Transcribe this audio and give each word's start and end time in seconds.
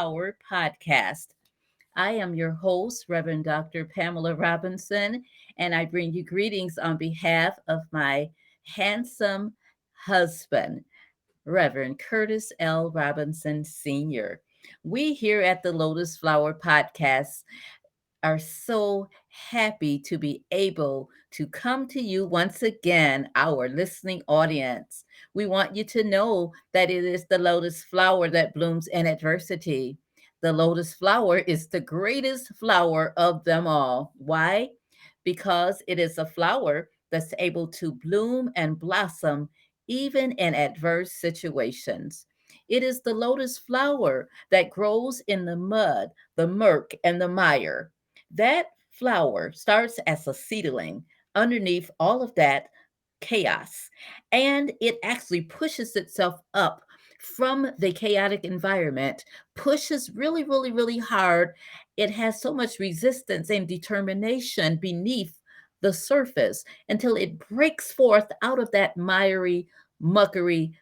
Flower 0.00 0.34
Podcast. 0.50 1.26
I 1.94 2.12
am 2.12 2.34
your 2.34 2.52
host, 2.52 3.04
Reverend 3.10 3.44
Dr. 3.44 3.84
Pamela 3.84 4.34
Robinson, 4.34 5.22
and 5.58 5.74
I 5.74 5.84
bring 5.84 6.14
you 6.14 6.24
greetings 6.24 6.78
on 6.78 6.96
behalf 6.96 7.58
of 7.68 7.80
my 7.92 8.30
handsome 8.66 9.52
husband, 9.92 10.84
Reverend 11.44 11.98
Curtis 11.98 12.50
L. 12.60 12.90
Robinson 12.92 13.62
Sr. 13.62 14.40
We 14.84 15.12
here 15.12 15.42
at 15.42 15.62
the 15.62 15.70
Lotus 15.70 16.16
Flower 16.16 16.54
Podcast 16.54 17.44
are 18.22 18.38
so 18.38 19.06
happy 19.28 19.98
to 19.98 20.16
be 20.16 20.42
able 20.50 21.10
to 21.32 21.46
come 21.46 21.86
to 21.88 22.00
you 22.00 22.26
once 22.26 22.62
again, 22.62 23.28
our 23.36 23.68
listening 23.68 24.22
audience. 24.28 25.04
We 25.34 25.46
want 25.46 25.76
you 25.76 25.84
to 25.84 26.04
know 26.04 26.52
that 26.72 26.90
it 26.90 27.04
is 27.04 27.26
the 27.26 27.38
lotus 27.38 27.84
flower 27.84 28.28
that 28.30 28.54
blooms 28.54 28.88
in 28.88 29.06
adversity. 29.06 29.96
The 30.42 30.52
lotus 30.52 30.94
flower 30.94 31.38
is 31.38 31.68
the 31.68 31.80
greatest 31.80 32.54
flower 32.56 33.12
of 33.16 33.44
them 33.44 33.66
all. 33.66 34.12
Why? 34.16 34.70
Because 35.24 35.82
it 35.86 35.98
is 35.98 36.18
a 36.18 36.26
flower 36.26 36.88
that's 37.10 37.34
able 37.38 37.68
to 37.68 37.92
bloom 37.92 38.50
and 38.56 38.78
blossom 38.78 39.48
even 39.86 40.32
in 40.32 40.54
adverse 40.54 41.12
situations. 41.12 42.26
It 42.68 42.82
is 42.82 43.00
the 43.00 43.12
lotus 43.14 43.58
flower 43.58 44.28
that 44.50 44.70
grows 44.70 45.20
in 45.26 45.44
the 45.44 45.56
mud, 45.56 46.10
the 46.36 46.46
murk, 46.46 46.92
and 47.04 47.20
the 47.20 47.28
mire. 47.28 47.90
That 48.30 48.66
flower 48.90 49.52
starts 49.52 49.98
as 50.06 50.26
a 50.26 50.34
seedling 50.34 51.04
underneath 51.34 51.90
all 51.98 52.22
of 52.22 52.34
that 52.36 52.70
chaos, 53.20 53.90
and 54.32 54.72
it 54.80 54.98
actually 55.02 55.42
pushes 55.42 55.96
itself 55.96 56.40
up 56.54 56.82
from 57.18 57.70
the 57.78 57.92
chaotic 57.92 58.44
environment, 58.44 59.24
pushes 59.54 60.10
really, 60.10 60.44
really, 60.44 60.72
really 60.72 60.98
hard. 60.98 61.54
It 61.96 62.10
has 62.10 62.40
so 62.40 62.52
much 62.54 62.78
resistance 62.78 63.50
and 63.50 63.68
determination 63.68 64.76
beneath 64.76 65.36
the 65.82 65.92
surface 65.92 66.64
until 66.88 67.16
it 67.16 67.38
breaks 67.48 67.92
forth 67.92 68.26
out 68.42 68.58
of 68.58 68.70
that 68.72 68.96
miry, 68.96 69.66
muckery 70.02 70.72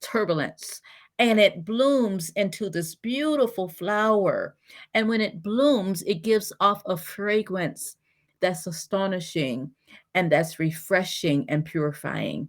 turbulence 0.00 0.80
and 1.18 1.38
it 1.38 1.64
blooms 1.66 2.30
into 2.30 2.70
this 2.70 2.94
beautiful 2.94 3.68
flower. 3.68 4.56
And 4.94 5.06
when 5.08 5.20
it 5.20 5.42
blooms, 5.42 6.02
it 6.02 6.22
gives 6.22 6.50
off 6.60 6.82
a 6.86 6.96
fragrance 6.96 7.96
that's 8.40 8.66
astonishing 8.66 9.70
and 10.14 10.30
that's 10.30 10.58
refreshing 10.58 11.44
and 11.48 11.64
purifying. 11.64 12.48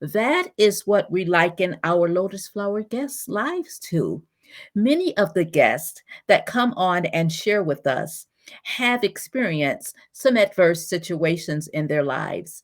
That 0.00 0.48
is 0.56 0.86
what 0.86 1.10
we 1.10 1.24
liken 1.24 1.78
our 1.84 2.08
lotus 2.08 2.48
flower 2.48 2.82
guests' 2.82 3.28
lives 3.28 3.78
to. 3.90 4.22
Many 4.74 5.16
of 5.16 5.34
the 5.34 5.44
guests 5.44 6.02
that 6.28 6.46
come 6.46 6.72
on 6.76 7.06
and 7.06 7.30
share 7.30 7.62
with 7.62 7.86
us 7.86 8.26
have 8.62 9.04
experienced 9.04 9.94
some 10.12 10.36
adverse 10.36 10.88
situations 10.88 11.68
in 11.68 11.86
their 11.86 12.04
lives 12.04 12.62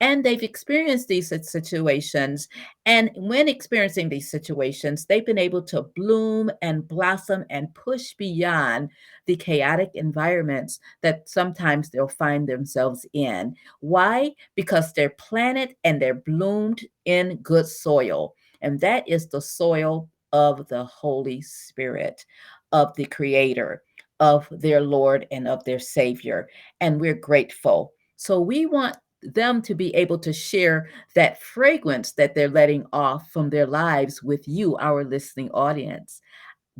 and 0.00 0.24
they've 0.24 0.42
experienced 0.42 1.08
these 1.08 1.32
situations. 1.50 2.48
And 2.86 3.10
when 3.14 3.48
experiencing 3.48 4.08
these 4.08 4.30
situations, 4.30 5.06
they've 5.06 5.26
been 5.26 5.38
able 5.38 5.62
to 5.64 5.82
bloom 5.94 6.50
and 6.62 6.86
blossom 6.86 7.44
and 7.50 7.74
push 7.74 8.14
beyond 8.14 8.90
the 9.26 9.36
chaotic 9.36 9.90
environments 9.94 10.80
that 11.02 11.28
sometimes 11.28 11.90
they'll 11.90 12.08
find 12.08 12.48
themselves 12.48 13.06
in. 13.12 13.54
Why? 13.80 14.32
Because 14.54 14.92
they're 14.92 15.10
planted 15.10 15.76
and 15.84 16.00
they're 16.00 16.14
bloomed 16.14 16.84
in 17.04 17.36
good 17.36 17.66
soil. 17.66 18.34
And 18.62 18.80
that 18.80 19.08
is 19.08 19.28
the 19.28 19.40
soil 19.40 20.08
of 20.32 20.68
the 20.68 20.84
Holy 20.84 21.42
Spirit, 21.42 22.24
of 22.72 22.94
the 22.96 23.06
Creator, 23.06 23.82
of 24.20 24.46
their 24.50 24.80
Lord, 24.80 25.26
and 25.30 25.48
of 25.48 25.64
their 25.64 25.78
Savior. 25.78 26.48
And 26.80 27.00
we're 27.00 27.14
grateful. 27.14 27.92
So 28.16 28.38
we 28.38 28.66
want 28.66 28.96
them 29.22 29.62
to 29.62 29.74
be 29.74 29.94
able 29.94 30.18
to 30.18 30.32
share 30.32 30.88
that 31.14 31.42
fragrance 31.42 32.12
that 32.12 32.34
they're 32.34 32.48
letting 32.48 32.86
off 32.92 33.30
from 33.30 33.50
their 33.50 33.66
lives 33.66 34.22
with 34.22 34.46
you, 34.48 34.76
our 34.78 35.04
listening 35.04 35.50
audience. 35.50 36.20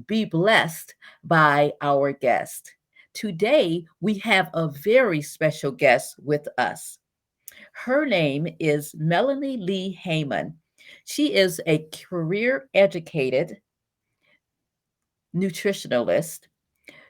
Be 0.06 0.24
blessed 0.24 0.94
by 1.24 1.72
our 1.82 2.12
guest. 2.12 2.72
Today, 3.12 3.84
we 4.00 4.18
have 4.18 4.48
a 4.54 4.68
very 4.68 5.20
special 5.20 5.72
guest 5.72 6.16
with 6.22 6.46
us. 6.58 6.98
Her 7.72 8.06
name 8.06 8.48
is 8.58 8.94
Melanie 8.96 9.56
Lee 9.56 9.92
Haymon. 9.92 10.56
She 11.04 11.34
is 11.34 11.60
a 11.66 11.86
career 11.92 12.68
educated 12.72 13.60
nutritionalist. 15.34 16.40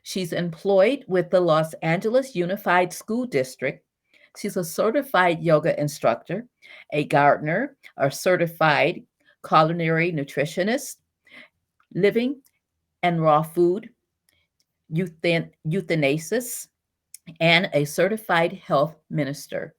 She's 0.03 0.33
employed 0.33 1.05
with 1.07 1.31
the 1.31 1.41
Los 1.41 1.75
Angeles 1.75 2.35
Unified 2.35 2.93
School 2.93 3.27
District 3.27 3.85
She's 4.37 4.57
a 4.57 4.65
certified 4.65 5.43
yoga 5.43 5.79
instructor, 5.81 6.47
a 6.93 7.05
gardener, 7.05 7.77
a 7.97 8.11
certified 8.11 9.03
culinary 9.47 10.13
nutritionist, 10.13 10.97
living 11.95 12.41
and 13.03 13.21
raw 13.21 13.43
food, 13.43 13.91
euthan- 14.93 15.51
euthanasis, 15.67 16.69
and 17.41 17.69
a 17.73 17.85
certified 17.85 18.53
health 18.53 18.97
minister. 19.11 19.75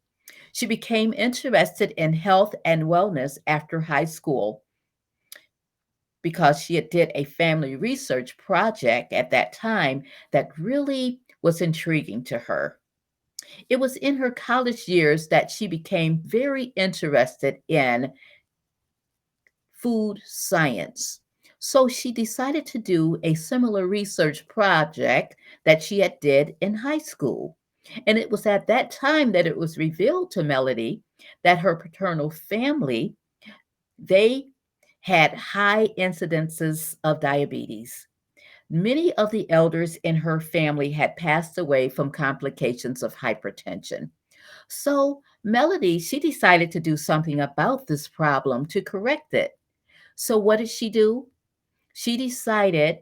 She 0.53 0.65
became 0.65 1.13
interested 1.13 1.91
in 1.97 2.13
health 2.13 2.53
and 2.65 2.83
wellness 2.83 3.37
after 3.47 3.79
high 3.79 4.05
school 4.05 4.63
because 6.21 6.61
she 6.61 6.79
did 6.79 7.11
a 7.15 7.23
family 7.23 7.75
research 7.75 8.37
project 8.37 9.13
at 9.13 9.31
that 9.31 9.53
time 9.53 10.03
that 10.31 10.57
really 10.57 11.21
was 11.41 11.61
intriguing 11.61 12.23
to 12.25 12.37
her. 12.37 12.77
It 13.69 13.79
was 13.79 13.95
in 13.97 14.15
her 14.17 14.31
college 14.31 14.87
years 14.87 15.27
that 15.29 15.51
she 15.51 15.67
became 15.67 16.21
very 16.23 16.65
interested 16.75 17.57
in 17.67 18.11
food 19.73 20.19
science. 20.25 21.21
So 21.59 21.87
she 21.87 22.11
decided 22.11 22.65
to 22.67 22.79
do 22.79 23.19
a 23.23 23.35
similar 23.35 23.87
research 23.87 24.47
project 24.47 25.35
that 25.65 25.81
she 25.81 25.99
had 25.99 26.19
did 26.19 26.55
in 26.61 26.73
high 26.73 26.97
school. 26.97 27.57
And 28.07 28.17
it 28.17 28.29
was 28.29 28.45
at 28.45 28.67
that 28.67 28.91
time 28.91 29.31
that 29.33 29.47
it 29.47 29.57
was 29.57 29.77
revealed 29.77 30.31
to 30.31 30.43
Melody 30.43 31.01
that 31.43 31.59
her 31.59 31.75
paternal 31.75 32.29
family 32.29 33.15
they 33.99 34.47
had 35.01 35.33
high 35.33 35.87
incidences 35.97 36.95
of 37.03 37.19
diabetes. 37.19 38.07
Many 38.73 39.11
of 39.15 39.29
the 39.31 39.49
elders 39.51 39.97
in 39.97 40.15
her 40.15 40.39
family 40.39 40.89
had 40.91 41.17
passed 41.17 41.57
away 41.57 41.89
from 41.89 42.09
complications 42.09 43.03
of 43.03 43.13
hypertension. 43.13 44.09
So, 44.69 45.21
Melody, 45.43 45.99
she 45.99 46.21
decided 46.21 46.71
to 46.71 46.79
do 46.79 46.95
something 46.95 47.41
about 47.41 47.85
this 47.85 48.07
problem 48.07 48.65
to 48.67 48.81
correct 48.81 49.33
it. 49.33 49.51
So, 50.15 50.37
what 50.37 50.55
did 50.55 50.69
she 50.69 50.89
do? 50.89 51.27
She 51.91 52.15
decided 52.15 52.99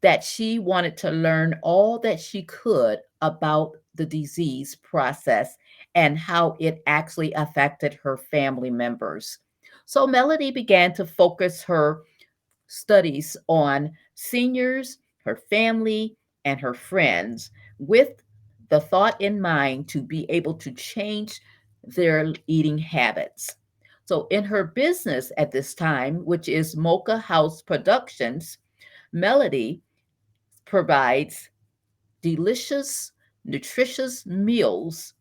that 0.00 0.24
she 0.24 0.58
wanted 0.58 0.96
to 0.96 1.10
learn 1.10 1.60
all 1.62 1.98
that 1.98 2.18
she 2.18 2.44
could 2.44 3.00
about 3.20 3.72
the 3.96 4.06
disease 4.06 4.74
process 4.76 5.54
and 5.94 6.18
how 6.18 6.56
it 6.60 6.82
actually 6.86 7.34
affected 7.34 7.92
her 8.02 8.16
family 8.16 8.70
members. 8.70 9.36
So, 9.84 10.06
Melody 10.06 10.50
began 10.50 10.94
to 10.94 11.04
focus 11.04 11.62
her 11.64 12.04
studies 12.68 13.36
on 13.48 13.92
seniors 14.14 14.96
her 15.24 15.36
family, 15.36 16.16
and 16.44 16.60
her 16.60 16.74
friends 16.74 17.50
with 17.78 18.22
the 18.70 18.80
thought 18.80 19.20
in 19.20 19.40
mind 19.40 19.88
to 19.88 20.00
be 20.02 20.24
able 20.30 20.54
to 20.54 20.72
change 20.72 21.40
their 21.84 22.32
eating 22.46 22.78
habits. 22.78 23.56
So, 24.06 24.26
in 24.30 24.44
her 24.44 24.64
business 24.64 25.30
at 25.36 25.52
this 25.52 25.74
time, 25.74 26.24
which 26.24 26.48
is 26.48 26.76
Mocha 26.76 27.18
House 27.18 27.62
Productions, 27.62 28.58
Melody 29.12 29.82
provides 30.64 31.50
delicious, 32.22 33.12
nutritious 33.44 34.26
meals 34.26 35.14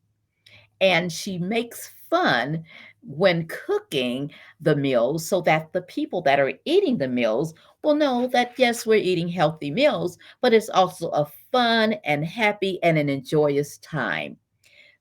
and 0.81 1.11
she 1.11 1.37
makes 1.37 1.91
fun 2.09 2.63
when 3.03 3.47
cooking 3.47 4.31
the 4.61 4.75
meals 4.75 5.25
so 5.25 5.41
that 5.41 5.71
the 5.73 5.81
people 5.83 6.21
that 6.21 6.39
are 6.39 6.53
eating 6.65 6.97
the 6.97 7.07
meals 7.07 7.53
will 7.83 7.95
know 7.95 8.27
that 8.27 8.53
yes, 8.57 8.85
we're 8.85 8.95
eating 8.95 9.27
healthy 9.27 9.71
meals, 9.71 10.17
but 10.41 10.53
it's 10.53 10.69
also 10.69 11.09
a 11.09 11.29
fun 11.51 11.93
and 12.03 12.25
happy 12.25 12.79
and 12.83 12.97
an 12.97 13.09
enjoyous 13.09 13.77
time. 13.79 14.37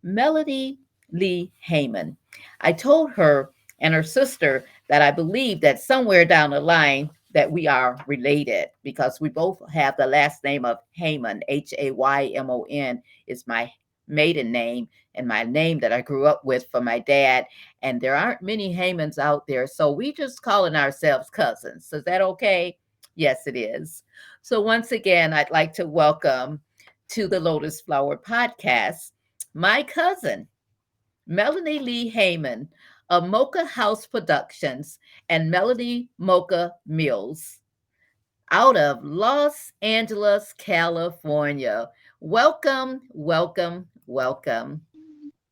Melody 0.02 0.78
Lee 1.12 1.52
Haymon. 1.60 2.16
I 2.60 2.72
told 2.72 3.10
her 3.12 3.50
and 3.80 3.94
her 3.94 4.02
sister 4.02 4.64
that 4.88 5.02
I 5.02 5.10
believe 5.10 5.60
that 5.60 5.80
somewhere 5.80 6.24
down 6.24 6.50
the 6.50 6.60
line 6.60 7.10
that 7.32 7.50
we 7.50 7.66
are 7.66 7.98
related 8.06 8.68
because 8.82 9.20
we 9.20 9.28
both 9.28 9.60
have 9.70 9.96
the 9.96 10.06
last 10.06 10.42
name 10.44 10.64
of 10.64 10.78
Haymon, 10.92 11.42
H 11.48 11.74
A 11.78 11.90
Y 11.90 12.26
M 12.34 12.50
O 12.50 12.66
N 12.70 13.02
is 13.26 13.46
my 13.46 13.70
maiden 14.08 14.50
name 14.50 14.88
and 15.14 15.26
my 15.26 15.44
name 15.44 15.78
that 15.80 15.92
I 15.92 16.00
grew 16.00 16.26
up 16.26 16.44
with 16.44 16.66
for 16.70 16.80
my 16.80 16.98
dad. 16.98 17.46
And 17.82 18.00
there 18.00 18.16
aren't 18.16 18.42
many 18.42 18.72
Haymons 18.72 19.18
out 19.18 19.46
there. 19.46 19.66
So 19.66 19.92
we 19.92 20.12
just 20.12 20.42
calling 20.42 20.76
ourselves 20.76 21.30
cousins. 21.30 21.92
Is 21.92 22.04
that 22.04 22.20
okay? 22.20 22.76
Yes, 23.14 23.46
it 23.46 23.56
is. 23.56 24.04
So 24.42 24.60
once 24.60 24.92
again, 24.92 25.32
I'd 25.32 25.50
like 25.50 25.72
to 25.74 25.86
welcome 25.86 26.60
to 27.08 27.26
the 27.26 27.40
Lotus 27.40 27.80
Flower 27.80 28.16
podcast 28.16 29.12
my 29.54 29.82
cousin, 29.82 30.46
Melanie 31.26 31.78
Lee 31.78 32.08
Haymon 32.08 32.68
of 33.10 33.26
Mocha 33.28 33.64
House 33.64 34.06
Productions 34.06 34.98
and 35.28 35.50
Melody 35.50 36.08
Mocha 36.18 36.74
Meals 36.86 37.58
out 38.50 38.76
of 38.76 39.02
Los 39.02 39.72
Angeles, 39.82 40.54
California. 40.56 41.88
Welcome, 42.20 43.02
welcome, 43.10 43.86
welcome. 44.08 44.80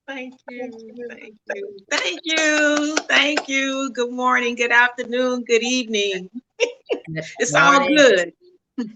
Thank 0.09 0.35
you. 0.49 0.71
Thank 1.09 1.35
you. 1.55 1.79
Thank 1.91 2.21
you. 2.25 2.97
Thank 3.09 3.49
you. 3.49 3.91
Good 3.93 4.13
morning, 4.13 4.55
good 4.55 4.73
afternoon, 4.73 5.45
good 5.45 5.63
evening. 5.63 6.31
it's 7.09 7.55
all 7.55 7.87
good. 7.87 8.33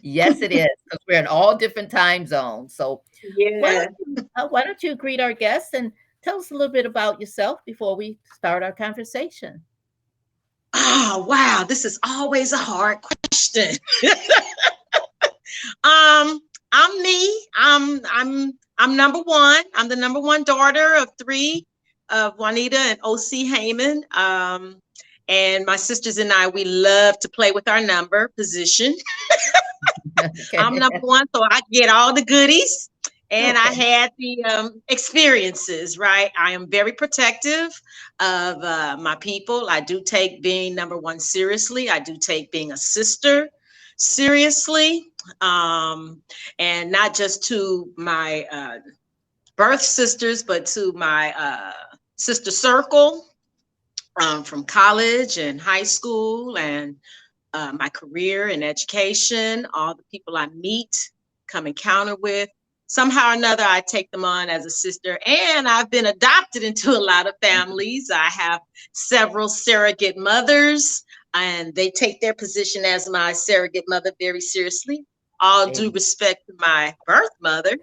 yes, 0.03 0.41
it 0.41 0.53
is 0.53 0.69
because 0.85 0.99
we're 1.09 1.19
in 1.19 1.27
all 1.27 1.57
different 1.57 1.91
time 1.91 2.27
zones. 2.27 2.75
So, 2.75 3.03
yeah. 3.37 3.61
Why 3.61 3.85
don't, 3.85 3.97
you, 4.07 4.31
uh, 4.37 4.49
why 4.49 4.65
don't 4.65 4.83
you 4.83 4.95
greet 4.95 5.21
our 5.21 5.33
guests 5.33 5.75
and 5.75 5.93
tell 6.23 6.39
us 6.39 6.51
a 6.51 6.55
little 6.55 6.73
bit 6.73 6.87
about 6.87 7.21
yourself 7.21 7.61
before 7.67 7.97
we 7.97 8.19
start 8.35 8.63
our 8.63 8.73
conversation? 8.73 9.63
Oh, 10.75 11.25
wow. 11.29 11.65
This 11.69 11.85
is 11.85 11.99
always 12.05 12.53
a 12.53 12.59
hard 12.59 12.99
question. 13.03 13.77
um, 15.85 16.41
I'm 16.73 17.03
me. 17.03 17.47
I'm 17.57 18.01
I'm 18.13 18.53
I'm 18.81 18.97
number 18.97 19.19
one. 19.21 19.63
I'm 19.75 19.91
the 19.91 19.97
number 19.97 20.21
one 20.21 20.43
daughter 20.43 20.97
of 20.97 21.11
three 21.23 21.67
of 22.09 22.39
Juanita 22.39 22.79
and 22.79 22.99
OC 23.05 23.47
Haymon. 23.55 24.05
Um, 24.13 24.81
and 25.29 25.67
my 25.67 25.77
sisters 25.77 26.17
and 26.17 26.33
I, 26.33 26.49
we 26.49 26.65
love 26.65 27.19
to 27.19 27.29
play 27.29 27.53
with 27.53 27.69
our 27.69 27.83
number 27.83 28.31
position. 28.39 28.97
okay. 30.19 30.31
I'm 30.59 30.77
number 30.77 31.01
one, 31.01 31.27
so 31.35 31.43
I 31.51 31.61
get 31.71 31.91
all 31.91 32.15
the 32.15 32.25
goodies. 32.25 32.89
And 33.31 33.59
okay. 33.59 33.69
I 33.69 33.73
had 33.75 34.13
the 34.19 34.45
um, 34.45 34.83
experiences, 34.89 35.99
right? 35.99 36.31
I 36.37 36.53
am 36.53 36.67
very 36.67 36.93
protective 36.93 37.69
of 38.19 38.65
uh, 38.65 38.97
my 38.99 39.15
people. 39.17 39.69
I 39.69 39.81
do 39.83 40.03
take 40.03 40.43
being 40.43 40.75
number 40.75 40.97
one 40.97 41.21
seriously. 41.21 41.91
I 41.91 41.99
do 41.99 42.17
take 42.17 42.51
being 42.51 42.73
a 42.73 42.79
sister 42.79 43.51
seriously. 43.99 45.10
Um, 45.41 46.23
and 46.59 46.91
not 46.91 47.15
just 47.15 47.45
to 47.45 47.93
my 47.97 48.47
uh, 48.51 48.79
birth 49.57 49.83
sisters, 49.83 50.43
but 50.43 50.67
to 50.67 50.93
my 50.93 51.35
uh, 51.39 51.73
sister 52.17 52.51
circle 52.51 53.27
um, 54.21 54.45
from 54.45 54.65
college 54.65 55.39
and 55.39 55.61
high 55.61 55.83
school 55.83 56.59
and 56.59 56.97
uh, 57.53 57.73
my 57.79 57.89
career 57.89 58.49
and 58.49 58.63
education, 58.63 59.67
all 59.75 59.95
the 59.95 60.05
people 60.11 60.37
I 60.37 60.47
meet, 60.49 61.11
come 61.49 61.67
encounter 61.67 62.17
with. 62.17 62.49
Somehow 62.87 63.31
or 63.31 63.35
another, 63.35 63.63
I 63.65 63.83
take 63.87 64.11
them 64.11 64.25
on 64.25 64.49
as 64.49 64.67
a 64.67 64.71
sister, 64.71 65.17
and 65.25 65.69
I've 65.69 65.91
been 65.91 66.07
adopted 66.07 66.65
into 66.65 66.91
a 66.91 66.99
lot 66.99 67.29
of 67.29 67.35
families. 67.41 68.11
I 68.13 68.27
have 68.27 68.61
several 68.93 69.49
surrogate 69.49 70.17
mothers, 70.17 71.05
and 71.33 71.73
they 71.75 71.91
take 71.91 72.21
their 72.21 72.35
position 72.35 72.85
as 72.85 73.09
my 73.09 73.33
surrogate 73.33 73.85
mother 73.87 74.11
very 74.19 74.41
seriously. 74.41 75.07
All 75.41 75.71
due 75.71 75.91
respect 75.91 76.47
to 76.47 76.55
my 76.59 76.95
birth 77.07 77.31
mother, 77.41 77.77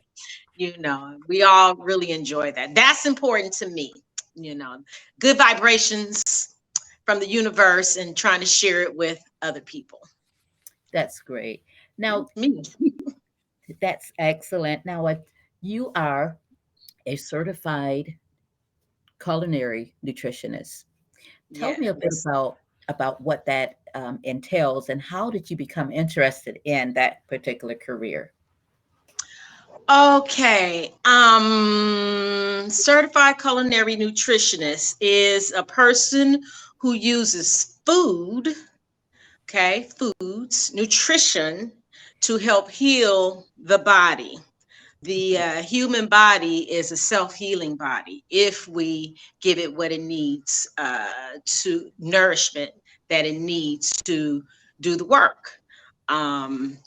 you 0.55 0.77
know, 0.77 1.19
we 1.27 1.43
all 1.43 1.75
really 1.75 2.11
enjoy 2.11 2.51
that. 2.51 2.75
That's 2.75 3.05
important 3.05 3.53
to 3.53 3.67
me, 3.69 3.93
you 4.35 4.55
know, 4.55 4.83
good 5.19 5.37
vibrations 5.37 6.55
from 7.05 7.19
the 7.19 7.27
universe 7.27 7.95
and 7.95 8.15
trying 8.15 8.41
to 8.41 8.45
share 8.45 8.81
it 8.81 8.95
with 8.95 9.19
other 9.41 9.61
people. 9.61 9.99
That's 10.91 11.19
great. 11.19 11.63
Now, 11.97 12.27
me. 12.35 12.63
that's 13.81 14.11
excellent. 14.19 14.85
Now, 14.85 15.07
if 15.07 15.19
you 15.61 15.91
are 15.95 16.37
a 17.05 17.15
certified 17.15 18.13
culinary 19.21 19.93
nutritionist, 20.05 20.85
tell 21.53 21.69
yes. 21.69 21.79
me 21.79 21.87
a 21.87 21.93
bit 21.93 22.13
about 22.25 22.57
about 22.87 23.19
what 23.21 23.45
that 23.45 23.77
um, 23.95 24.19
entails 24.23 24.89
and 24.89 25.01
how 25.01 25.29
did 25.29 25.49
you 25.49 25.57
become 25.57 25.91
interested 25.91 26.59
in 26.65 26.93
that 26.93 27.25
particular 27.27 27.75
career? 27.75 28.31
Okay. 29.89 30.93
Um, 31.05 32.69
certified 32.69 33.39
culinary 33.39 33.95
nutritionist 33.95 34.95
is 34.99 35.51
a 35.53 35.63
person 35.63 36.43
who 36.77 36.93
uses 36.93 37.79
food 37.85 38.55
okay, 39.49 39.87
foods, 39.97 40.73
nutrition 40.73 41.71
to 42.19 42.37
help 42.37 42.69
heal 42.69 43.47
the 43.57 43.79
body. 43.79 44.37
The 45.03 45.37
uh, 45.37 45.61
human 45.61 46.07
body 46.07 46.71
is 46.71 46.91
a 46.91 46.97
self 46.97 47.35
healing 47.35 47.75
body 47.75 48.23
if 48.29 48.67
we 48.67 49.15
give 49.41 49.59
it 49.59 49.73
what 49.73 49.91
it 49.91 50.01
needs 50.01 50.67
uh, 50.77 51.07
to 51.45 51.91
nourishment 51.99 52.71
that 53.09 53.25
it 53.25 53.39
needs 53.39 53.91
to 54.03 54.43
do 54.81 54.95
the 54.95 55.05
work. 55.05 55.59
Um, 56.09 56.77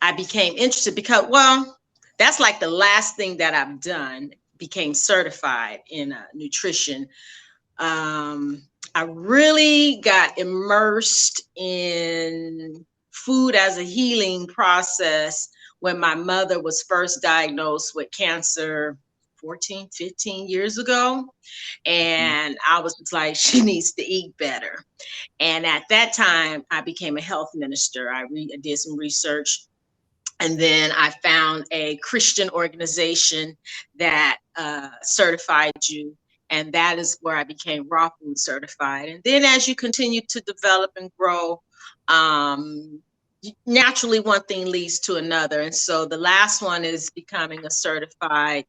I 0.00 0.12
became 0.12 0.54
interested 0.54 0.94
because, 0.94 1.26
well, 1.28 1.78
that's 2.18 2.40
like 2.40 2.60
the 2.60 2.70
last 2.70 3.16
thing 3.16 3.36
that 3.38 3.54
I've 3.54 3.80
done, 3.80 4.32
became 4.58 4.94
certified 4.94 5.80
in 5.90 6.12
uh, 6.12 6.22
nutrition. 6.34 7.08
Um, 7.78 8.62
I 8.94 9.02
really 9.02 10.00
got 10.02 10.38
immersed 10.38 11.42
in 11.56 12.86
food 13.10 13.54
as 13.54 13.76
a 13.76 13.82
healing 13.82 14.46
process 14.46 15.50
when 15.86 16.00
my 16.00 16.16
mother 16.16 16.60
was 16.60 16.82
first 16.82 17.22
diagnosed 17.22 17.92
with 17.94 18.10
cancer 18.10 18.98
14, 19.36 19.88
15 19.92 20.48
years 20.48 20.78
ago. 20.78 21.24
And 21.84 22.58
I 22.68 22.80
was 22.80 23.00
like, 23.12 23.36
she 23.36 23.62
needs 23.62 23.92
to 23.92 24.02
eat 24.02 24.36
better. 24.36 24.84
And 25.38 25.64
at 25.64 25.84
that 25.90 26.12
time, 26.12 26.64
I 26.72 26.80
became 26.80 27.16
a 27.16 27.20
health 27.20 27.50
minister. 27.54 28.10
I, 28.12 28.22
re- 28.22 28.50
I 28.52 28.56
did 28.56 28.78
some 28.80 28.98
research. 28.98 29.68
And 30.40 30.58
then 30.58 30.90
I 30.90 31.10
found 31.22 31.66
a 31.70 31.98
Christian 31.98 32.50
organization 32.50 33.56
that 34.00 34.38
uh, 34.56 34.88
certified 35.02 35.70
you 35.88 36.16
and 36.50 36.72
that 36.72 36.98
is 36.98 37.16
where 37.20 37.36
I 37.36 37.44
became 37.44 37.88
raw 37.88 38.08
food 38.20 38.38
certified. 38.40 39.08
And 39.08 39.22
then 39.24 39.44
as 39.44 39.68
you 39.68 39.76
continue 39.76 40.22
to 40.30 40.40
develop 40.40 40.90
and 40.96 41.12
grow, 41.16 41.62
um, 42.08 43.00
naturally 43.66 44.20
one 44.20 44.42
thing 44.44 44.66
leads 44.66 44.98
to 45.00 45.16
another. 45.16 45.60
And 45.60 45.74
so 45.74 46.06
the 46.06 46.16
last 46.16 46.62
one 46.62 46.84
is 46.84 47.10
becoming 47.10 47.64
a 47.64 47.70
certified 47.70 48.64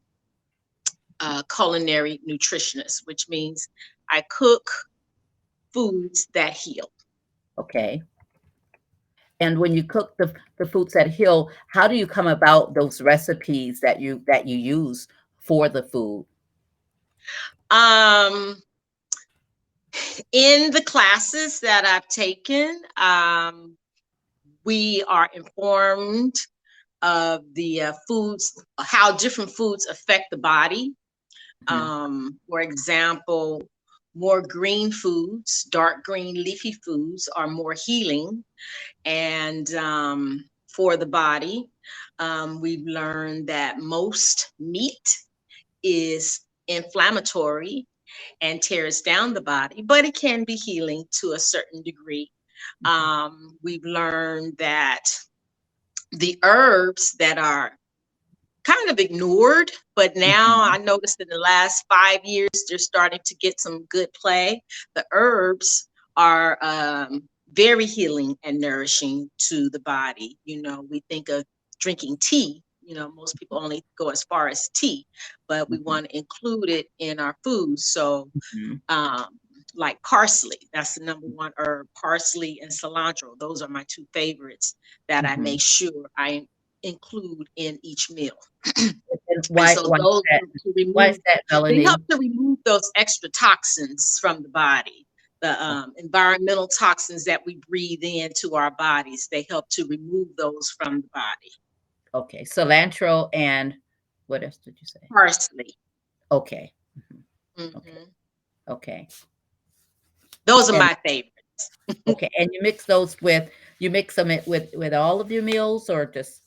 uh, 1.20 1.44
culinary 1.54 2.20
nutritionist, 2.28 3.06
which 3.06 3.30
means 3.30 3.68
I 4.10 4.24
cook 4.30 4.70
foods 5.74 6.28
that 6.34 6.54
heal. 6.54 6.92
Okay. 7.58 8.02
And 9.40 9.60
when 9.60 9.74
you 9.74 9.84
cook 9.84 10.16
the, 10.18 10.34
the 10.58 10.66
foods 10.66 10.94
that 10.94 11.10
heal, 11.10 11.50
how 11.68 11.88
do 11.88 11.96
you 11.96 12.08
come 12.08 12.28
about 12.28 12.74
those 12.74 13.02
recipes 13.02 13.80
that 13.82 14.02
you 14.02 14.24
that 14.28 14.48
you 14.48 14.58
use 14.58 15.08
for 15.40 15.70
the 15.70 15.84
food? 15.84 16.26
Um, 17.70 18.62
in 20.32 20.72
the 20.72 20.82
classes 20.82 21.60
that 21.60 21.86
I've 21.86 22.08
taken, 22.08 22.82
um, 22.96 23.78
we 24.68 25.02
are 25.08 25.30
informed 25.34 26.36
of 27.02 27.42
the 27.54 27.84
uh, 27.84 27.94
foods, 28.06 28.66
how 28.80 29.16
different 29.16 29.50
foods 29.50 29.86
affect 29.86 30.26
the 30.30 30.38
body. 30.38 30.94
Mm-hmm. 31.70 31.74
Um, 31.74 32.40
for 32.50 32.60
example, 32.60 33.64
more 34.14 34.42
green 34.42 34.92
foods, 34.92 35.64
dark 35.72 36.04
green 36.04 36.36
leafy 36.36 36.74
foods 36.84 37.30
are 37.38 37.48
more 37.48 37.76
healing 37.86 38.44
and 39.06 39.74
um, 39.76 40.44
for 40.68 40.98
the 40.98 41.06
body. 41.06 41.70
Um, 42.20 42.60
we've 42.60 42.86
learned 42.86 43.48
that 43.48 43.80
most 43.80 44.52
meat 44.60 45.08
is 45.82 46.42
inflammatory 46.68 47.88
and 48.42 48.62
tears 48.62 49.00
down 49.00 49.34
the 49.34 49.42
body, 49.42 49.82
but 49.82 50.04
it 50.04 50.16
can 50.16 50.44
be 50.44 50.56
healing 50.56 51.06
to 51.22 51.32
a 51.32 51.40
certain 51.40 51.82
degree. 51.84 52.30
Mm-hmm. 52.86 52.88
Um, 52.88 53.58
we've 53.64 53.84
learned 53.84 54.58
that 54.58 55.04
the 56.12 56.38
herbs 56.44 57.14
that 57.20 57.38
are 57.38 57.74
kind 58.64 58.90
of 58.90 59.00
ignored, 59.00 59.72
but 59.96 60.16
now 60.16 60.64
mm-hmm. 60.64 60.74
I 60.74 60.78
noticed 60.78 61.22
in 61.22 61.28
the 61.30 61.40
last 61.40 61.86
five 61.90 62.20
years 62.24 62.50
they're 62.68 62.78
starting 62.78 63.20
to 63.26 63.36
get 63.36 63.60
some 63.60 63.86
good 63.90 64.10
play. 64.14 64.62
The 64.96 65.06
herbs 65.12 65.88
are 66.16 66.58
um, 66.62 67.24
very 67.54 67.86
healing 67.86 68.36
and 68.44 68.60
nourishing 68.60 69.30
to 69.50 69.70
the 69.70 69.80
body. 69.80 70.38
You 70.46 70.62
know, 70.62 70.86
we 70.90 71.04
think 71.10 71.30
of 71.30 71.46
drinking 71.80 72.18
tea 72.20 72.64
you 72.88 72.96
know, 72.96 73.12
most 73.12 73.38
people 73.38 73.60
only 73.60 73.84
go 73.98 74.10
as 74.10 74.24
far 74.24 74.48
as 74.48 74.70
tea, 74.74 75.06
but 75.48 75.70
we 75.70 75.78
Mhm. 75.78 75.84
want 75.84 76.06
to 76.10 76.18
include 76.18 76.70
it 76.70 76.88
in 77.00 77.20
our 77.20 77.38
food. 77.44 77.78
So, 77.80 78.32
um, 78.88 79.38
like 79.78 80.02
parsley, 80.02 80.58
that's 80.74 80.96
the 80.96 81.06
number 81.06 81.28
one 81.28 81.54
herb. 81.58 81.88
Parsley 82.00 82.60
and 82.62 82.72
cilantro, 82.72 83.38
those 83.40 83.62
are 83.62 83.70
my 83.70 83.86
two 83.88 84.06
favorites 84.14 84.76
that 85.08 85.24
I 85.26 85.36
Mhm. 85.36 85.44
make 85.44 85.62
sure 85.62 86.10
I 86.18 86.48
include 86.84 87.48
in 87.56 87.80
each 87.84 88.10
meal. 88.10 88.38
Why, 89.50 89.76
so 89.76 89.88
why, 89.88 89.98
those 90.00 90.22
that, 90.32 90.42
to 90.64 90.74
remove, 90.76 90.96
why 90.96 91.10
is 91.10 91.20
that, 91.26 91.44
they 91.68 91.84
help 91.84 92.02
to 92.10 92.18
remove 92.18 92.60
those 92.66 92.90
extra 92.96 93.30
toxins 93.30 94.18
from 94.20 94.42
the 94.42 94.50
body. 94.50 95.06
The 95.42 95.64
um, 95.64 95.94
environmental 95.98 96.68
toxins 96.68 97.24
that 97.26 97.46
we 97.46 97.60
breathe 97.70 98.04
into 98.04 98.56
our 98.56 98.72
bodies, 98.72 99.28
they 99.32 99.46
help 99.48 99.70
to 99.70 99.86
remove 99.86 100.30
those 100.36 100.76
from 100.82 101.02
the 101.02 101.08
body. 101.14 101.52
Okay, 102.16 102.44
cilantro 102.44 103.30
and 103.34 103.76
what 104.26 104.44
else 104.44 104.58
did 104.58 104.76
you 104.82 104.88
say? 104.88 105.02
Parsley. 105.10 105.76
Okay, 106.32 106.74
Mhm. 107.56 108.12
okay, 108.68 109.08
Those 110.48 110.70
are 110.70 110.74
And- 110.74 110.80
my 110.80 110.98
favorites. 111.06 111.34
okay. 112.08 112.30
And 112.38 112.50
you 112.54 112.62
mix 112.62 112.86
those 112.86 113.20
with 113.22 113.50
you 113.80 113.90
mix 113.90 114.16
them 114.16 114.32
it 114.32 114.48
with 114.48 114.70
with 114.76 114.94
all 114.94 115.22
of 115.22 115.32
your 115.32 115.44
meals 115.44 115.90
or 115.90 116.06
just 116.06 116.42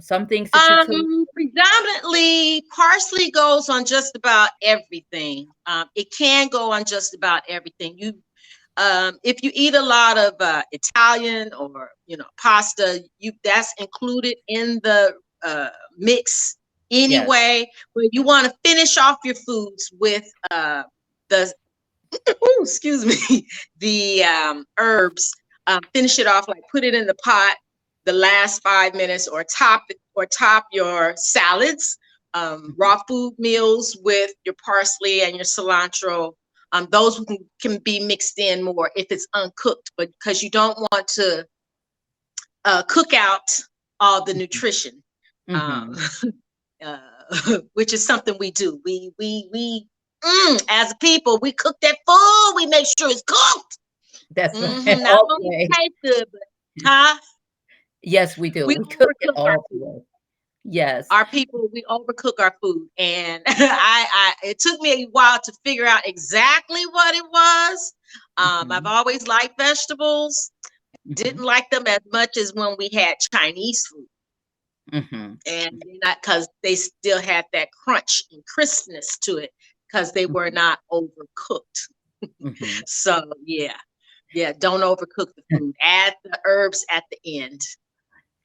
some 0.00 0.26
things 0.26 0.50
cook? 0.50 0.62
Um, 0.62 1.26
predominantly, 1.32 2.62
parsley 2.74 3.30
goes 3.30 3.68
on 3.68 3.84
just 3.84 4.14
about 4.14 4.50
everything. 4.62 5.48
Um, 5.66 5.88
it 5.94 6.12
can 6.16 6.48
go 6.48 6.70
on 6.70 6.84
just 6.84 7.14
about 7.14 7.42
everything. 7.48 7.94
You, 7.96 8.12
um, 8.76 9.18
if 9.22 9.42
you 9.42 9.50
eat 9.54 9.74
a 9.74 9.82
lot 9.82 10.18
of 10.18 10.34
uh, 10.40 10.62
Italian 10.72 11.52
or 11.54 11.90
you 12.06 12.16
know 12.16 12.26
pasta, 12.40 13.02
you 13.18 13.32
that's 13.42 13.72
included 13.78 14.36
in 14.48 14.80
the 14.82 15.14
uh, 15.42 15.70
mix 15.96 16.58
anyway. 16.90 17.68
But 17.94 18.06
you 18.12 18.22
want 18.22 18.46
to 18.46 18.54
finish 18.64 18.98
off 18.98 19.18
your 19.24 19.34
foods 19.34 19.90
with 19.98 20.30
uh, 20.50 20.82
the, 21.30 21.52
ooh, 22.30 22.62
excuse 22.62 23.04
me, 23.04 23.46
the 23.78 24.24
um, 24.24 24.64
herbs. 24.78 25.32
Um, 25.68 25.80
finish 25.92 26.20
it 26.20 26.28
off 26.28 26.46
like 26.48 26.62
put 26.70 26.84
it 26.84 26.94
in 26.94 27.06
the 27.06 27.14
pot 27.24 27.56
the 28.04 28.12
last 28.12 28.62
five 28.62 28.94
minutes 28.94 29.26
or 29.28 29.44
top 29.44 29.82
or 30.14 30.26
top 30.26 30.66
your 30.72 31.14
salads 31.16 31.98
um, 32.34 32.74
raw 32.78 32.98
food 33.08 33.34
meals 33.38 33.96
with 34.02 34.30
your 34.44 34.54
parsley 34.64 35.22
and 35.22 35.34
your 35.34 35.44
cilantro 35.44 36.32
um, 36.72 36.86
those 36.92 37.18
can, 37.20 37.38
can 37.60 37.78
be 37.78 37.98
mixed 37.98 38.38
in 38.38 38.62
more 38.62 38.90
if 38.96 39.06
it's 39.10 39.26
uncooked 39.34 39.90
but 39.96 40.08
because 40.20 40.42
you 40.42 40.50
don't 40.50 40.78
want 40.92 41.08
to 41.08 41.44
uh, 42.64 42.82
cook 42.84 43.12
out 43.12 43.48
all 44.00 44.24
the 44.24 44.34
nutrition 44.34 45.02
um, 45.50 45.94
Mhm. 45.94 46.32
uh, 46.84 47.58
which 47.74 47.92
is 47.92 48.06
something 48.06 48.36
we 48.38 48.50
do 48.52 48.80
we 48.84 49.10
we 49.18 49.48
we 49.52 49.86
mm, 50.26 50.62
as 50.70 50.92
a 50.92 50.96
people 50.96 51.38
we 51.42 51.52
cook 51.52 51.76
that 51.82 51.98
food 52.06 52.54
we 52.56 52.66
make 52.66 52.86
sure 52.98 53.10
it's 53.10 53.24
cooked 53.26 53.78
That's 54.30 54.60
Mhm, 54.62 54.62
right. 54.62 54.98
not 55.02 55.20
only 55.32 55.50
Okay. 55.50 55.68
taste 55.72 55.94
good 56.04 56.26
but 56.32 56.42
huh 56.86 57.18
Yes, 58.02 58.38
we 58.38 58.50
do. 58.50 58.66
We 58.66 58.76
We, 58.76 58.78
cook 58.78 59.12
it 59.20 59.30
all 59.36 59.66
the. 59.70 60.04
Yes. 60.64 61.08
our 61.10 61.26
people 61.26 61.68
we 61.72 61.84
overcook 61.90 62.40
our 62.40 62.54
food 62.62 62.88
and 62.98 63.42
i 63.48 64.06
i 64.14 64.34
it 64.44 64.58
took 64.60 64.80
me 64.80 65.04
a 65.04 65.08
while 65.12 65.38
to 65.44 65.52
figure 65.64 65.86
out 65.86 66.06
exactly 66.06 66.84
what 66.86 67.14
it 67.14 67.24
was 67.32 67.94
um 68.38 68.72
i've 68.72 68.86
Mhm. 68.86 68.86
always 68.86 69.26
liked 69.28 69.58
vegetables 69.58 70.52
Mhm. 71.08 71.16
didn't 71.16 71.44
like 71.44 71.70
them 71.70 71.86
as 71.86 72.00
much 72.12 72.36
as 72.36 72.52
when 72.54 72.76
we 72.78 72.90
had 72.92 73.16
chinese 73.32 73.86
food 73.86 74.06
Mhm. 74.92 75.38
and 75.46 75.72
not 76.04 76.18
because 76.22 76.48
they 76.62 76.76
still 76.76 77.20
had 77.20 77.44
that 77.52 77.68
crunch 77.84 78.22
and 78.32 78.42
crispness 78.46 79.18
to 79.18 79.38
it 79.38 79.50
because 79.86 80.12
they 80.12 80.26
were 80.26 80.50
not 80.50 80.80
overcooked 80.92 81.88
Mhm. 82.42 82.82
so 82.86 83.22
yeah 83.44 83.76
yeah 84.34 84.52
don't 84.58 84.80
overcook 84.80 85.28
the 85.36 85.42
food 85.58 85.74
add 85.82 86.14
the 86.24 86.38
herbs 86.46 86.84
at 86.90 87.04
the 87.10 87.18
end 87.42 87.60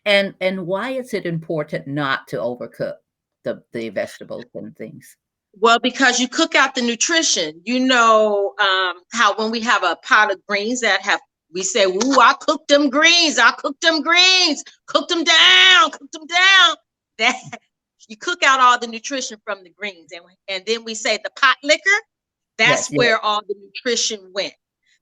And 0.05 0.33
and 0.41 0.65
why 0.67 0.91
is 0.91 1.13
it 1.13 1.25
important 1.25 1.87
not 1.87 2.27
to 2.29 2.37
overcook 2.37 2.95
the 3.43 3.63
the 3.71 3.89
vegetables 3.89 4.45
and 4.53 4.75
things? 4.75 5.15
Well, 5.53 5.79
because 5.79 6.19
you 6.19 6.27
cook 6.27 6.55
out 6.55 6.75
the 6.75 6.81
nutrition. 6.81 7.61
You 7.65 7.79
know 7.79 8.53
um, 8.59 9.01
how 9.11 9.35
when 9.37 9.51
we 9.51 9.59
have 9.61 9.83
a 9.83 9.97
pot 9.97 10.31
of 10.31 10.39
greens 10.47 10.81
that 10.81 11.01
have, 11.01 11.19
we 11.53 11.61
say, 11.63 11.85
"Ooh, 11.85 12.19
I 12.19 12.33
cooked 12.39 12.67
them 12.69 12.89
greens. 12.89 13.37
I 13.37 13.51
cooked 13.51 13.81
them 13.81 14.01
greens. 14.01 14.63
Cooked 14.87 15.09
them 15.09 15.23
down. 15.23 15.91
Cooked 15.91 16.11
them 16.13 16.25
down." 16.27 16.75
That 17.17 17.35
you 18.07 18.17
cook 18.17 18.43
out 18.43 18.59
all 18.59 18.79
the 18.79 18.87
nutrition 18.87 19.37
from 19.45 19.63
the 19.63 19.69
greens, 19.69 20.11
and 20.11 20.23
and 20.47 20.65
then 20.65 20.83
we 20.83 20.95
say 20.95 21.17
the 21.23 21.31
pot 21.39 21.57
liquor. 21.63 21.79
That's 22.57 22.89
Yes, 22.89 22.91
yes. 22.91 22.97
where 22.97 23.19
all 23.19 23.41
the 23.47 23.55
nutrition 23.59 24.31
went. 24.33 24.53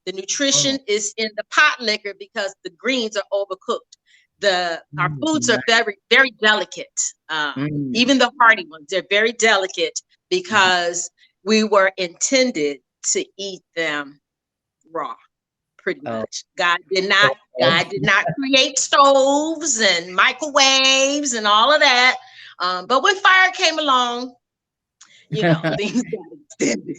The 0.05 0.13
nutrition 0.13 0.77
Oh. 0.79 0.83
is 0.87 1.13
in 1.17 1.29
the 1.35 1.43
pot 1.51 1.81
liquor 1.81 2.13
because 2.17 2.55
the 2.63 2.69
greens 2.71 3.17
are 3.17 3.23
overcooked. 3.33 3.97
The 4.39 4.81
our 4.97 5.09
Mm, 5.09 5.19
foods 5.25 5.49
are 5.49 5.61
very 5.67 5.97
very 6.09 6.31
delicate. 6.41 6.99
Um, 7.29 7.53
Mm. 7.55 7.95
even 7.95 8.17
the 8.17 8.31
hearty 8.39 8.65
ones 8.67 8.85
they're 8.89 9.03
very 9.09 9.33
delicate 9.33 9.99
because 10.29 11.09
we 11.43 11.63
were 11.63 11.91
intended 11.97 12.79
to 13.13 13.25
eat 13.37 13.61
them 13.75 14.21
raw 14.91 15.15
pretty 15.77 16.01
Oh. 16.05 16.19
much 16.19 16.43
god 16.57 16.77
did 16.91 17.07
not 17.09 17.35
god 17.59 17.89
did 17.89 18.01
not 18.01 18.25
create 18.35 18.77
stoves 18.77 19.79
and 19.79 20.13
microwaves 20.13 21.33
and 21.33 21.47
all 21.47 21.71
of 21.71 21.79
that 21.79 22.17
um, 22.59 22.85
but 22.87 23.03
when 23.03 23.15
fire 23.17 23.51
came 23.51 23.79
along 23.79 24.33
you 25.29 25.43
know 25.43 25.61
things 25.77 26.01
got 26.03 26.21
extended 26.33 26.97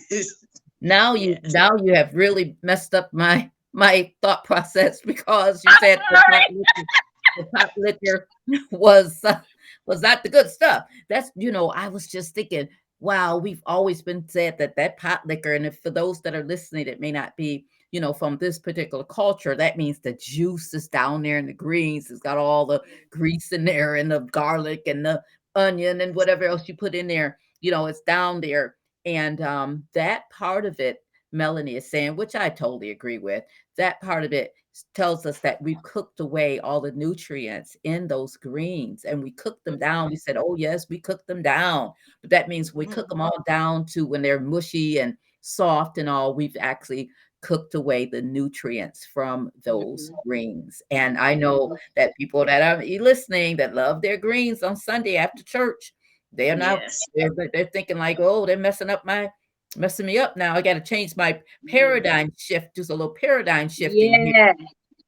Now 0.80 1.14
you 1.14 1.36
Yes. 1.42 1.52
now 1.52 1.70
you 1.82 1.94
have 1.94 2.14
really 2.14 2.56
messed 2.62 2.94
up 2.94 3.12
my 3.12 3.50
my 3.72 4.12
thought 4.22 4.44
process 4.44 5.00
because 5.04 5.62
you 5.64 5.72
said 5.80 6.00
the 6.10 6.22
pot 6.30 6.42
liquor, 6.50 6.88
the 7.36 7.70
liquor 7.76 8.28
was 8.70 9.22
uh, 9.24 9.40
was 9.86 10.00
not 10.02 10.22
the 10.22 10.28
good 10.28 10.48
stuff. 10.50 10.84
That's 11.08 11.30
you 11.36 11.52
know 11.52 11.70
I 11.70 11.88
was 11.88 12.06
just 12.08 12.34
thinking, 12.34 12.68
wow, 13.00 13.36
we've 13.36 13.62
always 13.66 14.02
been 14.02 14.28
said 14.28 14.58
that 14.58 14.76
that 14.76 14.98
pot 14.98 15.26
liquor, 15.26 15.54
and 15.54 15.66
if 15.66 15.80
for 15.80 15.90
those 15.90 16.20
that 16.22 16.34
are 16.34 16.44
listening, 16.44 16.86
it 16.86 17.00
may 17.00 17.12
not 17.12 17.36
be 17.36 17.66
you 17.90 18.00
know 18.00 18.12
from 18.12 18.38
this 18.38 18.58
particular 18.58 19.04
culture. 19.04 19.54
That 19.54 19.76
means 19.76 19.98
the 19.98 20.14
juice 20.14 20.72
is 20.72 20.88
down 20.88 21.22
there 21.22 21.38
in 21.38 21.46
the 21.46 21.52
greens. 21.52 22.10
It's 22.10 22.20
got 22.20 22.38
all 22.38 22.64
the 22.64 22.82
grease 23.10 23.52
in 23.52 23.64
there 23.64 23.96
and 23.96 24.10
the 24.10 24.20
garlic 24.20 24.84
and 24.86 25.04
the 25.04 25.22
onion 25.54 26.00
and 26.00 26.14
whatever 26.14 26.44
else 26.44 26.68
you 26.68 26.76
put 26.76 26.94
in 26.94 27.06
there. 27.06 27.38
You 27.60 27.70
know, 27.70 27.86
it's 27.86 28.00
down 28.02 28.40
there 28.40 28.76
and 29.04 29.40
um, 29.40 29.84
that 29.94 30.28
part 30.30 30.64
of 30.64 30.78
it, 30.80 31.02
Melanie 31.32 31.76
is 31.76 31.90
saying, 31.90 32.16
which 32.16 32.34
I 32.34 32.48
totally 32.48 32.90
agree 32.90 33.18
with, 33.18 33.44
that 33.76 34.00
part 34.00 34.24
of 34.24 34.32
it 34.32 34.52
tells 34.94 35.26
us 35.26 35.38
that 35.40 35.60
we 35.62 35.76
cooked 35.82 36.20
away 36.20 36.60
all 36.60 36.80
the 36.80 36.92
nutrients 36.92 37.76
in 37.84 38.06
those 38.06 38.36
greens 38.36 39.04
and 39.04 39.22
we 39.22 39.30
cooked 39.32 39.64
them 39.64 39.78
down. 39.78 40.10
We 40.10 40.16
said, 40.16 40.36
oh, 40.36 40.56
yes, 40.56 40.88
we 40.88 40.98
cooked 40.98 41.26
them 41.26 41.42
down. 41.42 41.92
But 42.20 42.30
that 42.30 42.48
means 42.48 42.74
we 42.74 42.86
cook 42.86 43.08
them 43.08 43.20
all 43.20 43.42
down 43.46 43.86
to 43.86 44.06
when 44.06 44.22
they're 44.22 44.40
mushy 44.40 45.00
and 45.00 45.16
soft 45.40 45.98
and 45.98 46.08
all. 46.08 46.34
We've 46.34 46.56
actually 46.60 47.10
cooked 47.42 47.74
away 47.74 48.04
the 48.04 48.20
nutrients 48.20 49.06
from 49.06 49.50
those 49.64 50.10
Mhm. 50.10 50.16
greens. 50.26 50.82
And 50.90 51.16
I 51.18 51.34
know 51.34 51.76
that 51.96 52.14
people 52.16 52.44
that 52.44 52.62
are 52.62 52.84
listening 52.84 53.56
that 53.56 53.74
love 53.74 54.02
their 54.02 54.16
greens 54.18 54.62
on 54.62 54.76
Sunday 54.76 55.16
after 55.16 55.42
church, 55.42 55.92
they 56.32 56.50
are 56.50 56.56
now 56.56 56.76
Yes. 56.76 56.98
they're, 57.14 57.30
they're- 57.52 57.70
thinking 57.72 57.98
like, 57.98 58.18
oh, 58.20 58.44
they're 58.46 58.56
messing 58.58 58.90
up 58.90 59.04
my 59.04 59.30
messing 59.76 60.06
me 60.06 60.18
up 60.18 60.36
now. 60.36 60.54
I 60.56 60.62
got 60.62 60.74
to 60.74 60.80
change 60.80 61.16
my 61.16 61.40
paradigm 61.68 62.32
shift, 62.36 62.74
just 62.74 62.90
a 62.90 62.94
little 62.94 63.14
paradigm 63.14 63.68
here. 63.68 63.88
yeah 63.90 64.52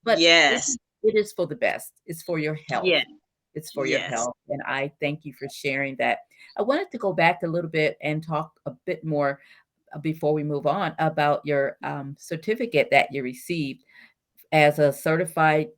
But 0.05 0.21
yes 0.21 0.77
it 1.03 1.17
is 1.17 1.33
for 1.33 1.47
the 1.49 1.57
best. 1.57 1.93
It's 2.07 2.23
for 2.23 2.39
your 2.39 2.57
health. 2.69 2.85
yeah 2.87 3.03
It's 3.55 3.73
for 3.73 3.87
your 3.87 3.99
health. 4.01 4.35
And 4.49 4.63
I 4.63 4.93
thank 5.01 5.25
you 5.25 5.33
for 5.35 5.49
sharing 5.53 5.97
that. 5.97 6.21
I 6.57 6.63
wanted 6.63 6.91
to 6.93 6.99
go 6.99 7.13
back 7.13 7.43
a 7.43 7.47
little 7.47 7.69
bit 7.71 7.97
and 8.03 8.23
talk 8.25 8.53
a 8.67 8.73
bit 8.87 9.05
more 9.05 9.41
before 10.01 10.33
we 10.33 10.43
move 10.43 10.67
on 10.67 10.95
about 10.99 11.41
your 11.45 11.77
um, 11.83 12.17
certificate 12.19 12.89
that 12.91 13.09
you 13.13 13.23
received 13.23 13.85
as 14.53 14.79
a 14.79 14.93
certified 14.93 15.69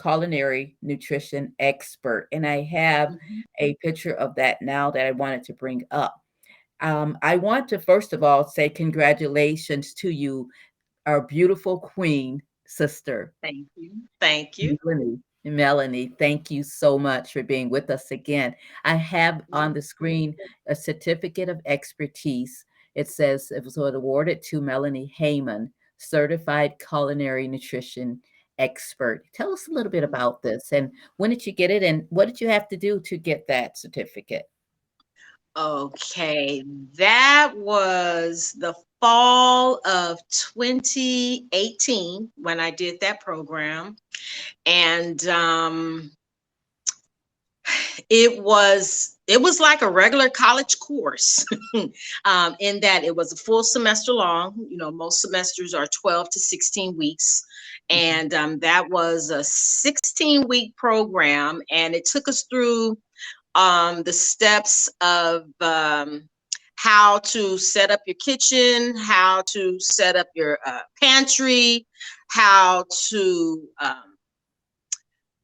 culinary 0.00 0.76
nutrition 0.82 1.52
expert. 1.58 2.28
And 2.32 2.46
I 2.46 2.62
have 2.62 3.10
Mhm. 3.10 3.42
a 3.58 3.74
picture 3.76 4.14
of 4.14 4.34
that 4.36 4.62
now 4.62 4.90
that 4.90 5.06
I 5.06 5.10
wanted 5.10 5.42
to 5.44 5.52
bring 5.54 5.84
up. 5.90 6.22
Um, 6.80 7.18
I 7.22 7.36
want 7.36 7.68
to 7.70 7.80
first 7.80 8.12
of 8.12 8.22
all 8.22 8.46
say 8.48 8.68
congratulations 8.68 9.94
to 9.94 10.10
you, 10.10 10.48
our 11.06 11.22
beautiful 11.22 11.80
queen 11.80 12.40
sister, 12.66 13.32
thank 13.42 13.66
you 13.76 13.92
thank 14.20 14.58
you 14.58 14.78
Melanie. 14.84 15.20
Melanie, 15.44 16.08
thank 16.18 16.50
you 16.50 16.62
so 16.62 16.98
much 16.98 17.32
for 17.32 17.42
being 17.42 17.70
with 17.70 17.90
us 17.90 18.10
again. 18.10 18.54
I 18.84 18.94
have 18.96 19.42
on 19.52 19.72
the 19.72 19.80
screen 19.82 20.36
a 20.68 20.74
certificate 20.74 21.48
of 21.48 21.60
expertise. 21.64 22.64
It 22.94 23.08
says 23.08 23.50
it 23.50 23.64
was 23.64 23.76
awarded 23.76 24.42
to 24.44 24.60
Melanie 24.60 25.12
Haymon, 25.16 25.72
certified 25.98 26.74
culinary 26.78 27.48
nutrition 27.48 28.20
expert. 28.58 29.24
Tell 29.32 29.52
us 29.52 29.68
a 29.68 29.72
little 29.72 29.92
bit 29.92 30.04
about 30.04 30.42
this 30.42 30.72
and 30.72 30.90
when 31.16 31.30
did 31.30 31.46
you 31.46 31.52
get 31.52 31.70
it 31.70 31.82
and 31.82 32.06
what 32.10 32.26
did 32.26 32.40
you 32.40 32.48
have 32.48 32.68
to 32.68 32.76
do 32.76 33.00
to 33.00 33.16
get 33.16 33.46
that 33.46 33.78
certificate? 33.78 34.48
Okay, 35.56 36.62
that 36.96 37.52
was 37.56 38.54
the 38.58 38.74
fall 39.00 39.80
of 39.84 40.18
2018 40.28 42.30
when 42.36 42.60
I 42.60 42.70
did 42.70 43.00
that 43.00 43.20
program. 43.20 43.96
And 44.66 45.26
um, 45.26 46.12
it 48.08 48.42
was 48.42 49.17
it 49.28 49.42
was 49.42 49.60
like 49.60 49.82
a 49.82 49.90
regular 49.90 50.30
college 50.30 50.78
course 50.78 51.44
um, 52.24 52.56
in 52.60 52.80
that 52.80 53.04
it 53.04 53.14
was 53.14 53.30
a 53.30 53.36
full 53.36 53.62
semester 53.62 54.12
long. 54.12 54.54
You 54.68 54.78
know 54.78 54.90
most 54.90 55.20
semesters 55.20 55.74
are 55.74 55.86
12 55.86 56.30
to 56.30 56.40
16 56.40 56.96
weeks. 56.96 57.44
And 57.90 58.34
um, 58.34 58.58
that 58.60 58.88
was 58.90 59.30
a 59.30 59.44
16 59.44 60.48
week 60.48 60.76
program 60.76 61.62
and 61.70 61.94
it 61.94 62.04
took 62.04 62.28
us 62.28 62.44
through 62.50 62.98
um, 63.54 64.02
the 64.02 64.12
steps 64.12 64.88
of 65.00 65.44
um, 65.60 66.28
how 66.76 67.18
to 67.18 67.58
set 67.58 67.90
up 67.90 68.00
your 68.06 68.16
kitchen 68.24 68.96
how 68.96 69.42
to 69.48 69.80
set 69.80 70.16
up 70.16 70.28
your 70.34 70.58
uh, 70.64 70.80
pantry 71.02 71.86
how 72.30 72.84
to 73.08 73.62
um, 73.80 74.07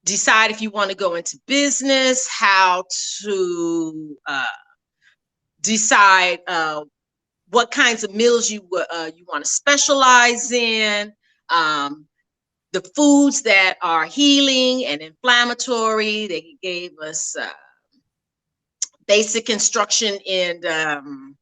decide 0.05 0.51
if 0.51 0.61
you 0.61 0.71
want 0.71 0.91
to 0.91 0.97
go 0.97 1.15
into 1.15 1.39
business, 1.47 2.29
how 2.29 2.85
to 3.23 4.17
uh, 4.27 4.45
decide 5.61 6.41
uh, 6.47 6.85
what 7.51 7.71
kinds 7.71 8.05
of 8.05 8.15
meals 8.15 8.51
you 8.51 8.67
uh, 8.93 9.11
you 9.17 9.25
want 9.29 9.45
to 9.45 9.51
specialize 9.51 10.53
in, 10.53 11.13
um, 11.51 12.07
the 12.73 12.83
foods 12.95 13.43
that 13.43 13.77
are 13.83 14.05
healing 14.05 14.87
and 14.87 15.01
inflammatory. 15.01 16.27
They 16.27 16.57
gave 16.63 16.99
us 16.99 17.37
uh, 17.37 17.49
basic 19.07 19.49
instruction 19.49 20.19
in 20.27 20.67
um, 20.67 21.37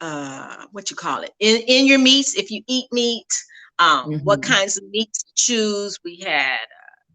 uh, 0.00 0.66
what 0.72 0.90
you 0.90 0.96
call 0.96 1.22
it 1.22 1.32
in 1.40 1.62
in 1.66 1.86
your 1.86 1.98
meats 1.98 2.36
if 2.36 2.50
you 2.50 2.62
eat 2.66 2.86
meat 2.92 3.26
um, 3.78 4.10
mm-hmm. 4.10 4.24
what 4.24 4.42
kinds 4.42 4.76
of 4.76 4.84
meats 4.90 5.22
to 5.22 5.32
choose. 5.34 5.98
We 6.04 6.16
had 6.16 6.54
uh, 6.54 7.12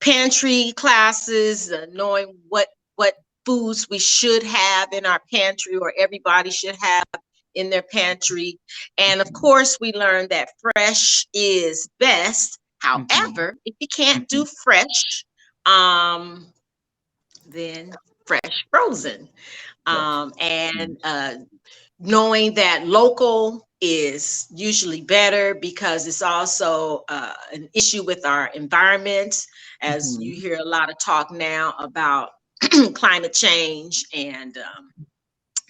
pantry 0.00 0.72
classes, 0.76 1.70
uh, 1.70 1.86
knowing 1.92 2.36
what 2.48 2.68
what 2.96 3.14
foods 3.44 3.88
we 3.88 3.98
should 3.98 4.42
have 4.42 4.92
in 4.92 5.06
our 5.06 5.20
pantry 5.32 5.76
or 5.76 5.92
everybody 5.98 6.50
should 6.50 6.76
have 6.80 7.04
in 7.54 7.70
their 7.70 7.82
pantry. 7.82 8.58
And 8.98 9.20
of 9.20 9.28
mm-hmm. 9.28 9.36
course, 9.36 9.78
we 9.80 9.92
learned 9.92 10.30
that 10.30 10.50
fresh 10.60 11.26
is 11.34 11.88
best. 11.98 12.58
However, 12.78 13.52
mm-hmm. 13.52 13.56
if 13.64 13.74
you 13.80 13.88
can't 13.88 14.28
do 14.28 14.44
mm-hmm. 14.44 14.52
fresh, 14.62 15.24
um, 15.66 16.52
then 17.46 17.92
fresh 18.26 18.64
frozen. 18.70 19.28
Um, 19.86 20.32
and 20.38 20.96
uh, 21.02 21.34
knowing 22.00 22.54
that 22.54 22.86
local 22.86 23.68
is 23.80 24.46
usually 24.50 25.02
better 25.02 25.54
because 25.54 26.06
it's 26.06 26.22
also 26.22 27.04
uh, 27.08 27.32
an 27.52 27.68
issue 27.74 28.02
with 28.02 28.26
our 28.26 28.48
environment 28.48 29.34
as 29.80 30.14
mm-hmm. 30.14 30.22
you 30.22 30.34
hear 30.34 30.58
a 30.58 30.64
lot 30.64 30.90
of 30.90 30.98
talk 30.98 31.30
now 31.30 31.74
about 31.78 32.30
climate 32.94 33.32
change 33.32 34.04
and 34.14 34.58
um, 34.58 35.06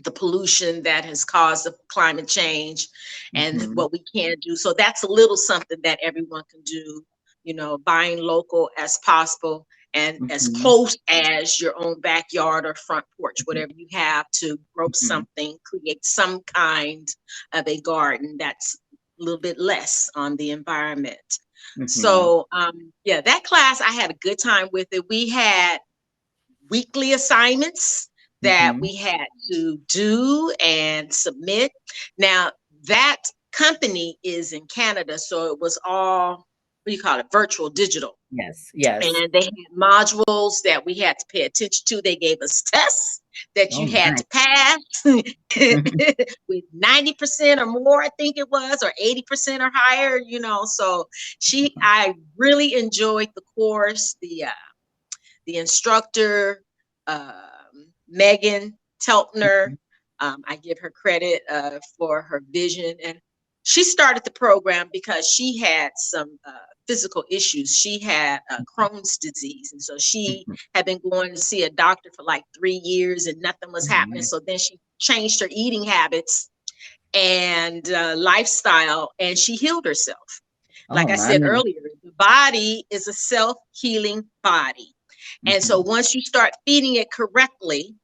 the 0.04 0.10
pollution 0.10 0.82
that 0.82 1.04
has 1.04 1.24
caused 1.24 1.66
the 1.66 1.74
climate 1.88 2.26
change 2.26 2.88
and 3.34 3.60
mm-hmm. 3.60 3.74
what 3.74 3.92
we 3.92 4.02
can 4.14 4.34
do 4.40 4.56
so 4.56 4.72
that's 4.72 5.02
a 5.04 5.10
little 5.10 5.36
something 5.36 5.78
that 5.82 5.98
everyone 6.02 6.42
can 6.50 6.62
do 6.62 7.02
you 7.44 7.54
know 7.54 7.78
buying 7.78 8.18
local 8.18 8.70
as 8.76 8.98
possible 9.04 9.66
and 9.94 10.16
mm-hmm. 10.16 10.30
as 10.30 10.48
close 10.60 10.96
as 11.08 11.60
your 11.60 11.74
own 11.82 12.00
backyard 12.00 12.66
or 12.66 12.74
front 12.74 13.04
porch, 13.18 13.36
mm-hmm. 13.38 13.44
whatever 13.46 13.72
you 13.76 13.86
have 13.92 14.26
to 14.32 14.58
grow 14.74 14.86
mm-hmm. 14.86 15.06
something, 15.06 15.56
create 15.64 16.04
some 16.04 16.40
kind 16.54 17.08
of 17.52 17.66
a 17.66 17.80
garden 17.80 18.36
that's 18.38 18.78
a 19.20 19.24
little 19.24 19.40
bit 19.40 19.58
less 19.58 20.08
on 20.14 20.36
the 20.36 20.50
environment. 20.50 21.18
Mm-hmm. 21.78 21.86
So, 21.86 22.46
um, 22.52 22.92
yeah, 23.04 23.20
that 23.20 23.44
class, 23.44 23.80
I 23.80 23.90
had 23.90 24.10
a 24.10 24.18
good 24.20 24.38
time 24.38 24.68
with 24.72 24.88
it. 24.92 25.08
We 25.08 25.28
had 25.28 25.78
weekly 26.70 27.12
assignments 27.12 28.08
that 28.42 28.72
mm-hmm. 28.72 28.80
we 28.80 28.94
had 28.96 29.26
to 29.52 29.78
do 29.88 30.52
and 30.64 31.12
submit. 31.12 31.72
Now, 32.16 32.52
that 32.84 33.18
company 33.52 34.16
is 34.22 34.52
in 34.52 34.66
Canada, 34.66 35.18
so 35.18 35.52
it 35.52 35.60
was 35.60 35.78
all 35.84 36.46
what 36.82 36.90
do 36.90 36.96
you 36.96 37.02
call 37.02 37.18
it 37.18 37.26
virtual 37.30 37.68
digital 37.68 38.18
yes 38.30 38.70
yes 38.74 39.04
and 39.04 39.32
they 39.32 39.44
had 39.44 39.52
modules 39.76 40.54
that 40.64 40.84
we 40.86 40.94
had 40.94 41.18
to 41.18 41.26
pay 41.30 41.42
attention 41.42 41.82
to 41.86 42.00
they 42.02 42.16
gave 42.16 42.38
us 42.40 42.62
tests 42.62 43.20
that 43.54 43.70
you 43.72 43.84
oh, 43.84 43.86
had 43.86 44.10
nice. 44.10 44.20
to 44.20 44.26
pass 44.32 46.28
with 46.48 46.64
90% 46.74 47.58
or 47.58 47.66
more 47.66 48.02
i 48.02 48.08
think 48.18 48.36
it 48.38 48.50
was 48.50 48.82
or 48.82 48.92
80% 49.02 49.60
or 49.60 49.70
higher 49.74 50.18
you 50.18 50.40
know 50.40 50.64
so 50.64 51.06
she 51.38 51.66
mm-hmm. 51.66 51.80
i 51.82 52.14
really 52.36 52.74
enjoyed 52.74 53.28
the 53.34 53.42
course 53.54 54.16
the 54.22 54.44
uh 54.44 54.50
the 55.46 55.56
instructor 55.56 56.64
uh, 57.06 57.32
Meghan 58.14 58.74
Telpner 59.02 59.68
mm-hmm. 59.68 60.26
um, 60.26 60.42
i 60.46 60.56
give 60.56 60.78
her 60.78 60.90
credit 60.90 61.42
uh, 61.50 61.78
for 61.98 62.22
her 62.22 62.42
vision 62.50 62.96
and 63.04 63.20
she 63.62 63.84
started 63.84 64.24
the 64.24 64.30
program 64.30 64.88
because 64.92 65.28
she 65.28 65.58
had 65.58 65.90
some 65.96 66.38
uh, 66.46 66.52
physical 66.86 67.24
issues. 67.30 67.76
She 67.76 67.98
had 67.98 68.40
uh, 68.50 68.58
Crohn's 68.76 69.16
disease, 69.18 69.70
and 69.72 69.82
so 69.82 69.98
she 69.98 70.44
mm-hmm. 70.48 70.54
had 70.74 70.86
been 70.86 71.00
going 71.10 71.34
to 71.34 71.40
see 71.40 71.64
a 71.64 71.70
doctor 71.70 72.10
for 72.16 72.24
like 72.24 72.44
three 72.58 72.80
years, 72.82 73.26
and 73.26 73.40
nothing 73.40 73.72
was 73.72 73.84
mm-hmm. 73.84 73.94
happening. 73.94 74.22
So 74.22 74.40
then 74.46 74.58
she 74.58 74.78
changed 74.98 75.40
her 75.40 75.48
eating 75.50 75.84
habits 75.84 76.50
and 77.14 77.90
uh, 77.90 78.14
lifestyle, 78.16 79.12
and 79.18 79.38
she 79.38 79.56
healed 79.56 79.84
herself. 79.84 80.40
Like 80.88 81.10
oh, 81.10 81.12
I 81.12 81.16
said 81.16 81.42
earlier, 81.42 81.80
the 82.02 82.12
body 82.18 82.84
is 82.90 83.06
a 83.06 83.12
self 83.12 83.56
healing 83.72 84.24
body. 84.42 84.94
Mm-hmm. 85.46 85.54
And 85.54 85.64
so 85.64 85.80
mm-hmm. 85.80 85.90
once 85.90 86.14
you 86.14 86.22
start 86.22 86.52
feeding 86.66 86.96
it 86.96 87.12
correctly, 87.12 87.94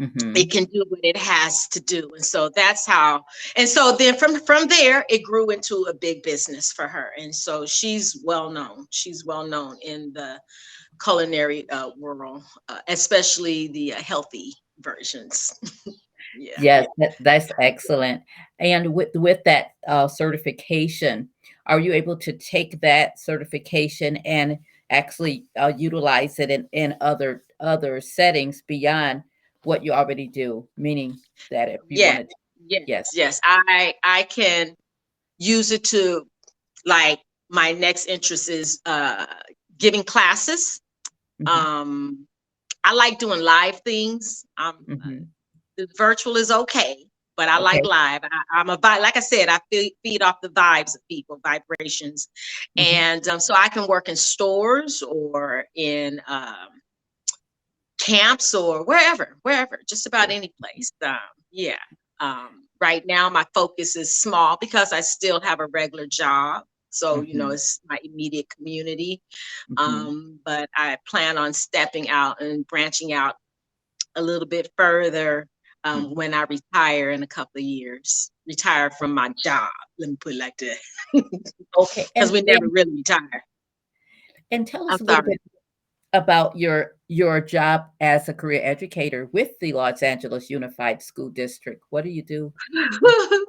Mm-hmm. 0.00 0.36
it 0.36 0.50
can 0.50 0.64
do 0.64 0.84
what 0.88 0.98
it 1.04 1.16
has 1.16 1.68
to 1.68 1.80
do 1.80 2.10
and 2.16 2.24
so 2.24 2.50
that's 2.56 2.84
how 2.84 3.22
and 3.54 3.68
so 3.68 3.94
then 3.96 4.16
from 4.16 4.40
from 4.40 4.66
there 4.66 5.04
it 5.08 5.22
grew 5.22 5.50
into 5.50 5.86
a 5.88 5.94
big 5.94 6.24
business 6.24 6.72
for 6.72 6.88
her 6.88 7.12
and 7.16 7.32
so 7.32 7.64
she's 7.64 8.20
well 8.24 8.50
known 8.50 8.88
she's 8.90 9.24
well 9.24 9.46
known 9.46 9.76
in 9.84 10.12
the 10.12 10.40
culinary 11.00 11.70
uh, 11.70 11.90
world 11.96 12.42
uh, 12.68 12.80
especially 12.88 13.68
the 13.68 13.94
uh, 13.94 14.02
healthy 14.02 14.52
versions. 14.80 15.58
Yeah. 16.36 16.54
Yes 16.58 16.86
that, 16.98 17.14
that's 17.20 17.52
excellent. 17.60 18.24
And 18.58 18.92
with 18.92 19.10
with 19.14 19.44
that 19.44 19.74
uh, 19.86 20.08
certification 20.08 21.28
are 21.66 21.78
you 21.78 21.92
able 21.92 22.16
to 22.16 22.32
take 22.32 22.80
that 22.80 23.20
certification 23.20 24.16
and 24.16 24.58
actually 24.90 25.44
uh, 25.56 25.72
utilize 25.76 26.40
it 26.40 26.50
in, 26.50 26.68
in 26.72 26.96
other 27.00 27.44
other 27.60 28.00
settings 28.00 28.62
beyond 28.66 29.22
what 29.64 29.84
you 29.84 29.92
already 29.92 30.26
do, 30.26 30.68
meaning 30.76 31.18
that 31.50 31.68
if 31.68 31.80
you 31.88 32.00
yeah. 32.00 32.22
to, 32.22 32.28
yes, 32.68 32.82
yes, 32.86 33.10
yes, 33.14 33.40
I 33.44 33.94
I 34.02 34.24
can 34.24 34.76
use 35.38 35.70
it 35.70 35.84
to 35.84 36.26
like 36.84 37.20
my 37.48 37.72
next 37.72 38.06
interest 38.06 38.48
is 38.48 38.80
uh 38.86 39.26
giving 39.78 40.04
classes. 40.04 40.80
Mm-hmm. 41.42 41.48
Um 41.48 42.26
I 42.82 42.92
like 42.94 43.18
doing 43.18 43.40
live 43.40 43.80
things. 43.80 44.44
Um 44.56 44.78
mm-hmm. 44.88 45.18
the 45.76 45.88
virtual 45.96 46.36
is 46.36 46.50
okay, 46.50 47.06
but 47.36 47.48
I 47.48 47.56
okay. 47.56 47.64
like 47.64 47.84
live. 47.84 48.22
I, 48.24 48.60
am 48.60 48.70
a 48.70 48.78
vibe. 48.78 49.00
like 49.00 49.16
I 49.16 49.20
said, 49.20 49.48
I 49.48 49.58
feed, 49.70 49.92
feed 50.02 50.22
off 50.22 50.40
the 50.40 50.48
vibes 50.48 50.94
of 50.94 51.06
people, 51.08 51.40
vibrations, 51.42 52.28
mm-hmm. 52.78 52.94
and 52.94 53.28
um, 53.28 53.40
so 53.40 53.54
I 53.56 53.68
can 53.68 53.86
work 53.88 54.08
in 54.08 54.16
stores 54.16 55.02
or 55.02 55.64
in 55.74 56.20
um, 56.26 56.68
camps 58.04 58.54
or 58.54 58.84
wherever, 58.84 59.36
wherever, 59.42 59.80
just 59.88 60.06
about 60.06 60.30
any 60.30 60.52
place. 60.60 60.92
Um, 61.02 61.16
yeah. 61.50 61.78
Um, 62.20 62.66
right 62.80 63.04
now, 63.06 63.30
my 63.30 63.44
focus 63.54 63.96
is 63.96 64.18
small 64.18 64.58
because 64.60 64.92
I 64.92 65.00
still 65.00 65.40
have 65.40 65.60
a 65.60 65.66
regular 65.66 66.06
job. 66.06 66.64
So, 66.90 67.16
mm-hmm. 67.16 67.24
you 67.24 67.34
know, 67.34 67.46
mm-hmm. 67.46 67.54
it's 67.54 67.80
my 67.88 67.98
immediate 68.04 68.48
community. 68.50 69.22
Mm-hmm. 69.70 69.78
Um, 69.78 70.40
but 70.44 70.68
I 70.76 70.98
plan 71.08 71.38
on 71.38 71.52
stepping 71.54 72.10
out 72.10 72.42
and 72.42 72.66
branching 72.66 73.12
out 73.12 73.36
a 74.14 74.22
little 74.22 74.46
bit 74.46 74.70
further 74.76 75.48
um, 75.82 76.04
mm-hmm. 76.04 76.14
when 76.14 76.34
I 76.34 76.44
retire 76.44 77.10
in 77.10 77.22
a 77.22 77.26
couple 77.26 77.58
of 77.58 77.64
years. 77.64 78.30
Retire 78.46 78.90
from 78.90 79.14
my 79.14 79.32
job. 79.42 79.70
Let 79.98 80.10
me 80.10 80.16
put 80.16 80.34
it 80.34 80.38
like 80.38 80.58
that. 80.58 80.76
okay. 81.78 82.04
Because 82.14 82.30
we 82.30 82.42
never 82.42 82.68
really 82.68 82.96
retire. 82.96 83.44
And 84.50 84.66
tell 84.66 84.88
us 84.90 85.00
I'm 85.00 85.06
a 85.06 85.10
little 85.10 85.24
sorry. 85.24 85.32
bit 85.32 85.53
about 86.14 86.56
your 86.56 86.92
your 87.08 87.40
job 87.40 87.84
as 88.00 88.28
a 88.30 88.34
career 88.34 88.62
educator 88.64 89.28
with 89.32 89.50
the 89.60 89.74
Los 89.74 90.02
Angeles 90.02 90.48
Unified 90.48 91.02
School 91.02 91.28
District. 91.28 91.82
What 91.90 92.04
do 92.04 92.10
you 92.10 92.22
do? 92.22 92.52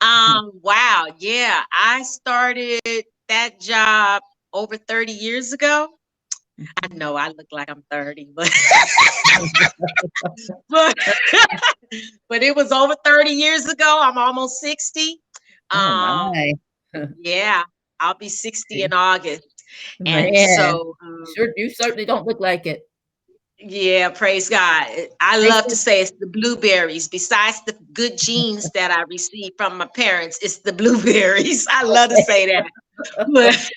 um, 0.00 0.50
wow, 0.62 1.08
yeah. 1.18 1.62
I 1.70 2.02
started 2.04 2.80
that 3.28 3.60
job 3.60 4.22
over 4.54 4.78
30 4.78 5.12
years 5.12 5.52
ago. 5.52 5.88
I 6.82 6.88
know 6.94 7.14
I 7.16 7.28
look 7.28 7.46
like 7.52 7.70
I'm 7.70 7.84
30, 7.90 8.30
but 8.34 8.50
but, 10.68 10.94
but 12.28 12.42
it 12.42 12.56
was 12.56 12.72
over 12.72 12.96
30 13.04 13.30
years 13.30 13.66
ago. 13.66 13.98
I'm 14.00 14.18
almost 14.18 14.60
60. 14.60 15.20
Oh, 15.70 15.78
Um, 15.78 16.32
my. 16.32 16.52
yeah, 17.20 17.62
I'll 18.00 18.14
be 18.16 18.28
60 18.28 18.82
in 18.82 18.92
August. 18.94 19.57
And 20.04 20.32
Man, 20.32 20.56
so 20.56 20.94
um, 21.02 21.24
sure, 21.36 21.52
you 21.56 21.70
certainly 21.70 22.04
don't 22.04 22.26
look 22.26 22.40
like 22.40 22.66
it. 22.66 22.82
yeah, 23.58 24.08
praise 24.10 24.48
God. 24.48 24.86
I 25.20 25.48
love 25.48 25.66
to 25.66 25.76
say 25.76 26.00
it's 26.00 26.12
the 26.12 26.26
blueberries. 26.26 27.08
Besides 27.08 27.62
the 27.64 27.76
good 27.92 28.16
genes 28.18 28.70
that 28.70 28.90
I 28.90 29.02
received 29.08 29.54
from 29.56 29.78
my 29.78 29.86
parents, 29.86 30.38
it's 30.42 30.58
the 30.58 30.72
blueberries. 30.72 31.66
I 31.70 31.82
love 31.82 32.10
to 32.10 32.22
say 32.22 32.46
that. 32.46 32.70
But, 33.32 33.70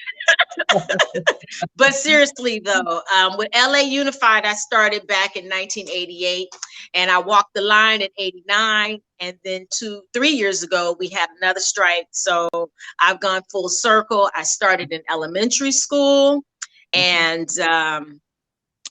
but 1.75 1.93
seriously 1.93 2.61
though, 2.63 3.01
um, 3.15 3.37
with 3.37 3.49
LA 3.55 3.79
Unified, 3.79 4.45
I 4.45 4.53
started 4.53 5.05
back 5.07 5.35
in 5.35 5.45
1988 5.45 6.47
and 6.93 7.11
I 7.11 7.19
walked 7.19 7.53
the 7.53 7.61
line 7.61 8.01
in 8.01 8.09
89. 8.17 8.99
And 9.21 9.37
then 9.45 9.67
two, 9.73 10.01
three 10.13 10.31
years 10.31 10.63
ago, 10.63 10.95
we 10.99 11.07
had 11.07 11.29
another 11.41 11.59
strike. 11.59 12.07
So 12.11 12.49
I've 12.99 13.21
gone 13.21 13.43
full 13.51 13.69
circle. 13.69 14.29
I 14.35 14.43
started 14.43 14.91
in 14.91 15.01
elementary 15.09 15.71
school 15.71 16.43
and 16.93 17.47
um, 17.59 18.19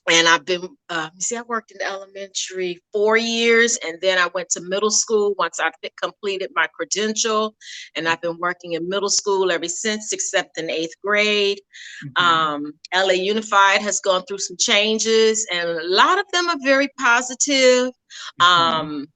and 0.09 0.27
I've 0.27 0.45
been, 0.45 0.67
uh, 0.89 1.09
you 1.13 1.21
see, 1.21 1.37
I 1.37 1.43
worked 1.43 1.71
in 1.71 1.81
elementary 1.81 2.81
four 2.91 3.17
years, 3.17 3.77
and 3.85 3.99
then 4.01 4.17
I 4.17 4.27
went 4.33 4.49
to 4.51 4.61
middle 4.61 4.89
school 4.89 5.35
once 5.37 5.59
I 5.59 5.69
completed 6.01 6.49
my 6.55 6.67
credential, 6.73 7.55
and 7.95 8.07
I've 8.07 8.21
been 8.21 8.37
working 8.39 8.73
in 8.73 8.89
middle 8.89 9.09
school 9.09 9.51
ever 9.51 9.67
since, 9.67 10.11
except 10.11 10.57
in 10.57 10.71
eighth 10.71 10.95
grade. 11.03 11.61
Mhm. 12.03 12.21
Um, 12.21 12.73
LA 12.93 13.13
Unified 13.13 13.81
has 13.81 13.99
gone 13.99 14.23
through 14.25 14.39
some 14.39 14.57
changes, 14.57 15.45
and 15.51 15.69
a 15.69 15.87
lot 15.87 16.17
of 16.17 16.25
them 16.33 16.49
are 16.49 16.57
very 16.63 16.89
positive. 16.97 17.91
Mhm. 18.39 18.45
Um, 18.45 19.07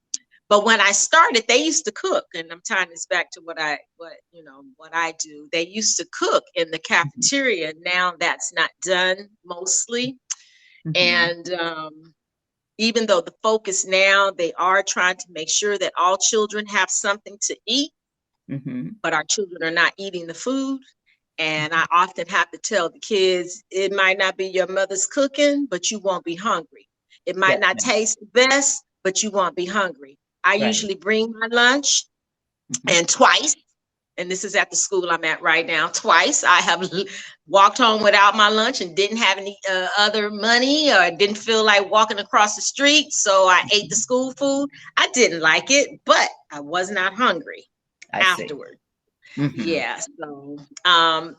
but 0.49 0.65
when 0.65 0.79
I 0.81 0.91
started, 0.91 1.45
they 1.47 1.57
used 1.57 1.85
to 1.85 1.91
cook, 1.91 2.25
and 2.35 2.51
I'm 2.51 2.61
tying 2.67 2.89
this 2.89 3.05
back 3.07 3.31
to 3.31 3.41
what 3.43 3.59
I, 3.59 3.79
what 3.97 4.13
you 4.31 4.43
know, 4.43 4.63
what 4.77 4.91
I 4.93 5.13
do. 5.19 5.47
They 5.51 5.65
used 5.67 5.97
to 5.97 6.07
cook 6.17 6.43
in 6.55 6.71
the 6.71 6.79
cafeteria. 6.79 7.73
Now 7.81 8.13
that's 8.19 8.53
not 8.53 8.69
done 8.83 9.29
mostly. 9.45 10.17
Mhm. 10.85 10.95
And 10.95 11.53
um, 11.53 12.13
even 12.77 13.05
though 13.07 13.21
the 13.21 13.33
focus 13.43 13.85
now, 13.85 14.31
they 14.31 14.53
are 14.53 14.83
trying 14.83 15.17
to 15.17 15.25
make 15.29 15.49
sure 15.49 15.77
that 15.77 15.93
all 15.97 16.17
children 16.17 16.65
have 16.67 16.89
something 16.89 17.37
to 17.43 17.57
eat, 17.67 17.91
Mhm. 18.49 18.95
but 19.01 19.13
our 19.13 19.23
children 19.23 19.63
are 19.63 19.71
not 19.71 19.93
eating 19.97 20.27
the 20.27 20.33
food. 20.33 20.81
And 21.37 21.73
I 21.73 21.85
often 21.91 22.27
have 22.27 22.49
to 22.51 22.57
tell 22.59 22.89
the 22.89 22.99
kids, 22.99 23.63
it 23.71 23.91
might 23.91 24.17
not 24.17 24.37
be 24.37 24.47
your 24.47 24.67
mother's 24.67 25.05
cooking, 25.05 25.65
but 25.65 25.91
you 25.91 25.99
won't 25.99 26.23
be 26.23 26.35
hungry. 26.35 26.87
It 27.25 27.35
might 27.35 27.59
Yes, 27.59 27.61
not 27.61 27.79
taste 27.79 28.19
the 28.19 28.27
best, 28.27 28.83
but 29.03 29.21
you 29.23 29.31
won't 29.31 29.55
be 29.55 29.65
hungry. 29.65 30.17
I 30.45 30.55
Right. 30.59 30.69
usually 30.69 30.95
bring 30.95 31.33
my 31.39 31.47
lunch, 31.51 32.05
Mhm. 32.69 32.89
and 32.89 33.07
twice, 33.09 33.55
and 34.17 34.29
this 34.31 34.43
is 34.45 34.55
at 34.55 34.69
the 34.71 34.75
school 34.77 35.09
I'm 35.09 35.23
at 35.25 35.41
right 35.41 35.65
now, 35.65 35.87
twice 35.89 36.43
I 36.43 36.61
have 36.61 36.89
walked 37.47 37.77
home 37.79 38.03
without 38.03 38.35
my 38.35 38.49
lunch 38.49 38.81
and 38.81 38.95
didn't 38.95 39.17
have 39.17 39.37
any 39.37 39.57
uh, 39.69 39.87
other 39.97 40.29
money 40.31 40.91
or 40.91 41.09
didn't 41.17 41.37
feel 41.37 41.63
like 41.65 41.89
walking 41.91 42.19
across 42.19 42.55
the 42.55 42.61
street. 42.61 43.11
So 43.11 43.47
I 43.47 43.63
ate 43.73 43.89
the 43.89 43.95
school 43.95 44.33
food. 44.33 44.69
I 44.97 45.07
didn't 45.13 45.41
like 45.41 45.71
it, 45.71 45.89
but 46.05 46.29
I 46.51 46.61
was 46.61 46.91
not 46.91 47.15
hungry 47.15 47.65
I 48.13 48.21
afterward. 48.21 48.77
Mhm. 49.37 49.85
Yeah. 49.85 49.99
So 50.19 50.57
um 50.85 51.35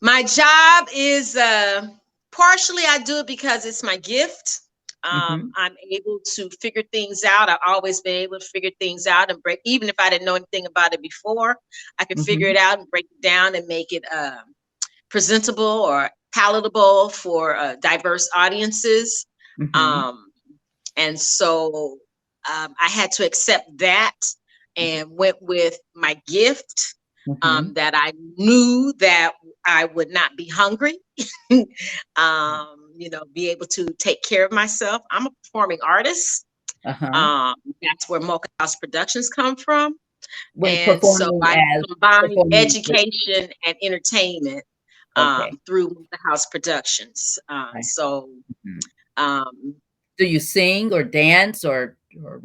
my 0.00 0.22
job 0.22 0.88
is 0.94 1.36
uh 1.36 1.88
partially 2.32 2.82
I 2.86 2.98
do 2.98 3.18
it 3.18 3.26
because 3.26 3.64
it's 3.66 3.82
my 3.82 3.96
gift. 3.96 4.60
Um, 5.02 5.52
I'm 5.56 5.74
able 5.90 6.20
to 6.34 6.50
figure 6.60 6.82
things 6.92 7.24
out. 7.24 7.48
I've 7.48 7.58
always 7.66 8.00
been 8.00 8.16
able 8.16 8.38
to 8.38 8.44
figure 8.44 8.70
things 8.78 9.06
out 9.06 9.30
and 9.30 9.42
break, 9.42 9.60
even 9.64 9.88
if 9.88 9.94
I 9.98 10.10
didn't 10.10 10.26
know 10.26 10.34
anything 10.34 10.66
about 10.66 10.92
it 10.92 11.00
before, 11.02 11.56
I 11.98 12.04
can 12.04 12.18
figure 12.22 12.48
it 12.48 12.56
out 12.56 12.78
and 12.78 12.90
break 12.90 13.06
it 13.06 13.22
down 13.22 13.54
and 13.54 13.66
make 13.66 13.92
it 13.92 14.04
um, 14.12 14.54
presentable 15.08 15.64
or 15.64 16.10
palatable 16.34 17.08
for 17.10 17.56
uh, 17.56 17.76
diverse 17.80 18.28
audiences. 18.34 19.26
Mhm. 19.58 19.74
Um, 19.74 20.26
and 20.96 21.18
so 21.18 21.98
um, 22.50 22.74
I 22.80 22.88
had 22.88 23.12
to 23.12 23.26
accept 23.26 23.78
that 23.78 24.16
and 24.76 25.10
went 25.10 25.36
with 25.40 25.78
my 25.94 26.20
gift 26.26 26.94
um, 27.42 27.74
that 27.74 27.94
I 27.94 28.12
knew 28.36 28.92
that 28.98 29.32
I 29.66 29.84
would 29.86 30.10
not 30.10 30.36
be 30.36 30.48
hungry. 30.48 30.98
um, 32.16 32.79
you 33.00 33.08
know, 33.08 33.22
be 33.34 33.48
able 33.48 33.66
to 33.66 33.86
take 33.98 34.22
care 34.22 34.44
of 34.44 34.52
myself. 34.52 35.00
I'm 35.10 35.26
a 35.26 35.30
performing 35.42 35.78
artist. 35.82 36.44
Uh-huh. 36.84 37.06
Um, 37.06 37.54
that's 37.82 38.08
where 38.08 38.20
Mocha 38.20 38.48
House 38.60 38.76
Productions 38.76 39.30
come 39.30 39.56
from. 39.56 39.96
when 40.54 40.76
and 40.90 41.02
so 41.02 41.40
I 41.42 41.56
combine 41.88 42.20
performing 42.20 42.50
with- 42.50 42.54
education 42.54 43.50
and 43.64 43.74
entertainment 43.82 44.62
um, 45.16 45.40
Okay. 45.42 45.52
through 45.66 45.88
Mocha 45.88 46.18
House 46.28 46.44
Productions. 46.46 47.38
Uh, 47.48 47.72
so, 47.80 48.28
Mhm. 48.66 48.80
um, 49.16 49.74
do 50.18 50.26
you 50.26 50.38
sing 50.38 50.92
or 50.92 51.02
dance 51.02 51.64
or, 51.64 51.96
or 52.22 52.42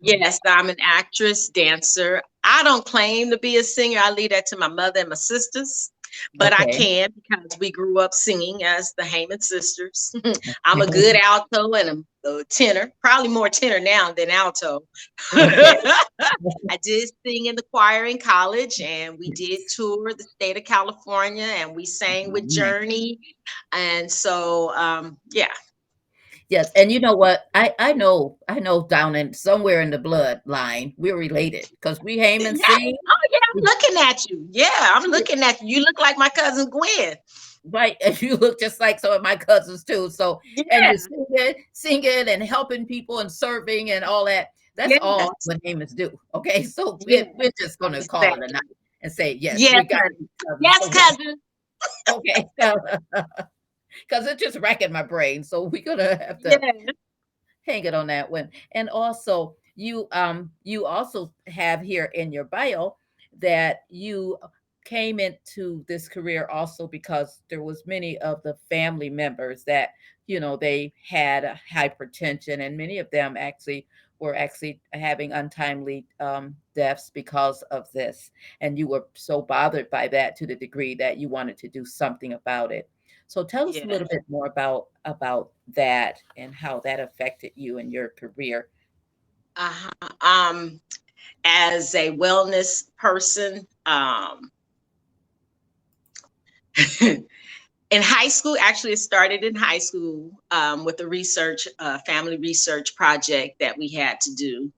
yes, 0.00 0.38
I'm 0.46 0.68
an 0.68 0.76
actress, 0.82 1.48
dancer. 1.48 2.22
I 2.44 2.62
don't 2.62 2.84
claim 2.84 3.30
to 3.30 3.38
be 3.38 3.56
a 3.56 3.64
singer. 3.64 3.98
I 4.02 4.10
leave 4.10 4.30
that 4.30 4.44
to 4.48 4.58
my 4.58 4.68
mother 4.68 5.00
and 5.00 5.08
my 5.08 5.14
sisters. 5.16 5.90
But 6.34 6.52
I 6.52 6.64
can 6.66 7.10
because 7.14 7.58
we 7.58 7.70
grew 7.70 7.98
up 7.98 8.14
singing 8.14 8.64
as 8.64 8.92
the 8.96 9.04
Haymon 9.04 9.40
sisters. 9.40 10.14
I'm 10.64 10.80
a 10.80 10.86
good 10.86 11.16
alto 11.22 11.72
and 11.72 12.04
a, 12.24 12.28
a 12.28 12.44
tenor, 12.44 12.92
probably 13.00 13.28
more 13.28 13.48
tenor 13.48 13.80
now 13.80 14.12
than 14.12 14.30
alto. 14.30 14.80
I 15.32 16.78
did 16.82 17.10
sing 17.26 17.46
in 17.46 17.56
the 17.56 17.64
choir 17.70 18.04
in 18.06 18.18
college 18.18 18.80
and 18.80 19.18
we 19.18 19.30
did 19.30 19.60
tour 19.74 20.12
the 20.12 20.24
state 20.24 20.56
of 20.56 20.64
California 20.64 21.44
and 21.44 21.74
we 21.74 21.86
sang 21.86 22.32
with 22.32 22.48
Journey. 22.48 23.18
And 23.72 24.10
so, 24.10 24.74
um, 24.74 25.18
yeah, 25.30 25.48
Yes, 26.48 26.70
and 26.76 26.92
you 26.92 27.00
know 27.00 27.14
what? 27.16 27.46
I 27.54 27.74
I 27.78 27.92
know 27.92 28.38
I 28.48 28.60
know 28.60 28.86
down 28.86 29.16
in 29.16 29.34
somewhere 29.34 29.80
in 29.80 29.90
the 29.90 29.98
bloodline 29.98 30.94
we're 30.96 31.16
related 31.16 31.68
because 31.70 32.00
we 32.02 32.18
Haymon 32.18 32.58
Yeah. 32.58 32.66
sing 32.76 32.96
looking 33.60 33.96
at 34.02 34.28
you. 34.30 34.46
Yeah, 34.50 34.68
I'm 34.94 35.10
looking 35.10 35.40
at 35.42 35.60
you. 35.60 35.68
You 35.78 35.80
look 35.82 35.98
like 36.00 36.16
my 36.18 36.28
cousin 36.28 36.68
Gwen. 36.70 37.16
right, 37.64 37.96
and 38.04 38.20
you 38.22 38.36
look 38.36 38.58
just 38.60 38.80
like 38.80 39.00
some 39.00 39.12
of 39.12 39.22
my 39.22 39.36
cousins 39.36 39.84
too. 39.84 40.10
So 40.10 40.40
and 40.70 40.82
Yeah, 40.82 40.90
you're 40.90 40.98
singing, 40.98 41.64
singing 41.72 42.28
and 42.28 42.42
helping 42.42 42.86
people 42.86 43.20
and 43.20 43.30
serving 43.30 43.90
and 43.90 44.04
all 44.04 44.24
that. 44.26 44.48
That's 44.76 44.90
Yes. 44.90 45.00
all 45.02 45.32
what 45.46 45.58
Haymons 45.64 45.94
do. 45.94 46.18
Okay, 46.34 46.62
so 46.62 46.98
we're, 47.06 47.30
we're 47.34 47.50
just 47.58 47.78
gonna 47.78 48.06
call 48.06 48.22
it 48.34 48.42
a 48.50 48.52
night 48.52 48.62
and 49.02 49.10
say 49.12 49.32
yes. 49.34 49.58
Yes, 49.58 49.74
we 49.74 49.84
got 49.84 50.02
cousin. 50.02 50.28
yes, 50.60 50.78
So 50.80 50.90
cousin. 50.90 51.40
okay 52.10 52.46
because 54.08 54.26
it's 54.26 54.42
just 54.42 54.58
racking 54.58 54.92
my 54.92 55.02
brain 55.02 55.42
so 55.42 55.64
we're 55.64 55.82
gonna 55.82 56.16
have 56.16 56.40
to 56.40 56.60
hang 57.62 57.84
it 57.84 57.94
on 57.94 58.06
that 58.06 58.30
one 58.30 58.48
and 58.72 58.88
also 58.88 59.54
you 59.74 60.06
um 60.12 60.50
you 60.62 60.86
also 60.86 61.32
have 61.46 61.80
here 61.80 62.06
in 62.14 62.32
your 62.32 62.44
bio 62.44 62.96
that 63.40 63.84
you 63.88 64.38
came 64.84 65.18
into 65.18 65.84
this 65.88 66.08
career 66.08 66.46
also 66.50 66.86
because 66.86 67.42
there 67.50 67.62
was 67.62 67.86
many 67.86 68.16
of 68.18 68.40
the 68.42 68.54
family 68.70 69.10
members 69.10 69.64
that 69.64 69.90
you 70.26 70.38
know 70.38 70.56
they 70.56 70.92
had 71.08 71.44
a 71.44 71.60
hypertension 71.72 72.60
and 72.60 72.76
many 72.76 72.98
of 72.98 73.10
them 73.10 73.36
actually 73.36 73.86
were 74.18 74.34
actually 74.34 74.80
having 74.92 75.32
untimely 75.32 76.06
um, 76.20 76.56
deaths 76.74 77.10
because 77.12 77.62
of 77.64 77.90
this. 77.92 78.30
And 78.60 78.78
you 78.78 78.88
were 78.88 79.06
so 79.14 79.42
bothered 79.42 79.90
by 79.90 80.08
that 80.08 80.36
to 80.36 80.46
the 80.46 80.56
degree 80.56 80.94
that 80.96 81.18
you 81.18 81.28
wanted 81.28 81.58
to 81.58 81.68
do 81.68 81.84
something 81.84 82.32
about 82.32 82.72
it. 82.72 82.88
So 83.26 83.44
tell 83.44 83.68
us 83.68 83.76
a 83.76 83.84
little 83.84 84.06
bit 84.08 84.22
more 84.28 84.46
about 84.46 84.86
about 85.04 85.50
that 85.74 86.22
and 86.36 86.54
how 86.54 86.80
that 86.80 87.00
affected 87.00 87.52
you 87.56 87.78
and 87.78 87.92
your 87.92 88.10
career. 88.10 88.68
Uh-huh. 89.56 90.08
um 90.20 90.80
as 91.44 91.94
a 91.94 92.10
wellness 92.12 92.84
person 92.98 93.66
um 93.86 94.50
in 97.00 98.02
high 98.02 98.28
school 98.28 98.56
actually 98.60 98.92
it 98.92 98.98
started 98.98 99.44
in 99.44 99.54
high 99.54 99.78
school 99.78 100.30
um, 100.50 100.84
with 100.84 101.00
a 101.00 101.08
research 101.08 101.66
uh, 101.78 101.98
family 102.06 102.38
research 102.38 102.94
project 102.96 103.58
that 103.60 103.78
we 103.78 103.88
had 103.92 104.20
to 104.20 104.34
do. 104.34 104.72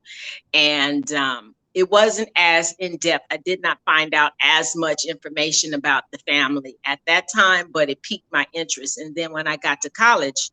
And 0.52 1.10
um, 1.12 1.54
it 1.74 1.90
wasn't 1.90 2.28
as 2.36 2.74
in 2.78 2.96
depth 2.98 3.26
i 3.30 3.36
did 3.36 3.60
not 3.62 3.78
find 3.84 4.14
out 4.14 4.32
as 4.42 4.74
much 4.76 5.04
information 5.08 5.74
about 5.74 6.04
the 6.12 6.18
family 6.26 6.76
at 6.86 6.98
that 7.06 7.26
time 7.34 7.68
but 7.72 7.90
it 7.90 8.02
piqued 8.02 8.26
my 8.32 8.46
interest. 8.52 8.98
And 8.98 9.14
then 9.14 9.32
when 9.32 9.46
i 9.48 9.56
got 9.56 9.82
to 9.82 9.90
college 9.90 10.50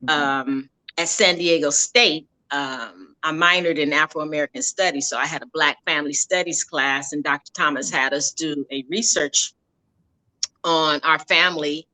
Mhm. 0.00 0.30
um, 0.40 0.68
at 0.98 1.08
San 1.08 1.36
Diego 1.38 1.70
State, 1.70 2.28
um, 2.50 3.09
I 3.22 3.32
minored 3.32 3.78
in 3.78 3.92
Afro 3.92 4.22
American 4.22 4.62
Studies, 4.62 5.08
so 5.08 5.18
I 5.18 5.26
had 5.26 5.42
a 5.42 5.46
Black 5.46 5.78
Family 5.86 6.14
Studies 6.14 6.64
class, 6.64 7.12
and 7.12 7.24
Dr. 7.24 7.52
Thomas 7.52 7.90
had 7.90 8.14
us 8.14 8.32
do 8.32 8.66
a 8.72 8.84
research 8.90 9.52
on 10.64 11.00
our 11.04 11.18
family, 11.18 11.86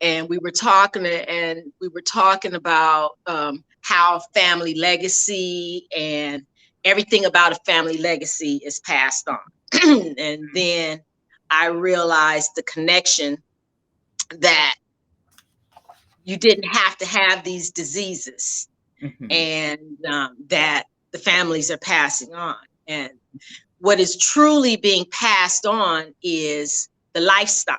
and 0.00 0.28
we 0.28 0.38
were 0.38 0.50
talking 0.50 1.06
and 1.06 1.72
we 1.80 1.88
were 1.88 2.02
talking 2.02 2.54
about 2.54 3.12
um, 3.26 3.64
how 3.82 4.20
family 4.34 4.74
legacy 4.74 5.86
and 5.96 6.44
everything 6.84 7.24
about 7.26 7.52
a 7.52 7.60
family 7.66 7.98
legacy 7.98 8.60
is 8.64 8.80
passed 8.80 9.28
on, 9.28 9.38
and 10.18 10.48
then 10.54 11.00
I 11.50 11.68
realized 11.68 12.50
the 12.56 12.62
connection 12.64 13.38
that 14.40 14.74
you 16.24 16.36
didn't 16.36 16.68
have 16.68 16.96
to 16.98 17.06
have 17.06 17.44
these 17.44 17.70
diseases 17.70 18.68
Mhm. 19.02 19.32
and 19.32 20.06
um, 20.06 20.36
that 20.48 20.84
the 21.12 21.18
families 21.18 21.70
are 21.70 21.78
passing 21.78 22.34
on. 22.34 22.56
And 22.88 23.10
what 23.78 24.00
is 24.00 24.16
truly 24.16 24.76
being 24.76 25.06
passed 25.10 25.66
on 25.66 26.14
is 26.22 26.88
the 27.14 27.20
lifestyle. 27.20 27.78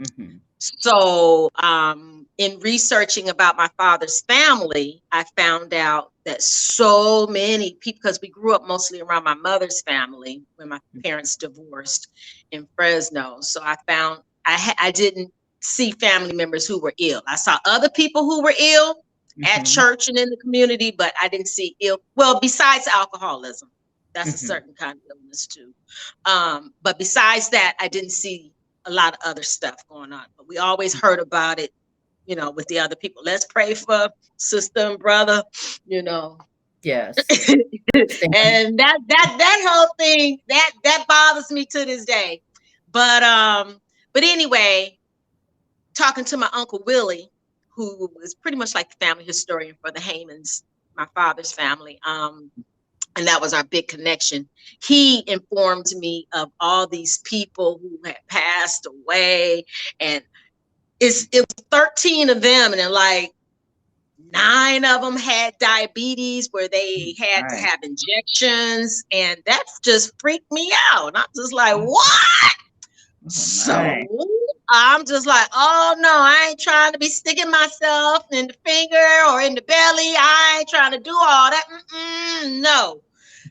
Mhm. 0.00 0.40
So, 0.58 1.50
um, 1.56 2.26
in 2.38 2.60
researching 2.60 3.28
about 3.28 3.56
my 3.56 3.68
father's 3.76 4.22
family, 4.22 5.02
I 5.10 5.24
found 5.36 5.74
out 5.74 6.12
that 6.24 6.40
so 6.42 7.26
many 7.26 7.74
people, 7.80 8.00
because 8.02 8.20
we 8.22 8.28
grew 8.28 8.54
up 8.54 8.66
mostly 8.66 9.00
around 9.00 9.24
my 9.24 9.34
mother's 9.34 9.82
family 9.82 10.42
when 10.56 10.68
my 10.68 10.78
parents 11.04 11.36
divorced 11.36 12.08
in 12.52 12.68
Fresno. 12.76 13.38
So 13.40 13.60
I 13.62 13.76
found 13.88 14.20
I 14.46 14.52
ha- 14.58 14.74
I 14.78 14.90
didn't 14.92 15.32
see 15.60 15.92
family 15.92 16.32
members 16.34 16.66
who 16.66 16.78
were 16.80 16.94
ill. 16.98 17.22
I 17.26 17.36
saw 17.36 17.58
other 17.64 17.88
people 17.90 18.24
who 18.24 18.42
were 18.42 18.54
ill, 18.58 19.04
at 19.44 19.62
Mhm. 19.62 19.74
church 19.74 20.08
and 20.08 20.18
in 20.18 20.30
the 20.30 20.36
community, 20.36 20.90
but 20.90 21.14
I 21.20 21.28
didn't 21.28 21.48
see 21.48 21.76
ill. 21.80 21.98
Well, 22.16 22.40
besides 22.40 22.86
alcoholism, 22.86 23.70
that's 24.14 24.30
Mhm. 24.30 24.34
a 24.34 24.38
certain 24.38 24.74
kind 24.74 24.98
of 24.98 25.16
illness 25.16 25.46
too. 25.46 25.74
Um, 26.24 26.74
but 26.82 26.98
besides 26.98 27.48
that, 27.50 27.76
I 27.80 27.88
didn't 27.88 28.10
see 28.10 28.52
a 28.84 28.90
lot 28.90 29.14
of 29.14 29.20
other 29.24 29.42
stuff 29.42 29.76
going 29.88 30.12
on. 30.12 30.26
But 30.36 30.46
we 30.48 30.58
always 30.58 30.94
heard 30.94 31.20
about 31.20 31.58
it, 31.58 31.72
you 32.26 32.36
know, 32.36 32.50
with 32.50 32.66
the 32.68 32.78
other 32.78 32.96
people. 32.96 33.22
Let's 33.24 33.46
pray 33.46 33.74
for 33.74 34.10
sister 34.36 34.80
and 34.80 34.98
brother, 34.98 35.42
you 35.86 36.02
know. 36.02 36.38
Yes. 36.82 37.16
and 37.94 38.78
that 38.78 38.98
that 39.08 39.34
that 39.38 39.66
whole 39.68 39.88
thing 39.98 40.38
that 40.48 40.70
that 40.84 41.04
bothers 41.08 41.50
me 41.50 41.64
to 41.66 41.84
this 41.84 42.04
day. 42.04 42.42
But 42.90 43.22
um, 43.22 43.80
but 44.12 44.24
anyway, 44.24 44.98
talking 45.94 46.24
to 46.26 46.36
my 46.36 46.48
uncle 46.52 46.82
Willie, 46.86 47.30
who 47.74 48.10
was 48.14 48.34
pretty 48.34 48.56
much 48.56 48.74
like 48.74 48.90
the 48.90 49.04
family 49.04 49.24
historian 49.24 49.76
for 49.80 49.90
the 49.90 50.00
Haymons, 50.00 50.64
my 50.96 51.06
father's 51.14 51.52
family. 51.52 51.98
Um, 52.06 52.50
and 53.16 53.26
that 53.26 53.40
was 53.40 53.52
our 53.52 53.64
big 53.64 53.88
connection. 53.88 54.48
He 54.82 55.22
informed 55.30 55.86
me 55.96 56.26
of 56.32 56.50
all 56.60 56.86
these 56.86 57.18
people 57.24 57.78
who 57.82 57.98
had 58.04 58.18
passed 58.28 58.86
away, 58.86 59.64
and 60.00 60.22
it's 61.00 61.28
it 61.32 61.40
was 61.40 61.66
13 61.70 62.30
of 62.30 62.40
them, 62.40 62.72
and 62.72 62.80
then 62.80 62.92
like 62.92 63.32
nine 64.32 64.84
of 64.84 65.02
them 65.02 65.16
had 65.16 65.54
diabetes 65.58 66.48
where 66.52 66.68
they 66.68 67.14
had 67.18 67.48
to 67.48 67.56
have 67.56 67.80
injections, 67.82 69.04
and 69.12 69.40
that 69.46 69.64
just 69.82 70.12
freaked 70.18 70.50
me 70.50 70.72
out. 70.92 71.08
And 71.08 71.16
I'm 71.18 71.26
just 71.36 71.52
like, 71.52 71.76
what? 71.76 72.52
Oh, 73.24 73.28
So. 73.28 74.06
I'm 74.72 75.04
just 75.06 75.26
like, 75.26 75.48
oh 75.52 75.96
no, 76.00 76.10
I 76.10 76.48
ain't 76.50 76.60
trying 76.60 76.92
to 76.92 76.98
be 76.98 77.08
sticking 77.08 77.50
myself 77.50 78.24
in 78.32 78.48
the 78.48 78.54
finger 78.64 79.30
or 79.30 79.42
in 79.42 79.54
the 79.54 79.62
belly. 79.62 80.14
I 80.18 80.58
ain't 80.60 80.68
trying 80.68 80.92
to 80.92 80.98
do 81.00 81.12
all 81.14 81.50
that. 81.50 81.64
Mm-mm, 81.94 82.62
no. 82.62 83.02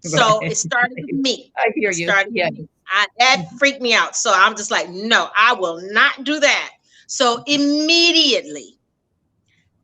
So 0.02 0.42
Right. 0.42 0.52
it 0.52 0.58
started 0.58 0.98
with 1.00 1.12
me. 1.14 1.54
I 1.58 1.68
hear 1.76 1.92
It 1.92 1.96
you. 1.96 2.08
started 2.10 2.34
Yeah. 2.34 2.50
with 2.50 2.60
me. 2.60 2.70
I, 2.88 3.08
that 3.20 3.44
freaked 3.60 3.82
me 3.82 3.94
out. 3.94 4.16
So 4.16 4.34
I'm 4.36 4.56
just 4.56 4.72
like, 4.72 4.90
no, 4.90 5.30
I 5.38 5.54
will 5.54 5.82
not 5.92 6.24
do 6.24 6.40
that. 6.40 6.72
So 7.08 7.44
immediately, 7.48 8.80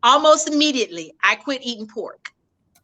almost 0.04 0.48
immediately, 0.50 1.14
I 1.24 1.36
quit 1.36 1.62
eating 1.64 1.88
pork 1.88 2.30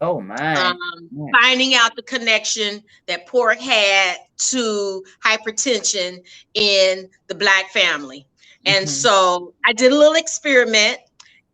Oh 0.01 0.21
my. 0.21 0.55
um, 0.55 0.77
Yeah. 1.11 1.31
finding 1.41 1.75
out 1.75 1.95
the 1.95 2.03
connection 2.03 2.83
that 3.07 3.27
pork 3.27 3.59
had 3.59 4.17
to 4.37 5.03
hypertension 5.25 6.19
in 6.53 7.09
the 7.27 7.35
black 7.35 7.69
family. 7.71 8.27
And 8.65 8.85
Mhm. 8.85 8.89
so 8.89 9.53
I 9.65 9.73
did 9.73 9.91
a 9.91 9.95
little 9.95 10.15
experiment, 10.15 10.99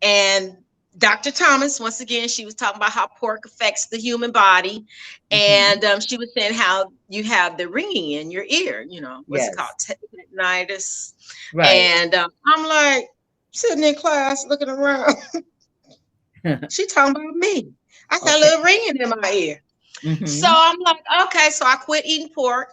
and 0.02 0.58
Dr. 0.98 1.32
Thomas, 1.32 1.80
once 1.80 2.02
again, 2.02 2.28
she 2.28 2.46
was 2.46 2.56
talking 2.56 2.78
about 2.78 2.92
how 2.92 3.08
pork 3.08 3.46
affects 3.46 3.88
the 3.88 3.98
human 3.98 4.32
body. 4.32 4.86
Mhm. 5.32 5.38
And 5.40 5.86
um, 5.86 6.00
she 6.02 6.18
was 6.18 6.30
saying 6.36 6.54
how 6.54 6.92
you 7.08 7.24
have 7.24 7.58
the 7.58 7.68
ringing 7.70 8.12
in 8.12 8.32
your 8.32 8.46
ear, 8.50 8.86
you 8.90 9.02
know, 9.02 9.24
what's 9.28 9.44
Yes. 9.46 9.54
it 9.54 9.58
called? 9.58 9.70
Tinnitus. 10.38 11.14
right. 11.54 11.68
And 11.68 12.16
um, 12.16 12.32
I'm 12.46 12.66
like 12.66 13.06
sitting 13.52 13.84
in 13.84 13.96
class 13.96 14.46
looking 14.48 14.70
around. 14.70 15.16
she 16.70 16.86
talking 16.88 17.16
about 17.16 17.36
me. 17.36 17.72
I 18.10 18.20
got 18.20 18.28
Okay. 18.28 18.38
a 18.38 18.40
little 18.40 18.64
ringing 18.64 18.98
in 19.02 19.10
my 19.10 19.32
ear. 19.32 19.62
Mhm. 20.04 20.28
So 20.28 20.48
I'm 20.50 20.80
like, 20.80 20.98
okay, 21.28 21.50
so 21.52 21.66
I 21.66 21.76
quit 21.76 22.06
eating 22.06 22.30
pork. 22.34 22.70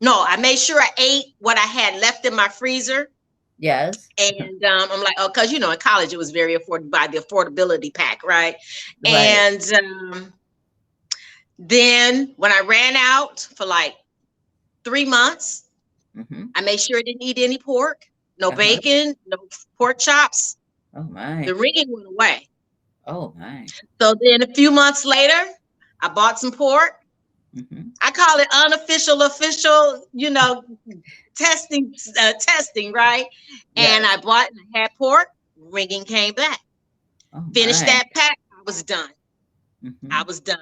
No, 0.00 0.24
I 0.26 0.36
made 0.36 0.58
sure 0.58 0.80
I 0.80 0.90
ate 0.98 1.26
what 1.38 1.58
I 1.58 1.66
had 1.66 2.00
left 2.00 2.24
in 2.24 2.34
my 2.34 2.48
freezer. 2.48 3.10
Yes. 3.58 4.08
And 4.18 4.64
um, 4.64 4.88
I'm 4.90 5.02
like, 5.02 5.14
oh, 5.18 5.28
because 5.28 5.52
you 5.52 5.58
know, 5.58 5.70
in 5.70 5.78
college 5.78 6.12
it 6.12 6.16
was 6.18 6.30
very 6.30 6.56
affordable 6.56 6.90
by 6.90 7.06
the 7.08 7.18
affordability 7.18 7.92
pack, 7.94 8.22
right? 8.24 8.56
Right. 9.04 9.14
And 9.14 9.62
um, 9.74 10.32
then 11.58 12.34
when 12.36 12.52
I 12.52 12.60
ran 12.60 12.96
out 12.96 13.40
for 13.56 13.66
like 13.66 13.94
three 14.84 15.04
months, 15.04 15.64
Mhm. 16.16 16.50
I 16.54 16.60
made 16.62 16.80
sure 16.80 16.98
I 16.98 17.02
didn't 17.02 17.22
eat 17.22 17.38
any 17.38 17.58
pork, 17.58 18.02
no 18.38 18.48
Uh-huh. 18.48 18.56
bacon, 18.56 19.14
no 19.26 19.38
pork 19.76 19.98
chops. 19.98 20.56
Oh 20.94 21.04
my. 21.04 21.44
The 21.44 21.54
ringing 21.54 21.92
went 21.92 22.06
away. 22.08 22.48
Oh 23.06 23.34
my. 23.36 23.66
So 24.00 24.14
then 24.20 24.42
a 24.42 24.52
few 24.54 24.70
months 24.70 25.04
later, 25.04 25.52
I 26.00 26.08
bought 26.08 26.38
some 26.38 26.52
pork. 26.52 26.92
Mhm. 27.54 27.92
I 28.02 28.10
call 28.10 28.38
it 28.38 28.48
unofficial, 28.52 29.22
official, 29.22 30.06
you 30.12 30.30
know, 30.30 30.62
testing, 31.36 31.94
uh, 32.20 32.32
testing, 32.40 32.92
right? 32.92 33.26
And 33.76 34.04
I 34.06 34.16
bought 34.18 34.50
and 34.50 34.60
had 34.74 34.90
pork. 34.98 35.28
Ringing 35.56 36.04
came 36.04 36.34
back. 36.34 36.60
Oh, 37.32 37.44
Finished 37.52 37.80
my. 37.80 37.86
that 37.86 38.04
pack. 38.14 38.38
I 38.52 38.62
was 38.64 38.82
done. 38.84 39.10
Mhm. 39.84 40.08
I 40.10 40.22
was 40.22 40.40
done. 40.40 40.58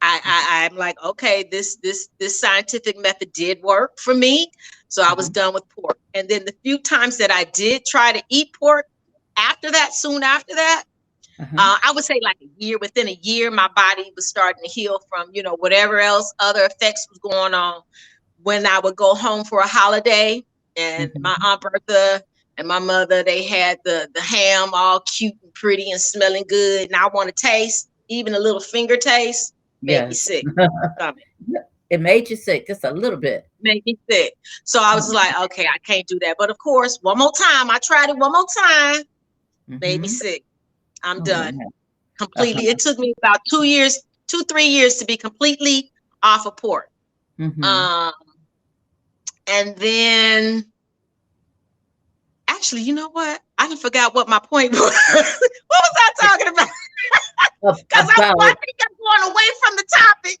I, 0.00 0.20
I 0.24 0.64
I'm 0.70 0.76
like, 0.76 0.96
okay, 1.02 1.44
this 1.50 1.76
this 1.82 2.08
this 2.18 2.40
scientific 2.40 2.96
method 2.98 3.32
did 3.32 3.60
work 3.62 3.98
for 3.98 4.14
me. 4.14 4.50
So 4.88 5.02
I 5.02 5.12
was 5.14 5.28
done 5.28 5.54
with 5.54 5.68
pork. 5.70 5.98
And 6.14 6.28
then 6.28 6.44
the 6.44 6.54
few 6.62 6.78
times 6.78 7.18
that 7.18 7.30
I 7.32 7.44
did 7.44 7.84
try 7.84 8.12
to 8.12 8.22
eat 8.28 8.52
pork 8.58 8.86
after 9.36 9.70
that, 9.70 9.94
soon 9.94 10.22
after 10.22 10.54
that, 10.54 10.84
Uh-huh. 11.40 11.56
uh, 11.56 11.76
I 11.84 11.92
would 11.94 12.04
say 12.04 12.20
like 12.22 12.36
a 12.42 12.48
year. 12.56 12.78
Within 12.80 13.08
a 13.08 13.18
year, 13.22 13.50
my 13.50 13.68
body 13.74 14.12
was 14.16 14.28
starting 14.28 14.62
to 14.64 14.70
heal 14.70 15.00
from 15.08 15.30
you 15.32 15.42
know 15.42 15.56
whatever 15.58 16.00
else 16.00 16.32
other 16.40 16.64
effects 16.64 17.06
was 17.10 17.18
going 17.18 17.54
on. 17.54 17.82
When 18.42 18.66
I 18.66 18.78
would 18.80 18.96
go 18.96 19.14
home 19.14 19.44
for 19.44 19.60
a 19.60 19.66
holiday, 19.66 20.44
and 20.76 21.10
my 21.20 21.36
aunt 21.44 21.60
Bertha 21.60 22.22
and 22.56 22.66
my 22.66 22.78
mother, 22.78 23.22
they 23.22 23.44
had 23.44 23.78
the 23.84 24.08
the 24.14 24.20
ham 24.20 24.70
all 24.72 25.00
cute 25.00 25.34
and 25.42 25.54
pretty 25.54 25.90
and 25.90 26.00
smelling 26.00 26.44
good, 26.48 26.86
and 26.88 26.96
I 26.96 27.08
want 27.08 27.34
to 27.34 27.46
taste 27.46 27.88
even 28.08 28.34
a 28.34 28.38
little 28.40 28.60
finger 28.60 28.96
taste. 28.96 29.54
Made 29.82 30.08
me 30.08 30.14
sick. 30.14 30.44
It 31.90 32.00
made 32.00 32.28
you 32.28 32.36
sick 32.36 32.66
just 32.66 32.84
a 32.84 32.90
little 32.90 33.18
bit. 33.18 33.48
Made 33.62 33.82
me 33.86 33.98
sick. 34.10 34.34
So 34.64 34.78
I 34.82 34.94
was 34.94 35.10
like, 35.10 35.34
okay, 35.44 35.64
I 35.66 35.78
can't 35.78 36.06
do 36.06 36.18
that. 36.20 36.36
But 36.38 36.50
of 36.50 36.58
course, 36.58 36.98
one 37.00 37.16
more 37.16 37.32
time, 37.32 37.70
I 37.70 37.78
tried 37.82 38.10
it 38.10 38.16
one 38.18 38.30
more 38.30 38.46
time. 38.58 39.04
Made 39.68 40.02
me 40.02 40.08
Mhm. 40.08 40.10
sick. 40.10 40.44
I'm 41.02 41.20
Oh, 41.20 41.24
done. 41.24 41.58
completely. 42.18 42.66
It 42.68 42.78
took 42.78 42.98
me 42.98 43.14
about 43.22 43.40
two 43.48 43.62
years, 43.62 44.00
two, 44.26 44.42
three 44.48 44.66
years 44.66 44.96
to 44.96 45.04
be 45.04 45.16
completely 45.16 45.90
off 46.22 46.46
of 46.46 46.56
pork. 46.56 46.90
Mhm. 47.38 47.64
Um, 47.64 48.12
and 49.46 49.76
then 49.76 50.72
actually, 52.48 52.82
you 52.82 52.94
know 52.94 53.10
what? 53.10 53.40
I 53.56 53.74
forgot 53.76 54.14
what 54.14 54.28
my 54.28 54.38
point 54.40 54.72
was. 54.74 54.80
what 54.80 55.34
was 55.70 55.94
I 55.96 56.12
talking 56.20 56.48
about? 56.48 56.68
Because 57.62 58.10
I, 58.18 58.34
I 58.40 58.54
think 58.54 58.76
I'm 58.82 58.96
going 58.98 59.32
away 59.32 59.44
from 59.62 59.76
the 59.76 59.84
topic. 59.96 60.38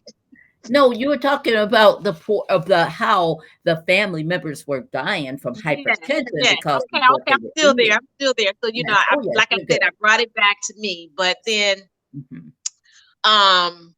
No, 0.70 0.92
you 0.92 1.08
were 1.08 1.16
talking 1.18 1.56
about 1.56 2.04
the 2.04 2.12
poor 2.12 2.44
of 2.48 2.66
the 2.66 2.84
how 2.86 3.38
the 3.64 3.82
family 3.86 4.22
members 4.22 4.66
were 4.66 4.82
dying 4.92 5.38
from 5.38 5.54
hypertension 5.54 6.32
Yeah, 6.40 6.56
because 6.56 6.82
okay, 6.94 7.02
okay, 7.14 7.32
I'm 7.32 7.50
still 7.56 7.74
there. 7.74 7.92
I'm 7.92 8.08
still 8.20 8.34
there. 8.36 8.52
So 8.62 8.70
you 8.72 8.84
know, 8.84 8.94
Yes. 8.94 9.06
I, 9.10 9.16
Oh, 9.16 9.22
yes, 9.24 9.34
like 9.36 9.48
I 9.52 9.56
said, 9.56 9.66
good. 9.68 9.82
I 9.82 9.90
brought 10.00 10.20
it 10.20 10.34
back 10.34 10.56
to 10.64 10.74
me. 10.78 11.10
But 11.16 11.38
then 11.46 11.78
Mhm. 12.16 12.52
um 13.24 13.94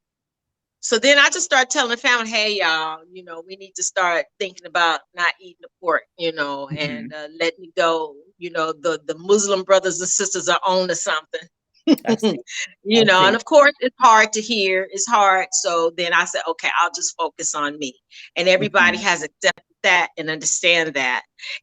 so 0.81 0.99
then 0.99 1.19
i 1.19 1.29
just 1.29 1.45
started 1.45 1.71
telling 1.71 1.91
the 1.91 1.97
family 1.97 2.29
hey 2.31 2.59
y'all 2.59 3.01
you 3.13 3.23
know 3.23 3.43
we 3.47 3.57
need 3.57 3.75
to 3.75 3.83
start 3.83 4.25
thinking 4.39 4.67
about 4.67 5.01
not 5.15 5.33
eating 5.41 5.57
the 5.61 5.69
pork 5.81 6.03
you 6.19 6.33
know 6.33 6.69
and 6.71 7.13
uh, 7.13 7.29
let 7.39 7.59
me 7.59 7.71
go 7.77 8.15
you 8.39 8.51
know 8.51 8.73
the 8.73 9.01
the 9.07 9.17
muslim 9.19 9.63
brothers 9.63 10.01
and 10.01 10.09
sisters 10.09 10.49
are 10.49 10.61
on 10.67 10.89
to 10.89 10.95
something 10.95 11.41
you 12.85 13.05
know, 13.05 13.27
and 13.27 13.37
of 13.37 13.45
course 13.45 13.73
it's 13.81 13.97
hard 13.99 14.33
to 14.33 14.41
hear. 14.41 14.89
It's 14.93 15.07
hard. 15.07 15.49
So 15.53 15.93
then 15.97 16.13
I 16.13 16.25
said, 16.25 16.43
okay, 16.49 16.69
I'll 16.81 16.93
just 16.95 17.17
focus 17.17 17.55
on 17.55 17.79
me. 17.79 17.95
And 18.37 18.49
everybody 18.49 18.97
mm-hmm. 18.97 19.07
has 19.07 19.23
accepted 19.23 19.65
that 19.83 20.09
and 20.17 20.31
understand 20.31 20.95
that. 20.95 21.23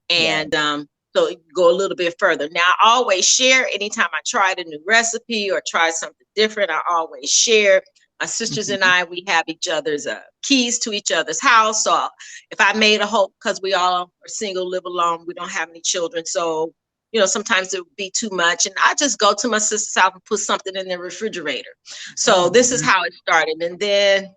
And 0.09 0.53
yeah. 0.53 0.73
um, 0.73 0.87
so 1.15 1.29
go 1.55 1.71
a 1.71 1.75
little 1.75 1.95
bit 1.95 2.15
further. 2.19 2.47
Now 2.51 2.61
I 2.61 2.89
always 2.89 3.27
share 3.27 3.67
anytime 3.73 4.09
I 4.13 4.19
tried 4.25 4.59
a 4.59 4.63
new 4.63 4.81
recipe 4.85 5.49
or 5.49 5.61
try 5.67 5.89
something 5.91 6.27
different, 6.35 6.71
I 6.71 6.81
always 6.89 7.29
share. 7.29 7.81
My 8.19 8.25
sisters 8.25 8.69
mm-hmm. 8.69 8.81
and 8.81 8.83
I, 8.83 9.03
we 9.03 9.23
have 9.27 9.43
each 9.47 9.67
other's 9.67 10.07
uh, 10.07 10.21
keys 10.41 10.79
to 10.79 10.91
each 10.91 11.11
other's 11.11 11.39
house. 11.39 11.83
So 11.83 12.07
if 12.49 12.59
I 12.59 12.73
made 12.73 12.99
a 12.99 13.05
hope, 13.05 13.33
because 13.39 13.61
we 13.61 13.75
all 13.75 13.93
are 13.93 14.07
single, 14.25 14.67
live 14.67 14.85
alone, 14.85 15.25
we 15.27 15.35
don't 15.35 15.51
have 15.51 15.69
any 15.69 15.81
children. 15.81 16.25
So 16.25 16.73
you 17.11 17.19
know, 17.19 17.25
sometimes 17.25 17.73
it 17.73 17.79
would 17.81 17.95
be 17.95 18.11
too 18.11 18.29
much. 18.31 18.65
And 18.65 18.75
I 18.85 18.95
just 18.95 19.19
go 19.19 19.33
to 19.33 19.47
my 19.47 19.59
sister's 19.59 20.01
house 20.01 20.11
and 20.13 20.23
put 20.25 20.39
something 20.39 20.75
in 20.75 20.87
the 20.87 20.99
refrigerator. 20.99 21.69
So 22.15 22.33
mm-hmm. 22.33 22.53
this 22.53 22.71
is 22.71 22.81
how 22.81 23.03
it 23.03 23.13
started. 23.13 23.61
And 23.61 23.79
then, 23.79 24.35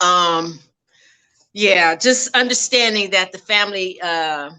um, 0.00 0.58
yeah, 1.52 1.94
just 1.94 2.34
understanding 2.34 3.10
that 3.10 3.32
the 3.32 3.38
family, 3.38 4.00
uh, 4.00 4.50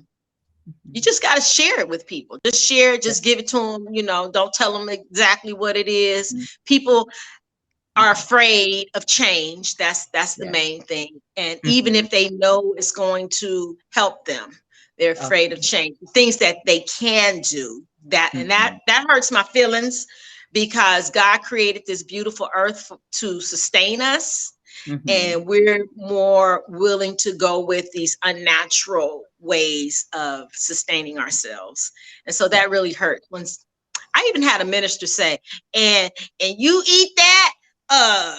you 0.91 1.01
just 1.01 1.21
got 1.21 1.35
to 1.35 1.41
share 1.41 1.79
it 1.79 1.89
with 1.89 2.07
people. 2.07 2.39
Just 2.45 2.65
share 2.65 2.93
it, 2.93 3.01
just 3.01 3.23
give 3.23 3.39
it 3.39 3.47
to 3.49 3.57
them. 3.57 3.87
You 3.91 4.03
know, 4.03 4.29
don't 4.29 4.53
tell 4.53 4.77
them 4.77 4.89
exactly 4.89 5.53
what 5.53 5.77
it 5.77 5.87
is. 5.87 6.33
Mm-hmm. 6.33 6.43
People 6.65 7.09
are 7.95 8.11
afraid 8.11 8.89
of 8.93 9.07
change. 9.07 9.75
That's 9.75 10.05
that's 10.07 10.35
the 10.35 10.45
yeah. 10.45 10.51
main 10.51 10.81
thing. 10.83 11.21
And 11.35 11.57
mm-hmm. 11.59 11.69
even 11.69 11.95
if 11.95 12.09
they 12.09 12.29
know 12.29 12.73
it's 12.77 12.91
going 12.91 13.29
to 13.39 13.77
help 13.91 14.25
them, 14.25 14.51
they're 14.97 15.13
afraid 15.13 15.51
okay. 15.51 15.59
of 15.59 15.61
change. 15.61 15.97
Things 16.13 16.37
that 16.37 16.57
they 16.65 16.81
can 16.81 17.39
do. 17.41 17.83
That 18.05 18.31
and 18.33 18.49
that 18.49 18.71
mm-hmm. 18.71 18.77
that 18.87 19.05
hurts 19.09 19.31
my 19.31 19.43
feelings 19.43 20.07
because 20.53 21.09
God 21.09 21.41
created 21.41 21.83
this 21.85 22.03
beautiful 22.03 22.49
earth 22.55 22.91
to 23.13 23.41
sustain 23.41 24.01
us. 24.01 24.53
Mm-hmm. 24.85 25.09
And 25.09 25.45
we're 25.45 25.85
more 25.95 26.63
willing 26.69 27.17
to 27.17 27.33
go 27.33 27.59
with 27.59 27.91
these 27.91 28.17
unnatural 28.23 29.23
ways 29.39 30.05
of 30.13 30.49
sustaining 30.53 31.17
ourselves. 31.17 31.91
And 32.25 32.33
so 32.33 32.47
that 32.47 32.69
really 32.69 32.93
hurt 32.93 33.23
when 33.29 33.45
I 34.13 34.25
even 34.29 34.41
had 34.41 34.61
a 34.61 34.65
minister 34.65 35.07
say, 35.07 35.39
and 35.73 36.11
and 36.39 36.55
you 36.57 36.83
eat 36.87 37.11
that 37.17 37.53
uh 37.89 38.37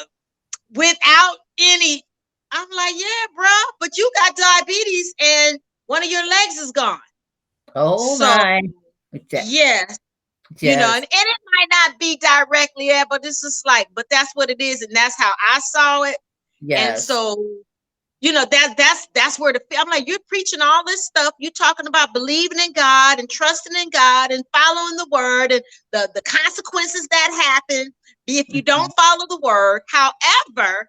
without 0.75 1.37
any 1.59 2.03
I'm 2.51 2.69
like, 2.75 2.95
yeah, 2.97 3.27
bro, 3.37 3.47
but 3.81 3.99
you 3.99 4.11
got 4.17 4.37
diabetes 4.37 5.15
and 5.21 5.61
one 5.89 6.05
of 6.05 6.11
your 6.11 6.27
legs 6.27 6.57
is 6.59 6.71
gone. 6.71 7.01
Oh 7.75 8.17
so, 8.17 8.25
my. 8.25 8.63
Yes. 9.31 9.51
yes. 9.51 9.99
You 10.61 10.77
know, 10.77 10.93
and, 10.95 11.03
and 11.03 11.07
it 11.13 11.39
might 11.57 11.69
not 11.71 11.99
be 11.99 12.17
directly 12.17 12.89
there, 12.89 13.05
but 13.11 13.23
this 13.23 13.43
is 13.43 13.63
like, 13.67 13.89
but 13.95 14.07
that's 14.11 14.31
what 14.35 14.49
it 14.49 14.61
is, 14.61 14.81
and 14.81 14.95
that's 14.95 15.19
how 15.19 15.31
I 15.51 15.59
saw 15.61 16.03
it. 16.05 16.17
Yes. 16.61 16.89
And 16.89 16.99
so, 16.99 17.45
you 18.21 18.33
know, 18.33 18.47
that 18.51 18.75
that's 18.77 19.09
that's 19.15 19.39
where 19.39 19.53
the 19.53 19.61
I'm 19.79 19.89
like, 19.89 20.09
you're 20.09 20.19
preaching 20.27 20.61
all 20.63 20.85
this 20.85 21.05
stuff. 21.05 21.35
You're 21.39 21.53
talking 21.53 21.87
about 21.87 22.15
believing 22.15 22.59
in 22.59 22.73
God 22.73 23.19
and 23.19 23.29
trusting 23.29 23.77
in 23.77 23.91
God 23.91 24.31
and 24.31 24.45
following 24.53 24.97
the 24.97 25.09
word 25.11 25.53
and 25.53 25.63
the, 25.93 26.09
the 26.15 26.23
consequences 26.23 27.07
that 27.11 27.61
happen 27.69 27.93
if 28.27 28.47
you 28.49 28.63
mm-hmm. 28.63 28.65
don't 28.65 28.93
follow 28.97 29.27
the 29.29 29.41
word. 29.43 29.83
However, 29.91 30.89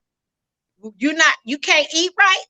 you're 0.98 1.14
not 1.16 1.36
you 1.46 1.58
can't 1.58 1.88
eat 1.94 2.12
right 2.18 2.44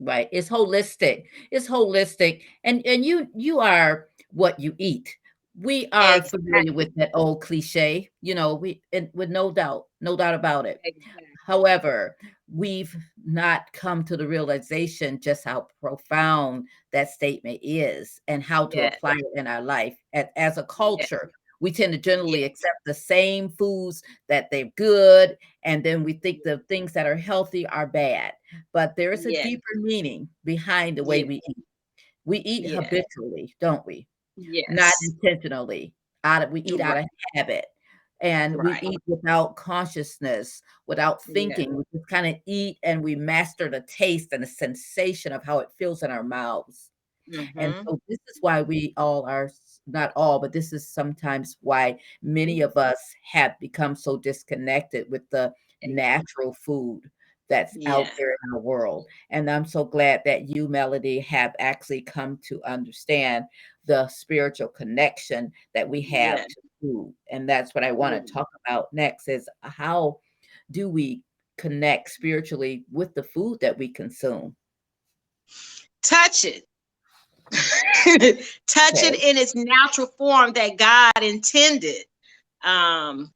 right 0.00 0.28
it's 0.32 0.48
holistic 0.48 1.24
it's 1.50 1.68
holistic 1.68 2.42
and 2.64 2.84
and 2.86 3.04
you 3.04 3.28
you 3.34 3.60
are 3.60 4.08
what 4.30 4.58
you 4.58 4.74
eat. 4.78 5.16
We 5.56 5.86
are 5.92 6.16
exactly. 6.16 6.40
familiar 6.40 6.72
with 6.72 6.94
that 6.96 7.10
old 7.14 7.40
cliche 7.40 8.10
you 8.20 8.34
know 8.34 8.56
we 8.56 8.82
and 8.92 9.08
with 9.14 9.30
no 9.30 9.52
doubt 9.52 9.86
no 10.00 10.16
doubt 10.16 10.34
about 10.34 10.66
it. 10.66 10.80
Exactly. 10.84 11.24
however 11.46 12.16
we've 12.52 12.94
not 13.24 13.72
come 13.72 14.02
to 14.04 14.16
the 14.16 14.26
realization 14.26 15.20
just 15.20 15.44
how 15.44 15.68
profound 15.80 16.66
that 16.92 17.10
statement 17.10 17.60
is 17.62 18.20
and 18.26 18.42
how 18.42 18.66
to 18.66 18.88
apply 18.88 19.14
it 19.14 19.38
in 19.38 19.46
our 19.46 19.62
life 19.62 19.96
as, 20.12 20.26
as 20.36 20.58
a 20.58 20.64
culture 20.64 21.30
we 21.60 21.70
tend 21.70 21.92
to 21.92 21.98
generally 21.98 22.44
accept 22.44 22.76
the 22.84 22.94
same 22.94 23.48
foods 23.48 24.02
that 24.28 24.50
they're 24.50 24.70
good 24.76 25.36
and 25.64 25.82
then 25.82 26.04
we 26.04 26.14
think 26.14 26.42
the 26.42 26.58
things 26.68 26.92
that 26.92 27.06
are 27.06 27.16
healthy 27.16 27.66
are 27.68 27.86
bad 27.86 28.32
but 28.72 28.94
there 28.96 29.12
is 29.12 29.26
a 29.26 29.32
yes. 29.32 29.44
deeper 29.44 29.62
meaning 29.76 30.28
behind 30.44 30.98
the 30.98 31.04
way 31.04 31.20
yes. 31.20 31.28
we 31.28 31.40
eat 31.48 31.64
we 32.24 32.38
eat 32.38 32.64
yes. 32.64 32.84
habitually 32.84 33.54
don't 33.60 33.86
we 33.86 34.06
yes. 34.36 34.64
not 34.70 34.92
intentionally 35.02 35.92
out 36.24 36.42
of 36.42 36.50
we 36.50 36.60
eat 36.62 36.80
right. 36.80 36.80
out 36.80 36.98
of 36.98 37.04
habit 37.34 37.66
and 38.20 38.56
right. 38.56 38.82
we 38.82 38.88
eat 38.88 39.00
without 39.06 39.56
consciousness 39.56 40.62
without 40.86 41.22
thinking 41.24 41.76
we 41.76 41.82
just 41.92 42.08
kind 42.08 42.26
of 42.26 42.36
eat 42.46 42.78
and 42.82 43.02
we 43.02 43.14
master 43.14 43.68
the 43.68 43.80
taste 43.82 44.32
and 44.32 44.42
the 44.42 44.46
sensation 44.46 45.32
of 45.32 45.44
how 45.44 45.58
it 45.58 45.68
feels 45.78 46.02
in 46.02 46.10
our 46.10 46.22
mouths 46.22 46.90
mm-hmm. 47.32 47.58
and 47.58 47.74
so 47.84 47.98
this 48.08 48.18
is 48.28 48.38
why 48.40 48.62
we 48.62 48.94
all 48.96 49.26
are 49.28 49.50
not 49.86 50.12
all, 50.16 50.38
but 50.38 50.52
this 50.52 50.72
is 50.72 50.88
sometimes 50.88 51.56
why 51.60 51.98
many 52.22 52.60
of 52.60 52.76
us 52.76 52.98
have 53.22 53.58
become 53.60 53.94
so 53.94 54.16
disconnected 54.16 55.10
with 55.10 55.28
the 55.30 55.52
natural 55.82 56.54
food 56.54 57.02
that's 57.48 57.76
yeah. 57.76 57.94
out 57.94 58.06
there 58.16 58.30
in 58.30 58.50
the 58.52 58.58
world. 58.58 59.06
And 59.30 59.50
I'm 59.50 59.66
so 59.66 59.84
glad 59.84 60.22
that 60.24 60.48
you, 60.48 60.66
Melody, 60.68 61.20
have 61.20 61.54
actually 61.58 62.00
come 62.00 62.38
to 62.48 62.62
understand 62.64 63.44
the 63.84 64.08
spiritual 64.08 64.68
connection 64.68 65.52
that 65.74 65.88
we 65.88 66.00
have 66.02 66.38
yeah. 66.38 66.44
to 66.44 66.60
food. 66.80 67.14
And 67.30 67.48
that's 67.48 67.74
what 67.74 67.84
I 67.84 67.92
want 67.92 68.26
to 68.26 68.32
talk 68.32 68.48
about 68.66 68.92
next 68.92 69.28
is 69.28 69.48
how 69.60 70.20
do 70.70 70.88
we 70.88 71.20
connect 71.58 72.10
spiritually 72.10 72.84
with 72.90 73.14
the 73.14 73.22
food 73.22 73.58
that 73.60 73.76
we 73.76 73.88
consume? 73.88 74.56
Touch 76.02 76.44
it. 76.44 76.66
touch 78.66 78.94
okay. 78.94 79.08
it 79.08 79.22
in 79.22 79.36
its 79.36 79.54
natural 79.54 80.08
form 80.18 80.52
that 80.52 80.76
God 80.76 81.22
intended. 81.22 82.04
Um, 82.64 83.32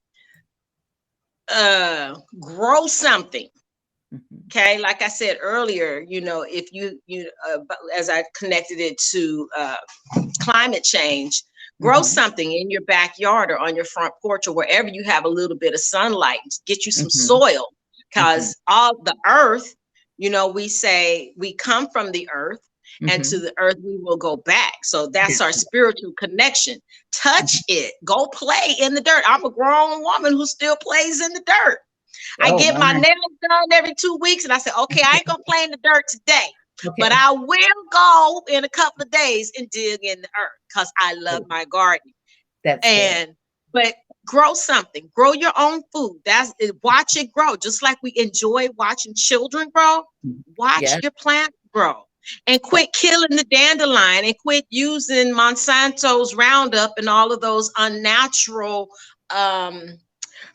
uh, 1.53 2.17
grow 2.41 2.87
something. 2.87 3.49
Mm-hmm. 4.15 4.37
Okay, 4.47 4.79
like 4.79 5.03
I 5.03 5.09
said 5.09 5.39
earlier, 5.41 6.05
you 6.07 6.21
know, 6.21 6.43
if 6.43 6.73
you 6.73 7.01
you 7.07 7.31
uh, 7.49 7.59
as 7.97 8.09
I 8.09 8.25
connected 8.35 8.81
it 8.81 8.99
to 9.11 9.49
uh, 9.57 9.77
climate 10.41 10.85
change, 10.85 11.43
grow 11.81 11.97
mm-hmm. 11.97 12.05
something 12.05 12.53
in 12.53 12.71
your 12.71 12.81
backyard 12.83 13.51
or 13.51 13.59
on 13.59 13.77
your 13.77 13.85
front 13.85 14.15
porch 14.23 14.47
or 14.47 14.55
wherever 14.55 14.89
you 14.89 15.05
have 15.05 15.25
a 15.25 15.29
little 15.29 15.57
bit 15.57 15.75
of 15.75 15.81
sunlight. 15.81 16.39
Get 16.67 16.87
you 16.87 16.93
some 16.93 17.09
mm-hmm. 17.09 17.27
soil 17.27 17.67
because 18.09 18.55
mm-hmm. 18.55 18.75
all 18.75 19.03
the 19.03 19.17
earth, 19.27 19.75
you 20.17 20.31
know, 20.31 20.49
we 20.49 20.69
say 20.69 21.35
we 21.37 21.55
come 21.55 21.89
from 21.91 22.11
the 22.13 22.29
earth 22.33 22.61
mm-hmm. 23.03 23.11
and 23.11 23.25
to 23.25 23.39
the 23.39 23.53
earth 23.59 23.77
we 23.85 23.99
will 23.99 24.17
go 24.17 24.37
back. 24.37 24.75
So 24.83 25.09
that's 25.09 25.41
our 25.41 25.53
spiritual 25.53 26.13
connection. 26.19 26.79
Touch 27.13 27.55
mm-hmm. 27.55 27.85
it. 27.87 27.95
Go 28.05 28.27
play 28.29 28.75
in 28.81 28.95
the 28.95 29.01
dirt. 29.01 29.23
I'm 29.27 29.45
a 29.45 29.51
grown 29.51 30.03
woman 30.03 30.33
who 30.33 30.47
still 30.47 30.77
plays 30.77 31.21
in 31.21 31.33
the 31.33 31.43
dirt. 31.47 31.79
I 32.41 32.51
oh, 32.51 32.59
get 32.59 32.79
my 32.79 32.93
nails 32.93 33.39
done 33.43 33.73
every 33.73 33.95
two 33.95 34.19
weeks, 34.21 34.45
and 34.45 34.53
I 34.53 34.59
say, 34.59 34.71
okay, 34.77 35.03
I 35.05 35.17
ain't 35.17 35.27
gonna 35.27 35.43
play 35.49 35.65
in 35.65 35.71
the 35.71 35.79
dirt 35.83 36.05
today. 36.09 36.47
Okay. 36.85 36.95
But 36.99 37.13
I 37.13 37.33
will 37.33 37.85
go 37.93 38.43
in 38.49 38.65
a 38.65 38.69
couple 38.69 39.03
of 39.03 39.11
days 39.11 39.51
and 39.59 39.69
dig 39.71 40.01
in 40.03 40.21
the 40.21 40.29
earth 40.29 40.59
because 40.69 40.93
I 40.99 41.15
love 41.15 41.45
my 41.49 41.65
garden. 41.65 42.13
That's 42.65 42.87
and 42.87 43.35
but 43.73 43.95
grow 44.27 44.55
something, 44.55 45.11
grow 45.15 45.33
your 45.33 45.53
own 45.57 45.83
food. 45.93 46.21
That's 46.25 46.55
it, 46.59 46.77
watch 46.83 47.17
it 47.17 47.33
grow, 47.33 47.57
just 47.57 47.83
like 47.83 47.99
we 48.03 48.13
enjoy 48.17 48.69
watching 48.77 49.15
children 49.15 49.71
grow. 49.75 50.05
Watch 50.57 50.83
yes. 50.83 51.01
your 51.03 51.13
plant 51.13 51.53
grow 51.73 52.08
and 52.47 52.63
quit 52.63 52.93
killing 52.93 53.31
the 53.31 53.45
dandelion 53.51 54.25
and 54.25 54.39
quit 54.39 54.67
using 54.71 55.35
Monsanto's 55.35 56.35
Roundup 56.35 56.95
and 56.99 57.09
all 57.09 57.33
of 57.33 57.41
those 57.41 57.71
unnatural 57.79 58.89
um, 59.31 59.99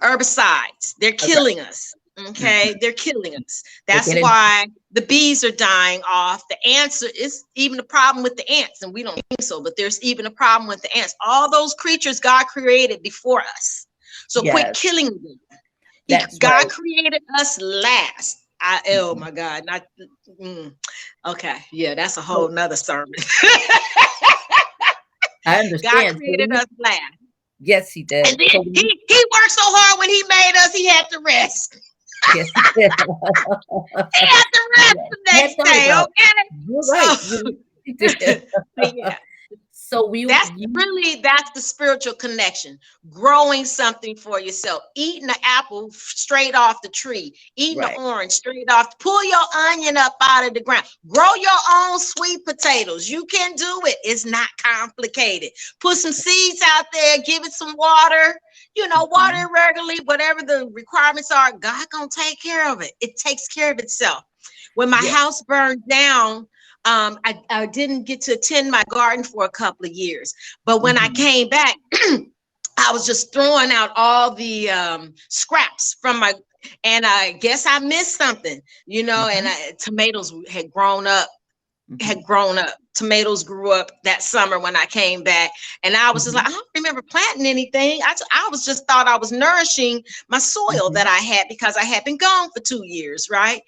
herbicides. 0.02 0.96
They're 1.00 1.14
killing 1.14 1.60
okay. 1.60 1.70
us. 1.70 1.94
Okay, 2.20 2.70
mm-hmm. 2.70 2.78
they're 2.80 2.94
killing 2.94 3.36
us. 3.38 3.64
That's 3.88 4.14
why 4.14 4.68
the 4.92 5.02
bees 5.02 5.44
are 5.44 5.50
dying 5.50 6.00
off. 6.08 6.44
The 6.48 6.58
ants 6.64 7.02
are, 7.02 7.10
it's 7.16 7.44
even 7.56 7.80
a 7.80 7.84
problem 7.84 8.22
with 8.22 8.36
the 8.36 8.48
ants, 8.52 8.84
and 8.84 8.94
we 8.94 9.02
don't 9.02 9.16
think 9.16 9.42
so, 9.42 9.64
but 9.64 9.76
there's 9.78 10.00
even 10.04 10.28
a 10.28 10.32
problem 10.32 10.68
with 10.68 10.84
the 10.84 10.96
ants. 10.96 11.16
All 11.26 11.50
those 11.50 11.74
creatures 11.74 12.20
God 12.20 12.46
created 12.46 13.02
before 13.02 13.42
us. 13.42 13.88
So 14.28 14.44
yes. 14.44 14.54
quit 14.54 14.76
killing 14.76 15.08
them. 15.08 15.40
He, 16.06 16.18
God 16.38 16.52
right. 16.52 16.70
created 16.70 17.24
us 17.40 17.60
last. 17.60 18.43
I 18.66 18.82
oh 18.92 19.12
mm-hmm. 19.12 19.20
my 19.20 19.32
God, 19.32 19.66
not 19.66 19.84
mm, 20.42 20.74
okay. 21.26 21.58
Yeah, 21.74 21.96
that's 21.96 22.16
a 22.16 22.22
whole 22.22 22.48
nother 22.48 22.78
sermon. 22.78 23.14
I 25.46 25.60
understand. 25.60 26.14
God 26.14 26.18
created 26.18 26.54
us 26.54 26.66
last. 26.80 27.02
Yes, 27.60 27.92
he 27.92 28.04
did. 28.04 28.26
So 28.26 28.38
he, 28.40 29.02
he 29.08 29.26
worked 29.34 29.52
so 29.52 29.62
hard 29.64 30.00
when 30.00 30.10
he 30.10 30.24
made 30.30 30.54
us, 30.58 30.74
he 30.74 30.88
had 30.88 31.10
to 31.10 31.20
rest. 31.26 31.78
Yes, 32.34 32.50
he 32.56 32.62
did. 32.82 32.92
he 33.00 34.26
had 34.26 34.44
to 34.54 34.62
rest 34.78 34.98
the 35.12 35.18
next 35.26 35.58
day, 35.58 35.92
okay? 35.94 36.32
You're 36.66 36.82
right. 36.90 37.18
So, 37.18 37.42
yeah. 38.96 39.18
So 39.94 40.08
we 40.08 40.26
That's 40.26 40.50
really 40.74 41.22
that's 41.22 41.52
the 41.52 41.62
spiritual 41.62 42.14
connection. 42.16 42.80
Growing 43.12 43.64
something 43.66 44.16
for 44.16 44.40
yourself. 44.40 44.82
Eating 44.96 45.28
the 45.28 45.38
apple 45.44 45.92
straight 45.92 46.56
off 46.56 46.82
the 46.82 46.90
tree. 46.90 47.36
Eating 47.56 47.80
Right. 47.80 47.96
the 47.96 48.02
orange 48.02 48.32
straight 48.32 48.70
off. 48.72 48.98
Pull 48.98 49.24
your 49.24 49.44
onion 49.56 49.98
up 49.98 50.16
out 50.22 50.48
of 50.48 50.56
the 50.56 50.62
ground. 50.62 50.86
Grow 51.08 51.36
your 51.36 51.60
own 51.72 52.00
sweet 52.00 52.44
potatoes. 52.44 53.08
You 53.08 53.26
can 53.26 53.56
do 53.56 53.82
it. 53.86 53.98
It's 54.04 54.26
not 54.26 54.50
complicated. 54.58 55.52
Put 55.80 55.98
some 55.98 56.14
seeds 56.14 56.62
out 56.66 56.86
there. 56.92 57.18
Give 57.26 57.46
it 57.46 57.54
some 57.54 57.76
water. 57.78 58.40
You 58.76 58.88
know, 58.88 59.06
water 59.06 59.38
it 59.38 59.52
regularly. 59.54 60.00
Whatever 60.06 60.42
the 60.42 60.70
requirements 60.74 61.30
are, 61.32 61.52
God 61.52 61.88
gonna 61.92 62.10
take 62.10 62.42
care 62.42 62.72
of 62.72 62.82
it. 62.82 62.94
It 63.00 63.16
takes 63.18 63.48
care 63.48 63.72
of 63.72 63.80
itself. 63.80 64.24
When 64.74 64.90
my 64.90 65.02
Yeah. 65.04 65.12
house 65.12 65.42
burned 65.44 65.88
down, 65.88 66.48
um, 66.86 67.20
I, 67.26 67.40
I 67.50 67.66
didn't 67.68 68.04
get 68.04 68.22
to 68.22 68.34
attend 68.34 68.72
my 68.72 68.84
garden 68.90 69.24
for 69.24 69.46
a 69.46 69.50
couple 69.50 69.86
of 69.86 69.92
years. 69.94 70.34
But 70.66 70.82
when 70.82 70.98
I 70.98 71.08
Mhm. 71.08 71.16
came 71.16 71.50
back, 71.50 71.76
I 72.78 72.92
was 72.92 73.06
just 73.06 73.34
throwing 73.34 73.72
out 73.72 73.92
all 73.96 74.34
the 74.34 74.70
um, 74.70 75.14
scraps 75.30 75.96
from 76.02 76.20
my, 76.20 76.34
and 76.84 77.06
I 77.06 77.34
guess 77.34 77.66
I 77.68 77.80
missed 77.80 78.18
something, 78.18 78.62
you 78.86 79.04
know. 79.04 79.30
And 79.32 79.48
I, 79.48 79.74
tomatoes 79.80 80.34
had 80.50 80.72
grown 80.72 81.08
up, 81.08 81.30
Mhm. 81.90 82.02
had 82.02 82.24
grown 82.24 82.58
up. 82.58 82.76
Tomatoes 82.96 83.44
grew 83.44 83.72
up 83.72 83.92
that 84.04 84.22
summer 84.24 84.60
when 84.60 84.76
I 84.76 84.86
came 84.86 85.24
back, 85.24 85.52
and 85.84 85.96
I 85.96 86.12
was 86.12 86.24
just 86.26 86.36
like, 86.36 86.46
I 86.48 86.52
don't 86.52 86.68
remember 86.76 87.02
planting 87.02 87.46
anything. 87.48 88.02
I, 88.04 88.16
I 88.32 88.48
was 88.52 88.66
just 88.66 88.88
thought 88.88 89.08
I 89.08 89.18
was 89.18 89.32
nourishing 89.32 90.04
my 90.30 90.40
soil 90.40 90.90
Mhm. 90.90 90.94
that 90.94 91.08
I 91.08 91.18
had 91.18 91.48
because 91.50 91.76
I 91.78 91.84
had 91.86 92.04
been 92.06 92.18
gone 92.18 92.50
for 92.56 92.62
two 92.62 92.84
years, 92.86 93.30
right? 93.32 93.62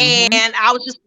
Mhm. 0.00 0.40
And 0.40 0.54
I 0.60 0.72
was 0.72 0.84
just 0.84 1.00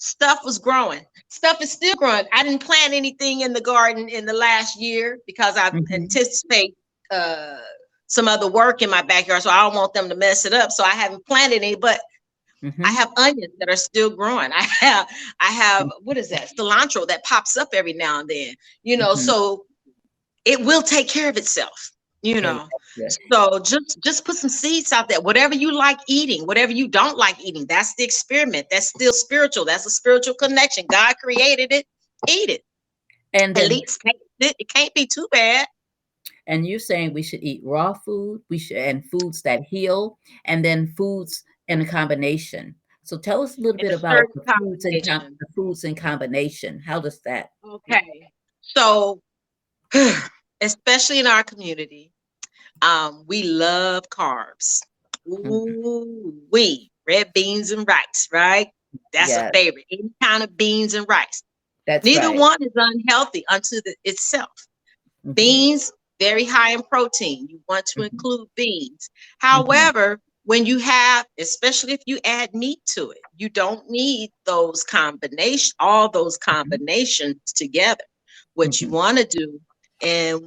stuff 0.00 0.40
was 0.44 0.58
growing. 0.58 1.06
Stuff 1.28 1.62
is 1.62 1.72
still 1.72 1.94
growing. 1.96 2.26
I 2.32 2.42
didn't 2.44 2.64
plant 2.64 2.94
anything 2.94 3.42
in 3.42 3.54
the 3.54 3.62
garden 3.62 4.08
in 4.08 4.26
the 4.26 4.34
last 4.34 4.80
year 4.80 5.18
because 5.26 5.56
I 5.58 5.72
Mhm. 5.72 5.92
anticipate 5.92 6.76
uh 7.12 7.58
some 8.08 8.28
other 8.28 8.48
work 8.48 8.82
in 8.82 8.90
my 8.90 9.02
backyard, 9.02 9.42
so 9.42 9.50
I 9.50 9.62
don't 9.62 9.76
want 9.76 9.94
them 9.94 10.08
to 10.10 10.16
mess 10.16 10.44
it 10.46 10.52
up. 10.54 10.72
So 10.72 10.84
I 10.84 10.90
haven't 10.90 11.26
planted 11.26 11.56
any, 11.58 11.76
but 11.76 12.00
Mhm. 12.62 12.84
I 12.84 12.92
have 12.92 13.12
onions 13.16 13.54
that 13.58 13.70
are 13.70 13.76
still 13.76 14.10
growing. 14.10 14.52
I 14.56 14.62
have 14.62 15.08
I 15.40 15.52
have 15.52 15.90
what 16.02 16.18
is 16.18 16.30
that? 16.30 16.50
Cilantro 16.58 17.06
that 17.08 17.24
pops 17.24 17.56
up 17.56 17.70
every 17.74 17.94
now 17.94 18.20
and 18.20 18.28
then. 18.28 18.54
You 18.82 18.96
know, 18.98 19.14
Mhm. 19.14 19.16
so 19.16 19.66
it 20.44 20.60
will 20.60 20.82
take 20.82 21.08
care 21.08 21.28
of 21.30 21.36
itself. 21.38 21.92
You 22.22 22.40
know. 22.40 22.68
So 23.30 23.58
just 23.60 23.98
just 24.02 24.24
put 24.26 24.36
some 24.36 24.50
seeds 24.50 24.92
out 24.92 25.08
there. 25.08 25.20
Whatever 25.20 25.54
you 25.54 25.72
like 25.72 25.98
eating, 26.06 26.46
whatever 26.46 26.72
you 26.72 26.86
don't 26.88 27.16
like 27.16 27.40
eating, 27.40 27.66
that's 27.66 27.94
the 27.94 28.04
experiment. 28.04 28.66
That's 28.70 28.88
still 28.88 29.12
spiritual. 29.12 29.64
That's 29.64 29.86
a 29.86 29.90
spiritual 29.90 30.34
connection. 30.34 30.84
God 30.90 31.14
created 31.22 31.72
it. 31.72 31.86
Eat 32.28 32.50
it. 32.50 32.64
And 33.32 33.56
At 33.56 33.68
least 33.68 34.02
it. 34.04 34.54
It 34.58 34.68
can't 34.68 34.92
be 34.94 35.06
too 35.06 35.28
bad. 35.32 35.66
and 36.46 36.66
you're 36.66 36.78
saying 36.78 37.14
we 37.14 37.22
should 37.22 37.42
eat 37.42 37.62
raw 37.64 37.92
food, 37.94 38.42
we 38.50 38.58
should 38.58 38.76
and 38.76 39.04
foods 39.10 39.40
that 39.42 39.62
heal, 39.62 40.18
and 40.44 40.64
then 40.64 40.92
foods 40.96 41.42
in 41.68 41.80
a 41.80 41.86
combination. 41.86 42.74
So 43.04 43.16
tell 43.18 43.42
us 43.42 43.56
a 43.56 43.60
little 43.60 43.80
In 43.80 43.88
bit 43.88 43.98
about 43.98 44.24
the 44.34 44.42
foods 44.58 44.84
in 44.84 44.92
the 45.00 45.46
foods 45.54 45.84
in 45.84 45.94
combination. 45.94 46.80
How 46.84 47.00
does 47.00 47.20
that? 47.22 47.50
Okay. 47.64 48.28
So 48.60 49.22
especially 50.60 51.18
in 51.18 51.26
our 51.26 51.42
community, 51.42 52.12
um, 52.82 53.24
we 53.26 53.42
love 53.44 54.04
carbs. 54.10 54.80
Mm-hmm. 55.44 55.60
Ooh, 55.84 56.34
we 56.50 56.90
red 57.06 57.32
beans 57.34 57.70
and 57.70 57.86
rice, 57.88 58.28
right? 58.32 58.68
That's 59.12 59.36
Yes. 59.36 59.50
a 59.52 59.58
favorite. 59.58 59.86
Any 59.90 60.10
kind 60.22 60.42
of 60.42 60.56
beans 60.56 60.94
and 60.94 61.06
rice. 61.08 61.42
That's 61.86 62.04
Neither 62.04 62.30
right. 62.30 62.38
one 62.38 62.58
is 62.62 62.72
unhealthy 62.74 63.44
unto 63.48 63.80
the, 63.84 63.94
itself. 64.04 64.66
Mhm. 65.24 65.34
Beans, 65.34 65.92
very 66.20 66.44
high 66.44 66.72
in 66.72 66.82
protein. 66.82 67.46
You 67.48 67.60
want 67.68 67.86
to 67.86 68.02
Mhm. 68.02 68.04
include 68.04 68.48
beans. 68.56 69.10
Mm-hmm. 69.52 69.88
However, 69.88 70.20
when 70.44 70.66
you 70.66 70.78
have, 70.78 71.26
especially 71.38 71.92
if 71.92 72.00
you 72.06 72.18
add 72.24 72.54
meat 72.54 72.80
to 72.94 73.10
it, 73.10 73.20
you 73.36 73.48
don't 73.48 73.88
need 73.90 74.30
those 74.46 74.84
combination, 74.84 75.72
all 75.78 76.08
those 76.08 76.36
combinations 76.38 77.52
together. 77.54 78.04
What 78.54 78.80
you 78.80 78.88
want 78.88 79.18
to 79.18 79.24
do, 79.24 79.60
and 80.02 80.42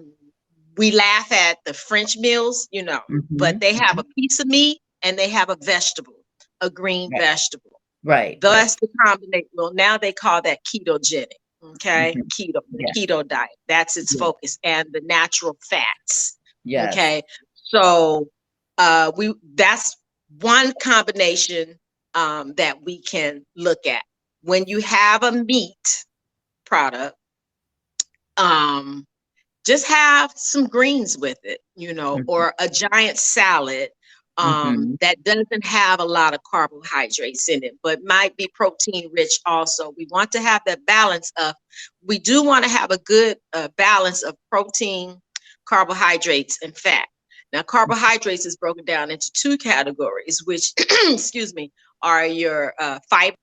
we 0.78 0.92
laugh 0.92 1.32
at 1.32 1.58
the 1.66 1.74
French 1.74 2.18
meals, 2.18 2.68
you 2.72 2.84
know, 2.84 3.02
but 3.38 3.56
Mhm. 3.56 3.62
they 3.62 3.74
have 3.76 4.00
a 4.00 4.04
piece 4.18 4.40
of 4.40 4.48
meat 4.48 4.80
and 5.04 5.18
they 5.20 5.30
have 5.30 5.50
a 5.50 5.58
vegetable, 5.62 6.16
a 6.62 6.70
green 6.70 7.12
Right. 7.12 7.22
vegetable. 7.22 7.82
right. 8.04 8.42
Thus 8.42 8.76
the 8.82 8.88
combination. 9.06 9.50
Well, 9.54 9.74
now 9.74 9.98
they 9.98 10.14
call 10.14 10.42
that 10.44 10.60
ketogenic. 10.66 11.28
Okay, 11.64 12.18
Mhm. 12.18 12.30
keto, 12.34 12.62
the 12.72 12.86
Yeah. 12.86 12.94
keto 12.96 13.28
diet. 13.28 13.50
That's 13.68 13.98
its 13.98 14.14
Yeah. 14.14 14.20
focus, 14.20 14.60
and 14.64 14.90
the 14.94 15.02
natural 15.06 15.58
fats. 15.70 16.38
Yes. 16.66 16.94
Okay, 16.94 17.24
so 17.56 18.30
uh, 18.78 19.12
we 19.18 19.34
that's 19.56 19.96
one 20.42 20.74
combination 20.82 21.80
um, 22.16 22.54
that 22.56 22.84
we 22.84 23.02
can 23.02 23.46
look 23.56 23.86
at 23.88 24.04
when 24.44 24.66
you 24.68 24.80
have 24.82 25.24
a 25.24 25.32
meat 25.32 26.06
product. 26.66 27.16
Um, 28.38 29.06
just 29.66 29.88
have 29.88 30.32
some 30.36 30.68
greens 30.68 31.18
with 31.18 31.40
it, 31.44 31.60
you 31.76 31.94
know, 31.94 32.20
Mhm. 32.20 32.26
or 32.28 32.54
a 32.60 32.70
giant 32.70 33.18
salad 33.18 33.90
um, 34.38 34.98
Mhm. 34.98 35.00
that 35.00 35.24
doesn't 35.24 35.66
have 35.66 36.00
a 36.00 36.06
lot 36.06 36.34
of 36.34 36.42
carbohydrates 36.50 37.50
in 37.50 37.64
it, 37.64 37.76
but 37.84 38.04
might 38.04 38.36
be 38.36 38.50
protein 38.56 39.10
rich 39.14 39.40
also. 39.46 39.94
We 39.98 40.08
want 40.10 40.32
to 40.34 40.42
have 40.42 40.62
that 40.66 40.86
balance 40.88 41.32
of, 41.38 41.54
we 42.06 42.20
do 42.20 42.44
want 42.44 42.66
to 42.66 42.72
have 42.72 42.92
a 42.92 42.98
good 43.00 43.38
uh, 43.54 43.70
balance 43.78 44.24
of 44.24 44.36
protein, 44.50 45.22
carbohydrates, 45.68 46.60
and 46.64 46.76
fat. 46.76 47.06
Now, 47.54 47.62
carbohydrates 47.62 48.46
is 48.48 48.58
broken 48.58 48.86
down 48.86 49.12
into 49.12 49.30
two 49.34 49.58
categories, 49.58 50.42
which, 50.46 50.74
excuse 51.10 51.54
me, 51.54 51.72
are 52.02 52.26
your 52.26 52.74
uh, 52.80 53.00
fibers, 53.10 53.38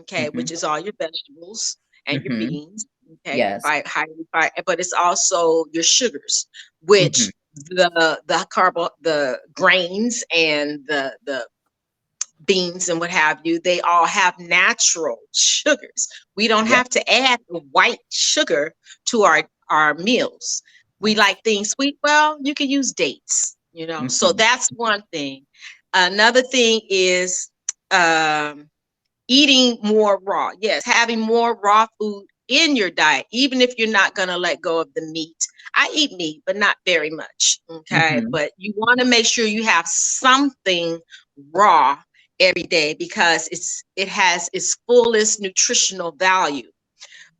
okay, 0.00 0.30
which 0.30 0.50
is 0.50 0.64
all 0.64 0.80
your 0.80 0.94
vegetables 0.98 1.76
and 2.06 2.22
your 2.24 2.32
Mhm. 2.32 2.38
beans, 2.38 2.86
okay, 3.14 3.38
Yes. 3.38 3.62
highly 3.86 4.26
fi- 4.32 4.50
but 4.66 4.80
it's 4.80 4.92
also 4.92 5.64
your 5.72 5.82
sugars, 5.82 6.46
which 6.80 7.30
Mhm. 7.30 7.70
the 7.70 8.20
the 8.26 8.46
carbo 8.50 8.88
the 9.00 9.38
grains 9.54 10.24
and 10.34 10.80
the 10.88 11.16
the 11.24 11.46
beans 12.44 12.88
and 12.88 13.00
what 13.00 13.10
have 13.10 13.38
you 13.44 13.58
they 13.60 13.80
all 13.80 14.06
have 14.06 14.38
natural 14.38 15.18
sugars 15.32 16.08
we 16.36 16.46
don't 16.48 16.66
Yeah. 16.66 16.76
have 16.76 16.88
to 16.88 17.10
add 17.12 17.38
the 17.48 17.60
white 17.72 17.98
sugar 18.10 18.74
to 19.06 19.22
our 19.22 19.42
our 19.70 19.94
meals 19.94 20.62
we 21.00 21.14
like 21.14 21.42
things 21.44 21.70
sweet 21.70 21.96
well 22.02 22.38
you 22.42 22.54
can 22.54 22.68
use 22.68 22.92
dates 22.92 23.56
you 23.72 23.86
know 23.86 24.06
so 24.08 24.32
Mhm. 24.32 24.36
that's 24.36 24.68
one 24.70 25.02
thing 25.12 25.44
another 25.94 26.42
thing 26.42 26.80
is 26.88 27.50
um 27.90 28.68
eating 29.28 29.78
more 29.82 30.18
raw 30.22 30.50
yes 30.60 30.84
having 30.84 31.20
more 31.20 31.56
raw 31.62 31.86
food 31.98 32.24
in 32.48 32.76
your 32.76 32.90
diet 32.90 33.26
even 33.32 33.60
if 33.60 33.74
you're 33.78 33.90
not 33.90 34.14
going 34.14 34.28
to 34.28 34.36
let 34.36 34.60
go 34.60 34.80
of 34.80 34.88
the 34.94 35.02
meat 35.12 35.36
i 35.74 35.88
eat 35.94 36.12
meat 36.12 36.42
but 36.46 36.56
not 36.56 36.76
very 36.86 37.10
much 37.10 37.60
okay 37.70 38.20
Mhm. 38.20 38.30
but 38.30 38.50
you 38.58 38.72
want 38.76 39.00
to 39.00 39.06
make 39.06 39.26
sure 39.26 39.46
you 39.46 39.64
have 39.64 39.86
something 39.86 40.98
raw 41.52 41.96
every 42.40 42.62
day 42.62 42.94
because 42.94 43.48
it's 43.50 43.82
it 43.96 44.08
has 44.08 44.48
its 44.52 44.76
fullest 44.86 45.40
nutritional 45.40 46.12
value 46.12 46.70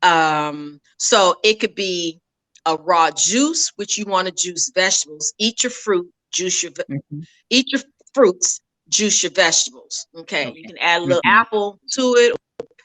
um 0.02 0.80
so 0.98 1.34
it 1.42 1.60
could 1.60 1.74
be 1.74 2.20
a 2.66 2.76
raw 2.76 3.10
juice 3.10 3.72
which 3.76 3.98
you 3.98 4.04
want 4.06 4.26
to 4.26 4.32
juice 4.34 4.70
vegetables 4.74 5.32
eat 5.38 5.62
your 5.62 5.70
fruit 5.70 6.06
juice 6.32 6.62
your 6.62 6.72
ve- 6.76 6.84
Mhm. 6.88 7.26
eat 7.50 7.66
your 7.72 7.82
fruits, 8.14 8.60
juice 8.88 9.22
your 9.22 9.32
vegetables. 9.32 10.06
Okay. 10.16 10.48
Okay. 10.48 10.54
You 10.54 10.64
can 10.66 10.78
add 10.78 11.00
a 11.02 11.04
little 11.04 11.22
Mhm. 11.22 11.26
apple 11.26 11.78
to 11.92 12.14
it, 12.18 12.36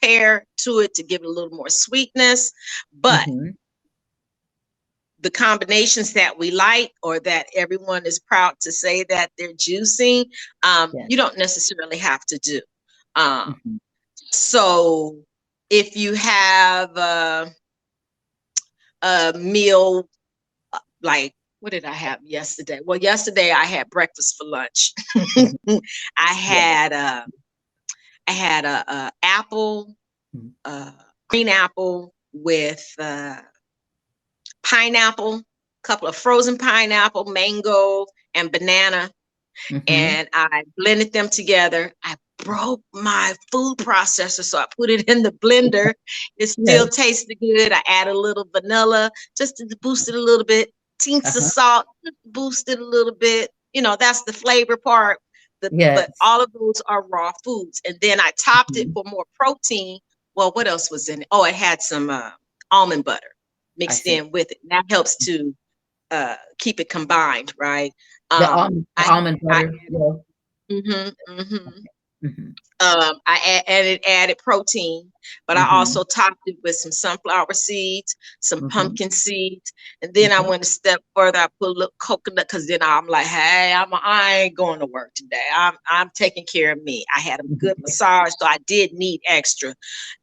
pear 0.02 0.46
to 0.58 0.80
it 0.80 0.94
to 0.94 1.02
give 1.02 1.22
it 1.22 1.26
a 1.26 1.30
little 1.30 1.50
more 1.50 1.68
sweetness. 1.68 2.52
But 2.92 3.28
Mhm. 3.28 3.56
the 5.20 5.30
combinations 5.30 6.12
that 6.14 6.38
we 6.38 6.50
like 6.50 6.92
or 7.02 7.20
that 7.20 7.46
everyone 7.56 8.06
is 8.06 8.18
proud 8.18 8.54
to 8.60 8.72
say 8.72 9.04
that 9.08 9.30
they're 9.38 9.54
juicing, 9.54 10.26
um, 10.62 10.92
Yes. 10.94 11.06
you 11.08 11.16
don't 11.16 11.38
necessarily 11.38 11.98
have 11.98 12.24
to 12.26 12.38
do. 12.38 12.60
Um, 13.16 13.60
Mhm. 13.66 13.78
so 14.30 15.16
if 15.70 15.96
you 15.96 16.14
have 16.14 16.96
uh, 16.96 17.46
a 19.02 19.32
meal 19.38 20.08
uh, 20.72 20.78
like 21.02 21.34
what 21.60 21.72
did 21.72 21.84
I 21.84 21.92
have 21.92 22.20
yesterday? 22.24 22.80
Well, 22.84 22.98
yesterday 22.98 23.50
I 23.52 23.64
had 23.64 23.88
breakfast 23.90 24.36
for 24.36 24.46
lunch. 24.46 24.92
I 26.16 26.32
had 26.32 26.92
uh, 26.92 27.26
I 28.26 28.32
had 28.32 28.64
a, 28.64 28.84
a 28.92 29.12
apple, 29.22 29.96
uh, 30.64 30.92
green 31.28 31.48
apple 31.48 32.14
with 32.32 32.84
uh, 32.98 33.36
pineapple, 34.62 35.42
couple 35.82 36.08
of 36.08 36.16
frozen 36.16 36.58
pineapple, 36.58 37.24
mango, 37.26 38.06
and 38.34 38.50
banana, 38.52 39.10
Mhm. 39.70 39.84
and 39.88 40.28
I 40.32 40.64
blended 40.76 41.12
them 41.12 41.28
together. 41.28 41.92
I 42.04 42.16
broke 42.38 42.82
my 42.92 43.34
food 43.50 43.78
processor. 43.78 44.42
So 44.44 44.58
I 44.58 44.66
put 44.76 44.90
it 44.90 45.08
in 45.08 45.22
the 45.22 45.32
blender. 45.32 45.94
It 46.36 46.48
still 46.48 46.86
Yes. 46.86 46.96
tasted 46.96 47.36
good. 47.40 47.72
I 47.72 47.82
added 47.86 48.14
a 48.14 48.18
little 48.18 48.46
vanilla 48.52 49.10
just 49.36 49.56
to 49.58 49.76
boost 49.80 50.08
it 50.08 50.14
a 50.14 50.20
little 50.20 50.44
bit. 50.44 50.70
Teens 50.98 51.34
of 51.36 51.42
Uh-huh. 51.42 51.50
salt, 51.50 51.86
just 52.04 52.16
boost 52.24 52.68
it 52.68 52.78
a 52.80 52.84
little 52.84 53.14
bit. 53.14 53.50
You 53.72 53.82
know, 53.82 53.96
that's 53.98 54.22
the 54.24 54.32
flavor 54.32 54.76
part. 54.76 55.18
The, 55.62 55.70
Yes. 55.72 55.98
But 56.00 56.10
all 56.20 56.42
of 56.42 56.52
those 56.52 56.82
are 56.86 57.06
raw 57.08 57.32
foods. 57.44 57.80
And 57.88 57.96
then 58.02 58.20
I 58.20 58.32
topped 58.44 58.76
it 58.76 58.88
Mhm. 58.88 58.92
for 58.94 59.04
more 59.06 59.24
protein. 59.34 60.00
Well, 60.34 60.50
what 60.52 60.66
else 60.68 60.90
was 60.90 61.08
in 61.08 61.22
it? 61.22 61.28
Oh, 61.30 61.44
it 61.44 61.54
had 61.54 61.80
some 61.80 62.10
uh, 62.10 62.30
almond 62.70 63.04
butter 63.04 63.34
mixed 63.76 64.06
in 64.06 64.30
with 64.32 64.50
it. 64.50 64.58
That 64.68 64.84
helps 64.90 65.16
to 65.26 65.54
uh, 66.10 66.36
keep 66.58 66.78
it 66.78 66.90
combined, 66.90 67.54
right? 67.58 67.90
The 68.28 68.36
Um, 68.36 68.58
almond, 68.58 68.86
the 68.96 69.02
I- 69.02 69.10
almond 69.16 69.40
I 69.50 69.64
butter. 69.64 69.78
yeah. 69.88 70.76
mhm, 70.76 71.14
mhm. 71.30 71.84
Mhm. 72.22 72.54
Um, 72.82 73.20
I 73.26 73.62
added 73.68 74.02
added 74.08 74.38
protein, 74.38 75.12
but 75.46 75.56
I 75.56 75.62
Mhm. 75.62 75.72
also 75.72 76.02
topped 76.02 76.40
it 76.46 76.56
with 76.64 76.74
some 76.74 76.90
sunflower 76.90 77.52
seeds, 77.52 78.16
some 78.40 78.62
Mhm. 78.62 78.70
pumpkin 78.70 79.10
seeds, 79.10 79.72
and 80.02 80.12
then 80.14 80.32
I 80.32 80.40
Mhm. 80.40 80.48
went 80.48 80.62
a 80.64 80.66
step 80.66 81.00
further. 81.14 81.38
I 81.38 81.48
put 81.60 81.68
a 81.68 81.78
little 81.78 81.94
coconut 81.98 82.48
because 82.48 82.66
then 82.66 82.82
I'm 82.82 83.06
like, 83.06 83.26
hey, 83.26 83.72
I'm 83.72 83.94
I 83.94 84.34
ain't 84.44 84.56
going 84.56 84.80
to 84.80 84.86
work 84.86 85.14
today. 85.14 85.46
I'm 85.54 85.76
I'm 85.88 86.10
taking 86.16 86.44
care 86.44 86.72
of 86.72 86.82
me. 86.82 87.04
I 87.16 87.20
had 87.20 87.38
a 87.38 87.44
good 87.44 87.78
massage, 87.78 88.32
so 88.38 88.46
I 88.46 88.56
did 88.66 88.92
need 88.94 89.20
extra, 89.28 89.76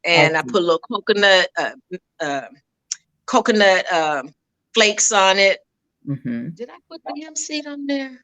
and 0.04 0.36
I 0.36 0.42
put 0.42 0.56
a 0.62 0.66
little 0.66 0.80
coconut 0.80 1.48
uh, 1.56 1.72
uh, 2.20 2.48
coconut 3.24 3.90
um, 3.90 4.34
flakes 4.74 5.12
on 5.12 5.38
it. 5.38 5.60
Mhm. 6.06 6.54
Did 6.56 6.68
I 6.68 6.76
put 6.90 7.00
the 7.06 7.22
hemp 7.22 7.38
seed 7.38 7.66
on 7.66 7.86
there? 7.86 8.22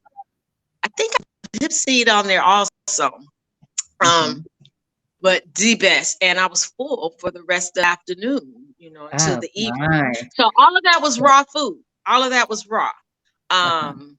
I 0.83 0.89
think 0.97 1.15
I 1.15 1.25
put 1.43 1.63
hemp 1.63 1.73
seed 1.73 2.09
on 2.11 2.27
there 2.27 2.43
also. 2.43 3.11
Um, 4.05 4.45
but 5.21 5.43
the 5.55 5.75
best, 5.77 6.19
and 6.21 6.39
I 6.39 6.47
was 6.47 6.67
full 6.67 7.15
for 7.19 7.31
the 7.31 7.43
rest 7.45 7.77
of 7.77 7.83
the 7.83 7.89
afternoon, 7.89 8.75
you 8.79 8.91
know, 8.91 9.07
until 9.07 9.37
Oh, 9.37 9.41
the 9.41 9.51
evening. 9.55 9.89
my. 9.89 10.13
So 10.35 10.51
all 10.57 10.77
of 10.77 10.83
that 10.85 11.01
was 11.03 11.19
raw 11.21 11.45
food. 11.45 11.83
All 12.07 12.23
of 12.23 12.31
that 12.31 12.49
was 12.49 12.67
raw. 12.67 12.93
Um, 13.51 14.19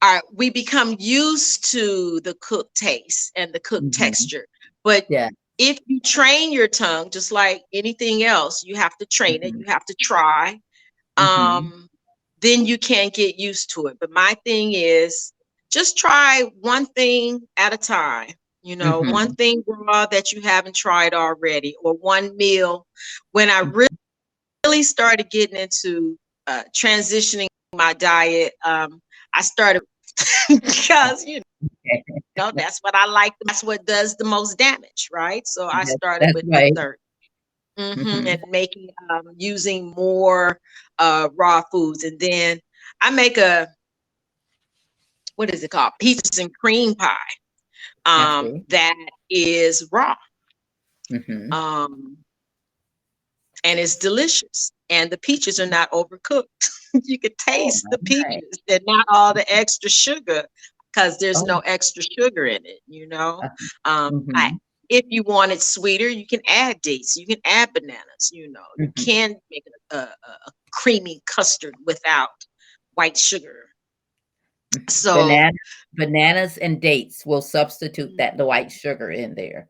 all 0.00 0.14
right, 0.14 0.22
we 0.32 0.50
become 0.50 0.96
used 0.98 1.70
to 1.72 2.20
the 2.20 2.34
cooked 2.40 2.76
taste 2.76 3.32
and 3.36 3.52
the 3.52 3.60
cooked 3.60 3.90
Mhm. 3.90 3.98
texture, 3.98 4.46
but 4.84 5.06
Yeah. 5.10 5.28
if 5.58 5.80
you 5.86 5.98
train 6.00 6.52
your 6.52 6.68
tongue, 6.68 7.10
just 7.10 7.32
like 7.32 7.64
anything 7.72 8.22
else, 8.22 8.62
you 8.64 8.76
have 8.76 8.96
to 8.98 9.06
train 9.06 9.42
it. 9.42 9.54
Mhm. 9.54 9.60
You 9.60 9.64
have 9.66 9.84
to 9.86 9.94
try. 10.00 10.60
Mhm. 11.18 11.24
Um, 11.24 11.90
then 12.40 12.64
you 12.64 12.78
can't 12.78 13.12
get 13.12 13.38
used 13.40 13.70
to 13.74 13.86
it. 13.88 13.98
But 13.98 14.12
my 14.12 14.36
thing 14.44 14.72
is 14.74 15.32
just 15.70 15.98
try 15.98 16.42
one 16.60 16.86
thing 16.86 17.48
at 17.56 17.72
a 17.74 17.76
time. 17.76 18.34
You 18.62 18.76
know, 18.76 19.02
Mhm. 19.02 19.10
one 19.12 19.34
thing 19.34 19.62
raw 19.66 20.06
that 20.06 20.32
you 20.32 20.40
haven't 20.42 20.76
tried 20.76 21.14
already, 21.14 21.76
or 21.82 21.94
one 21.94 22.36
meal. 22.36 22.86
When 23.32 23.48
I 23.50 23.60
really, 23.60 23.88
really 24.64 24.82
started 24.82 25.30
getting 25.30 25.56
into 25.56 26.16
uh, 26.46 26.64
transitioning 26.76 27.46
my 27.74 27.92
diet, 27.94 28.54
um, 28.64 29.00
I 29.34 29.42
started 29.42 29.82
because 30.48 31.24
you 31.24 31.40
know 32.36 32.50
that's 32.56 32.78
what 32.80 32.94
I 32.94 33.06
like. 33.06 33.34
That's 33.46 33.62
what 33.64 33.84
does 33.86 34.16
the 34.16 34.24
most 34.24 34.58
damage, 34.58 35.08
right? 35.12 35.46
So 35.46 35.68
I 35.68 35.84
started 35.84 36.26
that's 36.26 36.32
with 36.32 36.46
right. 36.50 36.72
third. 36.74 36.98
Mhm, 37.78 37.96
Mhm. 37.96 38.26
and 38.26 38.40
making 38.50 38.88
um, 39.10 39.22
using 39.36 39.92
more 39.96 40.58
uh, 40.98 41.28
raw 41.36 41.62
foods, 41.70 42.04
and 42.04 42.18
then 42.18 42.60
I 43.00 43.10
make 43.10 43.38
a 43.38 43.68
what 45.36 45.52
is 45.54 45.62
it 45.62 45.70
called? 45.70 45.92
Peaches 46.00 46.38
and 46.38 46.54
cream 46.54 46.94
pie. 46.94 47.16
I 48.06 48.22
Um, 48.40 48.64
that 48.68 48.94
is 49.30 49.88
raw, 49.92 50.14
Mhm. 51.10 51.50
um, 51.50 52.18
and 53.64 53.78
it's 53.78 53.96
delicious. 53.96 54.72
And 54.90 55.10
the 55.10 55.18
peaches 55.18 55.60
are 55.60 55.66
not 55.66 55.90
overcooked. 55.92 56.70
you 57.04 57.18
can 57.18 57.32
taste 57.38 57.88
the 57.90 57.98
Oh, 57.98 58.02
my. 58.02 58.06
peaches 58.06 58.60
and 58.68 58.80
not 58.86 59.06
all 59.08 59.34
the 59.34 59.50
extra 59.52 59.90
sugar 59.90 60.44
because 60.92 61.18
there's 61.18 61.42
Oh. 61.42 61.46
no 61.46 61.60
extra 61.60 62.02
sugar 62.18 62.46
in 62.46 62.64
it. 62.66 62.80
You 62.86 63.08
know, 63.08 63.44
Uh, 63.44 63.48
um, 63.84 64.12
I, 64.34 64.52
Mhm. 64.52 64.58
if 64.88 65.04
you 65.08 65.22
want 65.22 65.52
it 65.52 65.62
sweeter, 65.62 66.08
you 66.08 66.26
can 66.26 66.40
add 66.48 66.80
dates, 66.82 67.16
you 67.16 67.26
can 67.26 67.40
add 67.44 67.72
bananas, 67.74 68.30
you 68.32 68.50
know, 68.50 68.64
you 68.78 68.88
Mhm. 68.88 69.04
can 69.04 69.36
make 69.50 69.64
a, 69.90 69.96
a, 69.96 69.98
a 69.98 70.52
creamy 70.72 71.20
custard 71.26 71.74
without 71.86 72.30
white 72.94 73.16
sugar. 73.18 73.67
So, 74.88 75.14
Banana, 75.14 75.52
bananas 75.94 76.58
and 76.58 76.80
dates 76.80 77.24
will 77.24 77.40
substitute 77.40 78.16
that 78.18 78.36
the 78.36 78.44
white 78.44 78.70
sugar 78.70 79.10
in 79.10 79.34
there. 79.34 79.68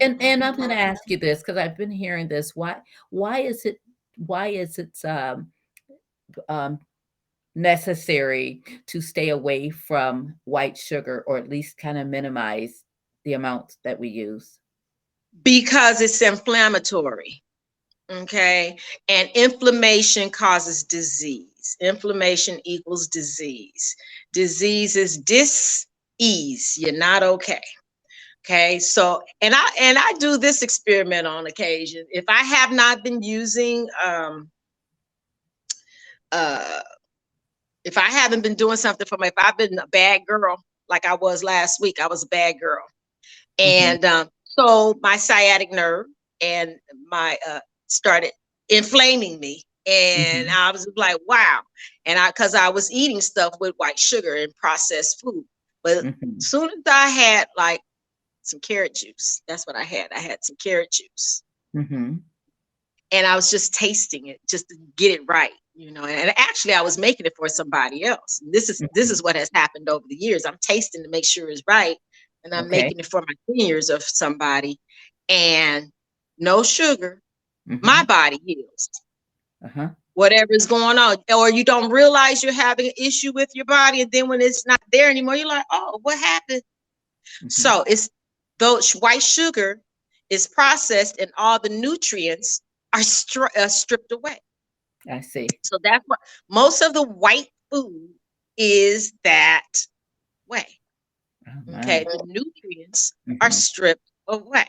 And 0.00 0.20
and 0.22 0.44
I'm 0.44 0.56
going 0.56 0.68
to 0.68 0.78
ask 0.78 1.02
you 1.06 1.16
this 1.16 1.38
because 1.38 1.56
I've 1.56 1.76
been 1.76 1.90
hearing 1.90 2.28
this. 2.28 2.54
Why 2.54 2.76
why 3.10 3.40
is 3.40 3.64
it 3.64 3.80
why 4.18 4.48
is 4.48 4.78
it 4.78 4.96
um, 5.04 5.48
um, 6.48 6.80
necessary 7.54 8.62
to 8.86 9.00
stay 9.00 9.30
away 9.30 9.70
from 9.70 10.34
white 10.44 10.76
sugar 10.76 11.24
or 11.26 11.38
at 11.38 11.48
least 11.48 11.78
kind 11.78 11.96
of 11.96 12.06
minimize 12.06 12.84
the 13.24 13.32
amounts 13.32 13.78
that 13.84 13.98
we 13.98 14.08
use? 14.08 14.58
because 15.42 16.00
it's 16.00 16.22
inflammatory, 16.22 17.42
okay, 18.10 18.76
and 19.08 19.28
inflammation 19.34 20.30
causes 20.30 20.82
disease. 21.66 21.76
Inflammation 21.80 22.60
equals 22.64 23.08
disease. 23.08 23.96
Disease 24.32 24.96
is 24.96 25.18
dis-ease. 25.18 26.74
You're 26.78 26.96
not 26.96 27.22
okay. 27.22 27.60
Okay, 28.44 28.78
so 28.78 29.22
and 29.40 29.54
I 29.56 29.70
and 29.80 29.98
I 29.98 30.12
do 30.20 30.38
this 30.38 30.62
experiment 30.62 31.26
on 31.26 31.46
occasion. 31.46 32.06
If 32.10 32.24
I 32.28 32.42
have 32.44 32.72
not 32.72 33.02
been 33.02 33.22
using 33.22 33.88
um 34.04 34.50
uh 36.32 36.80
if 37.84 37.98
I 37.98 38.02
haven't 38.02 38.42
been 38.42 38.54
doing 38.54 38.76
something 38.76 39.06
for 39.06 39.18
me, 39.18 39.28
if 39.28 39.34
I've 39.38 39.58
been 39.58 39.78
a 39.78 39.86
bad 39.88 40.22
girl 40.28 40.58
like 40.88 41.06
I 41.06 41.14
was 41.14 41.44
last 41.44 41.80
week, 41.80 42.00
I 42.00 42.06
was 42.08 42.24
a 42.24 42.28
bad 42.28 42.56
girl. 42.60 42.84
And 43.58 44.04
um 44.04 44.28
so 44.44 44.94
my 45.02 45.16
sciatic 45.16 45.72
nerve 45.72 46.06
and 46.40 46.76
my 47.10 47.38
uh 47.48 47.60
started 47.88 48.32
inflaming 48.68 49.40
me. 49.40 49.64
And 49.86 50.50
Mhm. 50.50 50.50
I 50.50 50.70
was 50.72 50.88
like, 50.96 51.18
wow. 51.28 51.60
And 52.06 52.18
I 52.18 52.28
because 52.30 52.54
I 52.54 52.68
was 52.70 52.90
eating 52.92 53.20
stuff 53.20 53.54
with 53.60 53.74
white 53.78 53.98
sugar 53.98 54.34
and 54.36 54.54
processed 54.56 55.20
food. 55.20 55.44
But 55.84 55.98
Mhm. 56.00 56.38
as 56.38 56.48
soon 56.48 56.70
as 56.70 56.76
I 56.86 57.08
had 57.08 57.48
like 57.56 57.80
some 58.42 58.60
carrot 58.60 58.94
juice, 58.94 59.42
that's 59.48 59.66
what 59.66 59.76
I 59.76 59.84
had. 59.84 60.12
I 60.12 60.20
had 60.20 60.44
some 60.44 60.56
carrot 60.62 60.92
juice. 60.92 61.42
Mhm. 61.74 62.24
And 63.12 63.26
I 63.26 63.36
was 63.36 63.50
just 63.50 63.74
tasting 63.74 64.26
it 64.28 64.40
just 64.50 64.68
to 64.68 64.76
get 64.96 65.12
it 65.12 65.22
right, 65.28 65.52
you 65.74 65.92
know. 65.92 66.04
And 66.04 66.32
actually 66.36 66.74
I 66.74 66.82
was 66.82 66.98
making 66.98 67.26
it 67.26 67.34
for 67.36 67.48
somebody 67.48 68.04
else. 68.04 68.40
This 68.52 68.68
is 68.70 68.84
this 68.94 69.10
is 69.10 69.22
what 69.22 69.36
has 69.36 69.50
happened 69.54 69.88
over 69.88 70.04
the 70.08 70.16
years. 70.16 70.44
I'm 70.44 70.58
tasting 70.60 71.02
to 71.04 71.08
make 71.08 71.24
sure 71.24 71.48
it's 71.50 71.62
right. 71.68 71.96
And 72.44 72.54
I'm 72.54 72.68
Okay. 72.68 72.70
making 72.70 72.98
it 72.98 73.06
for 73.06 73.20
my 73.22 73.34
seniors 73.48 73.90
of 73.90 74.02
somebody. 74.02 74.78
And 75.28 75.92
no 76.38 76.62
sugar, 76.62 77.22
my 77.82 78.04
body 78.04 78.40
heals. 78.46 78.90
Uh-huh. 79.64 79.88
Whatever 80.14 80.52
is 80.52 80.66
going 80.66 80.98
on, 80.98 81.16
or 81.34 81.50
you 81.50 81.64
don't 81.64 81.90
realize 81.90 82.42
you're 82.42 82.52
having 82.52 82.86
an 82.86 82.92
issue 82.96 83.32
with 83.32 83.50
your 83.54 83.66
body, 83.66 84.00
and 84.00 84.10
then 84.10 84.28
when 84.28 84.40
it's 84.40 84.66
not 84.66 84.80
there 84.90 85.10
anymore, 85.10 85.36
you're 85.36 85.48
like, 85.48 85.66
"Oh, 85.70 85.98
what 86.02 86.18
happened?" 86.18 86.62
Mhm. 87.42 87.52
So 87.52 87.82
it's 87.86 88.08
those 88.58 88.92
white 88.92 89.22
sugar 89.22 89.82
is 90.30 90.48
processed 90.48 91.18
and 91.20 91.30
all 91.36 91.58
the 91.58 91.68
nutrients 91.68 92.62
are 92.92 93.00
stri- 93.00 93.54
uh, 93.56 93.68
stripped 93.68 94.12
away. 94.12 94.40
I 95.10 95.20
see. 95.20 95.48
So 95.62 95.78
that's 95.82 96.04
what 96.06 96.18
most 96.48 96.82
of 96.82 96.94
the 96.94 97.02
white 97.02 97.50
food 97.70 98.14
is 98.56 99.12
that 99.24 99.86
way. 100.48 100.66
Oh. 101.48 101.78
Okay, 101.78 102.04
the 102.04 102.22
nutrients 102.26 103.12
are 103.40 103.50
Mhm. 103.50 103.52
stripped 103.52 104.12
away. 104.28 104.68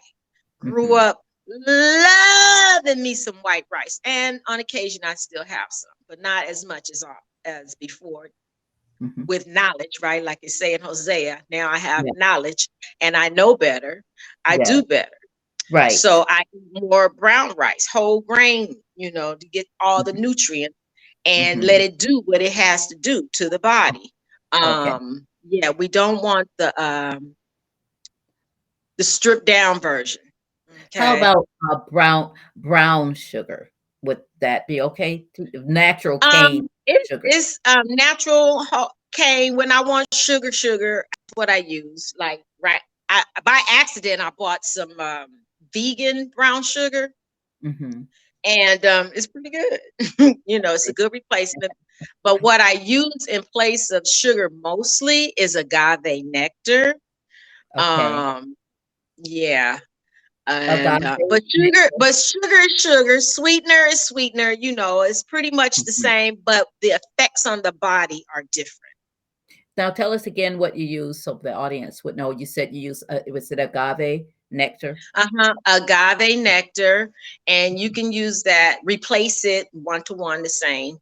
Grew 0.60 0.90
Mhm. 0.90 1.00
up 1.00 1.26
loving 1.48 3.04
me 3.04 3.16
some 3.16 3.36
white 3.38 3.66
rice, 3.72 4.00
and 4.06 4.41
on 4.48 4.60
occasion 4.62 5.02
I 5.06 5.16
still 5.16 5.45
have 5.45 5.68
some, 5.72 5.91
but 6.10 6.22
not 6.22 6.48
as 6.48 6.66
much 6.66 6.89
as 6.91 7.04
uh, 7.04 7.14
as 7.45 7.76
before. 7.76 8.30
Mhm. 9.02 9.28
with 9.28 9.48
knowledge, 9.48 10.00
right? 10.02 10.24
Like 10.24 10.39
you 10.41 10.50
say 10.50 10.74
in 10.74 10.82
Hosea, 10.82 11.41
now 11.52 11.70
I 11.72 11.78
have 11.78 12.06
Yeah. 12.06 12.14
knowledge 12.16 12.70
and 13.02 13.16
I 13.18 13.30
know 13.30 13.58
better. 13.58 14.04
I 14.45 14.58
Yeah. 14.58 14.66
do 14.66 14.84
better. 14.84 15.12
Right. 15.72 15.91
So 15.91 16.26
I 16.30 16.43
eat 16.54 16.84
more 16.84 17.10
brown 17.10 17.56
rice, 17.58 17.88
whole 17.91 18.22
grain, 18.22 18.76
you 18.95 19.12
know, 19.12 19.36
to 19.36 19.48
get 19.50 19.68
all 19.80 20.04
the 20.04 20.14
Mhm. 20.14 20.22
nutrients 20.22 20.78
and 21.26 21.62
Mhm. 21.62 21.68
let 21.68 21.82
it 21.82 22.00
do 22.00 22.22
what 22.26 22.41
it 22.41 22.54
has 22.54 22.88
to 22.88 22.95
do 22.95 23.30
to 23.34 23.50
the 23.50 23.60
body. 23.60 24.14
Okay. 24.54 24.91
Um, 24.91 25.28
yeah, 25.48 25.72
we 25.72 25.88
don't 25.88 26.22
want 26.24 26.50
the 26.58 26.74
um 26.82 27.36
the 28.98 29.06
stripped 29.06 29.45
down 29.45 29.80
version. 29.82 30.24
How 30.94 31.16
about 31.18 31.48
uh, 31.72 31.80
brown 31.90 32.34
brown 32.56 33.14
sugar? 33.14 33.72
Would 34.04 34.22
that 34.42 34.68
be 34.68 34.82
okay? 34.82 35.26
Natural 35.54 36.20
cane 36.20 36.62
Um, 36.62 36.70
it, 36.86 37.08
sugar. 37.08 37.28
it's 37.28 37.60
um 37.66 37.84
natural 37.88 38.66
cane. 39.14 39.56
When 39.56 39.72
I 39.72 39.82
want 39.82 40.08
sugar, 40.14 40.52
sugar, 40.52 41.06
that's 41.12 41.34
what 41.36 41.50
I 41.50 41.58
use. 41.58 42.14
Like 42.18 42.44
right, 42.62 42.82
I 43.10 43.24
by 43.44 43.62
accident 43.70 44.22
I 44.22 44.32
bought 44.38 44.64
some 44.64 45.00
um, 45.00 45.28
vegan 45.74 46.32
brown 46.36 46.64
sugar, 46.64 47.14
hmm 47.62 48.04
and 48.46 48.86
um, 48.86 49.12
it's 49.14 49.28
pretty 49.28 49.50
good. 49.50 50.38
you 50.46 50.60
know, 50.62 50.74
it's 50.74 50.88
a 50.88 50.94
good 50.94 51.12
replacement. 51.12 51.72
But 52.24 52.42
what 52.42 52.62
I 52.62 52.74
use 52.74 53.28
in 53.30 53.44
place 53.52 53.92
of 53.92 54.04
sugar 54.08 54.50
mostly 54.62 55.34
is 55.38 55.56
agave 55.56 56.24
nectar. 56.26 56.96
Okay. 57.78 57.84
Um, 57.84 58.56
yeah. 59.18 59.80
And, 60.48 61.04
uh, 61.04 61.18
but 61.30 61.43
sugar, 61.50 61.89
but 62.00 62.16
sugar 62.16 62.56
is 62.56 62.80
sugar. 62.80 63.20
Sweetener 63.22 63.88
is 63.89 64.02
sweetener. 64.02 64.52
You 64.52 64.76
know, 64.76 65.02
it's 65.02 65.24
pretty 65.24 65.52
much 65.52 65.76
the 65.78 65.91
Mhm. 65.91 65.93
same, 65.93 66.36
but 66.43 66.68
the 66.82 67.00
effects 67.00 67.45
on 67.45 67.62
the 67.62 67.74
body 67.74 68.26
are 68.34 68.43
different. 68.52 68.93
now 69.76 69.91
tell 69.91 70.12
us 70.12 70.26
again 70.26 70.58
what 70.58 70.76
you 70.76 70.88
use 70.88 71.24
so 71.24 71.39
the 71.43 71.54
audience 71.54 72.04
would 72.04 72.16
know. 72.18 72.32
You 72.32 72.48
said 72.48 72.74
you 72.74 72.82
use 72.82 73.04
uh, 73.10 73.20
was 73.28 73.52
it 73.52 73.60
agave 73.60 74.26
nectar? 74.50 74.98
Uh-huh. 75.14 75.54
Agave 75.68 76.39
nectar, 76.39 77.12
and 77.45 77.78
you 77.78 77.91
can 77.91 78.12
use 78.12 78.41
that, 78.43 78.80
replace 78.84 79.45
it 79.45 79.68
one 79.74 80.02
to 80.04 80.14
one 80.16 80.41
the 80.41 80.50
same. 80.50 80.98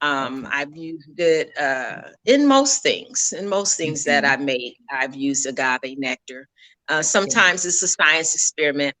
Um, 0.00 0.46
I've 0.50 0.76
used 0.76 1.18
it 1.20 1.56
uh, 1.56 2.08
in 2.24 2.46
most 2.46 2.82
things. 2.82 3.32
In 3.32 3.48
most 3.48 3.76
things 3.76 4.02
that 4.04 4.24
Mhm. 4.24 4.28
I've 4.28 4.40
made, 4.42 4.74
I've 4.90 5.14
used 5.14 5.46
agave 5.46 5.96
nectar. 5.98 6.48
Uh, 6.88 7.02
sometimes 7.02 7.64
it's 7.66 7.82
a 7.82 7.88
science 7.88 8.34
experiment, 8.34 8.94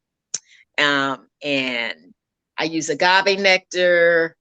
um, 0.78 1.28
and 1.42 1.94
I 2.58 2.64
use 2.64 2.88
agave 2.88 3.38
nectar. 3.38 4.36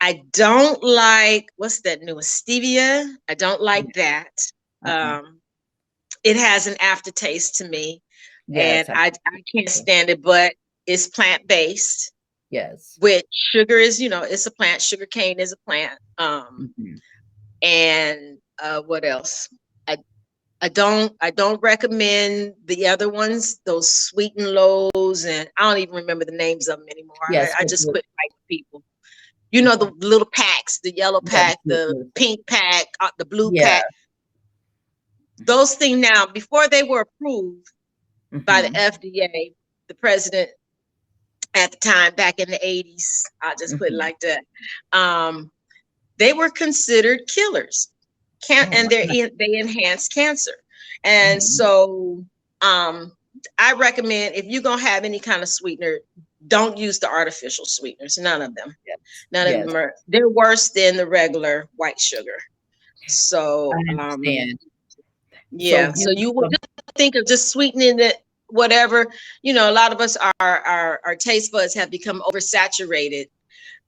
I 0.00 0.22
don't 0.32 0.82
like 0.82 1.46
what's 1.56 1.82
that 1.82 2.02
new 2.02 2.16
stevia. 2.16 3.06
I 3.28 3.34
don't 3.34 3.60
like 3.60 3.92
that. 3.94 4.30
Uh-uh. 4.86 5.20
Um, 5.20 5.40
it 6.24 6.36
has 6.36 6.66
an 6.66 6.76
aftertaste 6.80 7.56
to 7.56 7.68
me 7.68 8.02
yes, 8.46 8.88
and 8.88 8.98
I, 8.98 9.12
I 9.26 9.42
can't 9.54 9.68
stand 9.68 10.10
it, 10.10 10.22
but 10.22 10.54
it's 10.86 11.06
plant 11.08 11.46
based, 11.46 12.12
yes. 12.50 12.96
which 13.00 13.26
sugar 13.30 13.78
is, 13.78 14.00
you 14.00 14.08
know, 14.08 14.22
it's 14.22 14.46
a 14.46 14.50
plant. 14.50 14.82
Sugar 14.82 15.06
cane 15.06 15.38
is 15.40 15.52
a 15.52 15.56
plant. 15.66 15.98
Um, 16.18 16.74
Mhm. 16.78 16.98
and 17.62 18.38
uh, 18.62 18.82
what 18.82 19.04
else? 19.04 19.48
I 20.62 20.66
I 20.66 20.68
don't 20.68 21.16
I 21.20 21.30
don't 21.30 21.60
recommend 21.62 22.54
the 22.66 22.86
other 22.86 23.08
ones, 23.08 23.60
those 23.64 23.90
sweet 23.90 24.32
and 24.36 24.48
lows, 24.52 25.24
and 25.24 25.48
I 25.56 25.62
don't 25.70 25.82
even 25.82 25.94
remember 25.94 26.24
the 26.24 26.32
names 26.32 26.68
of 26.68 26.78
them 26.78 26.88
anymore. 26.90 27.16
I- 27.28 27.32
Yes, 27.32 27.52
I, 27.58 27.62
with 27.62 27.70
just 27.70 27.88
quit 27.88 28.04
fighting 28.16 28.36
people. 28.48 28.82
You 29.52 29.62
know 29.62 29.76
the 29.76 29.90
little 29.98 30.28
packs, 30.32 30.80
the 30.82 30.94
yellow 30.94 31.20
pack, 31.20 31.56
the 31.64 31.74
the 31.74 32.10
pink 32.14 32.46
pack, 32.46 32.86
uh, 33.00 33.10
the 33.18 33.24
blue 33.24 33.50
Yeah. 33.54 33.64
pack. 33.80 33.84
Those 35.38 35.74
things 35.74 35.98
now, 35.98 36.26
before 36.26 36.68
they 36.68 36.82
were 36.82 37.00
approved, 37.00 37.66
by 38.30 38.62
the 38.62 38.68
Mhm. 38.68 38.76
FDA, 38.76 39.54
the 39.88 39.94
president 39.94 40.50
at 41.54 41.72
the 41.72 41.78
time 41.78 42.14
back 42.14 42.38
in 42.38 42.48
the 42.50 42.64
80s, 42.64 43.24
I'll 43.42 43.56
just 43.56 43.76
put 43.78 43.88
it 43.88 43.94
like 43.94 44.20
that. 44.20 44.44
Um, 44.92 45.50
they 46.18 46.32
were 46.32 46.50
considered 46.50 47.26
killers. 47.26 47.88
Can 48.46 48.68
Oh, 48.68 48.76
and 48.76 48.88
they 48.90 49.30
they 49.38 49.58
enhance 49.58 50.08
cancer. 50.08 50.54
And 51.04 51.40
Mhm. 51.40 51.44
so 51.44 52.24
um 52.62 53.12
I 53.58 53.72
recommend 53.74 54.34
if 54.34 54.44
you're 54.46 54.62
gonna 54.62 54.82
have 54.82 55.04
any 55.04 55.18
kind 55.20 55.42
of 55.42 55.48
sweetener, 55.48 56.00
don't 56.48 56.76
use 56.76 56.98
the 56.98 57.08
artificial 57.08 57.64
sweeteners, 57.66 58.18
none 58.18 58.42
of 58.42 58.54
them. 58.54 58.74
Yes. 58.86 58.98
None 59.32 59.46
Yes. 59.46 59.60
of 59.60 59.66
them 59.68 59.76
are 59.76 59.94
they're 60.08 60.28
worse 60.28 60.70
than 60.70 60.96
the 60.96 61.06
regular 61.06 61.68
white 61.76 62.00
sugar. 62.00 62.38
So 63.06 63.72
um 63.98 64.22
yeah, 64.24 65.88
you- 65.88 65.94
so 65.96 66.10
you 66.10 66.32
would 66.32 66.50
just 66.50 66.64
think 66.96 67.14
of 67.14 67.26
just 67.26 67.48
sweetening 67.48 67.98
it, 68.00 68.16
whatever. 68.48 69.06
You 69.42 69.52
know, 69.52 69.70
a 69.70 69.72
lot 69.72 69.92
of 69.92 70.00
us 70.00 70.16
our 70.16 70.32
our 70.40 71.00
our 71.04 71.16
taste 71.16 71.52
buds 71.52 71.74
have 71.74 71.90
become 71.90 72.22
oversaturated 72.22 73.28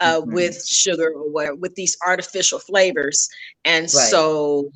uh, 0.03 0.21
Mhm. 0.23 0.33
with 0.35 0.67
sugar 0.67 1.11
or 1.15 1.31
whatever, 1.31 1.57
with 1.57 1.75
these 1.75 1.97
artificial 2.07 2.59
flavors, 2.59 3.29
and 3.65 3.85
Right. 3.85 4.11
so 4.11 4.71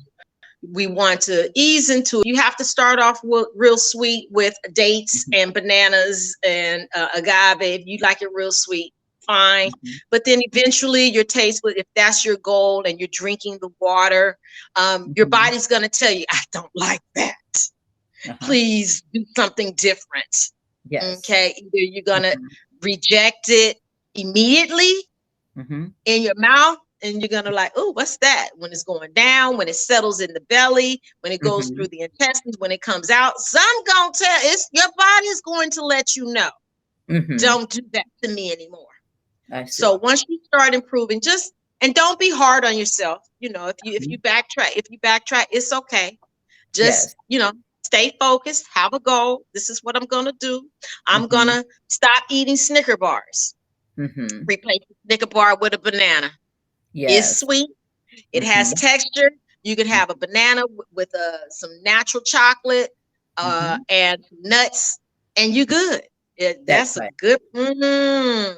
we 0.73 0.87
want 0.87 1.21
to 1.21 1.51
ease 1.55 1.89
into. 1.89 2.21
You 2.25 2.35
have 2.37 2.55
to 2.57 2.65
start 2.65 2.99
off 2.99 3.19
with 3.23 3.47
real 3.55 3.77
sweet 3.77 4.27
with 4.31 4.55
dates 4.73 5.25
Mhm. 5.25 5.37
and 5.43 5.53
bananas 5.53 6.35
and 6.43 6.87
uh, 6.95 7.09
agave. 7.13 7.61
If 7.81 7.85
you 7.85 7.99
like 8.01 8.21
it 8.21 8.29
real 8.33 8.51
sweet, 8.51 8.93
fine. 9.25 9.71
Mhm. 9.85 9.93
But 10.09 10.25
then 10.25 10.41
eventually 10.51 11.07
your 11.07 11.23
taste 11.23 11.61
if 11.65 11.85
that's 11.95 12.25
your 12.25 12.37
goal 12.37 12.83
and 12.87 12.99
you're 12.99 13.09
drinking 13.11 13.59
the 13.61 13.69
water, 13.79 14.37
um, 14.75 15.13
your 15.15 15.27
Mhm. 15.27 15.31
body's 15.31 15.67
gonna 15.67 15.89
tell 15.89 16.11
you, 16.11 16.25
I 16.31 16.41
don't 16.51 16.71
like 16.75 17.01
that. 17.15 17.35
Uh-huh. 18.27 18.37
Please 18.41 19.03
do 19.13 19.23
something 19.35 19.73
different. 19.75 20.35
Yes. 20.89 21.19
Okay. 21.19 21.53
Either 21.57 21.69
you're 21.73 22.03
gonna 22.03 22.35
Mhm. 22.35 22.47
reject 22.81 23.49
it 23.49 23.77
immediately 24.15 25.06
Mhm. 25.57 25.93
in 26.05 26.23
your 26.23 26.35
mouth 26.37 26.77
and 27.03 27.21
you're 27.21 27.29
gonna 27.29 27.51
like, 27.51 27.73
oh, 27.75 27.91
what's 27.93 28.17
that? 28.19 28.49
When 28.57 28.71
it's 28.71 28.83
going 28.83 29.13
down, 29.13 29.57
when 29.57 29.67
it 29.69 29.75
settles 29.75 30.19
in 30.21 30.33
the 30.33 30.41
belly, 30.41 31.01
when 31.21 31.33
it 31.33 31.41
goes 31.41 31.69
Mhm. 31.69 31.75
through 31.75 31.89
the 31.89 32.01
intestines, 32.01 32.57
when 32.59 32.71
it 32.71 32.81
comes 32.81 33.09
out, 33.11 33.39
some 33.39 33.83
gonna 33.85 34.13
tell 34.13 34.39
it's 34.43 34.69
your 34.73 34.89
body 34.97 35.27
is 35.27 35.41
going 35.41 35.71
to 35.71 35.85
let 35.85 36.15
you 36.15 36.25
know. 36.33 36.51
Mhm. 37.09 37.37
Don't 37.37 37.69
do 37.69 37.81
that 37.93 38.05
to 38.23 38.29
me 38.29 38.51
anymore. 38.51 38.87
So 39.67 39.95
once 39.97 40.25
you 40.29 40.39
start 40.45 40.73
improving, 40.75 41.21
just 41.21 41.53
and 41.81 41.93
don't 41.95 42.19
be 42.19 42.31
hard 42.31 42.65
on 42.65 42.77
yourself. 42.77 43.19
You 43.39 43.49
know, 43.51 43.67
if 43.67 43.77
you 43.83 43.93
if 43.93 44.03
Mhm. 44.03 44.11
you 44.11 44.19
backtrack, 44.19 44.73
if 44.77 44.85
you 44.91 44.99
backtrack, 44.99 45.47
it's 45.51 45.73
okay. 45.73 46.17
Just 46.73 47.09
Yes. 47.09 47.15
you 47.29 47.39
know, 47.39 47.51
stay 47.83 48.15
focused, 48.19 48.65
have 48.73 48.93
a 48.93 48.99
goal. 48.99 49.43
This 49.53 49.69
is 49.69 49.81
what 49.83 49.97
I'm 49.97 50.05
gonna 50.07 50.33
do. 50.39 50.69
I'm 51.07 51.25
Mhm. 51.25 51.29
gonna 51.29 51.65
stop 51.89 52.23
eating 52.29 52.57
Snicker 52.57 52.97
bars. 52.97 53.55
Mhm. 53.97 54.43
Replace 54.47 54.79
the 54.89 54.95
Snicker 55.05 55.27
bar 55.27 55.57
with 55.57 55.73
a 55.73 55.79
banana. 55.79 56.31
It's 56.93 57.39
sweet. 57.39 57.69
It 58.31 58.43
has 58.43 58.73
Mhm. 58.73 58.79
texture. 58.81 59.31
You 59.63 59.75
could 59.75 59.87
have 59.87 60.09
a 60.09 60.15
banana 60.15 60.61
w- 60.61 60.81
with 60.93 61.13
uh, 61.15 61.49
some 61.49 61.71
natural 61.83 62.23
chocolate 62.23 62.91
uh, 63.37 63.77
and 63.89 64.25
nuts, 64.41 64.99
and 65.35 65.53
you 65.53 65.65
good. 65.65 66.01
It, 66.37 66.65
That's 66.65 66.95
that's 66.95 66.97
a 66.97 66.99
right. 67.01 67.17
good. 67.17 67.39
Mm, 67.53 68.55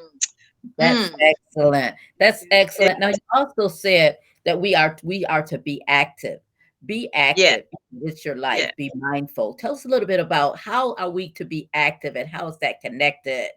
That's 0.78 1.10
Mm. 1.10 1.16
excellent. 1.20 1.96
That's 2.20 2.46
excellent. 2.52 3.00
Now 3.00 3.08
you 3.10 3.16
also 3.34 3.68
said 3.68 4.18
that 4.46 4.60
we 4.60 4.76
are 4.76 4.96
we 5.04 5.26
are 5.26 5.42
to 5.44 5.58
be 5.58 5.82
active. 5.88 6.40
Be 6.86 7.10
active 7.14 7.66
with 7.92 8.24
your 8.24 8.36
life. 8.36 8.60
Yeah. 8.60 8.72
Be 8.78 8.92
mindful. 8.96 9.56
Tell 9.56 9.74
us 9.74 9.84
a 9.86 9.90
little 9.90 10.08
bit 10.08 10.20
about 10.22 10.58
how 10.58 10.96
are 10.96 11.10
we 11.10 11.30
to 11.32 11.44
be 11.44 11.70
active 11.74 12.16
and 12.16 12.30
how 12.30 12.48
is 12.48 12.58
that 12.60 12.80
connected 12.82 13.50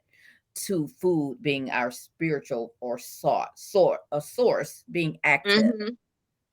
to 0.55 0.87
food 1.01 1.39
being 1.43 1.71
our 1.71 1.91
spiritual 1.91 2.75
or 2.81 2.99
sort 2.99 3.49
sort 3.57 4.01
a 4.13 4.21
source 4.21 4.85
being 4.91 5.19
active. 5.25 5.65
Mhm. 5.65 5.97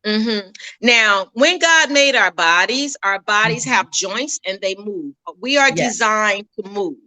Mhm. 0.05 0.55
Now, 0.81 1.29
when 1.33 1.59
God 1.59 1.91
made 1.91 2.15
our 2.15 2.31
bodies, 2.31 2.95
our 3.03 3.19
bodies 3.21 3.65
Mhm. 3.65 3.69
have 3.69 3.91
joints 3.91 4.39
and 4.45 4.59
they 4.61 4.75
move. 4.75 5.13
We 5.39 5.57
are 5.57 5.69
Yes. 5.71 5.93
designed 5.93 6.47
to 6.57 6.69
move. 6.69 6.97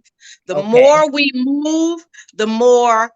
The 0.47 0.57
Okay. 0.57 0.69
more 0.69 1.11
we 1.11 1.31
move, 1.35 2.05
the 2.35 2.47
more 2.47 3.13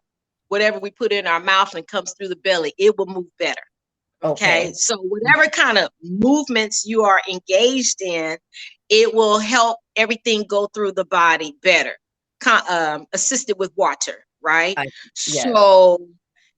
whatever 0.48 0.78
we 0.78 0.90
put 0.90 1.12
in 1.12 1.26
our 1.26 1.40
mouth 1.40 1.74
and 1.74 1.86
comes 1.86 2.14
through 2.14 2.28
the 2.28 2.36
belly, 2.36 2.72
it 2.78 2.96
will 2.96 3.06
move 3.06 3.26
better. 3.38 3.62
Okay. 4.22 4.68
Okay. 4.68 4.72
So, 4.74 4.96
whatever 4.98 5.48
kind 5.50 5.78
of 5.78 5.90
movements 6.02 6.84
you 6.86 7.02
are 7.04 7.20
engaged 7.28 8.00
in, 8.00 8.38
it 8.88 9.14
will 9.14 9.38
help 9.38 9.78
everything 9.96 10.44
go 10.48 10.68
through 10.68 10.92
the 10.92 11.04
body 11.04 11.54
better, 11.62 11.96
um, 12.68 13.07
assisted 13.12 13.57
with 13.59 13.72
water, 13.76 14.24
right? 14.43 14.74
I- 14.78 14.89
yes. 15.26 15.45
So, 15.45 16.09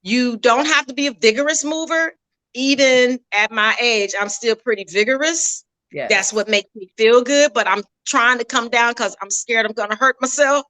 you 0.03 0.37
don't 0.37 0.67
have 0.67 0.87
to 0.87 0.95
be 0.95 1.09
a 1.09 1.13
vigorous 1.13 1.65
mover. 1.65 2.13
Even 2.55 3.21
at 3.33 3.53
my 3.53 3.77
age, 3.81 4.15
I'm 4.19 4.31
still 4.31 4.57
pretty 4.57 4.85
vigorous. 4.89 5.65
Yes. 5.93 6.09
That's 6.11 6.33
what 6.33 6.49
makes 6.49 6.69
me 6.75 6.91
feel 6.97 7.23
good, 7.23 7.53
but 7.53 7.67
I'm 7.69 7.83
trying 8.07 8.39
to 8.39 8.45
come 8.45 8.69
down 8.69 8.93
because 8.93 9.17
I'm 9.23 9.31
scared 9.31 9.67
I'm 9.67 9.73
going 9.73 9.91
to 9.91 9.97
hurt 9.97 10.17
myself. 10.21 10.65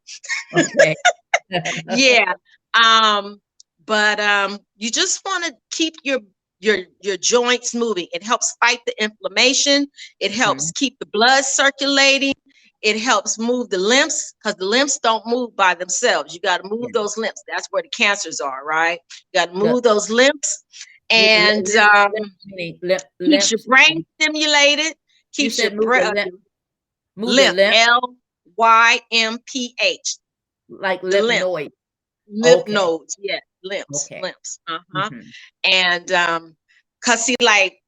okay. 0.57 0.95
yeah 1.95 2.33
um 2.75 3.41
but 3.87 4.21
um 4.21 4.59
you 4.77 4.91
just 4.91 5.21
want 5.25 5.45
to 5.45 5.55
keep 5.71 5.95
your 6.03 6.21
your 6.61 6.79
your 7.01 7.17
joints 7.17 7.75
moving 7.75 8.07
it 8.13 8.23
helps 8.23 8.55
fight 8.61 8.81
the 8.87 9.03
inflammation 9.03 9.87
it 10.21 10.31
helps 10.31 10.71
keep 10.73 10.99
the 10.99 11.07
blood 11.07 11.45
circulating 11.45 12.35
it 12.83 12.99
helps 13.01 13.39
move 13.39 13.69
the 13.71 13.79
lymphs 13.79 14.35
because 14.43 14.57
the 14.57 14.65
lymphs 14.67 14.99
don't 15.03 15.27
move 15.27 15.55
by 15.57 15.75
themselves 15.75 16.35
you 16.35 16.41
got 16.41 16.59
to 16.63 16.69
move 16.69 16.91
Yeah. 16.95 17.01
those 17.01 17.17
lymphs 17.17 17.43
that's 17.49 17.67
where 17.71 17.83
the 17.83 17.89
cancers 17.91 18.41
are 18.41 18.65
right 18.65 18.99
you 19.33 19.41
got 19.41 19.53
to 19.53 19.59
Yeah. 19.59 19.73
move 19.73 19.83
those 19.83 20.11
lymphs 20.11 20.65
and 21.11 21.69
um 21.77 22.13
lim- 22.83 23.01
keeps 23.25 23.51
your 23.51 23.59
lymph- 23.59 23.67
brain 23.67 24.07
stimulated 24.21 24.95
keeps 25.35 25.57
said 25.57 25.73
your 25.73 25.83
brain 25.83 26.15
lymph- 26.15 26.35
lymph 27.17 27.57
lymph 27.57 27.75
l 27.77 28.15
y 28.57 29.01
m 29.13 29.39
p 29.47 29.75
h 29.81 30.17
like 30.69 31.01
the 31.01 31.09
lymph 31.23 31.27
lymph. 31.29 31.41
nodes. 31.43 31.75
lymph 32.29 32.61
Okay. 32.63 32.73
nodes 32.73 33.17
yeah 33.21 33.41
lymphs 33.65 34.07
Okay. 34.07 34.21
lymphs 34.23 34.61
uh-huh 34.69 35.11
Mhm. 35.11 35.25
and 35.65 36.13
um 36.13 36.57
because 37.01 37.25
see 37.25 37.37
like 37.43 37.79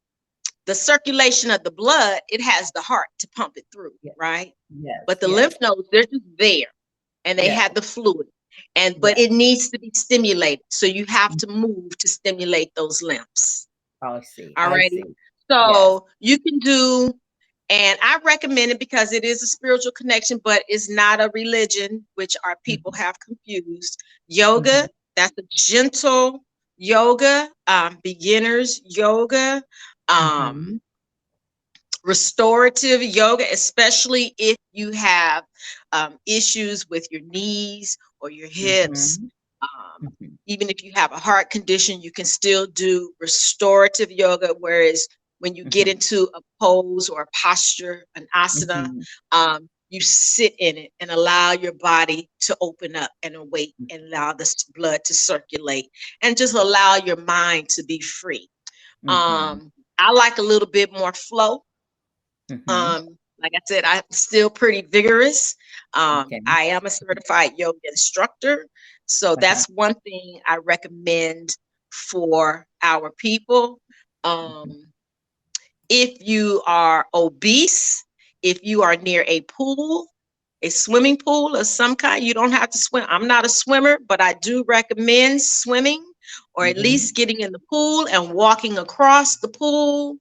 the 0.71 0.75
circulation 0.77 1.51
of 1.51 1.65
the 1.65 1.73
blood, 1.73 2.21
it 2.29 2.41
has 2.41 2.71
the 2.71 2.81
heart 2.81 3.09
to 3.19 3.27
pump 3.35 3.55
it 3.57 3.67
through, 3.73 3.91
Yeah. 4.05 4.13
right? 4.17 4.53
Yes. 4.69 5.01
But 5.05 5.21
the 5.21 5.27
yes. 5.27 5.37
lymph 5.37 5.55
nodes, 5.61 5.89
they're 5.91 6.05
just 6.05 6.23
there 6.39 6.69
and 7.25 7.37
they 7.37 7.47
Yeah. 7.47 7.55
have 7.63 7.75
the 7.75 7.83
fluid. 7.83 8.29
And 8.77 9.01
but 9.01 9.19
it 9.19 9.33
needs 9.33 9.69
to 9.71 9.81
be 9.81 9.91
stimulated. 9.97 10.65
So 10.69 10.87
you 10.87 11.07
have 11.07 11.37
to 11.39 11.47
mm-hmm. 11.49 11.63
move 11.63 11.99
to 11.99 12.07
stimulate 12.07 12.73
those 12.77 13.03
lymphs. 13.03 13.67
Oh, 14.01 14.19
I 14.19 14.21
see. 14.21 14.53
All 14.57 14.69
I 14.69 14.77
righty. 14.77 15.03
So 15.51 16.07
you 16.21 16.39
can 16.39 16.61
do, 16.61 17.13
and 17.69 17.99
I 18.01 18.21
recommend 18.25 18.71
it 18.71 18.79
because 18.79 19.13
it 19.13 19.25
is 19.25 19.43
a 19.43 19.49
spiritual 19.49 19.91
connection, 19.91 20.41
but 20.45 20.63
it's 20.69 20.89
not 20.89 21.21
a 21.21 21.33
religion, 21.35 22.07
which 22.15 22.37
our 22.45 22.57
people 22.65 22.93
mm-hmm. 22.93 23.03
have 23.03 23.19
confused. 23.19 23.99
Yoga, 24.29 24.71
mm-hmm. 24.71 24.87
that's 25.17 25.37
a 25.37 25.43
gentle 25.51 26.45
yoga, 26.81 27.51
um, 27.67 27.99
beginners 28.03 28.81
yoga, 28.85 29.63
um, 30.11 30.81
restorative 32.05 33.03
yoga, 33.03 33.45
especially 33.53 34.35
if 34.39 34.57
you 34.73 34.91
have 34.93 35.45
um, 35.93 36.17
issues 36.27 36.89
with 36.89 37.07
your 37.11 37.23
knees 37.23 37.99
or 38.21 38.31
your 38.31 38.49
hips. 38.49 39.19
Mhm, 39.19 39.31
Um, 39.63 40.09
mhm. 40.21 40.39
even 40.47 40.69
if 40.71 40.83
you 40.83 40.93
have 40.95 41.13
a 41.13 41.19
heart 41.19 41.51
condition, 41.51 42.01
you 42.03 42.13
can 42.13 42.25
still 42.25 42.67
do 42.67 43.13
restorative 43.21 44.11
yoga. 44.11 44.55
Whereas 44.59 45.07
when 45.39 45.55
you 45.55 45.65
get 45.65 45.89
Mhm. 45.89 45.89
into 45.89 46.29
a 46.35 46.41
pose 46.61 47.09
or 47.09 47.23
a 47.23 47.27
posture, 47.37 48.05
an 48.17 48.27
asana, 48.35 48.91
Mhm. 48.91 49.07
um, 49.33 49.69
you 49.91 50.01
sit 50.01 50.55
in 50.59 50.77
it 50.79 50.91
and 51.01 51.11
allow 51.11 51.53
your 51.53 51.73
body 51.73 52.29
to 52.43 52.57
open 52.61 52.97
up 52.97 53.11
and 53.23 53.37
awake 53.37 53.75
and 53.91 54.05
allow 54.05 54.33
the 54.33 54.53
blood 54.75 55.01
to 55.05 55.15
circulate 55.15 55.87
and 56.23 56.37
just 56.37 56.55
allow 56.55 56.97
your 56.97 57.17
mind 57.17 57.69
to 57.71 57.85
be 57.85 58.01
free. 58.01 58.49
Um, 59.09 59.73
I 60.01 60.11
like 60.13 60.39
a 60.39 60.43
little 60.43 60.69
bit 60.69 60.93
more 60.93 61.13
flow. 61.13 61.65
Mhm. 62.51 62.69
Um, 62.71 63.19
like 63.43 63.53
I 63.55 63.61
said, 63.67 63.85
I'm 63.85 64.03
still 64.11 64.51
pretty 64.51 64.83
vigorous. 64.83 65.55
Um, 65.95 66.27
Okay. 66.27 66.41
I 66.47 66.63
am 66.65 66.87
a 66.87 66.91
certified 66.91 67.53
yoga 67.59 67.79
instructor. 67.85 68.67
So 69.07 69.33
Uh-huh. 69.33 69.37
that's 69.41 69.67
one 69.69 69.95
thing 70.07 70.41
I 70.47 70.57
recommend 70.57 71.57
for 71.91 72.67
our 72.83 73.11
people. 73.13 73.81
Mm-hmm. 74.25 74.71
Um, 74.71 74.93
if 75.89 76.21
you 76.27 76.63
are 76.67 77.07
obese, 77.15 78.05
if 78.43 78.63
you 78.63 78.83
are 78.83 78.97
near 78.97 79.25
a 79.27 79.41
pool, 79.43 80.07
a 80.63 80.69
swimming 80.71 81.17
pool 81.19 81.57
of 81.57 81.67
some 81.67 81.97
kind, 81.97 82.25
you 82.25 82.35
don't 82.35 82.53
have 82.53 82.71
to 82.71 82.79
swim. 82.79 83.05
I'm 83.09 83.27
not 83.27 83.45
a 83.47 83.49
swimmer, 83.49 83.99
but 84.07 84.21
I 84.21 84.35
do 84.35 84.65
recommend 84.69 85.43
swimming 85.43 86.05
or 86.55 86.67
at 86.67 86.77
Mhm. 86.77 86.83
least 86.83 87.15
getting 87.15 87.41
in 87.41 87.53
the 87.53 87.61
pool 87.71 88.07
and 88.09 88.33
walking 88.35 88.79
across 88.79 89.37
the 89.39 89.49
pool 89.49 90.17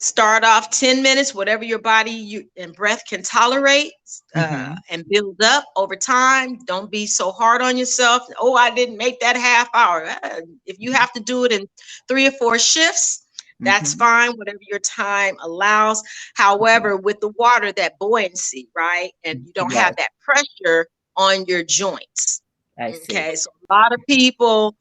start 0.00 0.44
off 0.44 0.70
10 0.70 1.02
minutes 1.02 1.34
whatever 1.34 1.64
your 1.64 1.78
body 1.78 2.10
you 2.10 2.44
and 2.56 2.74
breath 2.74 3.02
can 3.08 3.22
tolerate 3.22 3.92
uh, 4.34 4.74
Mhm. 4.74 4.76
and 4.90 5.08
build 5.08 5.40
up 5.42 5.64
over 5.76 5.96
time 5.96 6.58
don't 6.66 6.90
be 6.90 7.06
so 7.06 7.30
hard 7.32 7.62
on 7.62 7.76
yourself 7.78 8.22
oh 8.38 8.54
i 8.54 8.70
didn't 8.70 8.96
make 8.98 9.18
that 9.20 9.36
half 9.36 9.68
hour 9.72 10.04
Uh, 10.22 10.40
if 10.66 10.76
you 10.78 10.92
have 10.92 11.12
to 11.12 11.20
do 11.20 11.44
it 11.44 11.52
in 11.52 11.66
three 12.08 12.26
or 12.26 12.32
four 12.32 12.58
shifts 12.58 13.22
that's 13.60 13.94
Mhm. 13.94 13.98
fine 13.98 14.32
whatever 14.36 14.58
your 14.68 14.80
time 14.80 15.36
allows 15.42 16.02
however 16.34 16.96
with 16.96 17.18
the 17.20 17.32
water 17.38 17.72
that 17.72 17.98
buoyancy 17.98 18.68
right 18.74 19.12
and 19.24 19.46
you 19.46 19.52
don't 19.54 19.72
have 19.72 19.96
that 19.96 20.10
pressure 20.20 20.86
on 21.16 21.44
your 21.46 21.62
joints 21.62 22.42
I 22.78 22.90
see. 22.90 23.04
Okay, 23.14 23.36
so 23.36 23.50
a 23.70 23.72
lot 23.72 23.92
of 23.94 24.00
people 24.08 24.76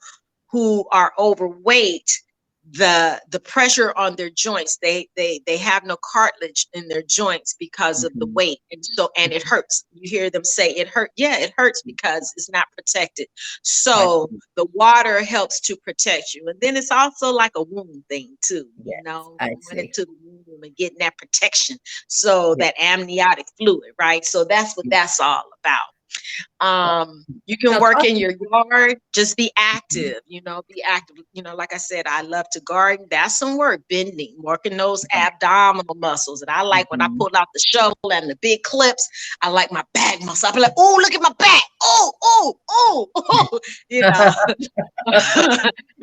who 0.54 0.88
are 0.94 1.14
overweight, 1.20 2.12
the 2.74 3.22
the 3.32 3.42
pressure 3.42 3.94
on 3.98 4.18
their 4.18 4.32
joints, 4.32 4.80
they 4.84 5.10
they 5.18 5.42
they 5.48 5.58
have 5.58 5.86
no 5.86 5.98
cartilage 6.14 6.68
in 6.74 6.90
their 6.90 7.04
joints 7.04 7.56
because 7.60 8.06
of 8.06 8.14
the 8.20 8.28
Mhm. 8.28 8.36
weight, 8.36 8.60
and 8.72 8.86
so 8.86 9.10
and 9.18 9.34
it 9.34 9.44
hurts. 9.44 9.86
You 9.94 10.10
hear 10.10 10.32
them 10.32 10.46
say 10.46 10.72
it 10.72 10.90
hurt. 10.90 11.12
Yeah, 11.18 11.40
it 11.40 11.54
hurts 11.58 11.84
because 11.88 12.34
it's 12.38 12.52
not 12.52 12.66
protected. 12.78 13.28
So 13.64 14.32
the 14.58 14.68
water 14.76 15.24
helps 15.26 15.62
to 15.64 15.78
protect 15.78 16.36
you, 16.36 16.46
and 16.48 16.62
then 16.62 16.78
it's 16.78 16.92
also 16.92 17.34
like 17.34 17.54
a 17.58 17.64
wound 17.64 18.06
thing 18.10 18.38
too. 18.46 18.70
Yes, 18.84 18.98
you 18.98 19.04
know, 19.04 19.42
I 19.42 19.56
going 19.70 19.80
into 19.80 20.06
the 20.06 20.16
womb 20.24 20.64
and 20.64 20.78
getting 20.78 21.00
that 21.00 21.18
protection, 21.20 21.78
so 22.10 22.56
Yeah. 22.56 22.66
that 22.66 22.76
amniotic 22.82 23.48
fluid, 23.60 23.94
right? 24.02 24.26
So 24.26 24.46
that's 24.46 24.78
what 24.78 24.88
that's 24.92 25.22
all 25.22 25.46
about. 25.64 25.93
Um, 26.60 27.26
you 27.46 27.58
can 27.58 27.80
work 27.80 28.04
in 28.04 28.16
your 28.18 28.32
yard, 28.32 28.98
just 29.14 29.38
be 29.38 29.52
active, 29.58 30.16
you 30.26 30.42
know, 30.42 30.62
be 30.70 30.82
active. 30.84 31.18
You 31.34 31.44
know, 31.44 31.56
like 31.56 31.74
I 31.74 31.78
said, 31.78 32.06
I 32.08 32.22
love 32.22 32.46
to 32.54 32.62
garden. 32.62 33.08
That's 33.10 33.38
some 33.38 33.58
work, 33.58 33.82
bending, 33.90 34.36
working 34.40 34.78
those 34.78 35.06
Mhm. 35.14 35.28
abdominal 35.34 35.96
muscles. 35.96 36.42
And 36.42 36.50
I 36.50 36.62
like 36.64 36.90
when 36.92 37.02
I 37.02 37.08
Mhm. 37.08 37.18
pull 37.18 37.32
out 37.36 37.48
the 37.54 37.60
shovel 37.60 38.12
and 38.12 38.30
the 38.30 38.36
big 38.42 38.64
clips, 38.64 39.08
I 39.42 39.50
like 39.50 39.72
my 39.72 39.84
back 39.94 40.22
muscle. 40.24 40.50
I 40.50 40.52
be 40.54 40.62
like, 40.62 40.74
oh, 40.78 40.98
look 41.02 41.14
at 41.14 41.22
my 41.22 41.34
back. 41.38 41.64
Oh, 41.84 42.12
oh, 42.24 42.60
oh, 42.70 43.08
oh. 43.16 43.60
You 43.90 44.04
know, 44.06 44.32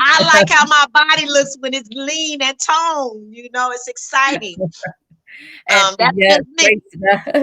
I 0.00 0.22
like 0.22 0.48
how 0.50 0.64
my 0.66 0.86
body 0.92 1.26
looks 1.26 1.56
when 1.60 1.74
it's 1.74 1.88
lean 1.92 2.42
and 2.42 2.56
toned. 2.58 3.34
You 3.34 3.48
know, 3.52 3.70
it's 3.72 3.88
exciting. 3.88 4.62
And 5.68 5.88
Um, 5.88 5.96
that's 5.98 6.16
yes, 6.16 6.40
me. 6.56 6.80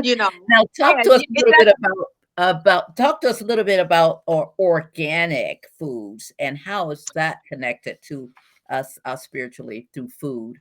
You 0.02 0.16
know, 0.16 0.30
Now 0.50 0.64
talk 0.80 0.98
Yeah, 0.98 1.04
to 1.04 1.14
us 1.14 1.22
a 1.22 1.34
little 1.38 1.54
bit 1.58 1.68
about 1.68 2.08
about 2.38 2.96
talk 2.96 3.20
to 3.22 3.30
us 3.30 3.42
a 3.42 3.46
little 3.46 3.64
bit 3.64 3.80
about 3.80 4.22
or, 4.28 4.54
organic 4.60 5.64
foods 5.78 6.32
and 6.40 6.58
how 6.58 6.92
is 6.92 7.04
that 7.16 7.38
connected 7.48 7.98
to 8.04 8.30
us 8.70 9.00
uh, 9.06 9.16
spiritually 9.16 9.88
through 9.94 10.10
food. 10.10 10.58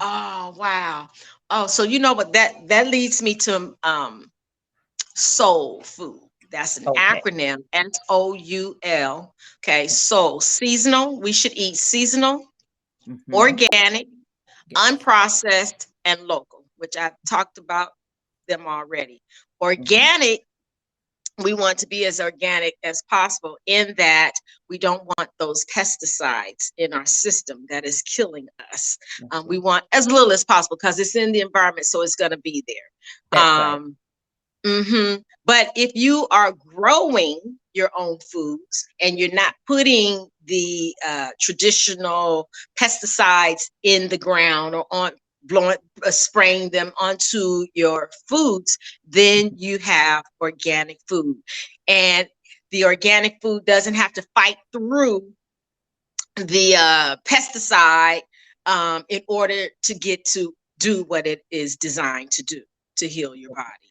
Oh 0.00 0.54
wow. 0.56 1.08
Oh, 1.50 1.66
so 1.66 1.82
you 1.82 1.98
know 1.98 2.12
what 2.12 2.32
that 2.32 2.68
that 2.68 2.88
leads 2.88 3.22
me 3.22 3.34
to 3.36 3.76
um 3.82 4.30
soul 5.14 5.82
food. 5.82 6.20
That's 6.50 6.76
an 6.76 6.86
Okay. 6.88 6.98
acronym 6.98 7.58
S 7.72 7.90
O 8.08 8.34
U 8.34 8.78
L. 8.82 9.34
Okay, 9.64 9.88
soul 9.88 10.40
seasonal. 10.40 11.20
We 11.20 11.32
should 11.32 11.52
eat 11.56 11.76
seasonal, 11.76 12.46
Mhm. 13.08 13.32
organic, 13.32 14.06
Yes. 14.68 14.92
unprocessed, 14.92 15.86
and 16.04 16.20
local, 16.22 16.64
which 16.76 16.96
I've 16.96 17.16
talked 17.28 17.58
about 17.58 17.90
them 18.48 18.66
already. 18.66 19.22
Organic, 19.60 20.46
we 21.42 21.52
want 21.52 21.78
to 21.78 21.86
be 21.86 22.04
as 22.04 22.20
organic 22.20 22.74
as 22.84 23.02
possible 23.10 23.58
in 23.66 23.94
that 23.96 24.32
we 24.68 24.78
don't 24.78 25.02
want 25.18 25.30
those 25.38 25.64
pesticides 25.74 26.70
in 26.78 26.92
our 26.92 27.06
system 27.06 27.66
that 27.68 27.84
is 27.84 28.02
killing 28.02 28.46
us. 28.72 28.96
Um, 29.32 29.46
we 29.48 29.58
want 29.58 29.84
as 29.92 30.06
little 30.06 30.32
as 30.32 30.44
possible 30.44 30.76
because 30.80 30.98
it's 30.98 31.16
in 31.16 31.32
the 31.32 31.40
environment, 31.40 31.86
so 31.86 32.02
it's 32.02 32.16
going 32.16 32.30
to 32.30 32.38
be 32.38 32.62
there. 32.66 32.76
That's 33.32 33.58
right. 33.58 33.74
Um, 33.74 33.96
mhm. 34.64 35.22
But 35.44 35.70
if 35.74 35.92
you 35.94 36.26
are 36.30 36.52
growing 36.52 37.40
your 37.74 37.90
own 37.96 38.18
foods 38.32 38.86
and 39.00 39.18
you're 39.18 39.34
not 39.34 39.54
putting 39.66 40.28
the 40.44 40.94
uh, 41.06 41.30
traditional 41.40 42.48
pesticides 42.80 43.62
in 43.82 44.08
the 44.08 44.18
ground 44.18 44.74
or 44.74 44.86
on 44.90 45.12
blowing, 45.44 45.78
uh, 46.04 46.10
spraying 46.10 46.70
them 46.70 46.92
onto 47.00 47.66
your 47.74 48.10
foods, 48.28 48.78
then 49.06 49.52
you 49.56 49.78
have 49.78 50.24
organic 50.40 50.98
food. 51.08 51.36
And 51.88 52.28
the 52.70 52.84
organic 52.84 53.38
food 53.42 53.64
doesn't 53.64 53.94
have 53.94 54.12
to 54.14 54.22
fight 54.34 54.56
through 54.72 55.32
the 56.36 56.76
uh, 56.76 57.16
pesticide 57.26 58.22
um, 58.66 59.04
in 59.08 59.22
order 59.28 59.68
to 59.84 59.94
get 59.94 60.24
to 60.26 60.52
do 60.78 61.04
what 61.08 61.26
it 61.26 61.42
is 61.50 61.76
designed 61.76 62.30
to 62.32 62.42
do 62.42 62.62
to 62.96 63.08
heal 63.08 63.34
your 63.34 63.50
body, 63.50 63.90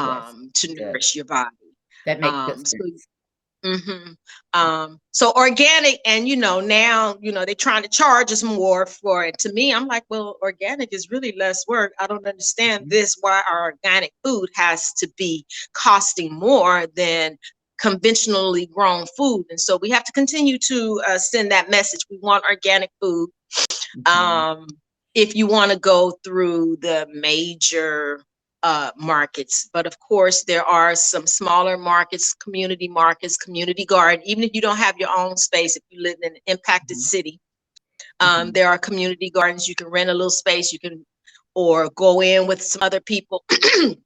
Yes, 0.00 0.24
um, 0.28 0.50
to 0.54 0.68
good. 0.76 0.84
nourish 0.92 1.14
your 1.14 1.24
body. 1.24 1.48
That 2.06 2.20
makes 2.20 2.38
Um, 2.38 2.54
good 2.54 2.66
so, 2.66 2.76
sense. 3.64 3.82
hmm 3.84 4.12
um, 4.52 4.98
so 5.12 5.32
organic, 5.34 6.00
and 6.06 6.28
you 6.28 6.36
know, 6.36 6.60
now 6.60 7.16
you 7.20 7.32
know 7.32 7.44
they're 7.44 7.54
trying 7.54 7.82
to 7.82 7.88
charge 7.88 8.32
us 8.32 8.42
more 8.42 8.86
for 8.86 9.24
it. 9.24 9.38
To 9.40 9.52
me, 9.52 9.72
I'm 9.74 9.86
like, 9.86 10.04
well, 10.08 10.36
organic 10.42 10.92
is 10.92 11.10
really 11.10 11.34
less 11.38 11.66
work. 11.68 11.92
I 12.00 12.06
don't 12.06 12.26
understand 12.26 12.86
Mhm. 12.86 12.90
this. 12.90 13.16
Why 13.20 13.42
our 13.50 13.64
organic 13.64 14.12
food 14.24 14.48
has 14.54 14.92
to 14.98 15.08
be 15.18 15.44
costing 15.74 16.32
more 16.34 16.86
than 16.96 17.36
conventionally 17.80 18.66
grown 18.66 19.06
food, 19.16 19.44
and 19.50 19.60
so 19.60 19.78
we 19.82 19.90
have 19.90 20.04
to 20.04 20.12
continue 20.12 20.58
to 20.68 21.00
uh, 21.08 21.18
send 21.18 21.50
that 21.52 21.70
message. 21.70 22.00
We 22.10 22.18
want 22.22 22.44
organic 22.50 22.90
food. 23.02 23.30
Mhm. 23.94 24.46
Um, 24.50 24.66
if 25.14 25.34
you 25.34 25.46
want 25.46 25.72
to 25.72 25.78
go 25.78 26.12
through 26.24 26.78
the 26.82 27.06
major 27.12 28.22
uh, 28.64 28.92
markets. 28.98 29.70
But 29.72 29.86
of 29.86 29.98
course, 30.00 30.44
there 30.44 30.64
are 30.64 30.96
some 30.96 31.26
smaller 31.26 31.78
markets, 31.78 32.34
community 32.34 32.88
markets, 32.88 33.38
community 33.38 33.86
garden. 33.86 34.22
Even 34.26 34.44
if 34.44 34.52
you 34.54 34.62
don't 34.62 34.78
have 34.78 34.98
your 34.98 35.10
own 35.16 35.38
space, 35.38 35.76
if 35.76 35.84
you 35.90 36.02
live 36.02 36.16
in 36.22 36.34
an 36.34 36.40
impacted 36.48 36.98
Mhm. 36.98 37.02
city, 37.02 37.40
um, 38.20 38.48
Mhm. 38.50 38.54
there 38.54 38.68
are 38.70 38.78
community 38.78 39.30
gardens. 39.30 39.68
You 39.68 39.74
can 39.76 39.88
rent 39.88 40.10
a 40.10 40.14
little 40.14 40.30
space. 40.30 40.72
You 40.72 40.80
can, 40.80 41.06
or 41.54 41.90
go 41.90 42.22
in 42.22 42.46
with 42.46 42.62
some 42.62 42.82
other 42.82 43.00
people 43.00 43.44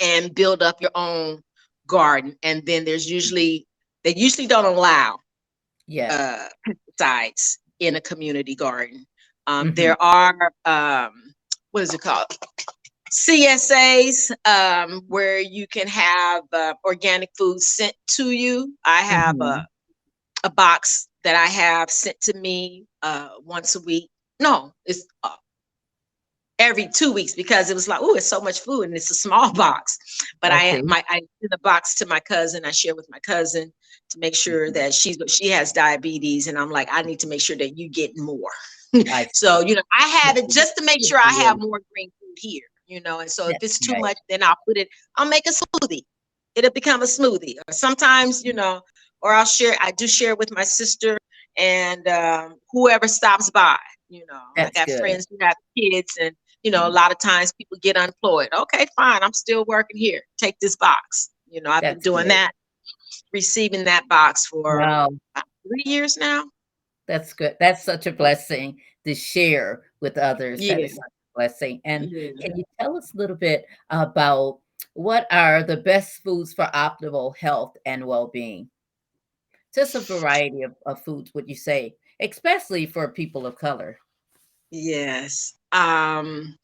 and 0.00 0.34
build 0.34 0.62
up 0.62 0.80
your 0.80 0.92
own 0.94 1.42
garden. 1.86 2.36
And 2.42 2.64
then 2.66 2.84
there's 2.84 3.10
usually 3.10 3.66
they 4.04 4.14
usually 4.14 4.46
don't 4.46 4.64
allow 4.66 5.18
yeah. 5.88 6.48
uh, 6.68 6.72
pesticides 7.00 7.58
in 7.80 7.96
a 7.96 8.02
community 8.02 8.54
garden. 8.56 9.06
Um, 9.46 9.68
mm-hmm. 9.68 9.74
There 9.74 10.02
are 10.02 10.52
um, 10.66 11.34
what 11.72 11.82
is 11.84 11.94
it 11.94 12.00
called? 12.02 12.26
CSAs 13.12 14.30
um, 14.44 15.02
where 15.08 15.38
you 15.40 15.66
can 15.66 15.86
have 15.86 16.44
uh, 16.52 16.74
organic 16.84 17.30
food 17.38 17.60
sent 17.60 17.94
to 18.16 18.30
you. 18.30 18.74
I 18.84 19.02
have 19.02 19.36
mm-hmm. 19.36 19.60
a 19.60 19.66
a 20.46 20.50
box 20.50 21.08
that 21.24 21.34
I 21.34 21.46
have 21.46 21.90
sent 21.90 22.20
to 22.22 22.34
me 22.38 22.86
uh, 23.02 23.30
once 23.42 23.74
a 23.74 23.80
week. 23.80 24.08
No, 24.40 24.72
it's 24.84 25.04
uh, 25.22 25.34
every 26.58 26.88
two 26.88 27.12
weeks 27.12 27.34
because 27.34 27.68
it 27.68 27.74
was 27.74 27.88
like, 27.88 27.98
oh, 28.00 28.14
it's 28.14 28.26
so 28.26 28.40
much 28.40 28.60
food 28.60 28.82
and 28.82 28.94
it's 28.94 29.10
a 29.10 29.14
small 29.14 29.52
box. 29.64 29.98
But 30.40 30.52
okay. 30.52 30.78
I 30.78 30.82
my 30.82 31.02
I 31.08 31.14
send 31.14 31.50
the 31.50 31.58
box 31.58 31.96
to 31.96 32.06
my 32.06 32.20
cousin. 32.20 32.64
I 32.64 32.70
share 32.70 32.94
with 32.94 33.08
my 33.10 33.18
cousin 33.20 33.72
to 34.10 34.18
make 34.18 34.36
sure 34.36 34.66
mm-hmm. 34.66 34.74
that 34.74 34.94
she's 34.94 35.18
she 35.26 35.48
has 35.48 35.72
diabetes, 35.72 36.46
and 36.46 36.58
I'm 36.58 36.70
like, 36.70 36.88
I 36.90 37.02
need 37.02 37.20
to 37.20 37.28
make 37.28 37.40
sure 37.40 37.56
that 37.56 37.76
you 37.76 37.88
get 37.88 38.12
more. 38.16 38.52
so 39.32 39.60
you 39.60 39.74
know, 39.74 39.82
I 39.98 40.06
have 40.06 40.36
it 40.36 40.48
just 40.48 40.76
to 40.76 40.84
make 40.84 41.04
sure 41.04 41.18
I 41.18 41.32
have 41.32 41.58
more 41.58 41.80
green 41.92 42.10
food 42.20 42.36
here. 42.36 42.62
You 42.86 43.00
know, 43.00 43.20
and 43.20 43.30
so 43.30 43.48
if 43.48 43.56
it's 43.62 43.78
too 43.78 43.92
right. 43.92 44.02
much, 44.02 44.18
then 44.28 44.42
I'll 44.42 44.56
put 44.66 44.76
it. 44.76 44.88
I'll 45.16 45.28
make 45.28 45.46
a 45.46 45.50
smoothie. 45.50 46.02
It'll 46.54 46.70
become 46.70 47.02
a 47.02 47.06
smoothie. 47.06 47.56
Or 47.66 47.72
sometimes, 47.72 48.44
you 48.44 48.52
know, 48.52 48.80
or 49.22 49.32
I'll 49.32 49.44
share. 49.44 49.76
I 49.80 49.90
do 49.90 50.06
share 50.06 50.36
with 50.36 50.52
my 50.52 50.62
sister 50.62 51.18
and 51.58 52.06
um, 52.06 52.54
whoever 52.70 53.08
stops 53.08 53.50
by. 53.50 53.76
You 54.08 54.24
know, 54.30 54.40
That's 54.54 54.76
I 54.76 54.80
got 54.80 54.86
good. 54.86 55.00
friends 55.00 55.26
who 55.28 55.36
have 55.40 55.56
kids, 55.76 56.12
and 56.20 56.34
you 56.62 56.70
know, 56.70 56.86
a 56.86 56.90
lot 56.90 57.10
of 57.10 57.18
times 57.18 57.52
people 57.58 57.76
get 57.82 57.96
unemployed. 57.96 58.48
Okay, 58.56 58.86
fine. 58.96 59.22
I'm 59.22 59.32
still 59.32 59.64
working 59.66 59.96
here. 59.96 60.22
Take 60.38 60.58
this 60.60 60.76
box. 60.76 61.30
You 61.48 61.60
know, 61.60 61.70
I've 61.70 61.82
That's 61.82 61.94
been 61.94 62.02
doing 62.12 62.24
good. 62.24 62.32
that, 62.32 62.52
receiving 63.32 63.84
that 63.84 64.08
box 64.08 64.46
for 64.46 64.78
wow. 64.78 65.08
three 65.66 65.82
years 65.84 66.16
now. 66.16 66.44
That's 67.08 67.32
good. 67.32 67.56
That's 67.58 67.82
such 67.82 68.06
a 68.06 68.12
blessing 68.12 68.78
to 69.04 69.14
share 69.14 69.82
with 70.00 70.18
others. 70.18 70.60
Yeah. 70.60 70.74
That 70.74 70.82
is 70.82 71.00
blessing. 71.36 71.80
And 71.84 72.10
yeah. 72.10 72.30
can 72.40 72.56
you 72.56 72.64
tell 72.80 72.96
us 72.96 73.12
a 73.14 73.16
little 73.16 73.36
bit 73.36 73.66
about 73.90 74.58
what 74.94 75.26
are 75.30 75.62
the 75.62 75.76
best 75.76 76.22
foods 76.24 76.54
for 76.54 76.64
optimal 76.74 77.36
health 77.36 77.76
and 77.84 78.04
well-being? 78.04 78.68
Just 79.74 79.94
a 79.94 80.00
variety 80.00 80.62
of, 80.62 80.74
of 80.86 81.04
foods, 81.04 81.32
would 81.34 81.48
you 81.48 81.54
say, 81.54 81.94
especially 82.20 82.86
for 82.86 83.08
people 83.08 83.46
of 83.46 83.56
color? 83.56 83.98
Yes. 84.70 85.54
Um, 85.72 86.56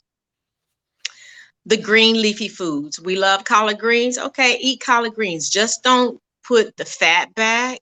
the 1.66 1.76
green 1.76 2.20
leafy 2.20 2.48
foods. 2.48 3.00
We 3.00 3.16
love 3.16 3.44
collard 3.44 3.78
greens. 3.78 4.18
Okay, 4.18 4.56
eat 4.60 4.80
collard 4.80 5.14
greens. 5.14 5.50
Just 5.50 5.82
don't 5.82 6.20
put 6.42 6.76
the 6.76 6.84
fat 6.84 7.34
back. 7.34 7.80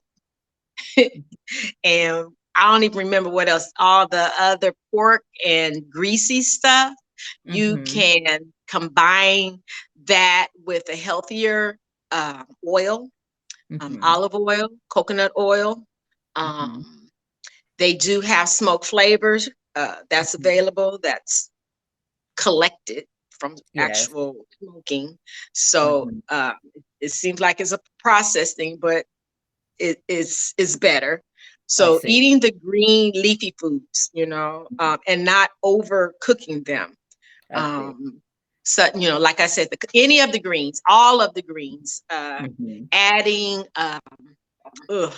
and 1.83 2.27
I 2.55 2.71
don't 2.71 2.83
even 2.83 2.97
remember 2.97 3.29
what 3.29 3.49
else, 3.49 3.71
all 3.79 4.07
the 4.07 4.29
other 4.39 4.73
pork 4.91 5.23
and 5.45 5.89
greasy 5.89 6.41
stuff. 6.41 6.93
Mm-hmm. 7.47 7.55
You 7.55 7.83
can 7.83 8.53
combine 8.67 9.61
that 10.05 10.47
with 10.65 10.89
a 10.89 10.95
healthier 10.95 11.77
uh, 12.11 12.43
oil, 12.67 13.09
um, 13.71 13.79
mm-hmm. 13.79 13.95
um, 13.95 14.03
olive 14.03 14.35
oil, 14.35 14.69
coconut 14.89 15.31
oil. 15.37 15.83
Um, 16.35 16.83
mm-hmm. 16.83 17.05
They 17.77 17.93
do 17.93 18.21
have 18.21 18.49
smoke 18.49 18.85
flavors 18.85 19.49
uh, 19.75 19.97
that's 20.09 20.35
mm-hmm. 20.35 20.41
available, 20.41 20.99
that's 21.01 21.49
collected 22.37 23.05
from 23.39 23.55
yes. 23.73 24.03
actual 24.03 24.45
smoking. 24.61 25.17
So 25.53 26.11
uh, 26.29 26.53
it 26.99 27.11
seems 27.11 27.39
like 27.39 27.59
it's 27.59 27.71
a 27.71 27.79
process 27.99 28.53
thing, 28.53 28.77
but 28.79 29.05
it 29.79 30.03
is 30.07 30.53
is 30.57 30.77
better. 30.77 31.23
So 31.71 32.01
eating 32.03 32.41
the 32.41 32.51
green 32.51 33.13
leafy 33.15 33.55
foods, 33.57 34.09
you 34.11 34.25
know, 34.25 34.67
um, 34.77 34.97
and 35.07 35.23
not 35.23 35.51
overcooking 35.63 36.65
them. 36.65 36.97
Um, 37.53 38.21
so 38.63 38.87
you 38.93 39.07
know, 39.07 39.17
like 39.17 39.39
I 39.39 39.47
said, 39.47 39.69
the, 39.71 39.77
any 39.95 40.19
of 40.19 40.33
the 40.33 40.39
greens, 40.41 40.81
all 40.89 41.21
of 41.21 41.33
the 41.33 41.41
greens, 41.41 42.03
uh, 42.09 42.39
mm-hmm. 42.39 42.83
adding. 42.91 43.63
Um, 43.77 44.01
ugh, 44.89 45.13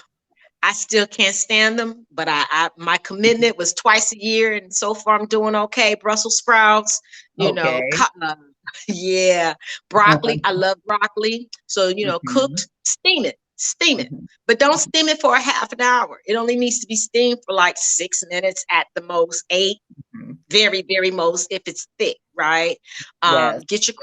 I 0.62 0.74
still 0.74 1.08
can't 1.08 1.34
stand 1.34 1.80
them, 1.80 2.06
but 2.12 2.30
I, 2.30 2.46
I, 2.52 2.70
my 2.78 2.98
commitment 2.98 3.58
was 3.58 3.74
twice 3.74 4.14
a 4.14 4.24
year, 4.24 4.54
and 4.54 4.72
so 4.72 4.94
far 4.94 5.20
I'm 5.20 5.26
doing 5.26 5.56
okay. 5.56 5.96
Brussels 5.96 6.38
sprouts, 6.38 7.02
you 7.36 7.50
okay. 7.50 7.56
know, 7.56 8.06
uh, 8.22 8.36
yeah, 8.88 9.56
broccoli. 9.90 10.40
I 10.44 10.52
love 10.66 10.78
broccoli, 10.86 11.50
so 11.66 11.88
you 11.88 12.06
know, 12.06 12.20
mm-hmm. 12.20 12.38
cooked, 12.38 12.68
steam 12.84 13.26
it 13.26 13.40
steam 13.64 14.00
it, 14.00 14.12
mm-hmm. 14.12 14.26
but 14.48 14.60
don't 14.60 14.80
steam 14.80 15.08
it 15.08 15.22
for 15.22 15.36
a 15.36 15.42
half 15.42 15.72
an 15.72 15.82
hour. 15.82 16.20
It 16.26 16.36
only 16.36 16.56
needs 16.56 16.80
to 16.80 16.88
be 16.88 16.96
steamed 16.96 17.40
for 17.46 17.54
like 17.54 17.76
six 17.78 18.24
minutes 18.30 18.66
at 18.72 18.88
the 18.96 19.02
most, 19.02 19.44
8 19.50 19.78
mm-hmm. 20.16 20.34
very, 20.50 20.84
very 20.88 21.12
most 21.12 21.48
if 21.52 21.62
it's 21.66 21.88
thick, 21.98 22.18
right? 22.38 22.78
Um, 23.22 23.34
yes. 23.36 23.64
Get 23.68 23.88
your 23.88 23.96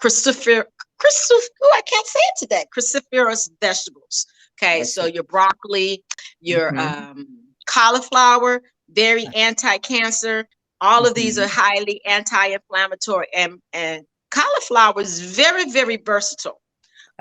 crucifer, 0.00 0.64
crucifer, 0.98 1.48
oh, 1.62 1.74
I 1.74 1.82
can't 1.82 2.06
say 2.06 2.20
it 2.20 2.34
today, 2.38 2.64
cruciferous 2.76 3.50
vegetables. 3.60 4.26
Okay, 4.62 4.84
so 4.84 5.06
your 5.06 5.22
broccoli, 5.24 6.04
your 6.40 6.70
mm-hmm. 6.70 7.10
um, 7.10 7.26
cauliflower, 7.66 8.62
very 8.90 9.26
anti-cancer. 9.34 10.46
All 10.82 11.06
of 11.06 11.14
these 11.14 11.38
are 11.38 11.46
mm-hmm. 11.46 11.60
highly 11.60 12.04
anti-inflammatory, 12.04 13.28
and 13.34 13.60
and 13.72 14.04
cauliflower 14.30 15.00
is 15.00 15.20
very, 15.20 15.70
very 15.70 15.96
versatile. 15.96 16.60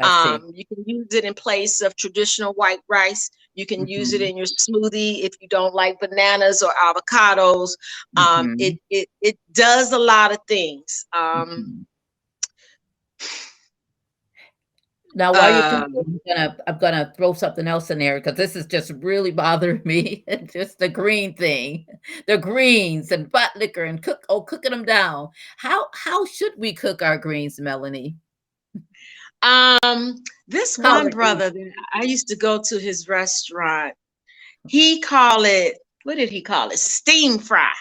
Um, 0.03 0.51
you 0.53 0.65
can 0.65 0.83
use 0.85 1.13
it 1.13 1.25
in 1.25 1.33
place 1.33 1.81
of 1.81 1.95
traditional 1.95 2.53
white 2.53 2.79
rice. 2.87 3.29
You 3.55 3.65
can 3.65 3.81
mm-hmm. 3.81 3.89
use 3.89 4.13
it 4.13 4.21
mm-hmm. 4.21 4.29
in 4.29 4.37
your 4.37 4.45
smoothie 4.45 5.23
if 5.23 5.33
you 5.41 5.47
don't 5.47 5.73
like 5.73 5.99
bananas 5.99 6.61
or 6.61 6.71
avocados. 6.83 7.71
Um, 8.17 8.49
mm-hmm. 8.49 8.53
it, 8.59 8.79
it 8.89 9.09
it 9.21 9.39
does 9.51 9.91
a 9.91 9.99
lot 9.99 10.31
of 10.31 10.39
things. 10.47 11.05
Um, 11.13 11.49
mm-hmm. 11.49 11.81
Now, 15.15 15.33
while 15.33 15.51
you're 15.51 15.83
um, 15.83 15.95
I'm 15.97 16.19
gonna 16.27 16.57
I'm 16.67 16.77
gonna 16.77 17.13
throw 17.17 17.33
something 17.33 17.67
else 17.67 17.89
in 17.89 17.99
there 17.99 18.19
because 18.19 18.37
this 18.37 18.55
is 18.55 18.67
just 18.67 18.91
really 18.99 19.31
bothering 19.31 19.81
me. 19.83 20.23
just 20.53 20.77
the 20.79 20.87
green 20.87 21.33
thing, 21.33 21.85
the 22.27 22.37
greens 22.37 23.11
and 23.11 23.31
pot 23.31 23.51
liquor 23.55 23.83
and 23.83 24.01
cook 24.01 24.23
oh 24.29 24.41
cooking 24.41 24.71
them 24.71 24.85
down. 24.85 25.29
How 25.57 25.87
how 25.93 26.25
should 26.25 26.53
we 26.57 26.73
cook 26.73 27.01
our 27.01 27.17
greens, 27.17 27.59
Melanie? 27.59 28.15
Um, 29.41 30.23
this 30.47 30.77
one 30.77 31.09
brother, 31.09 31.49
that 31.49 31.71
I 31.93 32.03
used 32.03 32.27
to 32.29 32.35
go 32.35 32.61
to 32.61 32.77
his 32.77 33.07
restaurant. 33.07 33.93
He 34.67 34.99
call 35.01 35.45
it 35.45 35.77
what 36.03 36.15
did 36.15 36.29
he 36.29 36.41
call 36.41 36.69
it? 36.69 36.79
Steam 36.79 37.37
fry. 37.39 37.71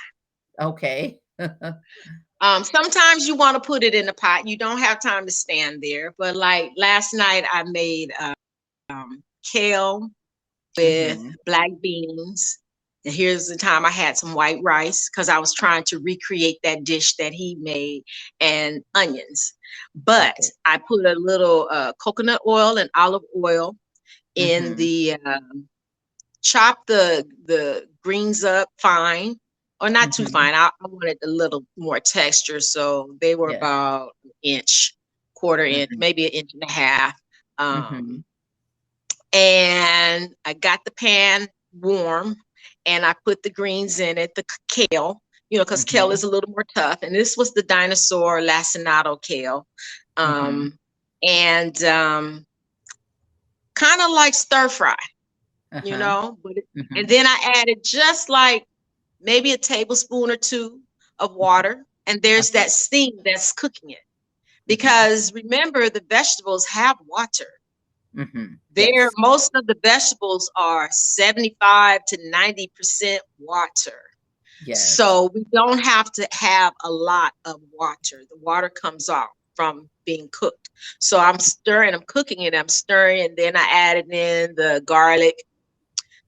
Okay. 0.61 1.19
um, 1.39 2.65
sometimes 2.65 3.29
you 3.29 3.37
want 3.37 3.55
to 3.55 3.67
put 3.67 3.83
it 3.83 3.95
in 3.95 4.09
a 4.09 4.13
pot. 4.13 4.47
You 4.47 4.57
don't 4.57 4.79
have 4.79 5.01
time 5.01 5.25
to 5.27 5.33
stand 5.33 5.83
there. 5.83 6.15
But 6.19 6.37
like 6.37 6.73
last 6.77 7.15
night, 7.15 7.45
I 7.51 7.63
made 7.65 8.13
uh, 8.19 8.35
um, 8.91 9.23
kale 9.43 10.11
with 10.77 11.19
mm-hmm. 11.19 11.31
black 11.47 11.71
beans 11.81 12.59
and 13.09 13.17
here's 13.17 13.47
the 13.47 13.57
time 13.57 13.87
I 13.87 13.91
had 13.91 14.19
some 14.19 14.35
white 14.35 14.59
rice 14.63 15.09
because 15.09 15.31
I 15.31 15.39
was 15.39 15.55
trying 15.55 15.83
to 15.85 15.99
recreate 15.99 16.59
that 16.63 16.85
dish 16.85 17.17
that 17.17 17.33
he 17.33 17.55
made 17.55 18.03
and 18.39 18.85
onions. 18.95 19.55
But 19.95 20.39
okay. 20.39 20.49
I 20.67 20.77
put 20.77 21.07
a 21.07 21.15
little 21.15 21.69
uh, 21.71 21.95
coconut 21.95 22.43
oil 22.47 22.77
and 22.77 22.91
olive 22.95 23.23
oil 23.35 23.77
in 24.35 24.65
mm-hmm. 24.65 24.75
the 24.75 25.17
um, 25.25 25.69
chop 26.43 26.87
the 26.87 27.27
the 27.47 27.89
greens 28.05 28.45
up 28.45 28.69
fine 28.79 29.37
or 29.81 29.89
not 29.89 30.11
mm-hmm. 30.11 30.25
too 30.25 30.31
fine. 30.31 30.53
I, 30.53 30.67
I, 30.67 30.87
wanted 30.87 31.17
a 31.25 31.29
little 31.29 31.65
more 31.79 32.01
texture, 32.01 32.61
so 32.61 33.17
they 33.23 33.37
were 33.37 33.53
yeah. 33.53 33.57
about 33.57 34.11
an 34.25 34.33
inch, 34.43 34.95
quarter 35.35 35.65
mm-hmm. 35.65 35.81
inch, 35.81 35.91
maybe 35.97 36.27
an 36.27 36.33
inch 36.33 36.51
and 36.53 36.63
a 36.63 36.71
half. 36.71 37.15
Um, 37.57 37.83
mm-hmm. 37.83 38.17
and 39.33 40.35
I 40.45 40.53
got 40.53 40.85
the 40.85 40.91
pan 40.91 41.49
warm 41.73 42.37
and 42.89 43.05
I 43.05 43.15
put 43.25 43.43
the 43.43 43.51
greens 43.51 44.01
in 44.01 44.17
it, 44.17 44.35
the 44.35 44.45
kale, 44.69 45.23
you 45.51 45.59
know, 45.59 45.65
because 45.65 45.85
mm-hmm. 45.85 45.97
kale 45.97 46.11
is 46.11 46.23
a 46.23 46.29
little 46.29 46.51
more 46.51 46.65
tough. 46.75 47.03
And 47.03 47.15
this 47.15 47.37
was 47.37 47.53
the 47.53 47.63
dinosaur 47.63 48.41
lacinato 48.41 49.21
kale. 49.21 49.67
Um, 50.17 50.35
mm-hmm. 50.35 50.69
And 51.23 51.85
um, 51.85 52.47
kind 53.75 54.01
of 54.01 54.11
like 54.11 54.33
stir 54.33 54.71
fry, 54.71 54.97
uh-huh. 55.71 55.83
you 55.85 55.99
know, 55.99 56.39
but 56.43 56.55
mm-hmm. 56.77 56.97
and 56.97 57.09
then 57.09 57.27
I 57.27 57.55
added 57.57 57.81
just 57.85 58.31
like 58.31 58.65
maybe 59.21 59.53
a 59.53 59.59
tablespoon 59.59 60.31
or 60.31 60.37
two 60.37 60.81
of 61.19 61.35
water. 61.35 61.85
And 62.07 62.23
there's 62.23 62.53
that 62.53 62.71
steam 62.71 63.19
that's 63.23 63.53
cooking 63.53 63.91
it. 63.91 63.97
Mm-hmm. 63.97 64.65
Because 64.67 65.33
remember, 65.35 65.91
the 65.91 66.03
vegetables 66.09 66.65
have 66.67 66.97
water. 67.07 67.47
Mm-hmm. 68.19 68.55
There, 68.73 69.03
yes. 69.05 69.13
most 69.17 69.53
of 69.55 69.67
the 69.67 69.77
vegetables 69.83 70.51
are 70.57 70.89
75 70.91 72.01
to 72.09 72.19
90% 72.35 73.19
water. 73.39 74.03
Yes. 74.65 74.97
So 74.97 75.31
we 75.35 75.45
don't 75.53 75.79
have 75.79 76.11
to 76.13 76.27
have 76.33 76.73
a 76.83 76.91
lot 76.91 77.33
of 77.45 77.61
water. 77.73 78.25
The 78.29 78.37
water 78.41 78.69
comes 78.69 79.09
off 79.09 79.29
from 79.55 79.89
being 80.05 80.29
cooked. 80.33 80.69
So 80.99 81.19
I'm 81.19 81.39
stirring, 81.39 81.95
I'm 81.95 82.03
cooking 82.07 82.43
it, 82.43 82.55
I'm 82.55 82.69
stirring, 82.69 83.25
and 83.25 83.37
then 83.37 83.57
I 83.57 83.69
added 83.73 84.13
in 84.13 84.55
the 84.57 84.83
garlic, 84.85 85.37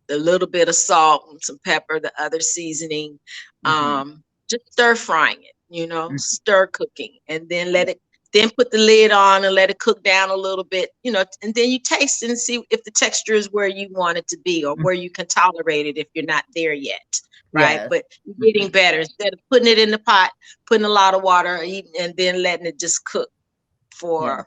the 0.06 0.16
little 0.16 0.48
bit 0.48 0.68
of 0.68 0.74
salt 0.74 1.26
and 1.30 1.40
some 1.42 1.58
pepper, 1.64 2.00
the 2.00 2.12
other 2.18 2.40
seasoning. 2.40 3.18
Mhm. 3.64 3.70
Um, 3.70 4.24
just 4.48 4.72
stir 4.72 4.94
frying 4.96 5.42
it, 5.42 5.54
you 5.68 5.86
know, 5.86 6.08
Mhm. 6.10 6.20
stir 6.20 6.66
cooking, 6.68 7.18
and 7.28 7.48
then 7.48 7.72
let 7.72 7.88
it. 7.88 8.00
Then 8.32 8.50
put 8.56 8.70
the 8.70 8.78
lid 8.78 9.10
on 9.10 9.44
and 9.44 9.54
let 9.54 9.70
it 9.70 9.78
cook 9.80 10.02
down 10.04 10.30
a 10.30 10.36
little 10.36 10.64
bit, 10.64 10.90
you 11.02 11.10
know, 11.10 11.24
and 11.42 11.54
then 11.54 11.70
you 11.70 11.78
taste 11.80 12.22
and 12.22 12.38
see 12.38 12.62
if 12.70 12.84
the 12.84 12.90
texture 12.92 13.34
is 13.34 13.50
where 13.50 13.66
you 13.66 13.88
want 13.90 14.18
it 14.18 14.28
to 14.28 14.38
be 14.44 14.64
or 14.64 14.76
Mhm. 14.76 14.84
where 14.84 14.94
you 14.94 15.10
can 15.10 15.26
tolerate 15.26 15.86
it 15.86 15.98
if 15.98 16.06
you're 16.14 16.24
not 16.24 16.44
there 16.54 16.72
yet, 16.72 17.20
right? 17.52 17.80
Yes. 17.80 17.88
But 17.90 18.04
you're 18.24 18.52
getting 18.52 18.70
better 18.70 19.00
instead 19.00 19.32
of 19.32 19.40
putting 19.50 19.66
it 19.66 19.78
in 19.78 19.90
the 19.90 19.98
pot, 19.98 20.30
putting 20.66 20.84
a 20.84 20.88
lot 20.90 21.14
of 21.14 21.22
water, 21.22 21.56
and 21.56 22.16
then 22.16 22.42
letting 22.42 22.66
it 22.66 22.78
just 22.78 23.04
cook 23.04 23.30
for. 23.94 24.46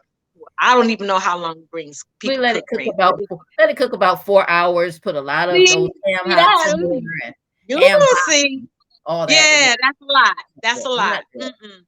I 0.59 0.73
don't 0.73 0.89
even 0.89 1.07
know 1.07 1.19
how 1.19 1.37
long 1.37 1.57
it 1.57 1.69
brings. 1.71 2.03
we 2.23 2.29
people 2.29 2.41
let 2.43 2.55
it 2.55 2.65
cook 2.67 2.79
right? 2.79 2.89
about 2.93 3.19
let 3.59 3.69
it 3.69 3.77
cook 3.77 3.93
about 3.93 4.25
four 4.25 4.49
hours. 4.49 4.99
Put 4.99 5.15
a 5.15 5.21
lot 5.21 5.49
of 5.49 5.55
See? 5.55 5.65
those 5.73 5.89
ham 6.05 6.19
See 6.25 6.31
hocks 6.31 6.65
that? 6.65 6.73
in 6.79 6.89
there 6.89 6.99
and 7.25 7.35
You 7.67 7.77
will 7.77 8.15
see. 8.27 8.63
all 9.05 9.27
that. 9.27 9.31
Yeah, 9.33 9.75
that's 9.81 10.01
a 10.01 10.05
lot. 10.05 10.35
That's 10.61 10.79
Yeah, 10.79 10.85
a 10.85 10.89
not 10.89 10.97
lot. 10.97 11.23
good. 11.33 11.53
Mm-mm. 11.61 11.85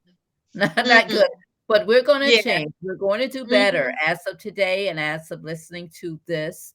not, 0.54 0.76
not 0.86 1.08
good. 1.08 1.26
But 1.68 1.86
we're 1.86 2.02
going 2.02 2.20
to 2.20 2.34
Yeah. 2.34 2.42
change. 2.42 2.72
We're 2.80 2.94
going 2.94 3.20
to 3.20 3.28
do 3.28 3.44
better 3.44 3.92
Mhm. 3.92 4.08
as 4.08 4.26
of 4.26 4.38
today 4.38 4.88
and 4.88 5.00
as 5.00 5.30
of 5.30 5.42
listening 5.42 5.88
to 6.00 6.20
this 6.26 6.74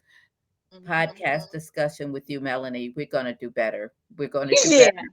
Mhm. 0.74 0.86
podcast 0.86 1.52
discussion 1.52 2.12
with 2.12 2.30
you, 2.30 2.40
Melanie. 2.42 2.94
We're 2.96 3.06
going 3.06 3.26
to 3.26 3.34
do 3.36 3.50
better. 3.50 3.94
We're 4.18 4.28
going 4.30 4.50
to 4.56 4.56
do 4.70 4.76
Yeah. 4.76 4.92
better. 4.92 5.08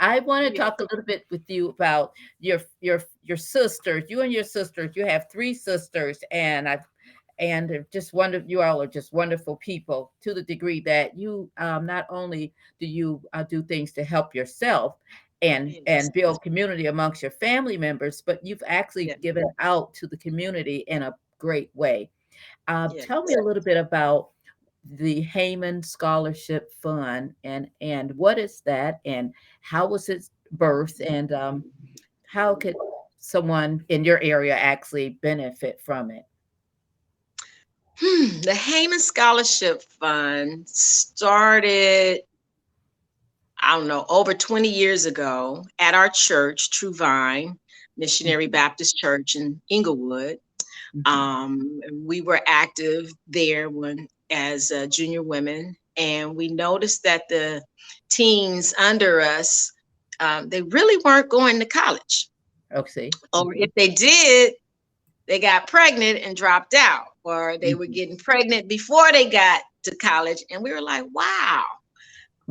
I 0.00 0.20
want 0.20 0.46
to 0.46 0.52
Yeah. 0.52 0.64
talk 0.64 0.80
a 0.80 0.84
little 0.84 1.04
bit 1.04 1.26
with 1.30 1.42
you 1.48 1.68
about 1.70 2.12
your 2.38 2.60
your 2.80 3.02
your 3.22 3.36
sisters. 3.36 4.04
You 4.08 4.20
and 4.22 4.32
your 4.32 4.44
sisters. 4.44 4.94
You 4.94 5.04
have 5.06 5.28
three 5.30 5.54
sisters, 5.54 6.22
and 6.30 6.68
I've 6.68 6.86
and 7.40 7.84
just 7.92 8.12
wonder 8.12 8.42
you 8.46 8.62
all 8.62 8.82
are 8.82 8.86
just 8.88 9.12
wonderful 9.12 9.56
people 9.56 10.12
to 10.22 10.34
the 10.34 10.42
degree 10.42 10.80
that 10.80 11.16
you 11.16 11.48
um, 11.58 11.86
not 11.86 12.04
only 12.10 12.52
do 12.80 12.86
you 12.86 13.22
uh, 13.32 13.44
do 13.44 13.62
things 13.62 13.92
to 13.92 14.02
help 14.04 14.34
yourself 14.34 14.96
and 15.42 15.78
and 15.86 16.12
build 16.12 16.42
community 16.42 16.86
amongst 16.86 17.22
your 17.22 17.30
family 17.30 17.76
members, 17.76 18.22
but 18.22 18.44
you've 18.44 18.62
actually 18.66 19.08
Yeah. 19.08 19.16
given 19.16 19.44
out 19.58 19.94
to 19.94 20.06
the 20.06 20.16
community 20.16 20.78
in 20.88 21.02
a 21.02 21.14
great 21.38 21.70
way. 21.74 22.10
Uh. 22.66 22.88
Tell 23.02 23.22
me 23.22 23.34
a 23.34 23.42
little 23.42 23.62
bit 23.62 23.76
about 23.76 24.30
the 24.84 25.20
Haymon 25.20 25.82
Scholarship 25.82 26.72
Fund 26.80 27.34
and 27.44 27.70
and 27.80 28.12
what 28.16 28.38
is 28.38 28.62
that 28.62 29.00
and 29.04 29.34
how 29.60 29.86
was 29.86 30.08
its 30.08 30.30
birth 30.52 31.00
and 31.06 31.32
um, 31.32 31.64
how 32.26 32.54
could 32.54 32.74
someone 33.18 33.84
in 33.88 34.04
your 34.04 34.20
area 34.22 34.56
actually 34.56 35.10
benefit 35.20 35.80
from 35.80 36.10
it? 36.10 36.24
Hmm, 38.00 38.40
the 38.42 38.54
Haymon 38.54 39.00
Scholarship 39.00 39.82
Fund 39.82 40.68
started, 40.68 42.20
I 43.60 43.76
don't 43.76 43.88
know, 43.88 44.06
over 44.08 44.34
20 44.34 44.68
years 44.68 45.06
ago 45.06 45.64
at 45.78 45.94
our 45.94 46.08
church, 46.08 46.70
True 46.70 46.94
Vine 46.94 47.58
Missionary 47.96 48.48
Mhm. 48.48 48.52
Baptist 48.52 48.96
Church 48.96 49.34
in 49.36 49.60
Inglewood. 49.68 50.38
Mhm. 50.94 51.06
Um, 51.06 51.80
we 52.06 52.20
were 52.20 52.40
active 52.46 53.10
there 53.26 53.68
when 53.70 54.08
as 54.30 54.70
uh, 54.70 54.86
junior 54.86 55.22
women, 55.22 55.76
and 55.96 56.36
we 56.36 56.48
noticed 56.48 57.02
that 57.04 57.28
the 57.28 57.62
teens 58.10 58.74
under 58.78 59.20
us, 59.20 59.72
um, 60.20 60.48
they 60.48 60.62
really 60.62 61.00
weren't 61.04 61.28
going 61.30 61.58
to 61.58 61.66
college, 61.66 62.28
Okay. 62.74 63.10
or 63.32 63.54
if 63.54 63.70
they 63.74 63.88
did, 63.88 64.54
they 65.26 65.38
got 65.38 65.66
pregnant 65.66 66.20
and 66.20 66.36
dropped 66.36 66.74
out, 66.74 67.06
or 67.24 67.58
they 67.58 67.74
were 67.74 67.86
getting 67.86 68.16
pregnant 68.18 68.68
before 68.68 69.10
they 69.12 69.28
got 69.28 69.62
to 69.84 69.94
college, 69.96 70.42
and 70.50 70.62
we 70.62 70.72
were 70.72 70.80
like, 70.82 71.04
wow, 71.12 71.64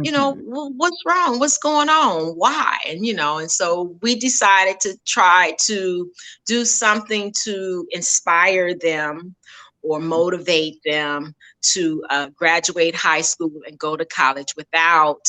you 0.01 0.11
know 0.11 0.35
Mhm. 0.35 0.43
What's 0.43 1.01
wrong? 1.05 1.39
What's 1.39 1.57
going 1.57 1.89
on? 1.89 2.33
Why? 2.35 2.77
And 2.87 3.05
you 3.05 3.13
know 3.13 3.37
and 3.37 3.51
so 3.51 3.97
we 4.01 4.15
decided 4.15 4.79
to 4.81 4.97
try 5.05 5.55
to 5.65 6.11
do 6.45 6.65
something 6.65 7.33
to 7.43 7.85
inspire 7.91 8.73
them 8.75 9.35
or 9.81 9.99
motivate 9.99 10.79
them 10.85 11.33
to 11.73 12.03
uh, 12.09 12.29
graduate 12.35 12.95
high 12.95 13.21
school 13.21 13.51
and 13.67 13.77
go 13.77 13.95
to 13.95 14.05
college 14.05 14.53
without 14.55 15.21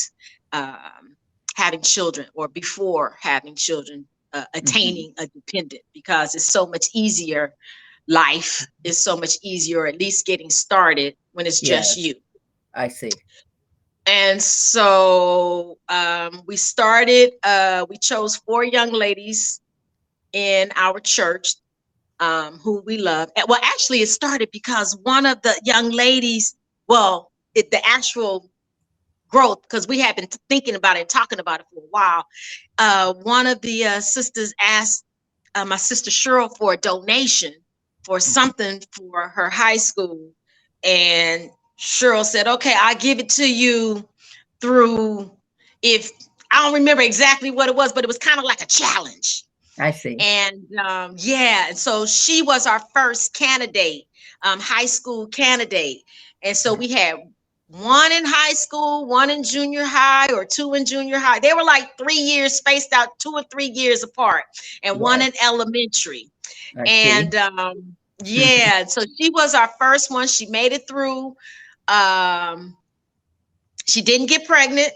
um, 0.53 1.15
having 1.55 1.81
children 1.81 2.27
or 2.33 2.47
before 2.47 3.17
having 3.21 3.55
children 3.55 4.07
uh, 4.33 4.45
attaining 4.53 5.13
a 5.19 5.27
dependent 5.27 5.81
because 5.93 6.35
it's 6.35 6.51
so 6.51 6.65
much 6.67 6.87
easier. 6.93 7.53
Life 8.07 8.65
is 8.83 8.99
so 8.99 9.15
much 9.17 9.37
easier 9.43 9.85
at 9.87 9.99
least 9.99 10.25
getting 10.25 10.49
started 10.49 11.15
when 11.33 11.45
it's 11.45 11.61
just 11.61 11.95
Yes. 11.95 11.97
you. 11.97 12.15
I 12.73 12.87
see. 12.89 13.21
And 14.09 14.41
so 14.41 15.77
um, 15.89 16.43
we 16.47 16.57
started 16.57 17.33
uh, 17.43 17.85
we 17.89 17.97
chose 17.99 18.37
four 18.37 18.63
young 18.65 18.91
ladies 18.91 19.61
in 20.33 20.71
our 20.75 20.99
church 20.99 21.55
um, 22.19 22.59
who 22.59 22.81
we 22.85 22.97
love. 22.97 23.29
Well 23.47 23.59
actually 23.63 24.01
it 24.01 24.09
started 24.09 24.49
because 24.51 24.97
one 25.03 25.25
of 25.25 25.41
the 25.43 25.59
young 25.65 25.91
ladies 25.91 26.57
well 26.87 27.31
it, 27.55 27.71
the 27.71 27.85
actual 27.87 28.51
growth 29.29 29.61
because 29.63 29.87
we 29.87 29.99
had 29.99 30.15
been 30.15 30.27
thinking 30.49 30.75
about 30.75 30.97
it 30.97 31.09
talking 31.09 31.39
about 31.39 31.61
it 31.61 31.67
for 31.73 31.81
a 31.81 31.87
while 31.91 32.25
uh, 32.79 33.13
one 33.23 33.47
of 33.47 33.61
the 33.61 33.85
uh, 33.85 34.01
sisters 34.01 34.53
asked 34.63 35.05
uh, 35.55 35.65
my 35.65 35.77
sister 35.77 36.11
cheryl 36.11 36.55
for 36.57 36.73
a 36.73 36.77
donation 36.77 37.53
for 38.03 38.19
something 38.19 38.81
for 38.91 39.29
her 39.29 39.49
high 39.49 39.77
school. 39.77 40.31
And 40.83 41.51
cheryl 41.79 42.25
said 42.25 42.47
okay 42.47 42.75
i'll 42.77 42.95
give 42.95 43.19
it 43.19 43.29
to 43.29 43.51
you 43.51 44.07
through 44.59 45.31
if 45.81 46.11
I 46.51 46.63
don't 46.63 46.73
remember 46.73 47.03
exactly 47.03 47.51
what 47.51 47.69
it 47.69 47.75
was, 47.75 47.93
but 47.93 48.03
it 48.03 48.07
was 48.07 48.17
kind 48.17 48.39
of 48.39 48.45
like 48.45 48.61
a 48.61 48.65
challenge. 48.65 49.43
I 49.77 49.91
see. 49.91 50.17
And 50.19 50.65
um, 50.77 51.15
yeah, 51.17 51.67
and 51.69 51.77
so 51.77 52.05
she 52.05 52.41
was 52.41 52.65
our 52.67 52.79
first 52.93 53.33
candidate, 53.33 54.07
um, 54.43 54.59
high 54.59 54.87
school 54.87 55.27
candidate. 55.27 56.03
And 56.41 56.57
so 56.57 56.73
we 56.73 56.87
had 56.89 57.15
one 57.67 58.11
in 58.11 58.23
high 58.25 58.53
school, 58.53 59.05
one 59.05 59.29
in 59.29 59.43
junior 59.43 59.85
high, 59.85 60.33
or 60.33 60.43
two 60.43 60.73
in 60.73 60.85
junior 60.85 61.19
high. 61.19 61.39
They 61.39 61.53
were 61.53 61.63
like 61.63 61.97
three 61.97 62.15
years 62.15 62.53
spaced 62.53 62.91
out, 62.93 63.19
two 63.19 63.33
or 63.33 63.43
three 63.43 63.69
years 63.69 64.03
apart, 64.03 64.45
and 64.83 64.99
one 64.99 65.21
in 65.21 65.31
elementary. 65.43 66.29
I. 66.77 66.83
And 66.87 67.35
um, 67.35 67.95
yeah, 68.23 68.85
so 68.85 69.01
she 69.17 69.29
was 69.29 69.53
our 69.53 69.69
first 69.79 70.11
one. 70.11 70.27
She 70.27 70.47
made 70.47 70.73
it 70.73 70.87
through. 70.87 71.37
Um, 71.89 72.77
she 73.85 74.01
didn't 74.01 74.27
get 74.27 74.45
pregnant. 74.45 74.91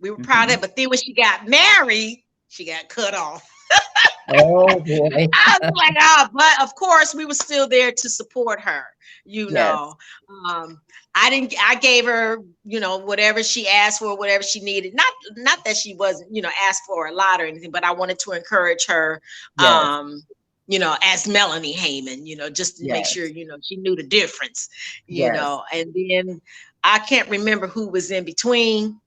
We 0.00 0.10
were 0.10 0.18
proud 0.18 0.48
of 0.48 0.54
it. 0.54 0.60
But 0.60 0.76
then 0.76 0.88
when 0.88 0.98
she 0.98 1.12
got 1.14 1.48
married, 1.48 2.24
she 2.48 2.66
got 2.66 2.88
cut 2.88 3.14
off. 3.14 3.48
oh 4.28 4.80
boy. 4.80 5.26
I 5.34 5.58
was 5.60 5.70
like, 5.76 5.96
oh, 6.00 6.28
but 6.32 6.62
of 6.62 6.74
course 6.74 7.14
we 7.14 7.24
were 7.24 7.34
still 7.34 7.68
there 7.68 7.92
to 7.92 8.08
support 8.08 8.60
her, 8.60 8.84
you 9.24 9.50
Yes. 9.50 9.78
know. 9.78 9.94
Um, 10.28 10.80
I 11.14 11.30
didn't 11.30 11.54
I 11.60 11.76
gave 11.76 12.04
her, 12.04 12.38
you 12.64 12.80
know, 12.80 12.98
whatever 12.98 13.42
she 13.42 13.68
asked 13.68 13.98
for, 14.00 14.16
whatever 14.16 14.42
she 14.42 14.60
needed. 14.60 14.94
Not 14.94 15.12
not 15.36 15.64
that 15.64 15.76
she 15.76 15.94
wasn't, 15.94 16.34
you 16.34 16.42
know, 16.42 16.50
asked 16.68 16.82
for 16.86 17.06
a 17.06 17.12
lot 17.12 17.40
or 17.40 17.46
anything, 17.46 17.70
but 17.70 17.84
I 17.84 17.92
wanted 17.92 18.18
to 18.20 18.32
encourage 18.32 18.86
her 18.86 19.20
Yes. 19.56 19.90
um, 19.90 20.22
you 20.68 20.78
know, 20.78 20.96
as 21.02 21.28
Melanie 21.28 21.72
Haymon, 21.72 22.26
you 22.26 22.36
know, 22.36 22.50
just 22.50 22.78
to 22.78 22.86
make 22.88 23.06
sure, 23.06 23.26
you 23.26 23.46
know, 23.46 23.58
she 23.62 23.76
knew 23.76 23.96
the 23.96 24.02
difference, 24.06 24.68
you 25.08 25.30
Yes. 25.30 25.32
know, 25.32 25.62
and 25.72 25.94
then 25.94 26.40
I 26.84 27.00
can't 27.00 27.28
remember 27.30 27.66
who 27.68 27.88
was 27.88 28.10
in 28.10 28.24
between. 28.24 29.00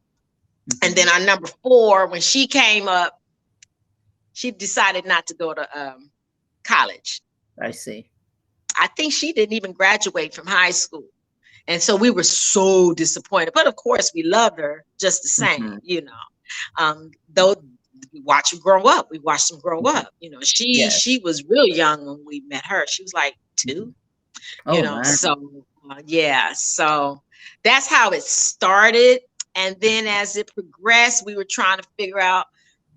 And 0.83 0.95
then 0.95 1.09
our 1.09 1.19
number 1.21 1.47
four, 1.63 2.07
when 2.07 2.21
she 2.21 2.47
came 2.47 2.87
up, 2.87 3.13
she 4.33 4.51
decided 4.51 5.05
not 5.05 5.27
to 5.27 5.35
go 5.35 5.53
to 5.53 5.67
um, 5.79 6.11
college. 6.65 7.21
I 7.61 7.71
see. 7.71 8.09
I 8.79 8.87
think 8.87 9.13
she 9.13 9.33
didn't 9.33 9.53
even 9.53 9.73
graduate 9.73 10.33
from 10.33 10.47
high 10.47 10.71
school. 10.71 11.05
And 11.67 11.81
so 11.81 11.95
we 11.95 12.09
were 12.11 12.23
so 12.23 12.93
disappointed. 12.93 13.51
But 13.53 13.67
of 13.67 13.75
course, 13.75 14.11
we 14.15 14.23
loved 14.23 14.59
her 14.59 14.85
just 14.99 15.23
the 15.23 15.29
same, 15.29 15.71
Mhm. 15.71 15.79
you 15.83 16.01
know. 16.01 16.11
Um, 16.77 17.11
though 17.29 17.55
we 18.13 18.21
watched 18.21 18.51
them 18.51 18.59
grow 18.61 18.83
up. 18.83 19.07
We 19.11 19.19
watched 19.19 19.49
them 19.49 19.59
grow 19.61 19.81
Mhm. 19.81 19.87
up. 19.87 20.09
You 20.19 20.29
know, 20.31 20.39
she 20.43 20.89
Yes. 20.89 20.89
she 20.89 21.19
was 21.19 21.43
real 21.47 21.67
young 21.67 22.05
when 22.05 22.23
we 22.25 22.41
met 22.47 22.65
her. 22.65 22.85
She 22.87 23.03
was 23.03 23.13
like 23.13 23.35
two, 23.57 23.93
Oh 24.65 24.71
you 24.71 24.81
know. 24.83 24.99
my. 25.01 25.03
So 25.03 25.65
uh, 25.89 26.01
yeah, 26.05 26.51
so 26.53 27.21
that's 27.63 27.87
how 27.87 28.11
it 28.11 28.23
started. 28.23 29.19
And 29.55 29.75
then 29.81 30.07
as 30.07 30.35
it 30.37 30.49
progressed, 30.53 31.25
we 31.25 31.35
were 31.35 31.45
trying 31.49 31.77
to 31.79 31.87
figure 31.97 32.19
out, 32.19 32.45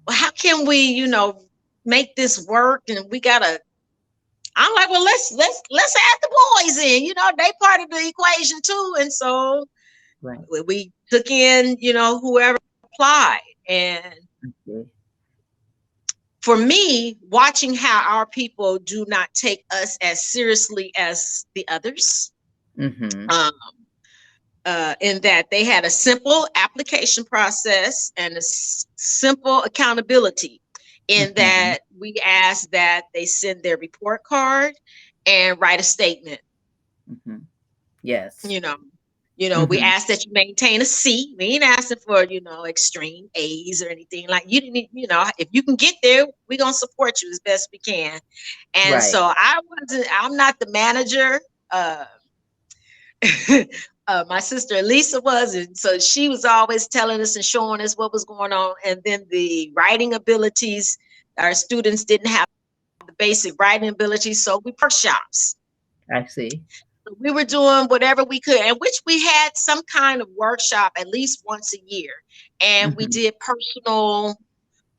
well, 0.06 0.16
how 0.16 0.30
can 0.30 0.66
we, 0.66 0.78
you 0.82 1.06
know, 1.06 1.40
make 1.84 2.14
this 2.16 2.44
work? 2.46 2.82
And 2.88 3.06
we 3.10 3.20
gotta. 3.20 3.60
I'm 4.56 4.74
like, 4.74 4.90
well, 4.90 5.02
let's 5.04 5.32
let's 5.36 5.62
let's 5.70 5.96
add 5.96 6.18
the 6.22 6.28
boys 6.64 6.78
in. 6.78 7.04
You 7.04 7.14
know, 7.14 7.30
they 7.36 7.50
part 7.60 7.80
of 7.80 7.90
the 7.90 8.06
equation 8.08 8.60
too. 8.64 8.94
And 9.00 9.12
so 9.12 9.64
Right. 10.22 10.46
we, 10.50 10.60
we 10.62 10.92
took 11.10 11.30
in, 11.30 11.76
you 11.80 11.92
know, 11.92 12.18
whoever 12.20 12.58
applied. 12.84 13.40
And 13.68 14.14
Okay. 14.44 14.86
for 16.40 16.56
me, 16.56 17.16
watching 17.30 17.74
how 17.74 18.02
our 18.18 18.26
people 18.26 18.78
do 18.78 19.04
not 19.08 19.32
take 19.34 19.64
us 19.72 19.96
as 20.02 20.24
seriously 20.26 20.92
as 20.96 21.46
the 21.54 21.66
others, 21.68 22.32
Mhm. 22.76 23.28
um, 23.30 23.52
uh, 24.64 24.94
in 25.00 25.20
that 25.22 25.50
they 25.50 25.64
had 25.64 25.84
a 25.84 25.90
simple 25.90 26.46
application 26.54 27.24
process 27.24 28.12
and 28.16 28.34
a 28.34 28.38
s- 28.38 28.86
simple 28.96 29.62
accountability. 29.62 30.60
In 31.08 31.30
Mhm. 31.30 31.34
that 31.36 31.80
we 31.98 32.14
asked 32.24 32.70
that 32.72 33.02
they 33.14 33.26
send 33.26 33.62
their 33.62 33.76
report 33.76 34.22
card 34.24 34.74
and 35.26 35.60
write 35.60 35.80
a 35.80 35.84
statement. 35.84 36.40
Mhm. 37.08 37.46
Yes. 38.02 38.44
You 38.44 38.60
know, 38.60 38.76
you 39.36 39.48
know, 39.48 39.64
we 39.64 39.78
Mhm. 39.78 39.82
asked 39.82 40.08
that 40.08 40.24
you 40.24 40.32
maintain 40.32 40.80
a 40.80 40.84
C. 40.84 41.34
We 41.38 41.46
ain't 41.46 41.64
asking 41.64 41.98
for 42.06 42.24
you 42.24 42.40
know 42.40 42.64
extreme 42.66 43.28
A's 43.34 43.82
or 43.82 43.88
anything 43.88 44.28
like 44.28 44.44
you 44.46 44.60
didn't. 44.60 44.88
You 44.92 45.06
know, 45.08 45.24
if 45.38 45.48
you 45.52 45.62
can 45.62 45.76
get 45.76 45.94
there, 46.02 46.26
we're 46.48 46.58
gonna 46.58 46.72
support 46.74 47.22
you 47.22 47.30
as 47.30 47.40
best 47.40 47.68
we 47.72 47.78
can. 47.78 48.20
And 48.74 48.94
Right. 48.94 49.02
so 49.02 49.22
I 49.22 49.60
wasn't. 49.80 50.08
I'm 50.22 50.36
not 50.36 50.58
the 50.60 50.70
manager. 50.70 51.40
Uh, 51.70 52.04
uh, 54.08 54.24
my 54.28 54.40
sister 54.40 54.82
Lisa 54.82 55.20
was, 55.20 55.54
and 55.54 55.76
so 55.76 55.98
she 55.98 56.28
was 56.28 56.44
always 56.44 56.86
telling 56.88 57.20
us 57.20 57.36
and 57.36 57.44
showing 57.44 57.80
us 57.80 57.94
what 57.96 58.12
was 58.12 58.24
going 58.24 58.52
on. 58.52 58.74
And 58.84 59.00
then 59.04 59.26
the 59.30 59.72
writing 59.74 60.14
abilities, 60.14 60.98
our 61.38 61.54
students 61.54 62.04
didn't 62.04 62.28
have 62.28 62.46
the 63.06 63.12
basic 63.18 63.54
writing 63.60 63.88
abilities, 63.88 64.44
so 64.44 64.60
we 64.64 64.72
workshops. 64.80 65.56
I 66.12 66.24
see. 66.26 66.62
We 67.18 67.30
were 67.32 67.44
doing 67.44 67.86
whatever 67.86 68.24
we 68.24 68.40
could, 68.40 68.60
and 68.60 68.76
which 68.80 68.94
we 69.06 69.22
had 69.22 69.50
some 69.56 69.82
kind 69.92 70.20
of 70.22 70.28
workshop 70.36 70.92
at 70.98 71.08
least 71.08 71.42
once 71.46 71.72
a 71.74 71.78
year, 71.86 72.12
and 72.60 72.92
we 72.96 73.06
Mhm. 73.06 73.08
did 73.08 73.34
personal. 73.40 74.36